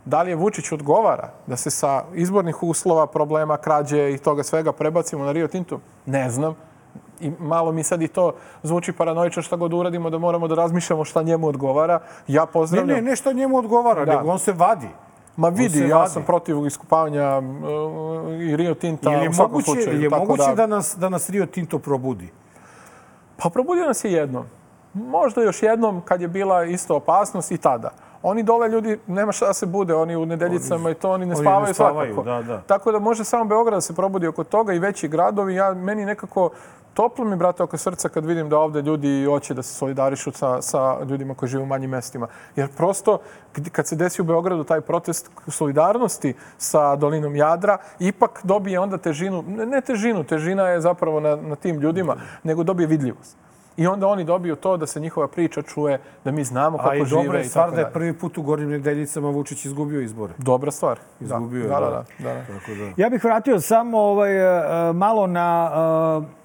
da 0.05 0.23
li 0.23 0.31
je 0.31 0.37
Vučić 0.37 0.73
odgovara 0.73 1.29
da 1.47 1.57
se 1.57 1.71
sa 1.71 2.05
izbornih 2.15 2.63
uslova, 2.63 3.07
problema, 3.07 3.57
krađe 3.57 4.13
i 4.13 4.19
toga 4.19 4.43
svega 4.43 4.73
prebacimo 4.73 5.25
na 5.25 5.33
Rio 5.33 5.49
Tinto? 5.49 5.81
Ne 6.07 6.31
znam. 6.31 6.55
I 7.21 7.33
malo 7.39 7.73
mi 7.73 7.83
sad 7.83 8.03
i 8.03 8.09
to 8.09 8.33
zvuči 8.63 8.93
paranoično 8.93 9.43
šta 9.43 9.57
god 9.57 9.73
uradimo 9.75 10.11
da 10.11 10.19
moramo 10.19 10.49
da 10.49 10.55
razmišljamo 10.55 11.05
šta 11.05 11.23
njemu 11.23 11.47
odgovara. 11.49 12.01
Ja 12.29 12.43
Ne, 12.43 12.47
pozdravljam. 12.47 12.97
ne, 12.97 13.03
nešto 13.03 13.33
njemu 13.33 13.57
odgovara, 13.59 14.05
Da. 14.05 14.17
nego 14.17 14.31
on 14.31 14.39
se 14.39 14.53
vadi. 14.53 14.89
Ma 15.37 15.49
vidi, 15.49 15.89
ja 15.89 16.09
sam 16.09 16.23
protiv 16.23 16.67
iskupavanja 16.67 17.39
uh, 17.39 17.45
i 18.33 18.57
Rio 18.57 18.75
Tinta 18.75 19.11
Je 19.11 19.29
u 19.29 19.33
svakom 19.33 19.53
moguće, 19.53 19.65
slučaju. 19.73 20.01
je 20.03 20.11
tako 20.11 20.25
moguće 20.25 20.55
da... 20.55 20.67
nas, 20.67 20.97
da 20.99 21.09
nas 21.09 21.31
Rio 21.31 21.47
Tinto 21.47 21.79
probudi? 21.79 22.29
Pa 23.37 23.51
probudio 23.51 23.87
nas 23.87 24.05
je 24.05 24.13
jednom. 24.13 24.45
Možda 24.95 25.43
još 25.43 25.63
jednom 25.63 26.01
kad 26.01 26.21
je 26.21 26.29
bila 26.29 26.65
isto 26.65 26.97
opasnost 26.97 27.51
i 27.53 27.59
tada. 27.59 27.91
Oni 28.23 28.43
dole 28.43 28.69
ljudi, 28.69 28.99
nema 29.07 29.33
šta 29.33 29.47
da 29.47 29.53
se 29.53 29.67
bude, 29.67 29.95
oni 29.95 30.17
u 30.17 30.27
nedeljicama 30.27 30.91
i 30.91 30.95
to, 30.95 31.11
oni 31.11 31.27
ne 31.27 31.35
oni 31.35 31.45
spavaju, 31.45 31.67
ne 31.67 31.75
spavaju, 31.75 32.15
svakako. 32.15 32.31
da, 32.31 32.43
da. 32.45 32.61
Tako 32.61 32.93
da 32.93 32.99
može 32.99 33.25
samo 33.25 33.45
Beograd 33.45 33.77
da 33.77 33.81
se 33.81 33.95
probudi 33.95 34.27
oko 34.27 34.45
toga 34.45 34.73
i 34.73 34.79
veći 34.79 35.09
gradovi. 35.09 35.55
Ja, 35.55 35.75
meni 35.75 36.05
nekako 36.05 36.51
toplo 36.95 37.25
mi, 37.25 37.37
brate, 37.37 37.63
oko 37.63 37.77
srca 37.77 38.09
kad 38.09 38.25
vidim 38.25 38.49
da 38.49 38.59
ovde 38.59 38.83
ljudi 38.83 39.25
hoće 39.25 39.55
da 39.55 39.63
se 39.63 39.75
solidarišu 39.75 40.33
sa, 40.33 40.63
sa 40.63 41.03
ljudima 41.05 41.35
koji 41.35 41.49
žive 41.49 41.63
u 41.63 41.67
manjim 41.67 41.91
mestima. 41.91 42.27
Jer 42.57 42.69
prosto, 42.69 43.19
kad- 43.73 43.87
se 43.87 43.97
desi 43.97 44.23
u 44.23 44.25
Beogradu 44.25 44.65
taj 44.65 44.81
protest 44.81 45.31
solidarnosti 45.49 46.35
sa 46.59 46.97
dolinom 46.97 47.37
Jadra, 47.37 47.79
ipak 47.99 48.41
dobije 48.43 48.81
onda 48.81 48.99
težinu, 48.99 49.45
ne, 49.49 49.67
ne 49.67 49.81
težinu, 49.81 50.25
težina 50.25 50.69
je 50.69 50.81
zapravo 50.81 51.21
na, 51.21 51.37
na 51.37 51.57
tim 51.57 51.81
ljudima, 51.81 52.17
nego 52.43 52.63
dobije 52.63 52.87
vidljivost. 52.87 53.37
I 53.77 53.87
onda 53.87 54.07
oni 54.07 54.25
dobiju 54.25 54.57
to 54.57 54.77
da 54.77 54.87
se 54.87 55.01
njihova 55.01 55.29
priča 55.29 55.63
čuje, 55.63 56.01
da 56.25 56.31
mi 56.31 56.45
znamo 56.45 56.79
kako 56.79 56.91
A 56.91 56.97
i 56.97 57.05
žive 57.05 57.23
dobra 57.23 57.39
je 57.39 57.45
i 57.45 57.49
stvar 57.49 57.71
da 57.71 57.81
je 57.81 57.93
prvi 57.93 58.13
put 58.13 58.39
u 58.39 58.43
Gornjim 58.43 58.71
nedeljicama 58.71 59.29
Vučić 59.29 59.65
izgubio 59.65 60.01
izbore. 60.01 60.33
Dobra 60.39 60.71
stvar. 60.71 60.99
Izgubio 61.21 61.63
je, 61.63 61.69
da. 61.69 61.81
Da, 61.81 61.81
da. 61.81 62.05
da, 62.19 62.35
da, 62.35 62.35
da. 62.35 62.59
Tako 62.59 62.75
da... 62.75 63.03
Ja 63.03 63.11
bih 63.11 63.25
vratio 63.25 63.61
samo 63.61 63.99
ovaj, 63.99 64.37
e, 64.89 64.93
malo 64.93 65.27
na 65.27 65.71
e, 66.23 66.41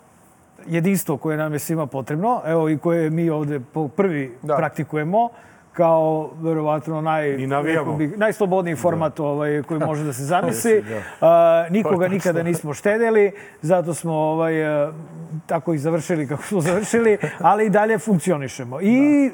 jedinstvo 0.67 1.17
koje 1.17 1.37
nam 1.37 1.53
je 1.53 1.59
svima 1.59 1.87
potrebno, 1.87 2.41
evo 2.45 2.69
i 2.69 2.77
koje 2.77 3.09
mi 3.09 3.29
ovde 3.29 3.59
po 3.73 3.87
prvi 3.87 4.37
Da. 4.41 4.55
praktikujemo 4.55 5.29
kao 5.75 6.29
verovatno 6.41 7.01
naj, 7.01 7.37
bih, 7.97 8.17
najslobodniji 8.17 8.75
format 8.75 9.19
ovaj, 9.19 9.63
koji 9.63 9.79
može 9.79 10.03
da 10.03 10.13
se 10.13 10.23
zamisli. 10.33 10.71
Jesi, 10.71 10.93
A, 11.21 11.65
nikoga 11.69 12.07
nikada 12.07 12.43
nismo 12.43 12.73
štedeli, 12.73 13.31
zato 13.61 13.93
smo 13.93 14.13
ovaj, 14.13 14.85
e, 14.85 14.91
tako 15.45 15.73
i 15.73 15.77
završili 15.77 16.27
kako 16.27 16.43
smo 16.43 16.61
završili, 16.61 17.17
ali 17.39 17.65
i 17.65 17.69
dalje 17.69 17.97
funkcionišemo. 17.99 18.81
I 18.81 19.27
e, 19.27 19.31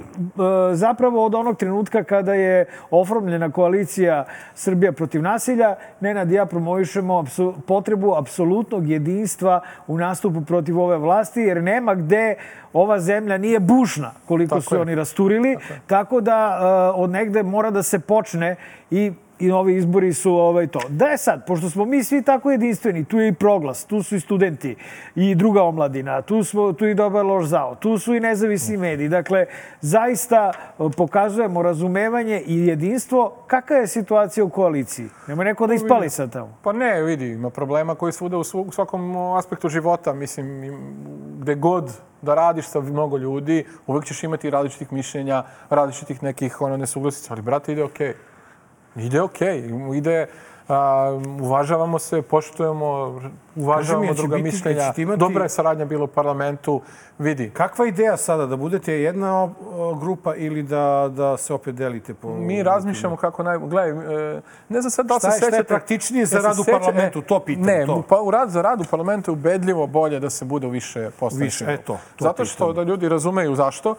zapravo 0.74 1.26
od 1.26 1.36
onog 1.36 1.58
trenutka 1.58 2.04
kada 2.04 2.34
je 2.34 2.66
oformljena 2.92 3.52
koalicija 3.52 4.26
Srbija 4.56 4.92
protiv 4.92 5.22
nasilja, 5.22 5.76
Nenad 6.00 6.32
i 6.32 6.36
ja 6.36 6.46
promovišemo 6.46 7.26
potrebu 7.68 8.16
apsolutnog 8.16 8.90
jedinstva 8.90 9.62
u 9.88 9.98
nastupu 9.98 10.42
protiv 10.42 10.80
ove 10.80 10.98
vlasti, 10.98 11.42
jer 11.42 11.64
nema 11.64 11.96
gde 11.96 12.36
ova 12.74 13.00
zemlja 13.00 13.38
nije 13.38 13.60
bušna 13.60 14.12
koliko 14.28 14.56
Tako 14.56 14.62
su 14.62 14.76
je. 14.76 14.82
oni 14.82 14.96
rasturili, 14.96 15.58
tako 15.88 16.22
da 16.22 16.31
e, 16.34 16.66
od 16.96 17.10
negde 17.10 17.44
mora 17.44 17.70
da 17.70 17.84
se 17.84 18.00
počne 18.00 18.56
i 18.92 19.12
i 19.42 19.52
ovi 19.52 19.76
izbori 19.76 20.14
su 20.14 20.34
ovaj 20.34 20.68
to. 20.68 20.80
Da 20.90 21.06
je 21.06 21.18
sad, 21.18 21.46
pošto 21.46 21.70
smo 21.70 21.86
mi 21.86 22.04
svi 22.04 22.22
tako 22.22 22.52
jedinstveni, 22.52 23.06
tu 23.06 23.20
je 23.20 23.28
i 23.28 23.34
proglas, 23.34 23.86
tu 23.86 24.04
su 24.04 24.16
i 24.16 24.20
studenti 24.20 24.76
i 25.16 25.36
druga 25.36 25.64
omladina, 25.64 26.22
tu, 26.22 26.44
smo, 26.44 26.74
tu 26.74 26.86
i 26.86 26.94
dobar 26.94 27.26
loš 27.26 27.46
zao, 27.46 27.76
tu 27.76 27.98
su 27.98 28.16
i 28.16 28.20
nezavisni 28.20 28.78
mediji. 28.78 29.10
Dakle, 29.10 29.46
zaista 29.82 30.52
e, 30.80 30.84
pokazujemo 30.98 31.62
razumevanje 31.62 32.42
i 32.46 32.68
jedinstvo. 32.68 33.34
Kakva 33.48 33.76
je 33.76 33.88
situacija 33.88 34.44
u 34.44 34.50
koaliciji? 34.50 35.08
Nema 35.28 35.44
neko 35.44 35.68
da 35.68 35.74
ispali 35.74 36.10
sad 36.10 36.32
tamo? 36.32 36.58
Pa 36.64 36.72
ne, 36.72 37.02
vidi, 37.02 37.28
ima 37.28 37.50
problema 37.50 37.96
koji 37.96 38.12
svuda 38.14 38.38
u 38.38 38.44
svakom 38.72 39.16
aspektu 39.18 39.70
života. 39.70 40.14
Mislim, 40.14 40.64
im- 40.64 40.80
gde 41.40 41.56
god 41.56 41.92
da 42.22 42.36
radiš 42.36 42.66
sa 42.66 42.82
mnogo 42.82 43.18
ljudi, 43.18 43.66
uvek 43.88 44.06
ćeš 44.06 44.24
imati 44.24 44.50
različitih 44.50 44.94
mišljenja, 44.94 45.44
različitih 45.70 46.24
nekih 46.24 46.62
ono, 46.62 46.78
nesuglasica. 46.78 47.34
Ali, 47.34 47.42
brate, 47.42 47.72
ide 47.72 47.84
okej. 47.84 48.14
Ide 48.96 49.22
okej. 49.22 49.64
Ide, 49.96 50.28
a, 50.72 51.12
uvažavamo 51.42 52.00
se, 52.00 52.22
poštujemo, 52.22 53.20
uvažavamo 53.56 54.08
hoće 54.08 54.18
druga 54.18 54.36
biti- 54.36 54.44
mišljenja. 54.46 54.94
imati- 54.98 55.20
Dobra 55.20 55.44
je 55.44 55.50
saradnja 55.50 55.86
bila 55.86 56.04
u 56.04 56.08
parlamentu. 56.10 56.82
Vidi, 57.20 57.50
Kakva 57.50 57.88
ideja 57.88 58.18
sada? 58.18 58.46
Da 58.46 58.56
budete 58.56 58.94
jedna 58.94 59.50
grupa 59.96 60.36
ili 60.36 60.64
da, 60.64 60.86
da 61.12 61.38
se 61.38 61.54
opet 61.54 61.76
delite 61.76 62.14
po... 62.14 62.30
mi 62.30 62.64
razmišljamo 62.64 63.16
kako 63.16 63.44
naj... 63.44 63.58
Gledaj, 63.60 63.90
e, 63.90 64.42
ne 64.70 64.82
znam 64.82 64.92
sad 64.92 65.06
da 65.06 65.14
li 65.14 65.20
se 65.22 65.28
je- 65.28 65.32
šta 65.32 65.46
je 65.46 65.52
sećate... 65.52 65.64
praktičnije 65.66 66.26
za 66.26 66.38
se 66.38 66.42
rad 66.42 66.52
u 66.54 66.64
seća- 66.64 66.72
parlamentu? 66.74 67.20
e, 67.20 67.22
To 67.22 67.40
pitam, 67.40 67.64
Ne, 67.64 67.86
to. 67.86 68.04
pa 68.04 68.18
u 68.18 68.32
rad 68.32 68.50
za 68.50 68.62
rad 68.62 68.82
u 68.82 68.86
parlamentu 68.86 69.32
je 69.32 69.34
ubedljivo 69.34 69.88
bolje 69.88 70.20
da 70.20 70.30
se 70.30 70.46
bude 70.46 70.68
više 70.70 71.10
poslaničkih 71.12 71.62
Više, 71.62 71.74
eto, 71.74 71.94
to 72.16 72.24
Zato 72.24 72.46
što 72.46 72.66
pitam. 72.66 72.76
da 72.76 72.84
ljudi 72.84 73.10
razumeju 73.10 73.56
zašto. 73.56 73.96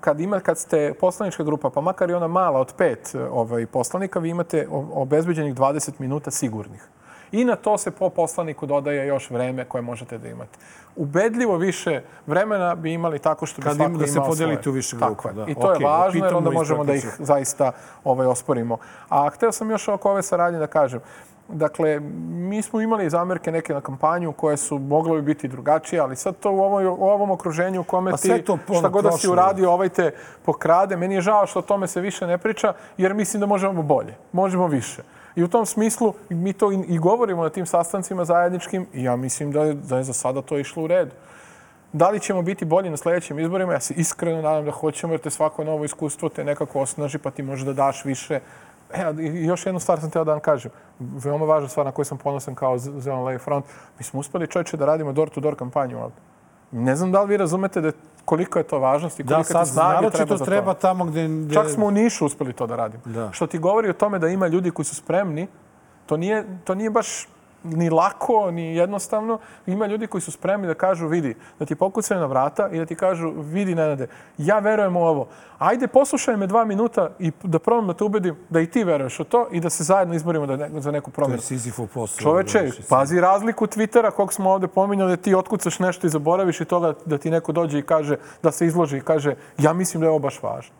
Kad, 0.00 0.20
ima, 0.20 0.40
kad 0.40 0.58
ste 0.58 0.94
poslanička 0.94 1.44
grupa, 1.44 1.70
pa 1.70 1.80
makar 1.80 2.10
i 2.10 2.14
ona 2.14 2.26
mala 2.28 2.60
od 2.60 2.72
pet 2.72 3.14
ovaj, 3.30 3.66
poslanika, 3.66 4.18
vi 4.18 4.30
imate 4.30 4.66
obezbeđenih 4.92 5.54
20 5.54 5.90
minuta 5.98 6.30
sigurnih. 6.30 6.88
I 7.32 7.44
na 7.44 7.56
to 7.56 7.78
se 7.78 7.90
po 7.90 8.10
poslaniku 8.10 8.66
dodaje 8.66 9.06
još 9.06 9.30
vreme 9.30 9.64
koje 9.64 9.82
možete 9.82 10.18
da 10.18 10.28
imate. 10.28 10.58
Ubedljivo 10.96 11.56
više 11.56 12.02
vremena 12.26 12.74
bi 12.74 12.92
imali 12.92 13.18
tako 13.18 13.46
što 13.46 13.60
bi 13.60 13.64
Kad 13.64 13.76
svako 13.76 13.90
im- 13.90 13.98
da 13.98 14.06
se 14.06 14.12
imao 14.12 14.28
podelite 14.28 14.68
u 14.68 14.72
više 14.72 14.98
Tako 14.98 15.14
grupa, 15.14 15.28
je. 15.28 15.34
da. 15.34 15.44
I 15.46 15.54
to 15.54 15.60
Okej, 15.60 15.82
je 15.82 15.86
važno 15.86 16.06
jer 16.18 16.24
pitamo 16.24 16.38
onda 16.38 16.50
možemo 16.50 16.84
da 16.84 16.94
ih 16.94 17.16
zaista 17.18 17.72
ovaj, 18.04 18.26
osporimo. 18.26 18.78
A 19.08 19.28
hteo 19.28 19.52
sam 19.52 19.70
još 19.70 19.88
oko 19.88 20.10
ove 20.10 20.22
saradnje 20.22 20.58
da 20.58 20.66
kažem. 20.66 21.00
Dakle, 21.48 22.00
mi 22.30 22.62
smo 22.62 22.80
imali 22.80 23.10
zamerke 23.10 23.52
neke 23.52 23.74
na 23.74 23.80
kampanju 23.80 24.32
koje 24.32 24.56
su 24.56 24.78
mogle 24.78 25.16
bi 25.16 25.22
biti 25.22 25.48
drugačije, 25.48 26.00
ali 26.00 26.16
sad 26.16 26.36
to 26.36 26.50
u, 26.50 26.60
ovoj, 26.60 26.86
u 26.86 27.04
ovom 27.04 27.30
okruženju 27.30 27.80
u 27.80 27.84
kome 27.84 28.10
Pa 28.10 28.16
ti 28.16 28.42
to 28.42 28.58
šta 28.78 28.88
god 28.88 29.04
da 29.04 29.12
si 29.12 29.28
uradio, 29.28 29.72
ovaj 29.72 29.88
te 29.88 30.14
pokrade. 30.44 30.96
Meni 30.96 31.14
je 31.14 31.20
žao 31.20 31.46
što 31.46 31.58
o 31.58 31.62
tome 31.62 31.86
se 31.86 32.00
više 32.00 32.26
ne 32.26 32.38
priča, 32.38 32.72
jer 32.96 33.14
mislim 33.14 33.40
da 33.40 33.46
možemo 33.46 33.82
bolje. 33.82 34.14
Možemo 34.32 34.66
više. 34.66 35.02
I 35.36 35.42
u 35.42 35.48
tom 35.48 35.66
smislu 35.66 36.14
mi 36.28 36.52
to 36.52 36.72
i, 36.72 36.84
i 36.88 36.98
govorimo 36.98 37.42
na 37.42 37.50
tim 37.50 37.66
sastancima 37.66 38.24
zajedničkim 38.24 38.86
i 38.92 39.02
ja 39.02 39.16
mislim 39.16 39.52
da 39.52 39.64
je, 39.64 39.74
da 39.74 39.96
je 39.96 40.04
za 40.04 40.12
sada 40.12 40.42
to 40.42 40.58
išlo 40.58 40.82
u 40.82 40.86
redu. 40.86 41.10
Da 41.92 42.10
li 42.10 42.20
ćemo 42.20 42.42
biti 42.42 42.64
bolji 42.64 42.90
na 42.90 42.96
sledećim 42.96 43.38
izborima? 43.38 43.72
Ja 43.72 43.80
se 43.80 43.94
iskreno 43.94 44.42
nadam 44.42 44.64
da 44.64 44.70
hoćemo, 44.70 45.12
jer 45.12 45.20
te 45.20 45.30
svako 45.30 45.64
novo 45.64 45.84
iskustvo 45.84 46.28
te 46.28 46.44
nekako 46.44 46.80
osnaži, 46.80 47.18
pa 47.18 47.30
ti 47.30 47.42
može 47.42 47.64
da 47.64 47.72
daš 47.72 48.04
više. 48.04 48.40
E, 48.90 49.04
još 49.22 49.66
jednu 49.66 49.80
stvar 49.80 50.00
sam 50.00 50.10
teo 50.10 50.24
da 50.24 50.30
vam 50.30 50.40
kažem. 50.40 50.70
Veoma 50.98 51.44
važna 51.44 51.68
stvar 51.68 51.86
na 51.86 51.92
koju 51.92 52.04
sam 52.04 52.18
ponosan 52.18 52.54
kao 52.54 52.78
Z- 52.78 52.90
Zeleno-Levi 52.92 53.38
front. 53.38 53.64
Mi 53.98 54.04
smo 54.04 54.20
uspeli 54.20 54.46
čovječe 54.46 54.76
da 54.76 54.86
radimo 54.86 55.12
door-to-door 55.12 55.56
kampanju 55.56 55.98
ovde. 55.98 56.16
Ne 56.72 56.96
znam 56.96 57.12
da 57.12 57.22
li 57.22 57.28
vi 57.28 57.36
razumete 57.36 57.80
da 57.80 57.92
koliko 58.24 58.58
je 58.58 58.62
to 58.62 58.78
važnost 58.78 59.20
i 59.20 59.22
Da, 59.22 59.34
koliko 59.34 59.46
ti 59.46 59.52
sad 59.52 59.68
snage 59.68 60.10
treba 60.10 60.36
za 60.36 60.38
to. 60.38 60.44
treba 60.44 60.74
tamo 60.74 61.04
gde... 61.04 61.28
gde... 61.28 61.54
Čak 61.54 61.70
smo 61.70 61.86
u 61.86 61.90
Nišu 61.90 62.26
uspeli 62.26 62.52
to 62.52 62.66
da 62.66 62.76
radimo. 62.76 63.02
Da. 63.04 63.32
Što 63.32 63.46
ti 63.46 63.58
govori 63.58 63.90
o 63.90 63.94
tome 63.94 64.18
da 64.18 64.28
ima 64.28 64.46
ljudi 64.46 64.70
koji 64.70 64.86
su 64.86 64.94
spremni. 64.94 65.46
To 66.06 66.16
nije, 66.16 66.44
to 66.64 66.74
nije 66.74 66.90
baš 66.90 67.28
ni 67.66 67.90
lako, 67.90 68.50
ni 68.50 68.76
jednostavno. 68.76 69.38
Ima 69.66 69.86
ljudi 69.86 70.06
koji 70.06 70.20
su 70.20 70.32
spremni 70.32 70.66
da 70.66 70.74
kažu, 70.74 71.08
vidi, 71.08 71.34
da 71.58 71.66
ti 71.66 71.74
pokucaju 71.74 72.20
na 72.20 72.26
vrata 72.26 72.68
i 72.72 72.78
da 72.78 72.86
ti 72.86 72.94
kažu, 72.94 73.32
vidi, 73.36 73.74
Nenade, 73.74 74.06
ja 74.38 74.58
verujem 74.58 74.96
u 74.96 75.04
ovo. 75.04 75.28
Ajde, 75.58 75.86
poslušaj 75.86 76.36
me 76.36 76.46
dva 76.46 76.64
minuta 76.64 77.10
i 77.18 77.32
da 77.42 77.58
probam 77.58 77.86
da 77.86 77.94
te 77.94 78.04
ubedim 78.04 78.36
da 78.50 78.60
i 78.60 78.66
ti 78.66 78.84
veruješ 78.84 79.20
u 79.20 79.24
to 79.24 79.48
i 79.52 79.60
da 79.60 79.70
se 79.70 79.84
zajedno 79.84 80.14
izborimo 80.14 80.46
da 80.46 80.56
ne, 80.56 80.80
za 80.80 80.90
neku 80.90 81.10
To 81.10 81.14
je 81.14 81.14
promjenu. 81.14 81.42
Sizifov 81.42 81.86
posao. 81.86 82.22
Čoveče, 82.22 82.70
pazi 82.88 83.20
razliku 83.20 83.66
Twittera 83.66 84.10
kog 84.10 84.32
smo 84.32 84.50
ovde 84.50 84.68
pominjali 84.68 85.16
da 85.16 85.22
ti 85.22 85.34
otkucaš 85.34 85.78
nešto 85.78 86.06
i 86.06 86.10
zaboraviš 86.10 86.60
i 86.60 86.64
toga 86.64 86.94
da 87.04 87.18
ti 87.18 87.30
neko 87.30 87.52
dođe 87.52 87.78
i 87.78 87.82
kaže, 87.82 88.16
da 88.42 88.52
se 88.52 88.66
izloži 88.66 88.96
i 88.96 89.00
kaže 89.00 89.34
ja 89.58 89.72
mislim 89.72 90.00
da 90.00 90.06
je 90.06 90.10
ovo 90.10 90.18
baš 90.18 90.42
važno. 90.42 90.74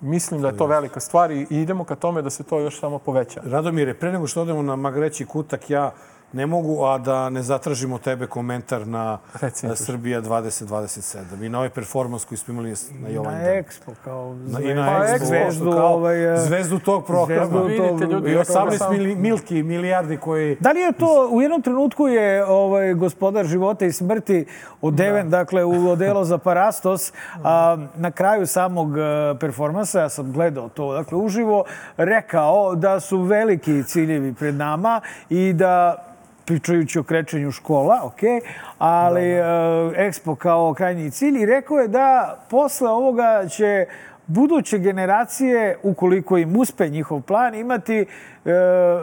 Mislim 0.00 0.42
da 0.42 0.48
je 0.48 0.56
to 0.56 0.66
velika 0.66 1.00
stvar 1.00 1.30
i 1.30 1.46
i 1.50 1.56
idemo 1.56 1.84
ka 1.84 1.94
tome 1.94 2.22
da 2.22 2.30
se 2.30 2.42
to 2.42 2.58
još 2.58 2.80
samo 2.80 2.98
poveća. 2.98 3.40
Radomire, 3.44 3.94
pre 3.94 4.12
nego 4.12 4.26
što 4.26 4.42
odemo 4.42 4.62
na 4.62 4.76
Magreći 4.76 5.26
kutak, 5.26 5.70
ja 5.70 5.92
ne 6.32 6.46
mogu, 6.46 6.84
a 6.84 6.98
da 6.98 7.30
ne 7.30 7.42
zatražimo 7.42 7.98
tebe 7.98 8.26
komentar 8.26 8.86
na 8.86 9.18
Reci 9.34 9.66
mi, 9.66 9.70
na 9.70 9.76
Srbija 9.76 10.22
2027 10.22 11.16
i 11.42 11.48
na 11.48 11.58
ovaj 11.58 11.70
performans 11.70 12.24
koji 12.24 12.38
smo 12.38 12.52
imali 12.52 12.70
na 12.70 12.76
Na 13.00 13.08
Jovanjdan. 13.08 13.44
Expo, 13.46 13.92
kao 14.04 14.34
Na, 14.36 14.60
I 14.60 14.74
na 14.74 14.86
Pa, 14.88 15.04
Expo, 15.06 15.24
zvezdu, 15.24 15.72
kao 15.72 15.94
ovaj, 15.94 16.34
e, 16.34 16.36
zvezdu 16.38 16.78
tog 16.78 17.06
programa. 17.06 17.46
zvezdu 17.46 17.64
Vidite, 17.64 17.88
tog- 18.00 18.12
ljudi, 18.12 18.30
I 18.30 18.34
ja 18.34 18.40
18 18.40 18.78
samo- 18.78 18.92
mili, 18.92 19.14
milki, 19.16 19.62
milijardi 19.62 20.16
koji... 20.16 20.56
Da 20.60 20.72
li 20.72 20.80
je 20.80 20.92
to, 20.92 21.28
u 21.30 21.42
jednom 21.42 21.62
trenutku 21.62 22.08
je 22.08 22.44
ovaj, 22.46 22.94
gospodar 22.94 23.46
života 23.46 23.86
i 23.86 23.92
smrti 23.92 24.46
odeven, 24.82 25.30
dakle, 25.30 25.64
u 25.64 25.90
odelo 25.90 26.24
za 26.24 26.38
Parastos, 26.38 27.12
a, 27.36 27.76
na 27.96 28.10
kraju 28.10 28.46
samog 28.46 28.88
e, 28.90 29.00
performansa, 29.40 30.00
ja 30.00 30.08
sam 30.08 30.32
gledao 30.32 30.68
to, 30.68 30.92
dakle, 30.92 31.18
uživo, 31.18 31.64
rekao 31.96 32.74
da 32.74 33.00
su 33.00 33.18
veliki 33.18 33.84
ciljevi 33.84 34.34
pred 34.34 34.54
nama 34.54 35.00
i 35.30 35.52
da 35.52 36.04
pričajući 36.48 36.98
o 36.98 37.02
krečenju 37.02 37.50
škola, 37.50 38.00
ok, 38.04 38.20
ali 38.78 39.30
e, 39.30 39.42
Expo 40.08 40.36
kao 40.36 40.74
krajnji 40.74 41.10
cilj 41.10 41.42
i 41.42 41.46
rekao 41.46 41.78
je 41.78 41.88
da 41.88 42.38
posle 42.50 42.90
ovoga 42.90 43.46
će 43.48 43.86
buduće 44.26 44.78
generacije, 44.78 45.78
ukoliko 45.82 46.38
im 46.38 46.56
uspe 46.56 46.88
njihov 46.88 47.20
plan, 47.20 47.54
imati 47.54 47.98
e, 47.98 48.06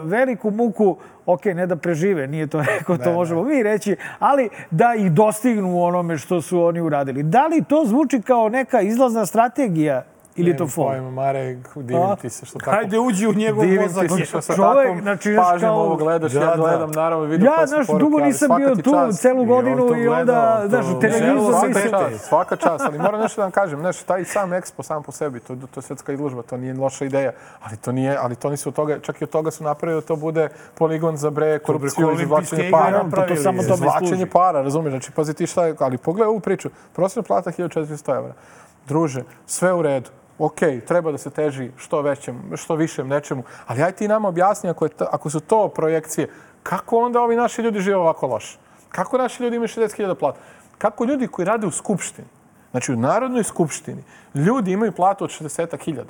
veliku 0.03 0.51
muku, 0.51 0.97
ok, 1.25 1.45
ne 1.45 1.67
da 1.67 1.75
prežive, 1.75 2.27
nije 2.27 2.47
to 2.47 2.61
rekao, 2.77 2.97
to 2.97 3.13
možemo 3.13 3.43
mi 3.43 3.63
reći, 3.63 3.95
ali 4.19 4.49
da 4.71 4.93
ih 4.97 5.11
dostignu 5.11 5.83
onome 5.83 6.17
što 6.17 6.41
su 6.41 6.61
oni 6.61 6.81
uradili. 6.81 7.23
Da 7.23 7.47
li 7.47 7.63
to 7.63 7.83
zvuči 7.85 8.21
kao 8.21 8.49
neka 8.49 8.81
izlazna 8.81 9.25
strategija 9.25 10.05
Ili 10.35 10.49
je 10.49 10.57
to 10.57 10.67
fol? 10.67 10.85
pojma, 10.85 11.09
Marek, 11.11 11.57
divim 11.75 12.03
A? 12.03 12.15
ti 12.15 12.29
se 12.29 12.45
što 12.45 12.59
tako... 12.59 12.71
Hajde, 12.71 12.99
uđi 12.99 13.27
u 13.27 13.33
njegov 13.33 13.63
Divim 13.65 13.81
mozak. 13.81 14.03
ti 14.03 14.09
se 14.09 14.25
što 14.25 14.41
sa 14.41 14.55
Čovek, 14.55 14.77
takvom 14.77 15.01
znači, 15.01 15.35
pažnjom 15.37 15.69
kao- 15.69 15.81
ovo 15.81 15.95
gledaš. 15.95 16.31
Da, 16.31 16.39
ja 16.39 16.45
da. 16.45 16.55
gledam, 16.55 16.91
naravno, 16.91 17.25
vidim 17.25 17.45
Ja, 17.47 17.67
znaš, 17.67 17.87
dugo 17.89 18.19
nisam 18.19 18.49
bio 18.57 18.75
tu 18.75 18.91
čast. 18.91 19.21
celu 19.21 19.45
godinu 19.45 19.95
i 19.95 20.07
onda, 20.07 20.63
znaš, 20.67 20.85
u 20.87 20.99
televizor 20.99 21.53
Celo 21.73 22.09
Svaka 22.19 22.55
čast, 22.55 22.85
ali 22.85 22.99
moram 22.99 23.21
nešto 23.21 23.41
da 23.41 23.45
vam 23.45 23.51
kažem, 23.51 23.79
znaš, 23.79 24.03
taj 24.03 24.25
sam 24.25 24.53
ekspo 24.53 24.83
sam 24.83 25.03
po 25.03 25.11
sebi, 25.11 25.39
to, 25.39 25.55
to 25.55 25.77
je 25.77 25.81
svetska 25.81 26.13
izložba, 26.13 26.41
to 26.41 26.57
nije 26.57 26.73
loša 26.73 27.05
ideja, 27.05 27.31
ali 27.61 27.77
to 27.77 27.91
nije, 27.91 28.17
ali 28.17 28.35
to 28.35 28.49
nisu 28.49 28.69
od 28.69 28.75
toga, 28.75 28.99
čak 28.99 29.21
i 29.21 29.23
od 29.23 29.29
toga 29.29 29.51
su 29.51 29.63
napravili 29.63 30.01
da 30.01 30.07
to 30.07 30.15
bude 30.15 30.49
poligon 30.73 31.17
za 31.17 31.29
bre 31.29 31.59
korupciju 31.59 32.11
i 32.11 32.21
izvlačenje 32.21 32.71
para. 32.71 33.03
Pa 33.11 33.27
to 33.27 33.35
samo 33.35 33.63
tome 33.63 33.89
služi. 33.99 34.25
para, 34.25 34.61
razumiješ, 34.61 34.91
znači 34.91 35.11
pazi 35.11 35.33
ti 35.33 35.47
šta 35.47 35.65
je, 35.65 35.75
ali 35.79 35.97
pogledaj 35.97 36.27
ovu 36.27 36.39
priču, 36.39 36.69
prosječna 36.93 37.21
plata 37.23 37.51
1400 37.51 38.17
evra. 38.17 38.33
Druže, 38.87 39.23
sve 39.45 39.73
u 39.73 39.81
redu. 39.81 40.09
Ok, 40.39 40.59
treba 40.87 41.11
da 41.11 41.17
se 41.17 41.29
teži 41.29 41.71
što 41.77 42.01
većem, 42.01 42.51
što 42.55 42.75
višem 42.75 43.07
nečemu, 43.07 43.43
ali 43.67 43.83
aj 43.83 43.91
ti 43.91 44.07
nama 44.07 44.27
objasni 44.27 44.69
ako, 44.69 44.85
je 44.85 44.89
to, 44.89 45.07
ako 45.11 45.29
su 45.29 45.39
to 45.39 45.67
projekcije, 45.67 46.29
kako 46.63 46.97
onda 46.97 47.21
ovi 47.21 47.35
naši 47.35 47.61
ljudi 47.61 47.79
žive 47.79 47.97
ovako 47.97 48.27
loše? 48.27 48.57
Kako 48.89 49.17
naši 49.17 49.43
ljudi 49.43 49.55
imaju 49.55 49.67
60.000 49.67 50.15
plata? 50.15 50.39
Kako 50.77 51.05
ljudi 51.05 51.27
koji 51.27 51.45
rade 51.45 51.67
u 51.67 51.71
skupštini, 51.71 52.27
znači 52.71 52.93
u 52.93 52.95
Narodnoj 52.95 53.43
skupštini, 53.43 54.03
ljudi 54.35 54.71
imaju 54.71 54.91
platu 54.91 55.23
od 55.23 55.29
60.000? 55.29 56.03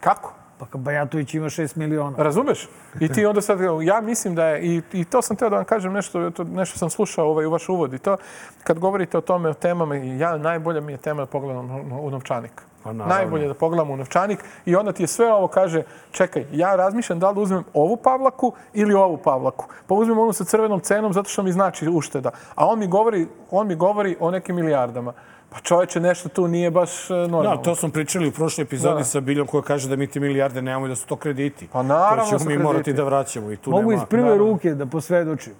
Kako? 0.00 0.32
Pa 0.58 0.66
Bajatović 0.78 1.34
ima 1.34 1.46
6 1.46 1.76
miliona. 1.76 2.16
Razumeš? 2.18 2.68
I 3.00 3.08
ti 3.08 3.26
onda 3.26 3.40
sad, 3.40 3.58
ja 3.82 4.00
mislim 4.00 4.34
da 4.34 4.46
je, 4.46 4.62
i, 4.62 4.82
i 4.92 5.04
to 5.04 5.22
sam 5.22 5.36
teo 5.36 5.50
da 5.50 5.56
vam 5.56 5.64
kažem 5.64 5.92
nešto, 5.92 6.30
to, 6.30 6.44
nešto 6.44 6.78
sam 6.78 6.90
slušao 6.90 7.30
ovaj, 7.30 7.46
u 7.46 7.50
vaš 7.50 7.68
uvod 7.68 7.94
i 7.94 7.98
to, 7.98 8.16
kad 8.64 8.78
govorite 8.78 9.18
o 9.18 9.20
tome, 9.20 9.48
o 9.48 9.54
temama, 9.54 9.96
ja, 9.96 10.36
najbolja 10.36 10.80
mi 10.80 10.92
je 10.92 10.98
tema 10.98 11.22
da 11.22 11.26
pogledam 11.26 11.70
u 12.00 12.10
novčanik. 12.10 12.62
Pa. 12.86 12.92
Najbolje 12.92 13.48
da 13.48 13.54
pogledam 13.54 13.90
u 13.90 13.96
novčanik 13.96 14.38
i 14.64 14.76
onda 14.76 14.92
ti 14.92 15.02
je 15.02 15.06
sve 15.06 15.32
ovo 15.32 15.48
kaže, 15.48 15.82
čekaj, 16.10 16.46
ja 16.52 16.76
razmišljam 16.76 17.18
da 17.18 17.28
li 17.28 17.34
da 17.34 17.40
uzmem 17.40 17.64
ovu 17.74 17.96
pavlaku 17.96 18.52
ili 18.74 18.94
ovu 18.94 19.16
pavlaku. 19.16 19.66
Pa 19.86 19.94
uzmem 19.94 20.18
onu 20.18 20.32
sa 20.32 20.44
crvenom 20.44 20.80
cenom 20.80 21.12
zato 21.12 21.28
što 21.28 21.42
mi 21.42 21.52
znači 21.52 21.88
ušteda. 21.88 22.30
A 22.54 22.66
on 22.66 22.78
mi 22.78 22.86
govori, 22.86 23.26
on 23.50 23.66
mi 23.66 23.74
govori 23.74 24.16
o 24.20 24.30
nekim 24.30 24.56
milijardama. 24.56 25.12
Pa 25.50 25.60
čoveče, 25.60 26.00
nešto 26.00 26.28
tu 26.28 26.48
nije 26.48 26.70
baš 26.70 27.10
e, 27.10 27.14
normalno. 27.14 27.56
Da, 27.56 27.62
to 27.62 27.74
smo 27.74 27.88
pričali 27.88 28.28
u 28.28 28.32
prošloj 28.32 28.62
epizodi 28.62 28.94
Da. 28.94 29.04
sa 29.04 29.20
Biljom 29.20 29.46
koja 29.46 29.62
kaže 29.62 29.88
da 29.88 29.96
mi 29.96 30.06
ti 30.06 30.20
milijarde 30.20 30.62
nemamo 30.62 30.86
i 30.86 30.88
da 30.88 30.96
su 30.96 31.06
to 31.06 31.16
krediti. 31.16 31.68
Pa 31.72 31.82
naravno 31.82 32.16
Koje 32.16 32.28
ćemo 32.28 32.38
mi 32.40 32.44
krediti. 32.46 32.62
morati 32.64 32.92
da 32.92 33.04
vraćamo 33.04 33.52
i 33.52 33.56
tu 33.56 33.70
Mogu 33.70 33.90
nema... 33.90 33.94
iz 33.94 34.08
prve 34.08 34.22
naravno. 34.22 34.44
ruke 34.44 34.74
da 34.74 34.86
posvedočim 34.86 35.52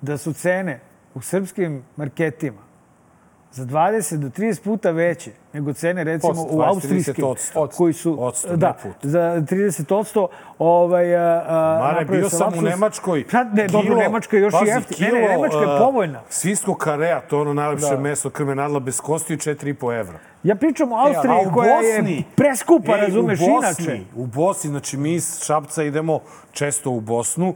da 0.00 0.18
su 0.18 0.32
cene 0.32 0.80
u 1.14 1.20
srpskim 1.20 1.84
marketima 1.96 2.65
za 3.56 3.64
20 3.64 4.16
do 4.16 4.28
30 4.28 4.62
puta 4.62 4.90
veće 4.90 5.30
nego 5.52 5.72
cene 5.72 6.04
recimo 6.04 6.32
Posto, 6.32 6.48
u 6.48 6.58
20, 6.58 6.66
austrijskim 6.66 7.14
30%. 7.14 7.68
koji 7.68 7.92
su 7.92 8.16
Odsto, 8.20 8.56
da 8.56 8.76
put. 8.82 8.92
za 9.02 9.20
30% 9.20 10.26
ovaj 10.58 11.16
a, 11.16 11.78
Mare, 11.82 12.04
bio 12.04 12.30
sam 12.30 12.30
sam 12.30 12.46
u 12.48 12.50
lapsus. 12.50 12.64
Nemačkoj. 12.64 13.24
Pa 13.32 13.44
ne, 13.44 13.66
dobro, 13.68 13.94
Nemačka 13.96 14.36
je 14.36 14.42
još 14.42 14.54
i 14.54 14.56
pazi, 14.58 14.70
jeftina. 14.70 15.08
Ne, 15.08 15.20
ne, 15.20 15.28
Nemačka 15.28 15.58
je 15.58 15.66
uh, 15.66 15.78
povoljna. 15.80 16.22
Svinskog 16.28 16.76
karea, 16.78 17.20
to 17.20 17.40
ono 17.40 17.54
najlepše 17.54 17.86
Da. 17.86 18.00
meso 18.00 18.30
krme 18.30 18.54
nadla 18.54 18.80
bez 18.80 19.00
kosti, 19.00 19.36
4,5 19.36 20.00
evra. 20.00 20.18
Ja 20.42 20.54
pričam 20.56 20.92
o 20.92 20.96
E, 20.96 21.00
Austriji 21.06 21.34
u 21.46 21.54
koja 21.54 21.76
Bosni- 21.76 22.10
je 22.10 22.22
preskupa, 22.36 22.94
Ej, 22.94 23.00
razumeš, 23.00 23.40
u 23.40 23.44
Bosni, 23.44 23.84
inače. 23.84 24.04
U 24.16 24.26
Bosni, 24.26 24.70
znači 24.70 24.96
mi 24.96 25.14
iz 25.14 25.40
Šapca 25.40 25.82
idemo 25.82 26.20
često 26.52 26.90
u 26.90 27.00
Bosnu, 27.00 27.54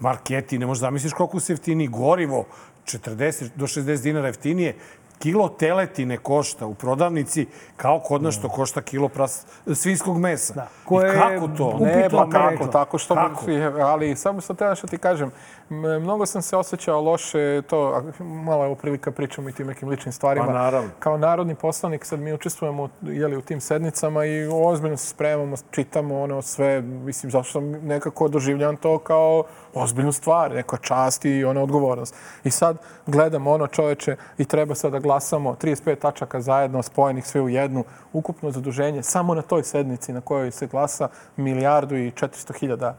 marketi, 0.00 0.58
ne 0.58 0.66
možeš 0.66 0.80
zamisliš 0.80 1.12
koliko 1.12 1.40
se 1.40 1.52
jeftini 1.52 1.88
gorivo, 1.88 2.44
40 2.84 3.48
do 3.56 3.66
60 3.66 4.02
dinara 4.02 4.26
jeftinije, 4.26 4.74
kilo 5.18 5.48
teletine 5.48 6.16
košta 6.16 6.66
u 6.66 6.74
prodavnici 6.74 7.46
kao 7.76 8.00
kod 8.00 8.22
nas 8.22 8.34
što 8.34 8.48
košta 8.48 8.82
kilo 8.82 9.08
pras, 9.08 9.46
svinskog 9.74 10.18
mesa. 10.18 10.54
Da, 10.54 10.68
koje 10.84 11.14
I 11.14 11.18
kako 11.18 11.48
to? 11.48 11.78
Ne, 11.80 12.08
pa 12.10 12.28
kako, 12.30 12.66
tako 12.66 12.98
što... 12.98 13.14
Kako? 13.14 13.46
Ali 13.82 14.16
samo 14.16 14.40
sam 14.40 14.56
teo 14.56 14.74
što 14.74 14.86
ti 14.86 14.98
kažem. 14.98 15.30
Mnogo 15.70 16.26
sam 16.26 16.42
se 16.42 16.56
osjećao 16.56 17.00
loše, 17.00 17.62
to, 17.62 18.02
malo 18.20 18.62
je 18.62 18.66
ovo 18.66 18.74
prilika 18.74 19.12
pričamo 19.12 19.48
i 19.48 19.52
tim 19.52 19.66
nekim 19.66 19.88
ličnim 19.88 20.12
stvarima. 20.12 20.46
Pa 20.46 20.52
naravno. 20.52 20.90
Kao 20.98 21.18
narodni 21.18 21.54
poslanik 21.54 22.04
sad 22.04 22.20
mi 22.20 22.32
učestvujemo 22.32 22.88
jeli, 23.02 23.36
u 23.36 23.40
tim 23.40 23.60
sednicama 23.60 24.24
i 24.24 24.48
ozbiljno 24.52 24.96
se 24.96 25.06
spremamo, 25.06 25.56
čitamo 25.70 26.22
ono 26.22 26.42
sve, 26.42 26.80
mislim, 26.80 27.30
zato 27.30 27.44
što 27.44 27.60
nekako 27.60 28.28
doživljam 28.28 28.76
to 28.76 28.98
kao 28.98 29.44
ozbiljnu 29.74 30.12
stvar, 30.12 30.54
neka 30.54 30.76
čast 30.76 31.24
i 31.24 31.44
ona 31.44 31.62
odgovornost. 31.62 32.14
I 32.44 32.50
sad 32.50 32.78
gledam 33.06 33.46
ono 33.46 33.66
čoveče 33.66 34.16
i 34.38 34.44
treba 34.44 34.74
sad 34.74 34.92
da 34.92 34.98
glasamo 34.98 35.56
35 35.62 35.98
tačaka 35.98 36.40
zajedno, 36.40 36.82
spojenih 36.82 37.26
sve 37.26 37.40
u 37.40 37.48
jednu, 37.48 37.84
ukupno 38.12 38.50
zaduženje 38.50 39.02
samo 39.02 39.34
na 39.34 39.42
toj 39.42 39.62
sednici 39.62 40.12
na 40.12 40.20
kojoj 40.20 40.50
se 40.50 40.66
glasa 40.66 41.08
milijardu 41.36 41.96
i 41.96 42.10
400 42.10 42.58
hiljada 42.58 42.96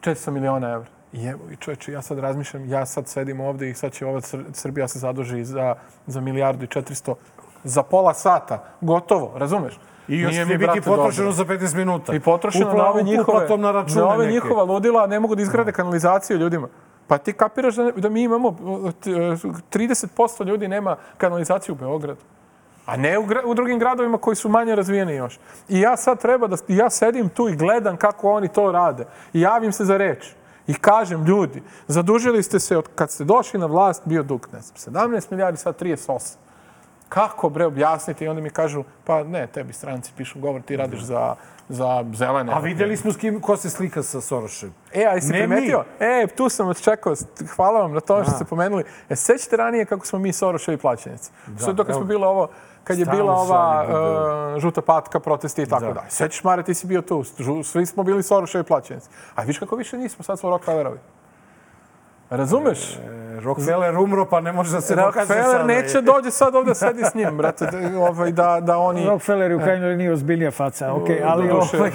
400 0.00 0.30
miliona 0.30 0.70
evra. 0.70 0.93
I 1.14 1.26
evo, 1.26 1.40
i 1.52 1.56
čovječe, 1.56 1.92
ja 1.92 2.02
sad 2.02 2.18
razmišljam, 2.18 2.68
ja 2.68 2.86
sad 2.86 3.08
sedim 3.08 3.40
ovde 3.40 3.70
i 3.70 3.74
sad 3.74 3.92
će 3.92 4.06
ova 4.06 4.20
Sr- 4.20 4.44
Srbija 4.52 4.88
se 4.88 4.98
zaduži 4.98 5.44
za, 5.44 5.74
za 6.06 6.20
milijardu 6.20 6.64
i 6.64 6.68
400 6.68 7.14
za 7.64 7.82
pola 7.82 8.14
sata. 8.14 8.64
Gotovo, 8.80 9.32
razumeš? 9.38 9.78
I 10.08 10.18
još 10.18 10.34
će 10.34 10.44
biti 10.44 10.80
potrošeno 10.80 11.30
dobro. 11.30 11.32
za 11.32 11.44
15 11.44 11.76
minuta. 11.76 12.14
I 12.14 12.20
potrošeno 12.20 12.66
Upla- 12.66 12.76
na 12.78 12.90
ove 12.90 13.02
njihove, 13.02 13.56
na 13.58 13.70
račune 13.72 14.00
na 14.00 14.08
ove 14.08 14.24
neke. 14.26 14.34
njihova 14.34 14.62
ludila, 14.62 15.06
ne 15.06 15.20
mogu 15.20 15.34
da 15.34 15.42
izgrade 15.42 15.72
kanalizaciju 15.72 16.36
ljudima. 16.38 16.68
Pa 17.06 17.18
ti 17.18 17.32
kapiraš 17.32 17.74
da, 17.74 17.90
da 17.90 18.08
mi 18.08 18.22
imamo 18.22 18.48
uh, 18.48 18.92
t- 18.92 19.10
uh, 19.10 19.18
30% 19.72 20.46
ljudi 20.46 20.68
nema 20.68 20.96
kanalizaciju 21.18 21.72
u 21.74 21.78
Beogradu. 21.78 22.20
A 22.86 22.96
ne 22.96 23.18
u, 23.18 23.24
u 23.46 23.54
drugim 23.54 23.78
gradovima 23.78 24.18
koji 24.18 24.36
su 24.36 24.48
manje 24.48 24.74
razvijeni 24.74 25.14
još. 25.14 25.38
I 25.68 25.80
ja 25.80 25.96
sad 25.96 26.20
treba 26.20 26.46
da, 26.46 26.56
ja 26.68 26.90
sedim 26.90 27.28
tu 27.28 27.48
i 27.48 27.56
gledam 27.56 27.96
kako 27.96 28.30
oni 28.32 28.48
to 28.48 28.72
rade. 28.72 29.04
I 29.32 29.40
javim 29.40 29.72
se 29.72 29.84
za 29.84 29.96
reč. 29.96 30.34
I 30.66 30.74
kažem, 30.74 31.24
ljudi, 31.24 31.62
zadužili 31.88 32.42
ste 32.42 32.60
se 32.60 32.76
od 32.76 32.88
kad 32.94 33.10
ste 33.10 33.24
došli 33.24 33.60
na 33.60 33.66
vlast, 33.66 34.02
bio 34.04 34.22
dug, 34.22 34.48
ne 34.52 34.60
znam, 34.60 34.94
17 34.94 35.30
milijardi, 35.30 35.58
sad 35.58 35.82
38. 35.82 36.36
Kako 37.08 37.48
bre 37.48 37.66
objasniti? 37.66 38.24
I 38.24 38.28
onda 38.28 38.42
mi 38.42 38.50
kažu, 38.50 38.84
pa 39.04 39.24
ne, 39.24 39.46
tebi 39.46 39.72
stranci 39.72 40.12
pišu 40.16 40.40
govor, 40.40 40.62
ti 40.62 40.76
radiš 40.76 41.00
za, 41.00 41.34
za 41.68 42.04
zelene. 42.14 42.52
A 42.52 42.58
videli 42.58 42.96
smo 42.96 43.12
s 43.12 43.16
kim, 43.16 43.40
ko 43.40 43.56
se 43.56 43.70
slika 43.70 44.02
sa 44.02 44.20
Sorošem. 44.20 44.74
E, 44.92 45.04
a 45.06 45.14
jesi 45.14 45.32
Ne 45.32 45.38
primetio? 45.38 45.84
E, 46.00 46.26
tu 46.36 46.48
sam 46.48 46.66
vas 46.66 46.82
čekao. 46.82 47.14
Hvala 47.56 47.80
vam 47.80 47.92
na 47.92 48.00
tome 48.00 48.24
što 48.24 48.32
ste 48.32 48.44
pomenuli. 48.44 48.84
E, 49.08 49.16
sećate 49.16 49.56
ranije 49.56 49.84
kako 49.84 50.06
smo 50.06 50.18
mi 50.18 50.32
Soroševi 50.32 50.76
plaćenici? 50.76 51.30
Da, 51.46 51.74
to 51.74 51.84
kad 51.84 51.94
smo 51.94 52.04
bilo 52.04 52.26
ovo, 52.26 52.48
kad 52.84 52.98
je 52.98 53.04
Stalno 53.04 53.22
bila 53.22 53.34
ova 53.34 53.86
uh, 54.54 54.60
žuta 54.60 54.82
patka, 54.82 55.20
protesti 55.20 55.62
i 55.62 55.66
tako 55.66 55.84
Da. 55.84 55.92
dalje. 55.92 56.10
Sećaš, 56.10 56.44
Mare, 56.44 56.62
ti 56.62 56.74
si 56.74 56.86
bio 56.86 57.02
tu. 57.02 57.24
Svi 57.64 57.86
smo 57.86 58.02
bili 58.02 58.22
Soroševi 58.22 58.64
plaćenici. 58.64 59.08
A 59.34 59.42
viš 59.42 59.58
kako 59.58 59.76
više 59.76 59.98
nismo, 59.98 60.24
sad 60.24 60.38
smo 60.38 60.50
Rockefellerovi. 60.50 60.98
Razumeš? 62.30 62.96
E, 62.96 63.40
Rockefeller 63.40 63.96
umro, 63.98 64.26
pa 64.26 64.40
ne 64.40 64.52
može 64.52 64.72
da 64.72 64.80
se 64.80 64.94
dokaže 64.94 65.26
sada. 65.26 65.40
Rockefeller 65.40 65.66
neće 65.66 66.00
dođe 66.00 66.30
sad 66.30 66.54
ovde 66.54 66.74
sedi 66.74 67.04
s 67.04 67.14
njim, 67.14 67.36
brate, 67.36 67.66
da, 67.66 67.98
ovaj, 68.00 68.32
da, 68.32 68.60
da 68.62 68.78
oni... 68.78 69.06
Rockefeller 69.06 69.50
je 69.50 69.56
u 69.56 69.60
krajnjoj 69.60 69.88
liniji 69.88 70.08
ozbiljnija 70.08 70.50
faca, 70.50 70.92
ok, 70.94 71.08
ali 71.24 71.48
duše. 71.48 71.76
ovaj, 71.76 71.90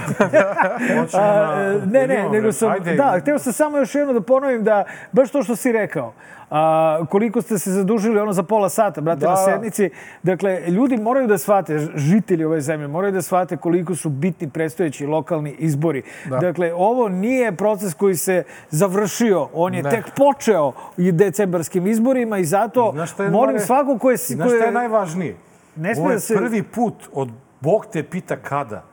A, 1.14 1.54
e, 1.62 1.82
ne, 1.86 2.08
ne, 2.08 2.30
nego 2.30 2.52
sam, 2.52 2.72
Ajde. 2.72 2.96
da, 2.96 3.18
hteo 3.22 3.40
sam 3.40 3.54
samo 3.54 3.78
još 3.78 3.96
jedno 3.96 4.14
da 4.14 4.22
ponovim 4.22 4.64
da, 4.64 4.84
baš 5.12 5.32
to 5.32 5.44
što 5.44 5.56
si 5.56 5.72
rekao, 5.72 6.14
a, 6.52 6.60
koliko 7.06 7.42
ste 7.42 7.60
se 7.60 7.72
zadužili 7.72 8.20
ono 8.20 8.34
za 8.34 8.44
pola 8.44 8.70
sata, 8.70 9.02
brate, 9.02 9.20
Da. 9.20 9.30
na 9.30 9.36
sednici. 9.38 9.90
Dakle, 10.24 10.62
ljudi 10.62 10.98
moraju 10.98 11.28
da 11.28 11.38
shvate, 11.38 11.80
žitelji 11.96 12.46
ove 12.46 12.62
zemlje, 12.62 12.88
moraju 12.88 13.14
da 13.14 13.22
shvate 13.22 13.58
koliko 13.58 13.96
su 13.96 14.10
bitni 14.10 14.50
predstojeći 14.50 15.06
lokalni 15.06 15.52
izbori. 15.52 16.04
Dakle, 16.32 16.74
ovo 16.74 17.10
nije 17.10 17.52
proces 17.52 17.94
koji 17.94 18.16
se 18.16 18.44
završio, 18.70 19.48
on 19.54 19.74
je 19.74 19.84
Ne. 19.84 19.90
tek 19.90 20.06
počeo 20.18 20.72
i 20.98 21.12
decembarskim 21.12 21.88
izborima 21.88 22.38
i 22.38 22.46
zato 22.46 22.94
je, 23.20 23.30
molim 23.30 23.48
Mare? 23.48 23.60
svako 23.60 23.98
ko 23.98 24.12
je... 24.12 24.18
Znaš 24.18 24.50
šta 24.50 24.58
je 24.58 24.72
najvažnije? 24.72 25.38
Ne 25.76 25.94
Ovo 25.98 26.10
je 26.10 26.14
da 26.14 26.20
se- 26.20 26.36
prvi 26.36 26.64
put 26.64 27.10
od 27.14 27.30
Bog 27.62 27.86
te 27.86 28.04
pita 28.04 28.36
kada. 28.38 28.84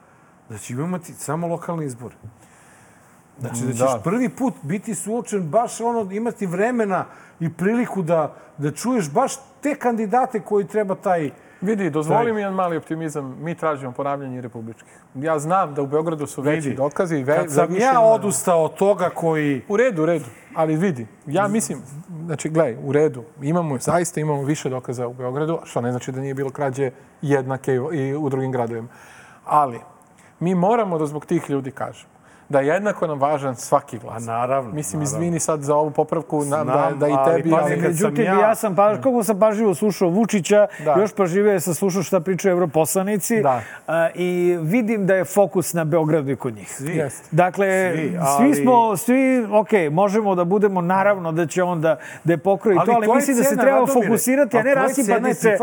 Da 0.49 0.59
ćemo 0.59 0.83
imati 0.83 1.13
samo 1.13 1.47
lokalni 1.47 1.85
izbor. 1.85 2.13
Znači 3.41 3.61
da 3.67 3.73
ćeš 3.73 3.79
Da. 3.79 4.01
prvi 4.05 4.29
put 4.29 4.55
biti 4.63 4.95
suočen 4.95 5.43
baš 5.43 5.81
ono, 5.81 6.13
imati 6.13 6.47
vremena 6.47 7.05
i 7.41 7.53
priliku 7.53 8.03
da, 8.03 8.35
da 8.59 8.71
čuješ 8.71 9.11
baš 9.11 9.33
te 9.61 9.75
kandidate 9.75 10.41
koji 10.41 10.67
treba 10.67 10.95
taj... 10.95 11.31
Vidi, 11.61 11.91
dozvoli 11.91 12.25
Taj- 12.25 12.33
mi 12.33 12.41
jedan 12.41 12.55
mali 12.55 12.77
optimizam. 12.77 13.37
Mi 13.41 13.55
tražimo 13.55 13.93
ponavljanje 13.93 14.41
republičkih. 14.41 14.93
Ja 15.15 15.39
znam 15.39 15.75
da 15.75 15.83
u 15.83 15.87
Beogradu 15.87 16.27
su 16.27 16.43
veći 16.43 16.69
Vidi, 16.69 16.77
dokazi. 16.77 17.23
Ve, 17.23 17.37
Kad 17.37 17.53
sam 17.53 17.77
ja 17.77 18.01
odustao 18.01 18.65
od 18.65 18.75
toga 18.75 19.11
koji... 19.15 19.63
U 19.69 19.77
redu, 19.77 20.03
u 20.03 20.07
redu. 20.07 20.25
Ali 20.55 20.77
vidi, 20.77 21.07
ja 21.27 21.49
mislim, 21.49 21.79
znači, 22.25 22.49
gledaj, 22.49 22.77
u 22.85 22.93
redu, 22.93 23.25
imamo, 23.43 23.79
zaista 23.79 24.21
imamo 24.21 24.43
više 24.43 24.69
dokaza 24.69 25.09
u 25.09 25.15
Beogradu, 25.15 25.59
što 25.65 25.81
ne 25.81 25.91
znači 25.91 26.13
da 26.13 26.21
nije 26.21 26.35
bilo 26.35 26.51
krađe 26.51 26.91
jednake 27.23 27.75
i 27.93 28.15
u 28.15 28.29
drugim 28.29 28.53
gradovima. 28.53 28.89
Ali, 29.45 29.81
mi 30.41 30.55
moramo 30.55 30.99
da 30.99 31.07
zbog 31.07 31.27
tih 31.27 31.51
ljudi 31.51 31.71
kažemo 31.71 32.16
da 32.49 32.61
je 32.61 32.67
jednako 32.67 33.07
nam 33.07 33.21
važan 33.21 33.57
svaki 33.57 33.99
glas. 33.99 34.17
A 34.19 34.27
naravno. 34.27 34.73
Mislim, 34.73 35.01
naravno. 35.01 35.19
izvini 35.19 35.41
sad 35.41 35.61
za 35.61 35.75
ovu 35.77 35.91
popravku, 35.91 36.39
da, 36.39 36.45
Znam, 36.45 36.67
da 36.95 37.09
i 37.09 37.13
ali 37.13 37.33
tebi... 37.33 37.51
pazi, 37.51 37.63
ali- 37.65 37.73
kad 37.73 37.81
sam 37.81 37.91
Međutim, 38.05 38.25
ja- 38.25 38.41
ja, 38.41 38.55
sam, 38.55 38.75
pa, 38.75 38.95
kako 38.95 39.23
sam 39.23 39.39
pažljivo 39.39 39.75
slušao 39.75 40.09
Vučića, 40.09 40.67
Da. 40.81 40.95
još 40.95 41.15
pažljivije 41.15 41.61
sam 41.61 41.75
slušao 41.75 42.03
šta 42.03 42.21
pričaju 42.21 42.53
evroposlanici 42.53 43.43
Da. 43.43 43.61
a, 43.87 44.09
i 44.13 44.27
vidim 44.61 45.07
da 45.07 45.15
je 45.15 45.25
fokus 45.27 45.73
na 45.73 45.85
Beogradu 45.87 46.31
i 46.31 46.37
kod 46.37 46.55
njih. 46.55 46.71
Svi. 46.71 46.97
Jeste. 46.97 47.29
Dakle, 47.33 47.93
Svi, 47.93 48.09
svi, 48.09 48.19
ali- 48.21 48.55
smo, 48.55 48.97
svi, 48.97 49.17
ok, 49.53 49.69
možemo 49.91 50.35
da 50.35 50.45
budemo, 50.45 50.81
naravno 50.81 51.33
da 51.33 51.47
će 51.47 51.63
on 51.63 51.81
da, 51.81 51.97
da 52.25 52.33
je 52.33 52.39
pokroji 52.39 52.79
Ali 52.79 52.87
to, 52.87 52.93
ali 52.95 53.09
mislim 53.09 53.37
da 53.37 53.43
se 53.45 53.57
treba 53.57 53.79
Radomire. 53.79 54.07
fokusirati, 54.07 54.59
a 54.59 54.63
ne 54.63 54.71
Ali 54.71 54.75
cena 54.75 54.83
rasipati 55.15 55.31
i 55.31 55.35
se. 55.35 55.57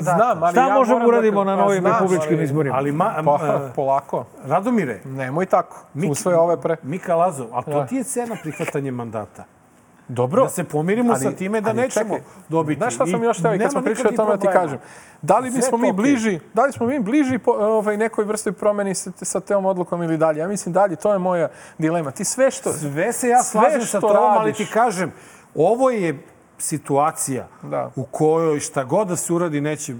Znam, 0.00 0.42
ali 0.42 0.52
Šta 0.52 0.68
ja 0.68 0.74
možemo 0.74 0.98
da- 0.98 1.06
uradimo 1.06 1.44
na 1.44 1.56
Pa 1.56 1.62
novim 1.62 1.86
republičkim 1.86 2.34
ali- 2.34 2.44
izborima? 2.44 2.76
Ali, 2.76 2.92
ma, 2.92 3.14
Pa, 3.24 3.60
polako. 3.74 4.24
Radomire, 4.44 5.00
Nemoj 5.06 5.46
tako. 5.46 5.84
Mik- 5.94 6.08
U 6.26 6.30
sve 6.30 6.36
ove 6.36 6.60
pre... 6.60 6.76
Mika 6.82 7.14
Lazov, 7.16 7.46
a 7.52 7.62
to 7.62 7.70
Da. 7.70 7.86
ti 7.86 7.96
je 7.96 8.04
cena 8.04 8.36
prihvatanje 8.42 8.90
mandata. 8.90 9.44
Dobro. 10.08 10.42
Da 10.42 10.48
se 10.48 10.64
pomirimo 10.64 11.12
Ali- 11.12 11.20
sa 11.20 11.30
time 11.30 11.60
da 11.60 11.72
nećemo 11.72 12.14
čekaj, 12.14 12.20
dobiti. 12.48 12.78
Znaš 12.78 12.94
šta 12.94 13.06
sam 13.06 13.22
još 13.22 13.42
teo 13.42 13.54
i 13.54 13.58
kad 13.58 13.72
smo 13.72 13.82
pričali 13.82 14.08
o 14.08 14.16
tome 14.16 14.30
da 14.30 14.40
ti 14.40 14.48
kažem? 14.52 14.78
Da 15.22 15.38
li 15.38 15.50
bismo 15.50 15.78
mi 15.78 15.92
bliži, 15.92 16.40
da 16.54 16.64
li 16.64 16.72
smo 16.72 16.86
mi 16.86 17.00
bliži 17.00 17.38
po, 17.38 17.50
ovaj, 17.50 17.96
nekoj 17.96 18.24
vrsti 18.24 18.52
promeni 18.52 18.94
sa, 18.94 19.10
sa 19.16 19.40
teom 19.40 19.66
odlukom 19.66 20.02
ili 20.02 20.18
dalje? 20.18 20.38
Ja 20.38 20.48
mislim 20.48 20.72
dalje, 20.72 20.96
to 20.96 21.12
je 21.12 21.18
moja 21.18 21.48
dilema. 21.78 22.10
Ti 22.10 22.24
sve 22.24 22.50
što... 22.50 22.72
Sve 22.72 23.12
se 23.12 23.28
ja 23.28 23.42
slažem 23.42 23.80
sa 23.82 24.00
tobom, 24.00 24.16
ali 24.30 24.52
ti 24.52 24.66
kažem, 24.66 25.12
ovo 25.54 25.90
je 25.90 26.18
situacija 26.58 27.48
Da. 27.62 27.90
u 27.96 28.04
kojoj 28.04 28.60
šta 28.60 28.84
god 28.84 29.08
da 29.08 29.16
se 29.16 29.32
uradi 29.32 29.60
neće, 29.60 29.94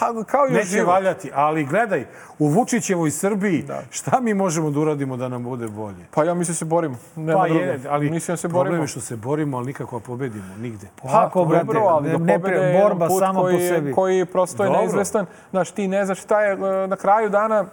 Pa 0.00 0.24
kao 0.24 0.46
i 0.46 0.52
neće 0.52 0.66
život. 0.66 0.88
valjati. 0.88 1.30
Ali 1.34 1.64
gledaj, 1.64 2.06
u 2.38 2.48
Vučićevoj 2.48 3.10
Srbiji 3.10 3.62
Da. 3.62 3.82
šta 3.90 4.20
mi 4.20 4.34
možemo 4.34 4.70
da 4.70 4.80
uradimo 4.80 5.16
da 5.16 5.28
nam 5.28 5.44
bude 5.44 5.68
bolje? 5.68 6.04
Pa 6.10 6.24
ja 6.24 6.34
mislim 6.34 6.52
da 6.52 6.56
se 6.56 6.64
borimo. 6.64 6.96
Nema 7.16 7.38
Pa 7.38 7.48
drugo. 7.48 7.60
je, 7.60 7.80
ali 7.88 8.10
mislim 8.10 8.32
da 8.32 8.36
se 8.36 8.48
problem 8.48 8.64
borimo. 8.64 8.82
je 8.82 8.88
što 8.88 9.00
se 9.00 9.16
borimo, 9.16 9.56
ali 9.56 9.66
nikako 9.66 10.00
pobedimo, 10.00 10.56
nigde. 10.58 10.86
Polako, 10.96 11.42
Pa, 11.42 11.48
brate, 11.48 11.64
dobro, 11.64 11.80
ali 11.82 12.08
ne, 12.10 12.38
ne, 12.38 12.82
borba 12.82 13.08
sama 13.10 13.40
koji, 13.40 13.56
po 13.56 13.60
sebi. 13.64 13.92
Koji 13.92 14.24
prosto 14.24 14.62
je 14.62 14.66
Dobro. 14.66 14.80
neizvestan. 14.80 15.26
Znaš, 15.50 15.70
ti 15.70 15.88
ne 15.88 16.04
znaš 16.04 16.22
šta 16.22 16.42
je 16.42 16.52
e, 16.52 16.86
na 16.86 16.96
kraju 16.96 17.28
dana... 17.28 17.64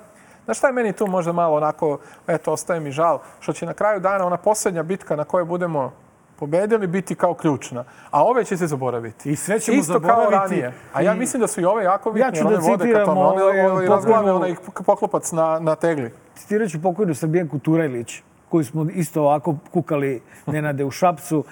Znaš 0.46 0.58
šta 0.58 0.68
je 0.68 0.74
meni 0.74 0.94
tu 0.94 1.08
možda 1.08 1.32
malo 1.32 1.58
onako, 1.58 1.98
eto, 2.28 2.52
ostaje 2.52 2.80
mi 2.80 2.92
žal, 2.92 3.20
što 3.40 3.54
će 3.54 3.66
na 3.66 3.74
kraju 3.74 4.00
dana 4.00 4.26
ona 4.26 4.38
posljednja 4.38 4.84
bitka 4.84 5.16
na 5.16 5.24
kojoj 5.24 5.46
budemo 5.46 5.92
pobedili 6.44 6.88
biti 6.88 7.16
kao 7.16 7.34
ključna. 7.34 7.84
A 8.12 8.24
ove 8.24 8.46
će 8.46 8.58
se 8.58 8.68
zaboraviti. 8.68 9.32
I 9.32 9.36
sve 9.36 9.60
ćemo 9.60 9.78
Isto 9.78 9.94
kao 9.94 10.02
zaboraviti 10.02 10.62
ranije. 10.62 10.74
A 10.94 11.02
ja 11.02 11.14
mislim 11.14 11.42
da 11.42 11.48
su 11.48 11.62
i 11.62 11.66
ove 11.66 11.84
jako 11.84 12.12
bitne. 12.12 12.28
Ja 12.28 12.32
ću 12.32 12.50
da 12.50 12.62
citiram. 12.62 13.10
One, 13.10 13.44
ovaj, 13.44 13.66
ovaj, 13.66 13.88
razglave 13.88 14.32
onaj 14.32 14.56
poklopac 14.86 15.32
na, 15.32 15.60
na 15.60 15.76
tegli. 15.76 16.12
Citirat 16.36 16.70
ću 16.70 16.82
pokojnu 16.82 17.16
Srbijanku 17.16 17.60
Turajlić, 17.60 18.22
koju 18.50 18.66
smo 18.66 18.86
isto 18.94 19.22
ovako 19.22 19.56
kukali 19.72 20.22
Nenade 20.46 20.86
u 20.86 20.92
Šapcu, 20.92 21.44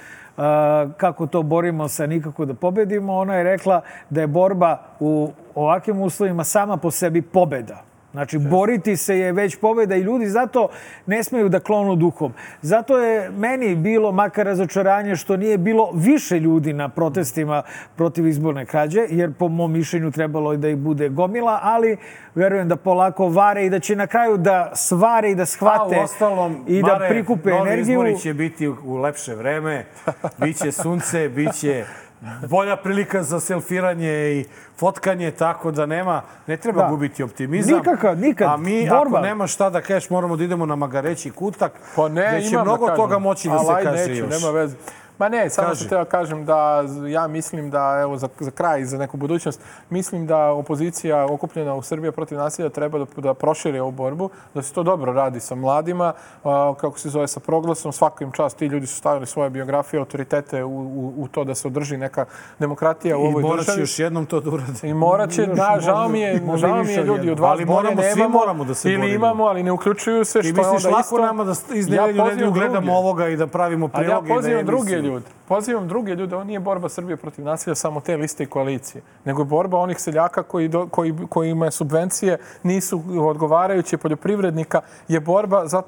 kako 0.98 1.28
to 1.28 1.44
borimo 1.44 1.88
sa 1.88 2.06
nikako 2.08 2.46
da 2.46 2.54
pobedimo. 2.54 3.14
Ona 3.14 3.36
je 3.36 3.44
rekla 3.44 3.82
da 4.10 4.22
je 4.22 4.28
borba 4.28 4.78
u 5.00 5.32
ovakvim 5.56 6.02
uslovima 6.02 6.44
sama 6.44 6.78
po 6.78 6.92
sebi 6.92 7.22
pobeda. 7.22 7.91
Znači, 8.12 8.38
boriti 8.40 8.98
se 8.98 9.18
je 9.18 9.32
već 9.32 9.56
pobeda 9.56 9.96
i 9.96 10.02
ljudi 10.02 10.26
zato 10.26 10.70
ne 11.06 11.24
smeju 11.24 11.50
da 11.50 11.60
klonu 11.60 11.96
duhom. 11.96 12.34
Zato 12.62 12.98
je 12.98 13.30
meni 13.30 13.76
bilo 13.76 14.12
makar 14.12 14.46
razočaranje 14.46 15.16
što 15.16 15.38
nije 15.38 15.58
bilo 15.58 15.92
više 15.94 16.40
ljudi 16.40 16.74
na 16.74 16.90
protestima 16.90 17.64
protiv 17.96 18.28
izborne 18.28 18.66
krađe, 18.66 19.06
jer 19.10 19.34
po 19.34 19.48
mom 19.48 19.72
mišljenju 19.72 20.12
trebalo 20.12 20.52
je 20.52 20.58
da 20.58 20.70
ih 20.70 20.78
bude 20.78 21.10
gomila, 21.10 21.60
ali 21.64 21.98
verujem 22.36 22.68
da 22.68 22.76
polako 22.76 23.28
vare 23.30 23.66
i 23.66 23.70
da 23.70 23.80
će 23.80 23.96
na 23.96 24.08
kraju 24.08 24.38
da 24.38 24.72
svare 24.76 25.32
i 25.32 25.36
da 25.36 25.44
A 25.44 25.46
shvate 25.46 26.00
u 26.00 26.04
ostalom, 26.04 26.66
i 26.68 26.82
da 26.82 26.88
Mare, 26.88 27.10
prikupe 27.10 27.50
novi 27.50 27.62
energiju. 27.62 27.92
izbori 27.92 28.20
će 28.20 28.34
biti 28.34 28.68
u, 28.68 28.76
u 28.84 28.98
lepše 28.98 29.36
vreme, 29.36 29.86
biće 30.38 30.72
sunce, 30.72 31.30
biće 31.30 31.86
bolja 32.42 32.76
prilika 32.76 33.24
za 33.24 33.40
selfiranje 33.40 34.12
i 34.32 34.46
fotkanje, 34.78 35.32
tako 35.32 35.72
da 35.72 35.86
nema, 35.86 36.22
ne 36.48 36.58
treba 36.58 36.82
Da. 36.82 36.88
gubiti 36.88 37.24
optimizam. 37.24 37.78
Nikakav, 37.78 38.18
nikad. 38.18 38.48
A 38.50 38.58
mi, 38.58 38.90
Borba. 38.90 39.18
ako 39.18 39.20
nema 39.20 39.48
šta 39.48 39.70
da 39.70 39.82
kažeš, 39.82 40.10
moramo 40.10 40.36
da 40.36 40.44
idemo 40.44 40.66
na 40.66 40.76
Magareći 40.76 41.32
kutak, 41.32 41.72
Pa 41.96 42.10
ne, 42.10 42.28
gde 42.32 42.42
će 42.42 42.50
imam 42.50 42.66
mnogo 42.66 42.88
da 42.88 42.96
toga 42.96 43.20
moći 43.20 43.50
da 43.50 43.60
se 43.60 43.84
kaže 43.84 43.98
neću, 44.00 44.14
još. 44.14 44.30
nema 44.32 44.52
veze. 44.52 44.76
Ma 45.22 45.30
ne, 45.30 45.50
samo 45.50 45.68
Kaži. 45.68 45.80
sam 45.80 45.90
teo 45.90 46.06
kažem 46.06 46.46
da 46.46 46.84
ja 47.10 47.28
mislim 47.28 47.70
da, 47.70 48.00
evo, 48.02 48.18
za, 48.18 48.28
za 48.40 48.52
kraj, 48.52 48.86
za 48.86 48.98
neku 48.98 49.18
budućnost, 49.18 49.62
mislim 49.90 50.28
da 50.28 50.52
opozicija 50.52 51.26
okupljena 51.26 51.76
u 51.76 51.82
Srbiji 51.82 52.12
protiv 52.12 52.38
nasilja 52.38 52.70
treba 52.70 53.00
da, 53.00 53.06
da 53.18 53.34
proširi 53.34 53.80
ovu 53.80 53.92
borbu, 53.92 54.30
da 54.54 54.62
se 54.62 54.74
to 54.74 54.84
dobro 54.84 55.14
radi 55.14 55.40
sa 55.40 55.56
mladima, 55.56 56.14
a, 56.44 56.74
kako 56.82 57.00
se 57.00 57.10
zove, 57.10 57.28
sa 57.28 57.40
proglasom, 57.40 57.92
svakim 57.92 58.32
čast 58.32 58.58
ti 58.58 58.66
ljudi 58.66 58.88
su 58.88 58.96
stavili 58.96 59.26
svoje 59.26 59.50
biografije, 59.50 60.00
autoritete 60.00 60.64
u, 60.64 60.80
u, 60.80 61.14
u 61.18 61.28
to 61.28 61.44
da 61.44 61.56
se 61.56 61.68
održi 61.68 61.98
neka 61.98 62.26
demokratija 62.60 63.18
u 63.18 63.22
I 63.22 63.28
ovoj 63.28 63.42
morat 63.42 63.60
će 63.60 63.66
državi. 63.66 63.82
još 63.82 64.00
jednom 64.00 64.26
to 64.26 64.40
da 64.40 64.50
urade. 64.50 64.74
I 64.84 64.94
morat 64.94 65.32
će, 65.32 65.42
Još 65.42 65.58
da, 65.58 65.78
žao 65.82 66.10
mi 66.10 66.20
je, 66.20 66.36
i 66.56 66.58
žao 66.58 66.84
mi 66.84 66.94
je 66.94 67.04
ljudi 67.04 67.32
od 67.32 67.40
vas 67.40 67.52
Ali 67.52 67.66
bolje 67.66 67.76
moramo, 67.76 68.02
svi 68.02 68.10
nemamo, 68.10 68.40
moramo 68.40 68.64
da 68.64 68.74
se 68.74 68.90
ili 68.90 68.98
borimo. 68.98 69.16
imamo, 69.16 69.44
ali 69.44 69.64
ne 69.64 69.72
uključuju 69.72 70.26
se, 70.26 70.40
što 70.44 70.48
je 70.48 70.54
misliš 70.54 70.86
onda 70.86 70.98
lako 70.98 71.16
isto. 71.16 71.22
nama 71.22 71.44
da 71.44 71.52
iz 71.74 71.88
Ja 71.88 72.06
nedelju 72.06 72.24
nedelju 72.24 72.52
gledamo 72.52 72.94
ovoga 72.94 73.28
i 73.28 73.38
da 73.38 73.48
pravimo 73.48 73.90
Ali 73.94 74.06
ja 74.06 74.22
priloge 74.22 74.28
i 74.28 74.30
da 74.30 74.36
pozivam 74.36 74.66
druge 74.66 74.94
emisiju. 74.94 75.11
Ljude. 75.12 75.26
Pozivam 75.48 75.88
druge 75.88 76.16
ljude. 76.16 76.36
Ovo 76.36 76.44
nije 76.44 76.60
borba 76.60 76.90
Srbije 76.90 77.18
protiv 77.18 77.46
nasilja 77.46 77.76
samo 77.76 78.02
te 78.02 78.18
liste 78.18 78.44
i 78.44 78.48
koalicije, 78.48 79.02
nego 79.26 79.42
je 79.42 79.46
borba 79.46 79.78
onih 79.78 80.00
seljaka 80.00 80.44
koji, 80.44 80.68
do, 80.68 80.88
koji, 80.88 81.14
kojima 81.30 81.72
subvencije 81.72 82.38
nisu 82.64 83.02
odgovarajuće 83.20 83.98
poljoprivrednika, 83.98 84.82
je 85.08 85.20
borba, 85.20 85.68
za, 85.68 85.82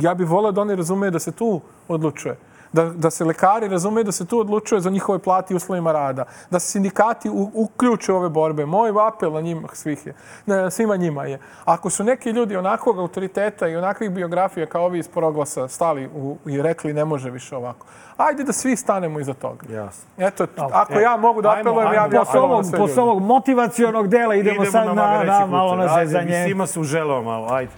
ja 0.00 0.14
bih 0.14 0.28
volio 0.28 0.52
da 0.52 0.60
oni 0.60 0.76
razumeju 0.76 1.10
da 1.10 1.18
se 1.18 1.32
tu 1.32 1.60
odlučuje. 1.88 2.36
Da, 2.72 2.84
da 2.84 3.10
se 3.10 3.24
lekari 3.24 3.68
razumeju 3.68 4.04
da 4.04 4.12
se 4.12 4.26
tu 4.26 4.38
odlučuje 4.38 4.80
za 4.80 4.90
njihove 4.90 5.18
plati 5.18 5.54
i 5.54 5.56
uslovima 5.56 5.92
rada. 5.92 6.24
Da 6.50 6.58
se 6.58 6.70
sindikati 6.70 7.30
u, 7.30 7.50
uključe 7.54 8.12
ove 8.12 8.28
borbe. 8.28 8.66
Moj 8.66 8.90
apel 9.08 9.32
na 9.32 9.40
njima 9.40 9.68
svih 9.72 10.06
je, 10.06 10.14
na 10.46 10.70
svima 10.70 10.96
njima 10.96 11.24
je. 11.24 11.38
Ako 11.64 11.90
su 11.90 12.04
neki 12.04 12.30
ljudi 12.30 12.56
onakvog 12.56 12.98
autoriteta 12.98 13.68
i 13.68 13.76
onakvih 13.76 14.10
biografija 14.10 14.66
kao 14.66 14.84
ovi 14.84 14.98
iz 14.98 15.08
Proglasa 15.08 15.68
stali 15.68 16.06
u, 16.14 16.36
i 16.46 16.62
rekli 16.62 16.92
ne 16.92 17.04
može 17.04 17.30
više 17.30 17.56
ovako. 17.56 17.86
Ajde 18.16 18.44
da 18.44 18.52
svi 18.52 18.76
stanemo 18.76 19.20
iza 19.20 19.34
toga. 19.34 19.66
Jasno. 19.72 20.04
Eto, 20.18 20.46
ako 20.56 20.98
e, 20.98 21.02
ja 21.02 21.16
mogu 21.16 21.42
da 21.42 21.50
ajmo, 21.50 21.70
apelujem, 21.70 21.92
ja 21.94 22.08
bih 22.08 22.20
apelovao 22.20 22.58
na 22.58 22.64
sve 22.64 22.78
posle 22.78 23.02
ovog 23.02 23.22
motivacionog 23.22 24.08
dela 24.08 24.34
idemo, 24.34 24.64
sad 24.64 24.86
na, 24.86 24.94
Magareći 24.94 25.40
na, 25.40 25.46
malo 25.46 25.76
na 25.76 25.94
Ajde, 25.94 26.06
zezanje. 26.06 26.44
Svima 26.44 26.66
se 26.66 26.80
uželeo 26.80 27.22
malo, 27.22 27.46
ajde. 27.50 27.72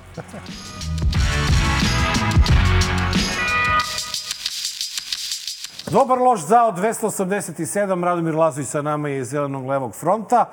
Dobar 5.90 6.19
loš 6.19 6.47
zao 6.47 6.73
287, 6.73 8.05
Radomir 8.05 8.35
Lazović 8.35 8.69
sa 8.69 8.82
nama 8.82 9.09
je 9.09 9.19
iz 9.19 9.28
Zelenog 9.28 9.66
levog 9.66 9.94
fronta, 9.94 10.44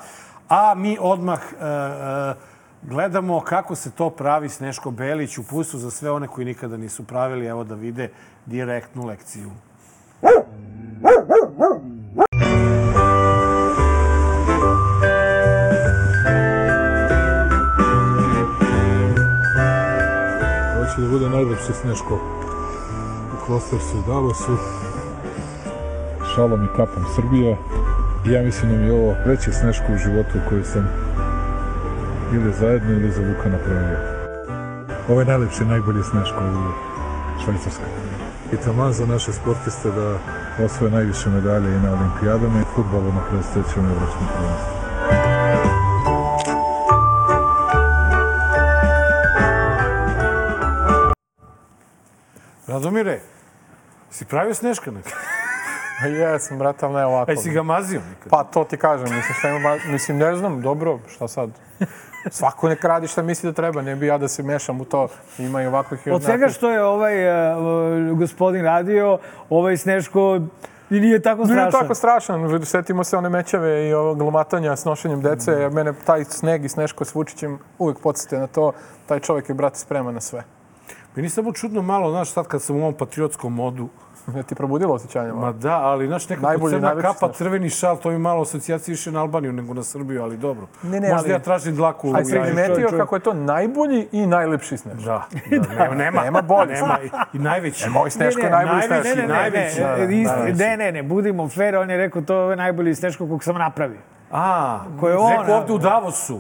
a 0.50 0.74
mi 0.76 0.98
odmah 1.02 1.40
e, 1.40 1.66
e, 1.66 2.34
gledamo 2.82 3.42
kako 3.42 3.76
se 3.76 3.92
to 3.92 4.10
pravi 4.10 4.50
Sneško 4.50 4.92
Belić 4.92 5.38
u 5.38 5.44
pustu 5.44 5.78
za 5.78 5.92
sve 5.92 6.12
one 6.12 6.28
koji 6.28 6.46
nikada 6.46 6.78
nisu 6.78 7.04
pravili, 7.04 7.46
evo 7.46 7.64
da 7.64 7.76
vide 7.76 8.10
direktnu 8.46 9.06
lekciju. 9.06 9.52
Ovo 20.78 20.86
će 20.96 21.02
da 21.02 21.10
bude 21.10 21.30
najlepše 21.30 21.74
sneško 21.82 22.20
u 23.34 23.46
Klostersu 23.46 23.98
i 23.98 24.08
Davosu. 24.08 24.85
Šalom 26.36 26.64
i 26.64 26.68
kapom 26.78 27.04
Srbije. 27.16 27.58
I 28.26 28.32
ja 28.32 28.42
mislim 28.42 28.72
da 28.72 28.78
mi 28.78 28.86
je 28.86 28.94
ovo 28.94 29.16
veće 29.26 29.52
sneško 29.52 29.86
u 29.94 29.98
životu 29.98 30.40
koju 30.50 30.64
sam 30.64 30.90
ili 32.34 32.54
zajedno 32.54 32.92
ili 32.92 33.12
za 33.12 33.22
Luka 33.22 33.50
napravio. 33.50 33.98
Ovo 35.10 35.20
je 35.20 35.26
najlepše 35.26 35.64
i 35.64 35.68
najbolje 35.68 36.04
sneško 36.04 36.40
u 36.40 36.72
Švajcarskoj. 37.44 37.86
I 38.54 38.58
taman 38.58 38.94
za 38.94 39.06
naše 39.06 39.34
sportiste 39.34 39.92
da 39.92 40.18
osvoje 40.66 40.92
najviše 40.92 41.30
medalje 41.30 41.76
i 41.76 41.80
na 41.80 41.92
olimpijadama 41.94 42.60
i 42.60 42.76
futbolu 42.76 43.14
na 43.14 43.22
predstojećem 43.30 43.86
evropskom 43.86 44.28
prvenstvu. 44.38 44.76
Radomire, 52.68 53.20
si 54.12 54.26
pravio 54.26 54.54
Sneška 54.54 54.92
nekad? 54.92 55.35
Pa 56.02 56.08
Jesam, 56.08 56.60
brate, 56.60 56.86
ali 56.86 56.96
ne 56.96 57.06
ovako. 57.06 57.32
Aj 57.32 57.38
si 57.38 57.52
ga 57.52 57.64
mazio 57.64 58.02
nekad? 58.10 58.30
Pa 58.30 58.44
to 58.44 58.64
ti 58.64 58.78
kažem, 58.78 59.16
mislim, 59.16 59.34
šta 59.40 59.50
ima, 59.50 59.78
mislim, 59.88 60.18
ne 60.18 60.36
znam, 60.36 60.62
dobro, 60.62 61.00
šta 61.08 61.28
sad? 61.28 61.50
Svako 62.30 62.70
nek 62.70 62.84
radi 62.84 63.08
šta 63.08 63.22
misli 63.22 63.50
da 63.50 63.54
treba, 63.54 63.82
ne 63.82 63.96
bi 63.96 64.08
ja 64.08 64.18
da 64.18 64.28
se 64.28 64.44
mešam 64.44 64.82
u 64.82 64.86
to. 64.86 65.08
Ima 65.38 65.62
i 65.62 65.68
ovakvih 65.68 66.08
i 66.08 66.12
Od 66.12 66.24
svega 66.24 66.50
što 66.50 66.70
je 66.70 66.84
ovaj 66.84 67.16
uh, 68.12 68.18
gospodin 68.18 68.64
radio, 68.64 69.18
ovaj 69.50 69.78
Sneško 69.78 70.40
i 70.90 71.00
nije 71.00 71.22
tako 71.22 71.46
strašan. 71.46 71.64
Nije 71.64 71.72
tako 71.72 71.96
strašan. 71.96 72.66
Setimo 72.66 73.04
se 73.04 73.18
one 73.18 73.30
mećave 73.30 73.88
i 73.88 73.94
ovog 73.94 74.18
glumatanja 74.18 74.76
s 74.76 74.86
nošenjem 74.86 75.22
dece. 75.22 75.70
Mm. 75.70 75.74
Mene 75.74 75.94
taj 76.06 76.24
sneg 76.24 76.66
i 76.66 76.70
sneško 76.70 77.06
s 77.06 77.16
Vučićem 77.16 77.60
uvijek 77.80 78.00
podsjete 78.00 78.38
na 78.38 78.48
to. 78.48 78.72
Taj 79.06 79.20
čovjek 79.20 79.50
je, 79.50 79.56
brate, 79.56 79.80
spreman 79.80 80.14
na 80.14 80.22
sve. 80.22 80.44
Meni 81.16 81.26
je 81.26 81.30
samo 81.30 81.54
čudno 81.54 81.82
malo, 81.82 82.12
znaš, 82.12 82.32
sad 82.32 82.48
kad 82.48 82.62
sam 82.62 82.76
u 82.76 82.80
ovom 82.80 82.94
patriotskom 82.94 83.54
modu, 83.54 83.90
Je 84.36 84.44
ti 84.44 84.56
probudilo 84.56 84.94
osjećanje? 84.94 85.32
Ma 85.34 85.52
da, 85.52 85.74
ali 85.74 86.08
znaš, 86.08 86.30
nekako 86.30 86.48
Najbolji, 86.48 86.74
crna 86.74 86.96
kapa, 86.96 87.14
znaš. 87.20 87.36
crveni 87.36 87.70
šal, 87.70 87.98
to 87.98 88.12
mi 88.12 88.18
malo 88.20 88.42
asocijacija 88.42 88.94
više 88.94 89.12
na 89.12 89.22
Albaniju 89.22 89.52
nego 89.52 89.74
na 89.74 89.84
Srbiju, 89.84 90.24
ali 90.24 90.38
dobro. 90.38 90.68
Ne, 90.84 90.90
ne, 90.92 91.00
Možda 91.00 91.16
ali- 91.18 91.32
ja 91.32 91.40
tražim 91.40 91.76
dlaku 91.76 92.12
Ali 92.16 92.26
si 92.26 92.40
primetio 92.42 92.90
kako 92.90 93.16
je 93.16 93.20
to 93.20 93.34
najbolji 93.34 94.08
i 94.12 94.28
najlepši 94.28 94.78
sneš. 94.78 95.04
Da, 95.04 95.24
da, 95.52 95.76
nema, 95.78 95.96
nema, 96.04 96.22
Nema 96.22 96.42
bolje. 96.42 96.74
Nema, 96.74 96.98
i, 97.04 97.10
i 97.34 97.40
najveći. 97.40 97.86
E, 97.86 97.90
moj 97.90 98.10
Sneško 98.10 98.42
je 98.42 98.50
najbolji 98.50 98.82
sneš. 98.82 99.04
Ne, 99.06 99.16
ne, 99.16 99.22
ne, 99.22 99.28
najveći, 99.28 99.80
ne, 99.80 99.84
da, 99.84 99.96
da, 99.96 99.98
najveći. 99.98 100.54
ne, 100.56 100.78
ne, 100.78 100.92
ne, 100.92 101.04
budimo 101.04 101.50
fair, 101.50 101.76
on 101.76 101.90
je 101.90 101.98
rekao 101.98 102.22
to 102.22 102.52
je 102.52 102.56
najbolji 102.56 102.96
sneško 102.96 103.28
kog 103.28 103.44
sam 103.44 103.56
napravio. 103.56 104.00
A, 104.32 104.80
Ko 105.00 105.10
je 105.10 105.18
on, 105.18 105.32
rekao 105.32 105.58
ovde 105.58 105.74
u 105.74 105.78
Davosu. 105.78 106.40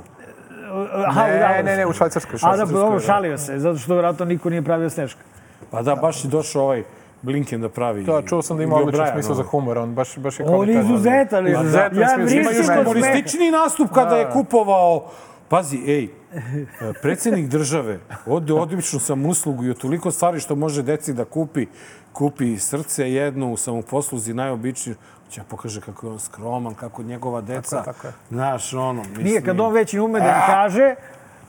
Aha, 1.06 1.24
Ne, 1.24 1.40
Davosu. 1.40 1.64
ne, 1.64 1.78
ne, 1.78 1.86
u 1.86 1.94
Švajcarskoj. 1.94 2.40
A 2.44 2.57
da, 2.57 2.64
ovo 2.76 2.94
da. 2.94 2.99
šalio 2.99 3.38
se, 3.38 3.60
zato 3.60 3.78
što 3.78 3.94
vjerojatno 3.94 4.26
niko 4.26 4.49
nije 4.49 4.62
pravio 4.62 4.90
sneška. 4.90 5.22
Pa 5.72 5.82
da, 5.82 5.95
baš 5.95 6.24
je 6.24 6.30
došao 6.30 6.64
ovaj 6.64 6.84
Blinken 7.26 7.61
da 7.61 7.69
pravi. 7.69 8.03
Da, 8.03 8.22
čuo 8.22 8.41
sam 8.41 8.57
da 8.57 8.64
ima 8.64 8.76
odličan 8.76 9.07
smisao 9.14 9.35
za 9.35 9.43
humor, 9.43 9.77
on 9.77 9.93
baš, 9.93 10.18
baš 10.18 10.39
je 10.39 10.45
On 10.45 10.52
je 10.52 10.56
kvalitetan. 10.56 10.85
izuzetan. 10.85 11.47
Izuzetan 11.47 11.99
Ja 11.99 12.10
smisao. 12.10 12.15
Ima 12.15 12.23
vristim 12.23 12.43
još 12.43 12.60
od 12.60 12.65
smeha. 12.65 12.84
humoristični 12.84 13.52
nastup 13.52 13.89
kada 13.93 14.15
je 14.15 14.30
kupovao 14.34 15.10
Pazi, 15.49 15.77
ej, 15.88 16.07
predsjednik 17.02 17.47
države, 17.47 17.99
ode 18.26 18.53
odličnu 18.53 18.99
sam 18.99 19.26
uslugu 19.26 19.65
i 19.65 19.69
od 19.69 19.77
toliko 19.77 20.11
stvari 20.11 20.39
što 20.39 20.56
može 20.56 20.81
deci 20.81 21.14
da 21.14 21.26
kupi, 21.26 21.65
kupi 22.14 22.57
srce 22.57 23.11
jedno 23.11 23.52
u 23.52 23.57
samoposluzi, 23.57 24.34
najobičniju, 24.34 24.95
će 25.30 25.41
pokaže 25.49 25.81
kako 25.81 26.07
je 26.07 26.11
on 26.14 26.19
skroman, 26.19 26.73
kako 26.73 27.03
njegova 27.03 27.41
deca, 27.41 27.84
tako 27.84 28.07
je. 28.07 28.14
znaš, 28.30 28.73
ono, 28.73 29.02
mislim... 29.02 29.23
Nije, 29.23 29.41
kad 29.41 29.60
on 29.60 29.73
već 29.73 29.93
i 29.93 29.99
ume 29.99 30.19
da 30.19 30.26
im 30.26 30.41
kaže, 30.45 30.95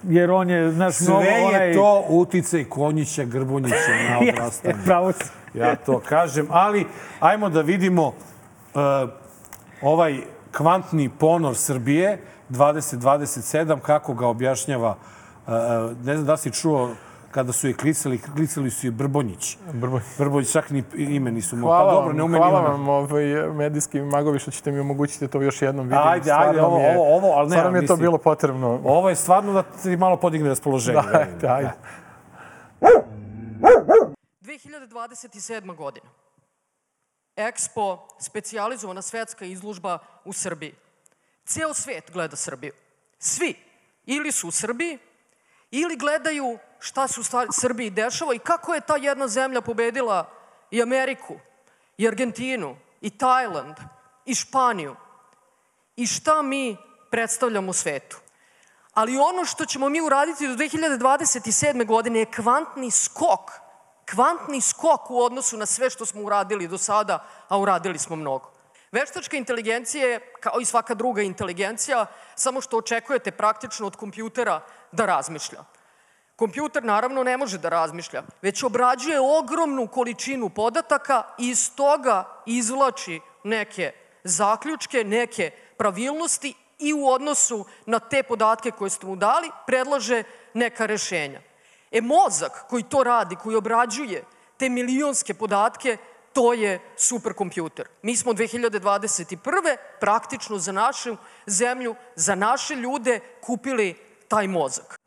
jer 0.02 0.30
on 0.30 0.50
je, 0.50 0.70
znaš, 0.72 1.00
mnogo 1.00 1.22
Sve 1.22 1.42
onaj... 1.46 1.68
je 1.68 1.74
to 1.74 2.04
uticaj 2.08 2.64
Konjića, 2.64 3.24
Grbunjića 3.24 3.76
na 4.10 4.18
odrastanje. 4.30 4.74
pravo 4.84 5.12
si. 5.12 5.24
Ja 5.56 5.76
to 5.76 6.00
kažem, 6.00 6.46
ali 6.50 6.86
ajmo 7.20 7.48
da 7.48 7.60
vidimo 7.60 8.06
uh, 8.06 8.12
ovaj 9.82 10.20
kvantni 10.52 11.08
ponor 11.10 11.56
Srbije 11.56 12.18
2027, 12.50 13.80
kako 13.80 14.14
ga 14.14 14.26
objašnjava, 14.26 14.96
uh, 15.46 15.52
ne 15.96 16.14
znam 16.14 16.26
da 16.26 16.36
si 16.36 16.50
čuo 16.52 16.90
kada 17.30 17.52
su 17.52 17.68
je 17.68 17.74
klicali, 17.74 18.18
klicali 18.18 18.70
su 18.70 18.86
je 18.86 18.90
Brbonjić. 18.90 19.58
Brbonjić. 19.72 20.06
Brbonjić, 20.18 20.52
čak 20.52 20.70
ni 20.70 20.84
ime 20.94 21.32
nisu 21.32 21.56
mu. 21.56 21.66
Hvala 21.66 21.88
Pa 21.88 21.94
dobro, 21.94 22.12
ne 22.12 22.22
umem 22.22 22.40
hvala 22.40 22.58
imena. 22.60 22.70
vam 22.70 22.88
ovaj, 22.88 23.24
medijski 23.48 24.00
magovi 24.02 24.38
što 24.38 24.50
ćete 24.50 24.72
mi 24.72 24.80
omogućiti 24.80 25.24
da 25.24 25.30
to 25.30 25.42
još 25.42 25.62
jednom 25.62 25.86
vidim. 25.86 25.98
Ajde, 26.00 26.22
Stvarno 26.22 26.48
ajde, 26.48 26.62
ovo, 26.62 26.78
je- 26.78 26.90
ovo, 26.92 27.16
ovo, 27.16 27.32
ali 27.32 27.48
ne, 27.48 27.50
Stvarno 27.50 27.70
mi 27.70 27.76
je 27.76 27.80
to 27.80 27.92
mislim- 27.92 27.98
bilo 28.00 28.18
potrebno. 28.18 28.80
Ovo 28.84 29.08
je 29.08 29.16
stvarno 29.16 29.52
da 29.52 29.62
ti 29.62 29.96
malo 29.96 30.16
podigne 30.16 30.48
raspoloženje. 30.48 30.98
Da, 31.02 31.18
ajde, 31.18 31.48
ajde. 31.48 31.70
2027. 34.46 35.74
godina. 35.74 36.06
Expo, 37.36 37.98
specijalizovana 38.20 39.02
svetska 39.02 39.44
izlužba 39.44 39.98
u 40.24 40.32
Srbiji. 40.32 40.74
Ceo 41.46 41.74
svet 41.74 42.10
gleda 42.12 42.36
Srbiju. 42.36 42.72
Svi. 43.18 43.54
Ili 44.06 44.32
su 44.32 44.48
u 44.48 44.50
Srbiji, 44.50 44.98
ili 45.70 45.96
gledaju 45.96 46.58
šta 46.78 47.08
se 47.08 47.20
u 47.20 47.24
Srbiji 47.52 47.90
dešava 47.90 48.34
i 48.34 48.38
kako 48.38 48.74
je 48.74 48.80
ta 48.80 48.96
jedna 48.96 49.28
zemlja 49.28 49.60
pobedila 49.60 50.30
i 50.70 50.82
Ameriku, 50.82 51.34
i 51.98 52.08
Argentinu, 52.08 52.76
i 53.00 53.10
Tajland, 53.10 53.76
i 54.24 54.34
Španiju. 54.34 54.96
I 55.96 56.06
šta 56.06 56.42
mi 56.42 56.76
predstavljamo 57.10 57.72
svetu. 57.72 58.16
Ali 58.92 59.16
ono 59.16 59.44
što 59.44 59.66
ćemo 59.66 59.88
mi 59.88 60.00
uraditi 60.00 60.48
do 60.48 60.54
2027. 60.54 61.86
godine 61.86 62.18
je 62.18 62.32
kvantni 62.32 62.90
skok. 62.90 63.65
Kvantni 64.10 64.60
skok 64.60 65.10
u 65.10 65.22
odnosu 65.22 65.56
na 65.56 65.66
sve 65.66 65.90
što 65.90 66.06
smo 66.06 66.22
uradili 66.22 66.68
do 66.68 66.78
sada, 66.78 67.24
a 67.48 67.58
uradili 67.58 67.98
smo 67.98 68.16
mnogo. 68.16 68.52
Veštačka 68.92 69.36
inteligencija 69.36 70.06
je, 70.08 70.32
kao 70.40 70.60
i 70.60 70.64
svaka 70.64 70.94
druga 70.94 71.22
inteligencija, 71.22 72.06
samo 72.34 72.60
što 72.60 72.78
očekujete 72.78 73.30
praktično 73.30 73.86
od 73.86 73.96
kompjutera 73.96 74.60
da 74.92 75.06
razmišlja. 75.06 75.64
Kompjuter 76.36 76.84
naravno 76.84 77.24
ne 77.24 77.36
može 77.36 77.58
da 77.58 77.68
razmišlja, 77.68 78.22
već 78.42 78.62
obrađuje 78.62 79.20
ogromnu 79.20 79.86
količinu 79.86 80.48
podataka 80.48 81.22
i 81.38 81.48
iz 81.48 81.70
toga 81.74 82.42
izvlači 82.46 83.20
neke 83.44 83.92
zaključke, 84.24 85.04
neke 85.04 85.50
pravilnosti 85.76 86.54
i 86.78 86.92
u 86.92 87.08
odnosu 87.08 87.64
na 87.86 87.98
te 87.98 88.22
podatke 88.22 88.70
koje 88.70 88.90
ste 88.90 89.06
mu 89.06 89.16
dali 89.16 89.50
predlaže 89.66 90.22
neka 90.54 90.86
rešenja. 90.86 91.40
E 91.96 92.00
mozak 92.00 92.64
koji 92.68 92.82
to 92.82 93.02
radi, 93.02 93.36
koji 93.36 93.56
obrađuje 93.56 94.24
te 94.56 94.68
milionske 94.68 95.34
podatke, 95.34 95.96
to 96.32 96.52
je 96.52 96.78
superkompjuter. 96.96 97.88
Mi 98.02 98.16
smo 98.16 98.32
2021. 98.32 99.36
praktično 100.00 100.58
za 100.58 100.72
našu 100.72 101.16
zemlju, 101.46 101.94
za 102.16 102.34
naše 102.34 102.74
ljude 102.74 103.20
kupili 103.40 103.94
taj 104.28 104.48
mozak. 104.48 105.00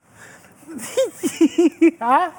A? 2.02 2.30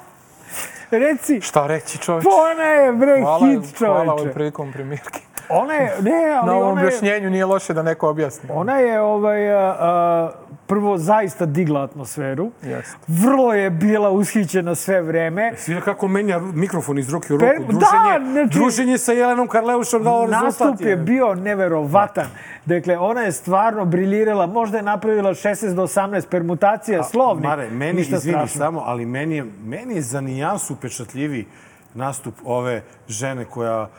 Reci, 0.91 1.41
Šta 1.41 1.67
reći 1.67 1.97
čovječ? 1.97 2.23
pa 2.23 2.29
ona 2.51 2.63
je, 2.63 2.91
bre, 2.93 3.21
Hvala, 3.21 3.47
hit 3.47 3.77
hvala 3.77 4.01
ovom 4.03 4.17
čoveče. 4.17 4.33
prilikom 4.33 4.71
premijerki. 4.73 5.19
Ona 5.49 5.73
je, 5.73 5.97
ne, 6.01 6.11
ali 6.31 6.47
Na 6.47 6.53
ovom 6.53 6.71
ona 6.71 6.81
je, 6.81 6.87
objašnjenju 6.87 7.29
nije 7.29 7.45
loše 7.45 7.73
da 7.73 7.83
neko 7.83 8.09
objasni. 8.09 8.49
ona 8.51 8.77
je 8.77 9.01
ovaj, 9.01 9.51
a, 9.53 9.75
a, 9.79 10.31
prvo 10.71 10.97
zaista 10.97 11.45
digla 11.45 11.83
atmosferu. 11.83 12.51
Jeste. 12.63 12.97
Vrlo 13.07 13.53
je 13.53 13.69
bila 13.69 14.09
ushićena 14.11 14.75
sve 14.75 15.01
vreme. 15.01 15.53
Svira 15.57 15.81
kako 15.81 16.07
menja 16.07 16.39
mikrofon 16.39 16.99
iz 16.99 17.09
ruke 17.09 17.33
u 17.33 17.37
ruku. 17.37 17.47
da, 17.59 17.67
Druženje, 17.69 18.31
znači- 18.33 18.57
druženje 18.57 18.97
sa 18.97 19.11
Jelenom 19.11 19.47
Karleušom 19.47 20.03
dao 20.03 20.21
rezultat. 20.21 20.43
Nastup 20.43 20.81
je 20.81 20.95
bio 20.97 21.35
neverovatan. 21.35 22.25
Dakle, 22.65 22.97
ona 22.97 23.21
je 23.21 23.31
stvarno 23.31 23.85
briljirala. 23.85 24.45
Možda 24.47 24.77
je 24.77 24.83
napravila 24.83 25.33
16 25.33 25.75
do 25.75 25.83
18 25.83 26.29
permutacija 26.29 27.03
slovnih. 27.03 27.45
Mare, 27.45 27.69
meni, 27.69 27.93
Ništa 27.93 28.15
izvini 28.15 28.37
strašno. 28.37 28.57
samo, 28.57 28.81
ali 28.81 29.05
meni 29.05 29.35
je, 29.35 29.45
meni 29.63 29.95
je 29.95 30.01
za 30.01 30.21
nijansu 30.21 30.73
upečatljiviji 30.73 31.45
nastup 31.93 32.35
ove 32.45 32.81
žene 33.07 33.45
koja 33.45 33.89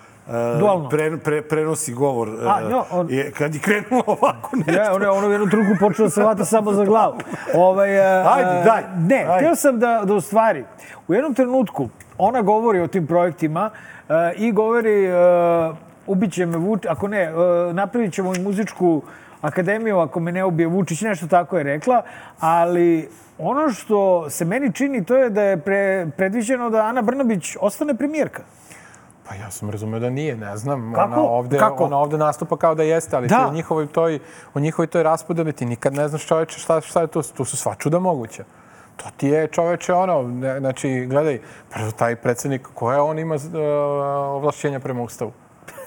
Dualno. 0.59 0.89
pre, 0.89 1.19
pre, 1.19 1.43
prenosi 1.43 1.93
govor. 1.93 2.29
e, 2.29 2.47
A, 2.47 2.61
njo, 2.63 2.85
on- 2.91 3.07
je, 3.11 3.31
kad 3.31 3.55
je 3.55 3.61
krenulo 3.61 4.03
ovako 4.07 4.57
nešto. 4.57 4.73
Ja, 4.73 4.95
ona 4.95 5.05
je 5.05 5.11
ono 5.11 5.29
u 5.29 5.33
jednom 5.33 5.51
truku 5.51 5.71
počela 5.81 6.11
se 6.11 6.23
vata 6.23 6.45
samo 6.45 6.73
za 6.73 6.85
glavu. 6.85 7.15
Ovaj, 7.55 8.01
a, 8.01 8.33
Ajde, 8.35 8.65
daj, 8.65 8.83
Ne, 8.99 9.17
ajde. 9.19 9.33
htio 9.37 9.57
sam 9.57 9.79
da, 9.79 10.03
da 10.05 10.15
u 10.15 10.21
stvari, 10.21 10.65
u 11.09 11.15
jednom 11.15 11.35
trenutku 11.35 11.89
ona 12.19 12.43
govori 12.43 12.81
o 12.81 12.87
tim 12.87 13.07
projektima 13.07 13.71
a, 14.09 14.33
i 14.33 14.53
govori 14.53 15.09
a, 15.09 15.75
ubiće 16.07 16.47
me 16.47 16.57
Vučić, 16.59 16.87
ako 16.87 17.09
ne, 17.09 17.23
a, 17.25 17.33
napravit 17.73 18.13
ćemo 18.13 18.35
i 18.35 18.41
muzičku 18.41 19.03
akademiju 19.41 19.99
ako 19.99 20.21
me 20.21 20.33
ne 20.33 20.45
ubije 20.45 20.67
Vučić, 20.67 21.01
nešto 21.01 21.27
tako 21.27 21.59
je 21.59 21.65
rekla, 21.65 22.03
ali 22.41 23.09
ono 23.39 23.71
što 23.71 24.31
se 24.31 24.45
meni 24.45 24.73
čini 24.73 25.05
to 25.05 25.17
je 25.17 25.31
da 25.31 25.43
je 25.43 25.57
pre, 25.57 26.07
predviđeno 26.17 26.71
da 26.71 26.79
Ana 26.81 27.03
Brnabić 27.03 27.57
ostane 27.61 27.95
premijerka. 27.95 28.43
Pa 29.29 29.35
ja 29.35 29.51
sam 29.51 29.71
razumeo 29.71 30.01
da 30.01 30.11
nije, 30.11 30.37
ne 30.37 30.57
znam. 30.57 30.93
Kako? 30.95 31.13
Ona 31.13 31.23
ovde, 31.23 31.59
Kako? 31.59 31.85
ona 31.85 31.99
ovde 31.99 32.19
nastupa 32.19 32.57
kao 32.57 32.75
da 32.75 32.83
jeste, 32.83 33.17
ali 33.17 33.29
Da. 33.29 33.37
ti 33.39 33.45
o 33.49 33.53
njihovoj 33.53 33.87
toj, 33.87 34.19
o 34.55 34.61
njihovoj 34.61 34.87
toj 34.87 35.03
raspodeli 35.03 35.53
ti 35.53 35.67
nikad 35.67 35.95
ne 35.95 36.09
znaš 36.09 36.27
čoveče 36.27 36.59
šta, 36.59 36.81
šta 36.81 37.01
je 37.01 37.07
to, 37.07 37.23
tu 37.23 37.45
su 37.45 37.57
sva 37.57 37.75
čuda 37.75 37.99
moguća. 37.99 38.45
To 38.97 39.05
ti 39.17 39.29
je 39.29 39.47
čoveče 39.47 39.95
ono, 39.95 40.23
ne, 40.23 40.61
znači, 40.61 41.07
gledaj, 41.11 41.41
prvo 41.71 41.91
taj 41.91 42.17
predsednik, 42.17 42.69
koje 42.75 43.01
on 43.01 43.19
ima 43.19 43.35
uh, 43.35 43.41
ovlašćenja 44.37 44.81
prema 44.81 45.03
Ustavu? 45.03 45.33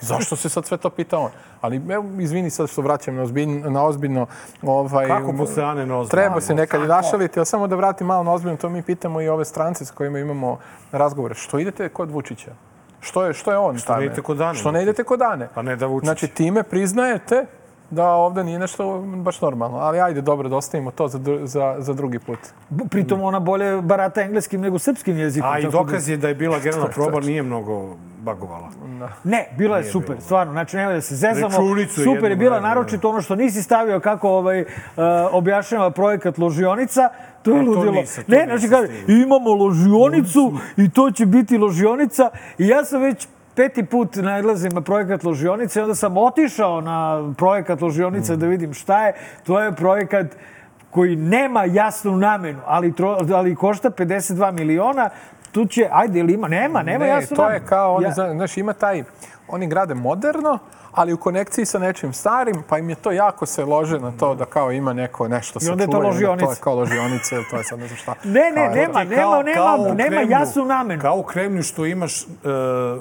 Zašto 0.02 0.36
se 0.36 0.49
sad 0.49 0.66
sve 0.66 0.78
to 0.78 0.90
pita 0.90 1.18
on? 1.20 1.32
Ali, 1.62 1.82
evo, 1.90 2.06
izvini 2.20 2.49
sad 2.49 2.70
što 2.70 2.82
vraćam 2.82 3.16
na, 3.16 3.24
ozbiljno, 3.24 3.70
na 3.70 3.86
ozbiljno. 3.86 4.26
Ovaj, 4.62 5.07
Kako 5.07 5.34
posle 5.38 5.64
Ane 5.64 5.86
na 5.86 5.98
ozbiljno? 5.98 6.22
Treba 6.24 6.41
se 6.41 6.53
nekad 6.56 6.84
i 6.84 6.88
našaliti, 6.88 7.40
ali 7.40 7.45
samo 7.45 7.68
da 7.68 7.76
vratim 7.76 8.07
malo 8.07 8.24
na 8.24 8.34
ozbiljno, 8.34 8.57
to 8.57 8.70
mi 8.70 8.82
pitamo 8.82 9.22
i 9.22 9.28
ove 9.30 9.45
strance 9.45 9.86
s 9.86 9.91
kojima 9.91 10.20
imamo 10.20 10.60
razgovore. 10.91 11.36
Što 11.36 11.60
idete 11.60 11.90
kod 11.90 12.12
Vučića? 12.12 12.52
Što 13.06 13.26
je, 13.26 13.34
što 13.34 13.52
je 13.52 13.57
on? 13.57 13.77
Što 13.77 13.95
ne 13.95 14.06
idete 14.06 14.22
kod 14.22 14.41
Ane? 14.41 14.60
Što 14.60 14.72
ne 14.72 14.84
idete 14.84 15.03
kod 15.03 15.22
Ane? 15.22 15.49
Pa 15.56 15.61
ne 15.61 15.76
da 15.76 15.86
Vučić. 15.86 16.06
Znači, 16.06 16.27
time 16.27 16.64
priznajete 16.64 17.45
da 17.90 18.10
ovde 18.10 18.44
nije 18.44 18.60
nešto 18.60 18.99
baš 18.99 19.41
normalno. 19.41 19.78
Ali 19.78 19.99
ajde, 19.99 20.22
dobro, 20.22 20.49
da 20.49 20.56
ostavimo 20.56 20.91
to 20.91 21.07
za, 21.07 21.20
za, 21.44 21.76
za 21.80 21.94
drugi 21.94 22.20
put. 22.20 22.40
Pritom 22.90 23.22
ona 23.22 23.40
bolje 23.40 23.82
barata 23.82 24.22
engleskim 24.22 24.62
nego 24.62 24.80
srpskim 24.80 25.18
jezikom. 25.18 25.49
A 25.49 25.60
i 25.60 25.64
da- 25.64 25.70
dokaz 25.70 26.10
je 26.10 26.18
da 26.18 26.28
je 26.28 26.36
bila 26.36 26.60
generalna 26.60 26.91
proba, 26.95 27.20
nije 27.20 27.44
mnogo 27.44 27.95
bagovala. 28.26 28.70
Ne, 29.24 29.48
bila 29.57 29.78
je 29.78 29.84
super, 29.84 30.16
stvarno. 30.20 30.53
Znači, 30.53 30.78
nemoj 30.78 30.94
da 30.94 31.02
se 31.02 31.16
zezamo. 31.16 31.48
Računicu 31.48 32.03
Super 32.03 32.32
je 32.32 32.36
bila, 32.36 32.60
naročito 32.60 33.10
ono 33.10 33.22
što 33.22 33.36
nisi 33.36 33.64
stavio 33.64 33.99
kako 33.99 34.30
ovaj, 34.30 34.62
uh, 34.62 34.68
objašnjava 35.32 35.91
projekat 35.91 36.38
ložionica. 36.38 37.10
To 37.44 37.52
je 37.52 37.62
ludilo. 37.62 37.91
nisam, 37.91 38.24
ne, 38.28 38.45
znači 38.45 38.70
kaže, 38.70 38.88
imamo 39.07 39.53
ložionicu 39.53 40.53
i 40.78 40.90
to 40.90 41.12
će 41.12 41.26
biti 41.26 41.57
ložionica. 41.57 42.30
I 42.57 42.68
ja 42.68 42.86
sam 42.86 43.02
već 43.02 43.28
peti 43.56 43.86
put 43.86 44.15
nailazim 44.15 44.72
na 44.72 44.82
projekat 44.82 45.23
ložionice 45.23 45.80
i 45.80 45.84
onda 45.84 45.95
sam 45.95 46.18
otišao 46.18 46.82
na 46.82 46.98
projekat 47.34 47.82
ložionice 47.82 48.34
Mm. 48.34 48.40
da 48.40 48.45
vidim 48.45 48.73
šta 48.73 49.06
je. 49.06 49.14
To 49.44 49.61
je 49.61 49.72
projekat 49.72 50.26
koji 50.91 51.15
nema 51.15 51.64
jasnu 51.64 52.18
namenu, 52.18 52.60
ali, 52.65 52.94
tro, 52.94 53.18
ali 53.32 53.56
košta 53.56 53.90
52 53.90 54.52
miliona. 54.52 55.10
tu 55.52 55.65
će, 55.65 55.88
ajde, 55.91 56.19
ili 56.19 56.34
ima? 56.34 56.48
Nema, 56.48 56.84
nema 56.84 56.99
ne, 56.99 57.10
jasno. 57.10 57.36
to 57.36 57.44
nam. 57.44 57.53
je 57.53 57.60
kao, 57.60 57.99
Ja- 58.02 58.07
ja... 58.07 58.34
znaš, 58.34 58.57
ima 58.57 58.73
taj, 58.73 59.03
oni 59.47 59.67
grade 59.67 59.93
moderno, 59.95 60.59
ali 60.93 61.13
u 61.13 61.17
konekciji 61.17 61.65
sa 61.65 61.80
nečim 61.80 62.13
starim, 62.13 62.63
pa 62.69 62.77
im 62.77 62.89
je 62.89 62.95
to 62.95 63.11
jako 63.11 63.45
se 63.45 63.65
lože 63.65 63.99
na 63.99 64.11
to 64.11 64.35
da 64.35 64.45
kao 64.45 64.72
ima 64.72 64.93
neko 64.93 65.27
nešto 65.27 65.59
I 65.61 65.69
onda 65.69 65.84
je 65.84 65.89
to 65.89 65.99
ložionica. 65.99 66.45
To 66.45 66.51
je 66.51 66.57
kao 66.57 66.76
ložionice, 66.76 67.35
to 67.51 67.57
je 67.57 67.63
sad 67.63 67.80
ne 67.80 67.88
znam 67.88 67.97
šta. 67.97 68.13
Ne, 68.26 68.51
ne, 68.51 68.55
Kao- 68.55 68.76
nema, 68.76 69.03
nema, 69.05 69.22
kao- 69.23 69.43
nema, 69.43 69.55
kao 69.57 69.77
nema 69.88 70.09
Kremlju- 70.11 70.31
jasnu 70.31 70.65
namenu. 70.65 71.01
Kao 71.01 71.17
u 71.17 71.23
Kremlju 71.23 71.63
što 71.63 71.85
imaš 71.85 72.22
e, 72.22 72.26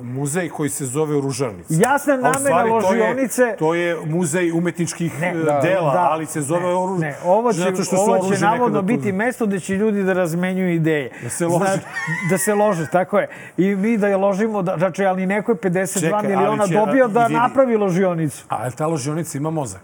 muzej 0.03 0.49
koji 0.49 0.71
se 0.71 0.87
zove 0.87 1.21
Ružarnica. 1.21 1.75
Jasna 1.81 2.17
namena 2.17 2.35
stvari 2.35 2.71
to 2.71 2.77
je- 2.85 3.01
ložionice- 3.03 3.57
To 3.57 3.75
je 3.75 3.97
muzej 4.07 4.53
umetničkih 4.53 5.21
Ne, 5.21 5.29
e, 5.29 5.35
da, 5.35 5.61
dela, 5.61 5.93
da. 5.93 6.09
ali 6.11 6.27
se 6.27 6.41
zove 6.41 6.61
ne, 6.63 6.75
oruž... 6.75 7.01
Ne, 7.01 7.17
ovo 7.25 7.53
će, 7.53 7.59
zato 7.61 7.85
što 7.85 7.97
ovo 7.97 8.19
će 8.27 8.41
navodno 8.41 8.83
biti 8.83 9.13
mesto 9.13 9.47
gde 9.47 9.61
će 9.61 9.75
ljudi 9.75 10.03
da 10.03 10.13
razmenjuju 10.13 10.75
ideje. 10.75 11.11
Da 11.23 11.29
se 11.29 11.47
lože. 11.47 11.59
Znači, 11.59 11.81
da 12.31 12.39
se 12.39 12.55
lože, 12.55 12.87
tako 12.89 13.19
je. 13.19 13.29
I 13.57 13.67
mi 13.67 13.99
da 13.99 14.09
je 14.09 14.17
ložimo, 14.17 14.63
da, 14.63 14.75
znači, 14.79 15.05
ali 15.05 15.27
neko 15.27 15.53
je 15.53 15.57
52 15.57 16.01
Čekaj, 16.01 16.34
miliona 16.37 16.67
će- 16.67 16.75
dobio 16.75 17.09
da 17.09 17.23
vidi. 17.27 17.35
napravi 17.35 17.77
ložionicu. 17.77 18.45
A 18.49 18.71
ta 18.71 18.87
ložionica 18.87 19.39
ima 19.39 19.51
mozak? 19.51 19.83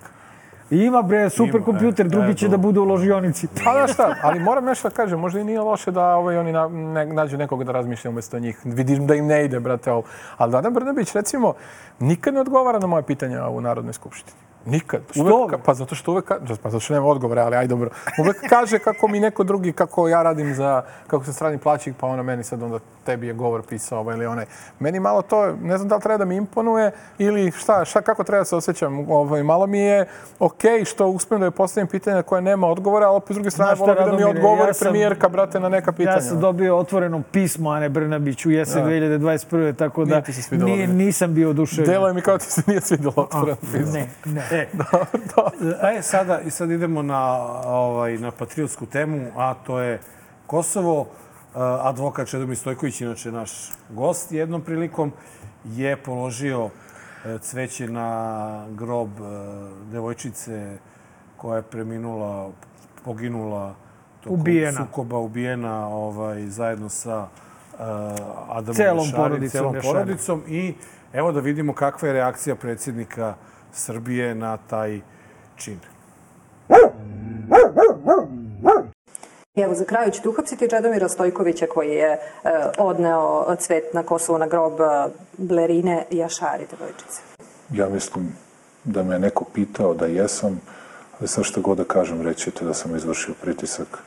I 0.70 0.76
ima 0.76 1.02
bre 1.02 1.30
superkompjuter, 1.30 2.06
e, 2.06 2.08
drugi 2.08 2.30
e, 2.30 2.34
će 2.34 2.48
da 2.48 2.56
bude 2.56 2.80
u 2.80 2.84
ložionici. 2.84 3.46
Pa 3.64 3.72
znaš 3.72 3.92
šta, 3.92 4.14
ali 4.22 4.40
moram 4.40 4.64
nešto 4.64 4.88
da 4.88 4.94
kažem, 4.94 5.20
možda 5.20 5.40
i 5.40 5.44
nije 5.44 5.60
loše 5.60 5.90
da 5.90 6.14
ovaj, 6.14 6.38
oni 6.38 6.52
na, 6.52 6.68
ne, 6.68 7.06
nađu 7.06 7.36
nekoga 7.36 7.64
da 7.64 7.72
razmišlja 7.72 8.10
umesto 8.10 8.38
njih. 8.38 8.58
Vidim 8.64 9.06
da 9.06 9.14
im 9.14 9.26
ne 9.26 9.44
ide, 9.44 9.60
brate, 9.60 9.92
ovo. 9.92 10.02
Ali 10.36 10.50
Vladan 10.50 10.74
Brnabić, 10.74 11.12
recimo, 11.14 11.54
nikad 12.00 12.34
ne 12.34 12.40
odgovara 12.40 12.78
na 12.78 12.86
moje 12.86 13.02
pitanja 13.02 13.48
u 13.48 13.60
Narodnoj 13.60 13.92
skupštini. 13.92 14.49
Nikad. 14.66 15.00
Uvek, 15.16 15.32
pa 15.64 15.74
zato 15.74 15.94
što 15.94 16.12
uvek, 16.12 16.30
pa 16.62 16.70
zato 16.70 16.80
što 16.80 16.94
nema 16.94 17.06
odgovora, 17.06 17.42
ali 17.44 17.56
aj 17.56 17.66
dobro. 17.66 17.90
Uvek 18.18 18.36
kaže 18.48 18.78
kako 18.78 19.08
mi 19.08 19.20
neko 19.20 19.44
drugi, 19.44 19.72
kako 19.72 20.08
ja 20.08 20.22
radim 20.22 20.54
za, 20.54 20.82
kako 21.06 21.24
se 21.24 21.32
strani 21.32 21.58
plaćik, 21.58 21.94
pa 22.00 22.06
ono 22.06 22.22
meni 22.22 22.44
sad 22.44 22.62
onda 22.62 22.78
tebi 23.04 23.26
je 23.26 23.32
govor 23.32 23.62
pisao 23.62 23.98
ovaj 24.00 24.16
ili 24.16 24.26
onaj. 24.26 24.44
Meni 24.78 25.00
malo 25.00 25.22
to, 25.22 25.52
ne 25.62 25.76
znam 25.76 25.88
da 25.88 25.94
li 25.96 26.02
treba 26.02 26.18
da 26.18 26.24
mi 26.24 26.36
imponuje 26.36 26.90
ili 27.18 27.50
šta, 27.50 27.84
šta 27.84 28.02
kako 28.02 28.24
treba 28.24 28.40
da 28.40 28.44
se 28.44 28.56
osjećam. 28.56 29.10
Ovaj, 29.10 29.42
malo 29.42 29.66
mi 29.66 29.78
je 29.78 30.06
okej 30.38 30.84
što 30.84 31.06
uspijem 31.06 31.40
da 31.40 31.46
joj 31.46 31.50
postavim 31.50 31.86
pitanja 31.86 32.22
koje 32.22 32.42
nema 32.42 32.66
odgovora, 32.66 33.06
ali 33.06 33.16
opet 33.16 33.30
s 33.30 33.34
druge 33.34 33.50
strane 33.50 33.74
bi 33.74 34.10
da 34.10 34.16
mi 34.16 34.24
odgovori 34.24 34.68
ja 34.68 34.74
sam- 34.74 34.84
premijerka, 34.84 35.28
brate, 35.28 35.60
na 35.60 35.68
neka 35.68 35.92
pitanja. 35.92 36.16
Ja 36.16 36.22
sam 36.22 36.40
dobio 36.40 36.76
otvoreno 36.76 37.22
pismo 37.32 37.70
Ane 37.70 37.88
Brnabić 37.88 38.46
u 38.46 38.50
jesen 38.50 38.84
2021. 38.84 39.76
Tako 39.76 40.04
da 40.04 40.22
Nije 40.66 40.86
nisam 40.86 41.34
bio 41.34 41.50
oduševljen. 41.50 41.92
Delo 41.92 42.08
je 42.08 42.14
mi 42.14 42.20
kao 42.20 42.38
ti 42.38 42.46
se 42.46 42.62
nije 42.66 42.80
svidjelo 42.80 43.14
otvoreno 43.16 43.56
pismo. 43.72 43.92
Ne, 43.92 44.08
ne. 44.24 44.42
E, 45.82 45.98
e, 45.98 46.02
sada, 46.02 46.40
i 46.40 46.50
sad 46.50 46.70
idemo 46.70 47.02
na, 47.02 47.22
ovaj, 47.66 48.18
na 48.18 48.30
patriotsku 48.30 48.86
temu, 48.86 49.26
a 49.36 49.54
to 49.54 49.80
je 49.80 50.00
Kosovo. 50.46 51.00
E, 51.00 51.58
Advokat 51.80 52.28
Čedomir 52.28 52.56
Stojković, 52.56 53.00
inače 53.00 53.32
naš 53.32 53.50
gost 53.88 54.32
jednom 54.32 54.62
prilikom, 54.62 55.12
je 55.64 55.96
položio 55.96 56.70
e, 57.24 57.38
cveće 57.38 57.88
na 57.88 58.66
grob 58.70 59.08
e, 59.08 59.22
devojčice 59.92 60.78
koja 61.36 61.56
je 61.56 61.62
preminula, 61.62 62.50
poginula 63.04 63.74
tokom 64.20 64.40
Ubijena. 64.40 64.86
sukoba, 64.86 65.18
ubijena 65.18 65.88
ovaj, 65.88 66.46
zajedno 66.46 66.88
sa 66.88 67.28
uh, 67.72 67.86
Adamom 68.48 68.74
Celom 68.74 68.98
Jašarim, 68.98 69.16
porodicom 69.16 69.50
celom 69.50 69.76
porodicom. 69.82 70.42
I 70.48 70.74
evo 71.12 71.32
da 71.32 71.40
vidimo 71.40 71.72
kakva 71.72 72.08
je 72.08 72.14
reakcija 72.14 72.54
predsjednika 72.56 73.34
Srbije 73.72 74.34
na 74.34 74.56
taj 74.56 75.00
čin. 75.56 75.78
Evo, 79.56 79.74
za 79.74 79.84
kraju 79.84 80.10
ćete 80.10 80.28
uhapsiti 80.28 80.70
Čedomira 80.70 81.08
Stojkovića 81.08 81.66
koji 81.66 81.90
je 81.90 82.12
e, 82.12 82.18
odneo 82.78 83.56
cvet 83.58 83.94
na 83.94 84.02
Kosovo 84.02 84.38
na 84.38 84.46
grob 84.46 84.80
e, 84.80 84.84
Blerine 85.38 86.04
Jašari, 86.10 86.66
devojčice. 86.70 87.20
Ja 87.72 87.88
mislim 87.88 88.36
da 88.84 89.02
me 89.02 89.18
neko 89.18 89.44
pitao 89.54 89.94
da 89.94 90.06
jesam, 90.06 90.60
ali 91.18 91.28
sad 91.28 91.44
što 91.44 91.60
god 91.60 91.78
da 91.78 91.84
kažem, 91.84 92.22
rećete 92.22 92.64
da 92.64 92.74
sam 92.74 92.96
izvršio 92.96 93.34
pritisak. 93.42 93.98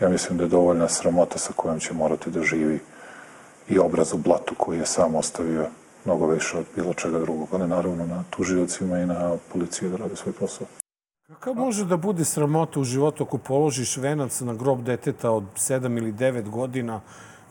Ja 0.00 0.08
mislim 0.08 0.38
da 0.38 0.44
je 0.44 0.48
dovoljna 0.48 0.88
sramota 0.88 1.38
sa 1.38 1.52
kojom 1.56 1.80
će 1.80 1.94
morati 1.94 2.30
da 2.30 2.42
živi 2.42 2.80
i 3.68 3.78
obraz 3.78 4.12
u 4.12 4.16
blatu 4.16 4.54
koji 4.54 4.78
je 4.78 4.86
sam 4.86 5.14
ostavio 5.14 5.66
mnogo 6.04 6.26
više 6.26 6.58
od 6.58 6.64
bilo 6.76 6.94
čega 6.94 7.18
drugog, 7.18 7.48
ali 7.52 7.68
naravno 7.68 8.06
na 8.06 8.24
tužiocima 8.30 8.98
i 8.98 9.06
na 9.06 9.36
policiji 9.52 9.90
da 9.90 9.96
rade 9.96 10.16
svoj 10.16 10.32
posao. 10.32 10.66
Kako 11.40 11.54
može 11.54 11.84
da 11.84 11.96
bude 11.96 12.24
sramota 12.24 12.80
u 12.80 12.84
životu 12.84 13.24
ako 13.24 13.38
položiš 13.38 13.96
venac 13.96 14.40
na 14.40 14.54
grob 14.54 14.82
deteta 14.82 15.30
od 15.30 15.44
7 15.56 15.98
ili 15.98 16.12
9 16.12 16.48
godina 16.48 17.00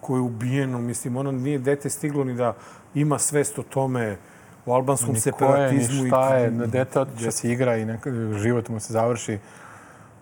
koje 0.02 0.18
je 0.18 0.22
ubijeno? 0.22 0.80
Mislim, 0.80 1.18
ono 1.18 1.32
nije 1.32 1.60
dete 1.60 1.90
stiglo 1.90 2.24
ni 2.24 2.34
da 2.34 2.54
ima 2.96 3.20
svest 3.20 3.60
o 3.60 3.64
tome 3.64 4.18
u 4.66 4.74
albanskom 4.74 5.14
Ni 5.14 5.22
ko 5.22 5.46
je, 5.46 5.72
ni 5.72 5.80
separatizmu. 5.80 6.06
i- 6.06 6.10
šta 6.10 6.36
je, 6.36 6.50
dete 6.50 7.00
otiče 7.00 7.32
se 7.32 7.52
igra 7.52 7.78
i 7.78 7.86
neka, 7.86 8.12
život 8.34 8.70
mu 8.70 8.80
se 8.80 8.94
završi. 8.94 9.40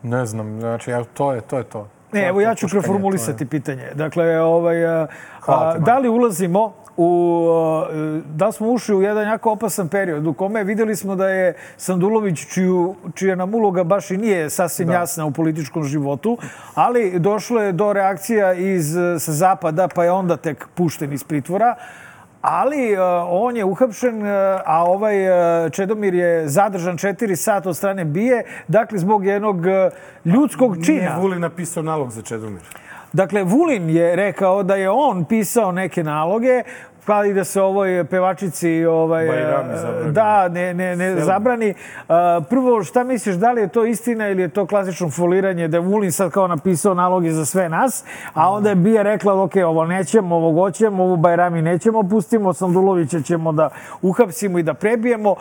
Ne 0.03 0.25
znam, 0.25 0.59
znači, 0.59 0.91
evo, 0.91 1.05
to 1.13 1.33
je 1.33 1.41
to. 1.41 1.57
Je 1.57 1.63
to. 1.63 1.87
Ne, 2.11 2.27
evo 2.27 2.41
ja 2.41 2.55
ću 2.55 2.67
preformulisati 2.67 3.45
pitanje. 3.45 3.91
Dakle, 3.95 4.39
ovaj, 4.39 4.85
a, 4.85 5.07
a, 5.47 5.77
da 5.77 5.97
li 5.99 6.09
ulazimo 6.09 6.73
u, 6.97 7.47
a, 7.51 7.87
da 8.35 8.51
smo 8.51 8.67
ušli 8.67 8.95
u 8.95 9.01
jedan 9.01 9.27
jako 9.27 9.51
opasan 9.51 9.87
period 9.87 10.27
u 10.27 10.33
kome 10.33 10.63
videli 10.63 10.95
smo 10.95 11.15
da 11.15 11.29
je 11.29 11.53
Sandulović, 11.77 12.47
čiju, 12.53 12.95
čija 13.15 13.35
nam 13.35 13.53
uloga 13.53 13.83
baš 13.83 14.11
i 14.11 14.17
nije 14.17 14.49
sasvim 14.49 14.91
jasna 14.91 15.25
u 15.25 15.31
političkom 15.31 15.83
životu, 15.83 16.37
ali 16.73 17.19
došlo 17.19 17.61
je 17.61 17.71
do 17.71 17.93
reakcija 17.93 18.53
iz, 18.53 18.97
e, 18.97 19.19
sa 19.19 19.31
zapada, 19.31 19.87
pa 19.87 20.03
je 20.03 20.11
onda 20.11 20.37
tek 20.37 20.67
pušten 20.75 21.13
iz 21.13 21.23
pritvora. 21.23 21.75
Ali 22.41 22.93
e, 22.93 23.01
on 23.29 23.57
je 23.57 23.65
uhapšen, 23.65 24.25
e, 24.25 24.29
a 24.65 24.83
ovaj 24.83 25.65
e, 25.65 25.69
Čedomir 25.69 26.13
je 26.13 26.47
zadržan 26.47 26.97
četiri 26.97 27.35
sata 27.35 27.69
od 27.69 27.77
strane 27.77 28.05
Bije, 28.05 28.43
dakle 28.67 28.97
zbog 28.97 29.25
jednog 29.25 29.67
e, 29.67 29.89
ljudskog 30.25 30.85
čina. 30.85 30.99
Nije 30.99 31.21
Vulin 31.21 31.41
napisao 31.41 31.83
nalog 31.83 32.11
za 32.11 32.21
Čedomir. 32.21 32.84
Dakle, 33.15 33.43
Vulin 33.43 33.89
je 33.89 34.15
rekao 34.15 34.63
da 34.63 34.75
je 34.75 34.89
on 34.89 35.25
pisao 35.25 35.71
neke 35.71 36.03
naloge, 36.03 36.63
pa 37.05 37.25
i 37.25 37.33
da 37.33 37.43
se 37.43 37.61
ovoj 37.61 38.03
pevačici 38.03 38.85
ovaj, 38.85 39.27
zabrani. 39.75 40.11
da, 40.11 40.47
ne, 40.49 40.73
ne, 40.73 40.95
ne 40.95 41.15
zabrani. 41.15 41.73
A, 42.07 42.41
Prvo, 42.49 42.83
šta 42.83 43.03
misliš, 43.03 43.35
da 43.35 43.51
li 43.51 43.61
je 43.61 43.67
to 43.67 43.85
istina 43.85 44.29
ili 44.29 44.41
je 44.41 44.49
to 44.49 44.65
klasično 44.65 45.09
foliranje 45.09 45.67
da 45.67 45.77
je 45.77 45.81
Vulin 45.81 46.11
sad 46.11 46.31
kao 46.31 46.47
napisao 46.47 46.93
naloge 46.93 47.31
za 47.31 47.45
sve 47.45 47.69
nas, 47.69 48.03
a 48.33 48.51
onda 48.51 48.69
je 48.69 48.75
Bija 48.75 49.01
rekla, 49.01 49.43
ok, 49.43 49.51
ovo 49.65 49.85
nećemo, 49.85 50.35
ovo 50.35 50.61
hoćemo, 50.61 51.03
ovu 51.03 51.17
Bajrami 51.17 51.61
nećemo, 51.61 52.03
pustimo, 52.03 52.53
Sandulovića 52.53 53.21
ćemo 53.21 53.51
da 53.51 53.69
uhapsimo 54.01 54.59
i 54.59 54.63
da 54.63 54.73
prebijemo. 54.73 55.35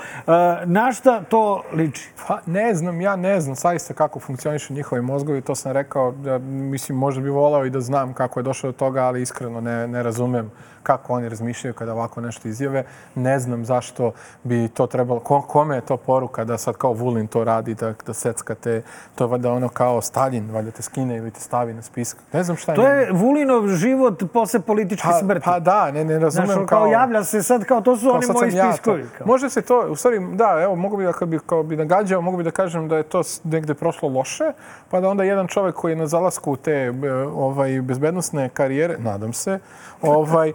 Na 0.65 0.93
šta 0.93 1.20
to 1.20 1.62
liči? 1.73 2.11
Pa 2.28 2.39
ne 2.47 2.74
znam, 2.74 3.01
ja 3.01 3.16
ne 3.16 3.41
znam 3.41 3.57
saista 3.57 3.95
kako 3.95 4.20
funkcionišu 4.20 4.74
njihovi 4.74 5.03
mozgovi, 5.03 5.41
to 5.41 5.55
sam 5.55 5.73
rekao, 5.73 6.12
da, 6.12 6.39
mislim, 6.39 6.99
možda 6.99 7.23
bi 7.23 7.28
volao 7.28 7.65
i 7.65 7.70
da 7.70 7.81
znam 7.81 8.12
kako 8.12 8.41
je 8.41 8.45
došlo 8.45 8.73
do 8.73 8.78
toga, 8.78 9.03
ali 9.03 9.23
iskreno 9.23 9.61
ne, 9.61 9.89
ne 9.89 10.03
razumem 10.03 10.51
kako 10.85 11.12
oni 11.12 11.28
razmišljaju 11.28 11.74
kada 11.74 11.93
ovako 11.93 12.20
nešto 12.20 12.48
izjave. 12.48 12.85
Ne 13.15 13.39
znam 13.39 13.65
zašto 13.65 14.12
bi 14.43 14.69
to 14.69 14.86
trebalo, 14.86 15.20
ko, 15.20 15.40
kome 15.43 15.74
je 15.74 15.81
to 15.81 15.97
poruka 15.97 16.44
da 16.44 16.59
sad 16.59 16.77
kao 16.77 16.93
Vulin 16.93 17.27
to 17.27 17.44
radi, 17.44 17.74
da, 17.74 17.94
da 18.06 18.15
seckate, 18.15 18.82
to 19.15 19.24
je 19.24 19.28
valjda 19.28 19.52
ono 19.52 19.69
kao 19.69 20.01
Stalin, 20.02 20.51
valjda 20.51 20.70
te 20.70 20.82
skine 20.82 21.16
ili 21.16 21.31
te 21.31 21.40
stavi 21.40 21.74
na 21.74 21.82
spisak. 21.82 22.19
Ne 22.32 22.44
znam 22.44 22.56
šta 22.56 22.74
To 22.74 22.89
je 22.89 23.12
Vulinov 23.12 23.69
život 23.69 24.23
posle 24.32 24.61
političke 24.61 25.09
pa, 25.11 25.19
smrti. 25.19 25.44
pa 25.44 25.59
da, 25.59 25.90
ne, 25.90 26.05
ne 26.05 26.19
razumem 26.19 26.47
Znaš, 26.47 26.59
on 26.59 26.66
kao, 26.66 26.86
javlja 26.86 27.24
se 27.24 27.43
sad 27.43 27.65
kao 27.65 27.81
to 27.81 27.97
su 27.97 28.06
Kao 28.06 28.15
oni 28.15 28.27
moji 28.32 28.51
sam 28.51 28.59
ja 28.59 28.66
to. 28.66 28.73
spiskovi. 28.73 29.05
kao. 29.19 29.27
Može 29.27 29.51
se 29.51 29.62
to, 29.62 29.86
u 29.90 29.97
stvari, 29.97 30.20
da, 30.32 30.61
evo, 30.62 30.77
mogu 30.77 30.97
bi 30.97 31.05
da, 31.05 31.12
kad 31.12 31.28
bi, 31.28 31.39
kao 31.47 31.62
bi 31.62 31.77
nagađao, 31.77 32.20
mogu 32.20 32.36
bi 32.36 32.44
da 32.44 32.51
kažem 32.51 32.89
da 32.89 32.97
je 32.97 33.02
to 33.02 33.23
negde 33.44 33.74
prošlo 33.74 34.09
loše, 34.09 34.52
pa 34.90 35.01
da 35.01 35.09
onda 35.09 35.24
jedan 35.24 35.47
čovjek 35.47 35.74
koji 35.74 35.93
je 35.93 35.97
na 35.97 36.06
zalasku 36.06 36.56
te 36.56 36.73
e, 36.73 36.93
ovaj, 37.35 37.81
bezbednostne 37.82 38.48
karijere, 38.48 38.97
nadam 38.98 39.32
se, 39.32 39.59
ovaj, 40.05 40.48
e, 40.48 40.55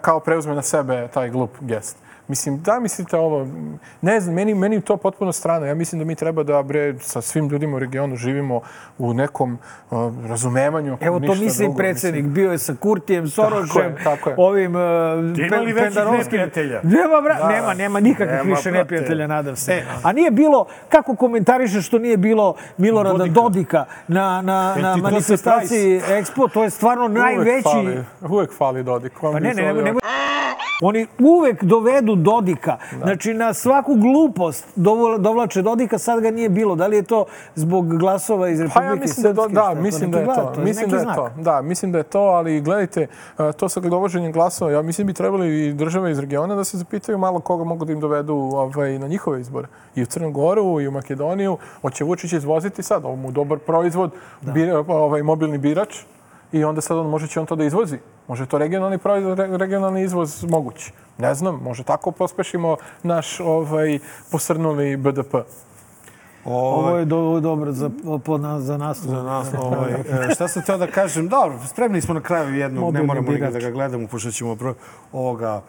kao 0.00 0.20
preuzme 0.20 0.54
na 0.54 0.62
sebe 0.62 1.08
taj 1.14 1.30
glup 1.30 1.50
gest. 1.60 1.96
Mislim, 2.32 2.62
da 2.62 2.80
mislite 2.80 3.16
ovo, 3.16 3.46
ne 4.00 4.20
znam, 4.20 4.34
meni, 4.34 4.54
meni 4.54 4.76
je 4.76 4.80
to 4.80 4.96
potpuno 4.96 5.32
strano. 5.32 5.66
Ja 5.66 5.74
mislim 5.74 5.98
da 5.98 6.04
mi 6.04 6.14
treba 6.14 6.42
da, 6.42 6.62
bre, 6.62 6.98
sa 6.98 7.20
svim 7.20 7.48
ljudima 7.48 7.76
u 7.76 7.78
regionu 7.78 8.16
živimo 8.16 8.60
u 8.98 9.14
nekom 9.14 9.58
uh, 9.90 9.98
razumevanju. 10.26 10.98
Evo 11.00 11.20
to 11.20 11.34
mislim 11.34 11.66
drugo. 11.66 11.78
predsjednik. 11.78 12.24
Bio 12.24 12.52
je 12.52 12.58
sa 12.58 12.74
Kurtijem, 12.80 13.28
Sorošem, 13.28 13.96
tako 14.04 14.30
je. 14.30 14.36
ovim 14.38 14.74
uh, 14.74 14.80
Ima 15.46 15.56
li 15.56 15.72
većih 15.72 16.02
neprijatelja? 16.12 16.80
Nema, 16.82 17.20
bra, 17.22 17.48
nema, 17.48 17.74
nema 17.74 18.00
nikakvih 18.00 18.36
Nema, 18.36 18.56
više 18.56 18.70
brate. 18.70 18.78
neprijatelja, 18.78 19.26
nadam 19.26 19.56
se. 19.56 19.82
A 20.02 20.12
nije 20.12 20.30
bilo, 20.30 20.66
kako 20.88 21.16
komentariše 21.16 21.82
što 21.82 21.98
nije 21.98 22.16
bilo 22.16 22.54
Milorada 22.76 23.18
Dodika. 23.18 23.40
Dodika, 23.40 23.84
na, 24.08 24.42
na, 24.42 24.74
Jel 24.76 24.82
na 24.82 24.96
manifestaciji 24.96 26.00
Expo, 26.00 26.52
to 26.52 26.64
je 26.64 26.70
stvarno 26.70 27.04
Uvek 27.04 27.18
najveći... 27.18 27.62
fali, 27.62 28.04
uvek 28.28 28.52
fali 28.58 28.82
Dodik. 28.84 29.12
Pa 29.20 29.40
ne, 29.40 29.54
ne, 29.54 29.72
ne, 29.72 29.82
ne, 29.82 29.92
Oni 30.82 31.06
uvek 31.18 31.64
dovedu 31.64 32.14
Dodika. 32.22 32.76
Znači, 32.94 33.34
na 33.34 33.54
svaku 33.54 33.94
glupost 33.94 34.66
dovla- 34.76 35.18
dovlače 35.18 35.62
Dodika, 35.62 35.98
sad 35.98 36.20
ga 36.20 36.30
nije 36.30 36.48
bilo. 36.48 36.74
Da 36.74 36.86
li 36.86 36.96
je 36.96 37.02
to 37.02 37.24
zbog 37.54 37.98
glasova 37.98 38.48
iz 38.48 38.58
Pa 38.58 38.64
Republike 38.64 38.88
ja 38.88 38.94
mislim 38.96 39.22
da 39.24 39.42
Srpske? 39.42 39.54
da, 39.54 39.74
mislim 39.74 40.10
da 40.10 40.18
je 40.18 40.24
glas? 40.24 40.36
to. 40.36 40.60
Mislim 40.60 40.90
da 40.90 40.96
je 40.96 41.02
znak. 41.02 41.16
to. 41.16 41.30
Da, 41.36 41.62
mislim 41.62 41.92
da 41.92 41.98
je 41.98 42.04
to, 42.04 42.20
ali 42.20 42.60
gledajte, 42.60 43.06
e, 43.38 43.52
to 43.52 43.68
sa 43.68 43.80
dovoženjem 43.82 44.32
glasova, 44.32 44.70
ja 44.70 44.82
mislim 44.82 45.06
bi 45.06 45.12
trebali 45.12 45.32
i 45.60 45.72
države 45.72 46.10
iz 46.10 46.18
regiona 46.18 46.54
da 46.54 46.64
se 46.64 46.78
zapitaju 46.78 47.18
malo 47.18 47.40
koga 47.40 47.64
mogu 47.64 47.84
da 47.84 47.92
im 47.92 48.00
dovedu 48.00 48.34
ovaj, 48.34 48.98
na 48.98 49.06
njihove 49.06 49.40
izbore. 49.40 49.66
I 49.94 50.02
u 50.02 50.06
Crnu 50.06 50.30
Goru, 50.32 50.80
i 50.80 50.88
u 50.88 50.92
Makedoniju. 50.92 51.56
Hoće 51.82 52.04
Vučić 52.04 52.32
izvoziti 52.32 52.82
sad, 52.82 53.04
ovo 53.04 53.16
mu 53.16 53.30
dobar 53.30 53.58
proizvod, 53.58 54.10
bir- 54.44 54.84
ovaj, 54.88 55.22
mobilni 55.22 55.58
birač, 55.58 55.96
i 56.52 56.64
onda 56.64 56.80
sad 56.80 56.98
on 56.98 57.06
može 57.10 57.26
će 57.26 57.40
on 57.40 57.46
to 57.46 57.56
da 57.56 57.64
izvozi. 57.64 57.98
Može 58.28 58.46
to 58.46 58.58
regionalni 58.58 58.98
proizvod, 58.98 59.38
re- 59.38 59.56
regionalni 59.56 60.02
izvoz 60.02 60.44
mogući. 60.44 60.92
Ne 61.18 61.34
znam, 61.34 61.60
može 61.64 61.82
tako 61.82 62.10
pospešimo 62.10 62.76
naš 63.02 63.40
ovaj, 63.40 63.98
posrnuli 64.30 64.96
BDP. 64.96 65.34
Ovo 66.44 66.96
je 66.96 67.04
do, 67.04 67.40
dobro 67.40 67.72
za, 67.72 67.90
po, 68.24 68.38
na, 68.38 68.60
za 68.60 68.76
naslov. 68.76 69.14
Za 69.16 69.22
nas, 69.22 69.48
ovaj, 69.58 69.92
e, 69.92 70.34
šta 70.34 70.48
sam 70.48 70.62
teo 70.62 70.78
da 70.78 70.86
kažem? 70.86 71.28
Dobro, 71.28 71.58
spremni 71.66 72.00
smo 72.00 72.14
na 72.14 72.20
kraju 72.20 72.54
jednog, 72.54 72.80
ne 72.84 72.86
Mobilni 72.86 73.06
moramo 73.06 73.30
ni 73.30 73.36
birač. 73.36 73.52
da 73.52 73.58
ga 73.60 73.70
gledamo, 73.70 74.06
pošto 74.06 74.30
ćemo 74.30 74.56
pro, 74.56 74.74
ovoga... 75.12 75.62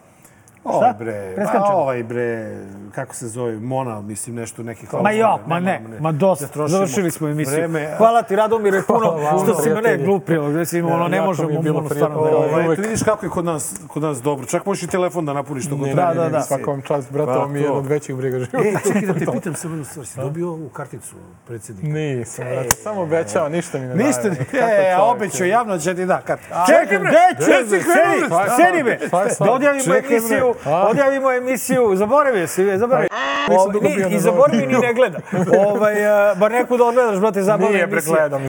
Ovaj 0.64 0.92
bre, 0.98 1.32
Preskačemo. 1.34 1.64
a 1.64 1.74
ovaj 1.74 2.02
bre, 2.02 2.56
kako 2.94 3.14
se 3.14 3.28
zove, 3.28 3.56
Mona, 3.56 4.00
mislim 4.00 4.36
nešto 4.36 4.62
neki 4.62 4.86
Ma 5.02 5.10
jo, 5.10 5.38
ma 5.46 5.60
ne, 5.60 5.82
ma 6.00 6.12
dosta. 6.12 6.66
Završili 6.68 7.10
smo 7.10 7.28
emisiju. 7.28 7.54
Vreme, 7.54 7.94
Hvala 7.98 8.22
ti, 8.22 8.36
Radomire, 8.36 8.82
puno 8.86 9.10
Hvala 9.10 9.42
što 9.42 9.52
vam, 9.52 9.62
si 9.62 9.68
me 9.68 9.74
ne 9.74 9.80
prijatelji. 9.80 10.06
glupio. 10.06 10.42
Mislim, 10.42 10.86
ono, 10.86 11.08
ne 11.08 11.20
možemo, 11.20 11.50
je 11.50 11.58
bilo 11.58 11.88
stvarno 11.88 12.24
da... 12.24 12.36
Ovaj, 12.36 12.76
ti 12.76 12.82
vidiš 12.82 13.02
kako 13.02 13.26
je 13.26 13.30
kod 13.30 13.44
nas, 13.44 13.74
kod 13.88 14.02
nas 14.02 14.22
dobro. 14.22 14.46
Čak 14.46 14.66
možeš 14.66 14.82
i 14.82 14.86
telefon 14.86 15.26
da 15.26 15.32
napuniš 15.32 15.66
što 15.66 15.76
god 15.76 15.84
treba. 15.92 16.14
da, 16.14 16.28
da. 16.28 16.42
Svakom 16.42 16.82
čast, 16.82 17.12
brate, 17.12 17.26
Pa 17.26 17.38
ovo 17.38 17.48
mi 17.48 17.60
je 17.60 17.70
od 17.70 17.86
većih 17.86 18.16
briga 18.16 18.38
života. 18.38 18.58
E, 18.58 18.74
čekaj 18.86 19.00
da 19.02 19.14
te 19.14 19.26
pitam 19.34 19.54
samo 19.54 19.74
jednu 19.74 19.84
stvar. 19.84 20.06
Si 20.06 20.20
dobio 20.20 20.48
ovu 20.48 20.68
karticu 20.68 21.14
predsjednika? 21.46 21.88
Nisam, 21.88 22.44
brate, 22.44 22.70
samo 22.70 23.00
obećao, 23.02 23.48
ništa 23.48 23.78
mi 23.78 23.86
ne 23.86 23.94
daje. 23.94 24.06
Ništa, 24.06 24.28
e, 24.58 24.96
obećao 25.00 25.46
javno 25.46 25.78
će 25.78 25.94
ti 25.94 26.06
da 26.06 26.20
karticu. 26.20 26.50
Čekaj, 26.66 26.98
gde 26.98 27.44
će? 27.44 27.50
Reci, 27.50 27.86
krenuli 27.86 28.44
Sedi, 28.56 28.82
me. 28.82 28.98
Da 29.40 29.52
odjavimo 29.52 29.84
Čekaj, 29.84 30.20
bre. 30.20 30.53
Emisiju, 30.56 30.88
odjavimo 30.90 31.32
emisiju. 31.32 31.96
Zaboravio 31.96 32.46
si, 32.46 32.78
zaboravio. 32.78 33.08
Nisam 33.48 33.68
Ovaj, 33.68 33.80
ni- 33.80 34.16
I 34.16 34.18
zaboravi 34.18 34.66
ni 34.66 34.78
ne 34.78 34.94
gleda. 34.94 35.18
Ovaj, 35.60 35.94
eh, 36.30 36.34
bar 36.36 36.52
neku 36.52 36.76
da 36.76 36.84
odgledaš, 36.84 37.18
brate, 37.18 37.42
zabavna 37.42 37.68
Nije 37.68 37.90
pregledam. 37.90 38.46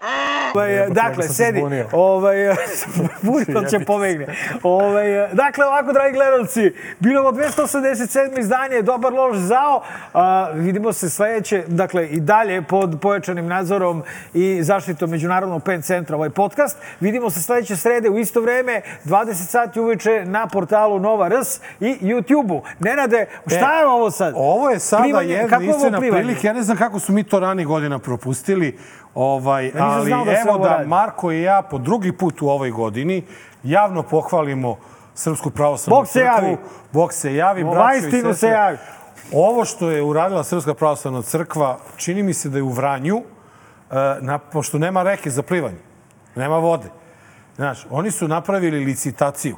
Ovaj, 0.55 0.89
dakle, 0.89 1.27
sedi. 1.27 1.61
Ovaj, 1.91 2.35
Bunio 3.21 3.69
će 3.69 3.79
pobegne. 3.79 4.27
Ovaj, 4.63 5.29
dakle, 5.33 5.65
ovako, 5.65 5.93
dragi 5.93 6.13
gledalci, 6.13 6.73
bilo 6.99 7.21
ovo 7.21 7.31
287. 7.31 8.39
izdanje 8.39 8.81
Dobar 8.81 9.13
lož 9.13 9.37
zao. 9.37 9.81
A, 10.13 10.49
vidimo 10.53 10.93
se 10.93 11.09
sledeće, 11.09 11.63
dakle, 11.67 12.07
i 12.07 12.19
dalje 12.19 12.61
pod 12.61 12.97
pojačanim 13.01 13.47
nadzorom 13.47 14.03
i 14.33 14.63
zaštitom 14.63 15.09
Međunarodnog 15.09 15.63
pen 15.63 15.81
centra 15.81 16.15
ovaj 16.15 16.29
podcast. 16.29 16.77
Vidimo 16.99 17.29
se 17.29 17.41
sledeće 17.41 17.75
srede 17.75 18.09
u 18.09 18.17
isto 18.19 18.41
vreme, 18.41 18.81
20 19.05 19.33
sati 19.33 19.79
uveče 19.79 20.23
na 20.25 20.47
portalu 20.47 20.99
Nova 20.99 21.29
RS 21.29 21.59
i 21.79 21.97
YouTube-u. 22.01 22.61
Nenade, 22.79 23.25
šta 23.47 23.79
je 23.79 23.85
ovo 23.87 24.11
sad? 24.11 24.33
Ovo 24.37 24.69
je 24.69 24.79
sada 24.79 25.21
jedna 25.21 25.59
istina 25.61 25.99
prilike. 25.99 26.47
Ja 26.47 26.53
ne 26.53 26.63
znam 26.63 26.77
kako 26.77 26.99
su 26.99 27.13
mi 27.13 27.23
to 27.23 27.39
ranije 27.39 27.65
godina 27.65 27.99
propustili. 27.99 28.77
Ovaj, 29.15 29.63
nisam 29.63 29.81
ali 29.81 30.11
da 30.11 30.25
se 30.25 30.41
evo 30.47 30.57
da 30.57 30.69
radi. 30.69 30.87
Marko 30.87 31.31
i 31.31 31.41
ja 31.41 31.61
po 31.61 31.77
drugi 31.77 32.11
put 32.11 32.41
u 32.41 32.49
ovoj 32.49 32.71
godini 32.71 33.23
javno 33.63 34.03
pohvalimo 34.03 34.77
Srpsku 35.13 35.49
pravoslavnu 35.49 35.99
Bog 35.99 36.07
se 36.07 36.13
crkvu. 36.13 36.25
javi. 36.25 36.57
Bog 36.91 37.13
se 37.13 37.35
javi. 37.35 37.65
Istinu 37.97 38.33
se 38.33 38.33
sestre. 38.33 38.49
javi. 38.49 38.77
Ovo 39.33 39.65
što 39.65 39.89
je 39.89 40.01
uradila 40.03 40.43
Srpska 40.43 40.73
pravoslavna 40.73 41.21
crkva, 41.21 41.77
čini 41.97 42.23
mi 42.23 42.33
se 42.33 42.49
da 42.49 42.57
je 42.57 42.63
u 42.63 42.69
Vranju, 42.69 43.17
e, 43.17 43.23
na, 44.21 44.37
pošto 44.37 44.77
nema 44.77 45.03
reke 45.03 45.29
za 45.29 45.41
plivanje, 45.41 45.79
nema 46.35 46.57
vode. 46.57 46.89
Znaš, 47.55 47.87
oni 47.89 48.11
su 48.11 48.27
napravili 48.27 48.85
licitaciju 48.85 49.55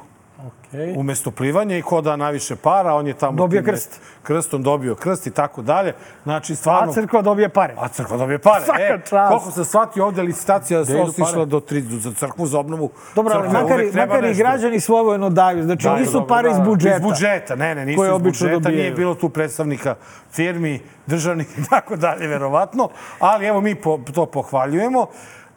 Okej. 0.68 0.94
umesto 0.96 1.30
plivanja 1.30 1.76
i 1.76 1.82
ko 1.82 2.00
da 2.00 2.16
najviše 2.16 2.56
para, 2.56 2.94
on 2.94 3.06
je 3.06 3.14
tamo... 3.14 3.36
Dobio 3.36 3.62
krst. 3.62 4.00
Krstom 4.22 4.62
dobio 4.62 4.94
krst 4.94 5.26
i 5.26 5.30
tako 5.30 5.62
dalje. 5.62 5.94
Znači, 6.22 6.56
stvarno... 6.56 6.90
A 6.90 6.94
crkva 6.94 7.22
dobije 7.22 7.48
pare. 7.48 7.74
A 7.78 7.88
crkva 7.88 8.16
dobije 8.16 8.38
pare. 8.38 8.64
Svaka 8.64 8.82
e, 8.82 9.00
čast. 9.08 9.28
koliko 9.28 9.50
se 9.50 9.64
shvati 9.64 10.00
ovde 10.00 10.22
licitacija 10.22 10.80
otišla 10.80 11.32
pare? 11.32 11.46
do 11.46 11.60
tri, 11.60 11.80
za 11.80 12.12
crkvu, 12.12 12.46
za 12.46 12.58
obnovu. 12.58 12.90
Dobro, 13.14 13.34
ali 13.36 13.48
makar, 13.48 13.80
makar 13.94 14.24
i 14.24 14.34
građani 14.34 14.80
svojvojno 14.80 15.30
daju. 15.30 15.62
Znači, 15.62 15.84
Daju, 15.84 16.00
nisu 16.00 16.12
dobro, 16.12 16.26
pare 16.26 16.48
da, 16.48 16.54
iz 16.54 16.60
budžeta. 16.64 16.96
Iz 16.96 17.02
budžeta, 17.02 17.56
ne, 17.56 17.74
ne, 17.74 17.86
nisu 17.86 18.04
iz 18.04 18.22
budžeta, 18.22 18.46
nije 18.48 18.60
dobijaju. 18.60 18.96
bilo 18.96 19.14
tu 19.14 19.28
predstavnika 19.28 19.94
firmi, 20.32 20.80
državnih 21.06 21.58
i 21.58 21.68
tako 21.70 21.96
dalje, 21.96 22.26
verovatno. 22.26 22.88
Ali 23.18 23.46
evo 23.46 23.60
mi 23.60 23.74
po, 23.74 24.00
to 24.14 24.26
pohvaljujemo 24.26 25.06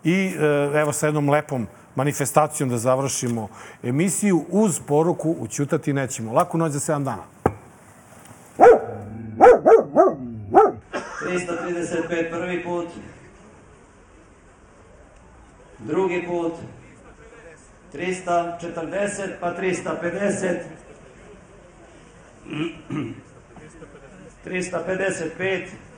i 0.04 0.34
e, 0.40 0.80
evo 0.80 0.94
sa 0.94 1.06
jednom 1.06 1.30
lepom 1.30 1.68
manifestacijom 1.96 2.70
da 2.70 2.78
završimo 2.78 3.48
emisiju 3.84 4.46
uz 4.50 4.80
poruku 4.88 5.36
učutati 5.40 5.94
nećemo. 5.94 6.34
Laku 6.34 6.58
noć 6.58 6.72
za 6.72 6.80
7 6.80 7.04
dana. 7.04 7.24
335 11.22 12.30
prvi 12.32 12.64
put, 12.64 12.88
drugi 15.80 16.24
put, 16.28 16.54
340 17.94 19.30
pa 19.40 19.54
350, 19.56 20.60
355, 24.46 25.68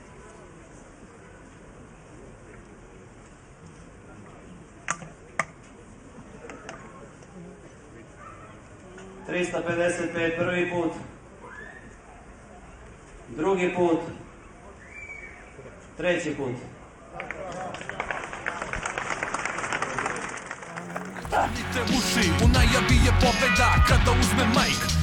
Trista 9.25 9.61
pedeset 9.61 10.13
pet 10.13 10.37
prvi 10.37 10.69
put, 10.69 10.91
drugi 13.29 13.73
put, 13.75 13.99
treći 15.97 16.35
put. 16.35 16.55
Zapnite 21.31 21.81
uši, 21.97 22.29
u 22.43 22.47
najavi 22.47 22.95
je 23.05 23.11
pobeda 23.21 23.69
Kada 23.87 24.11
uzme 24.19 24.45
majk, 24.55 25.02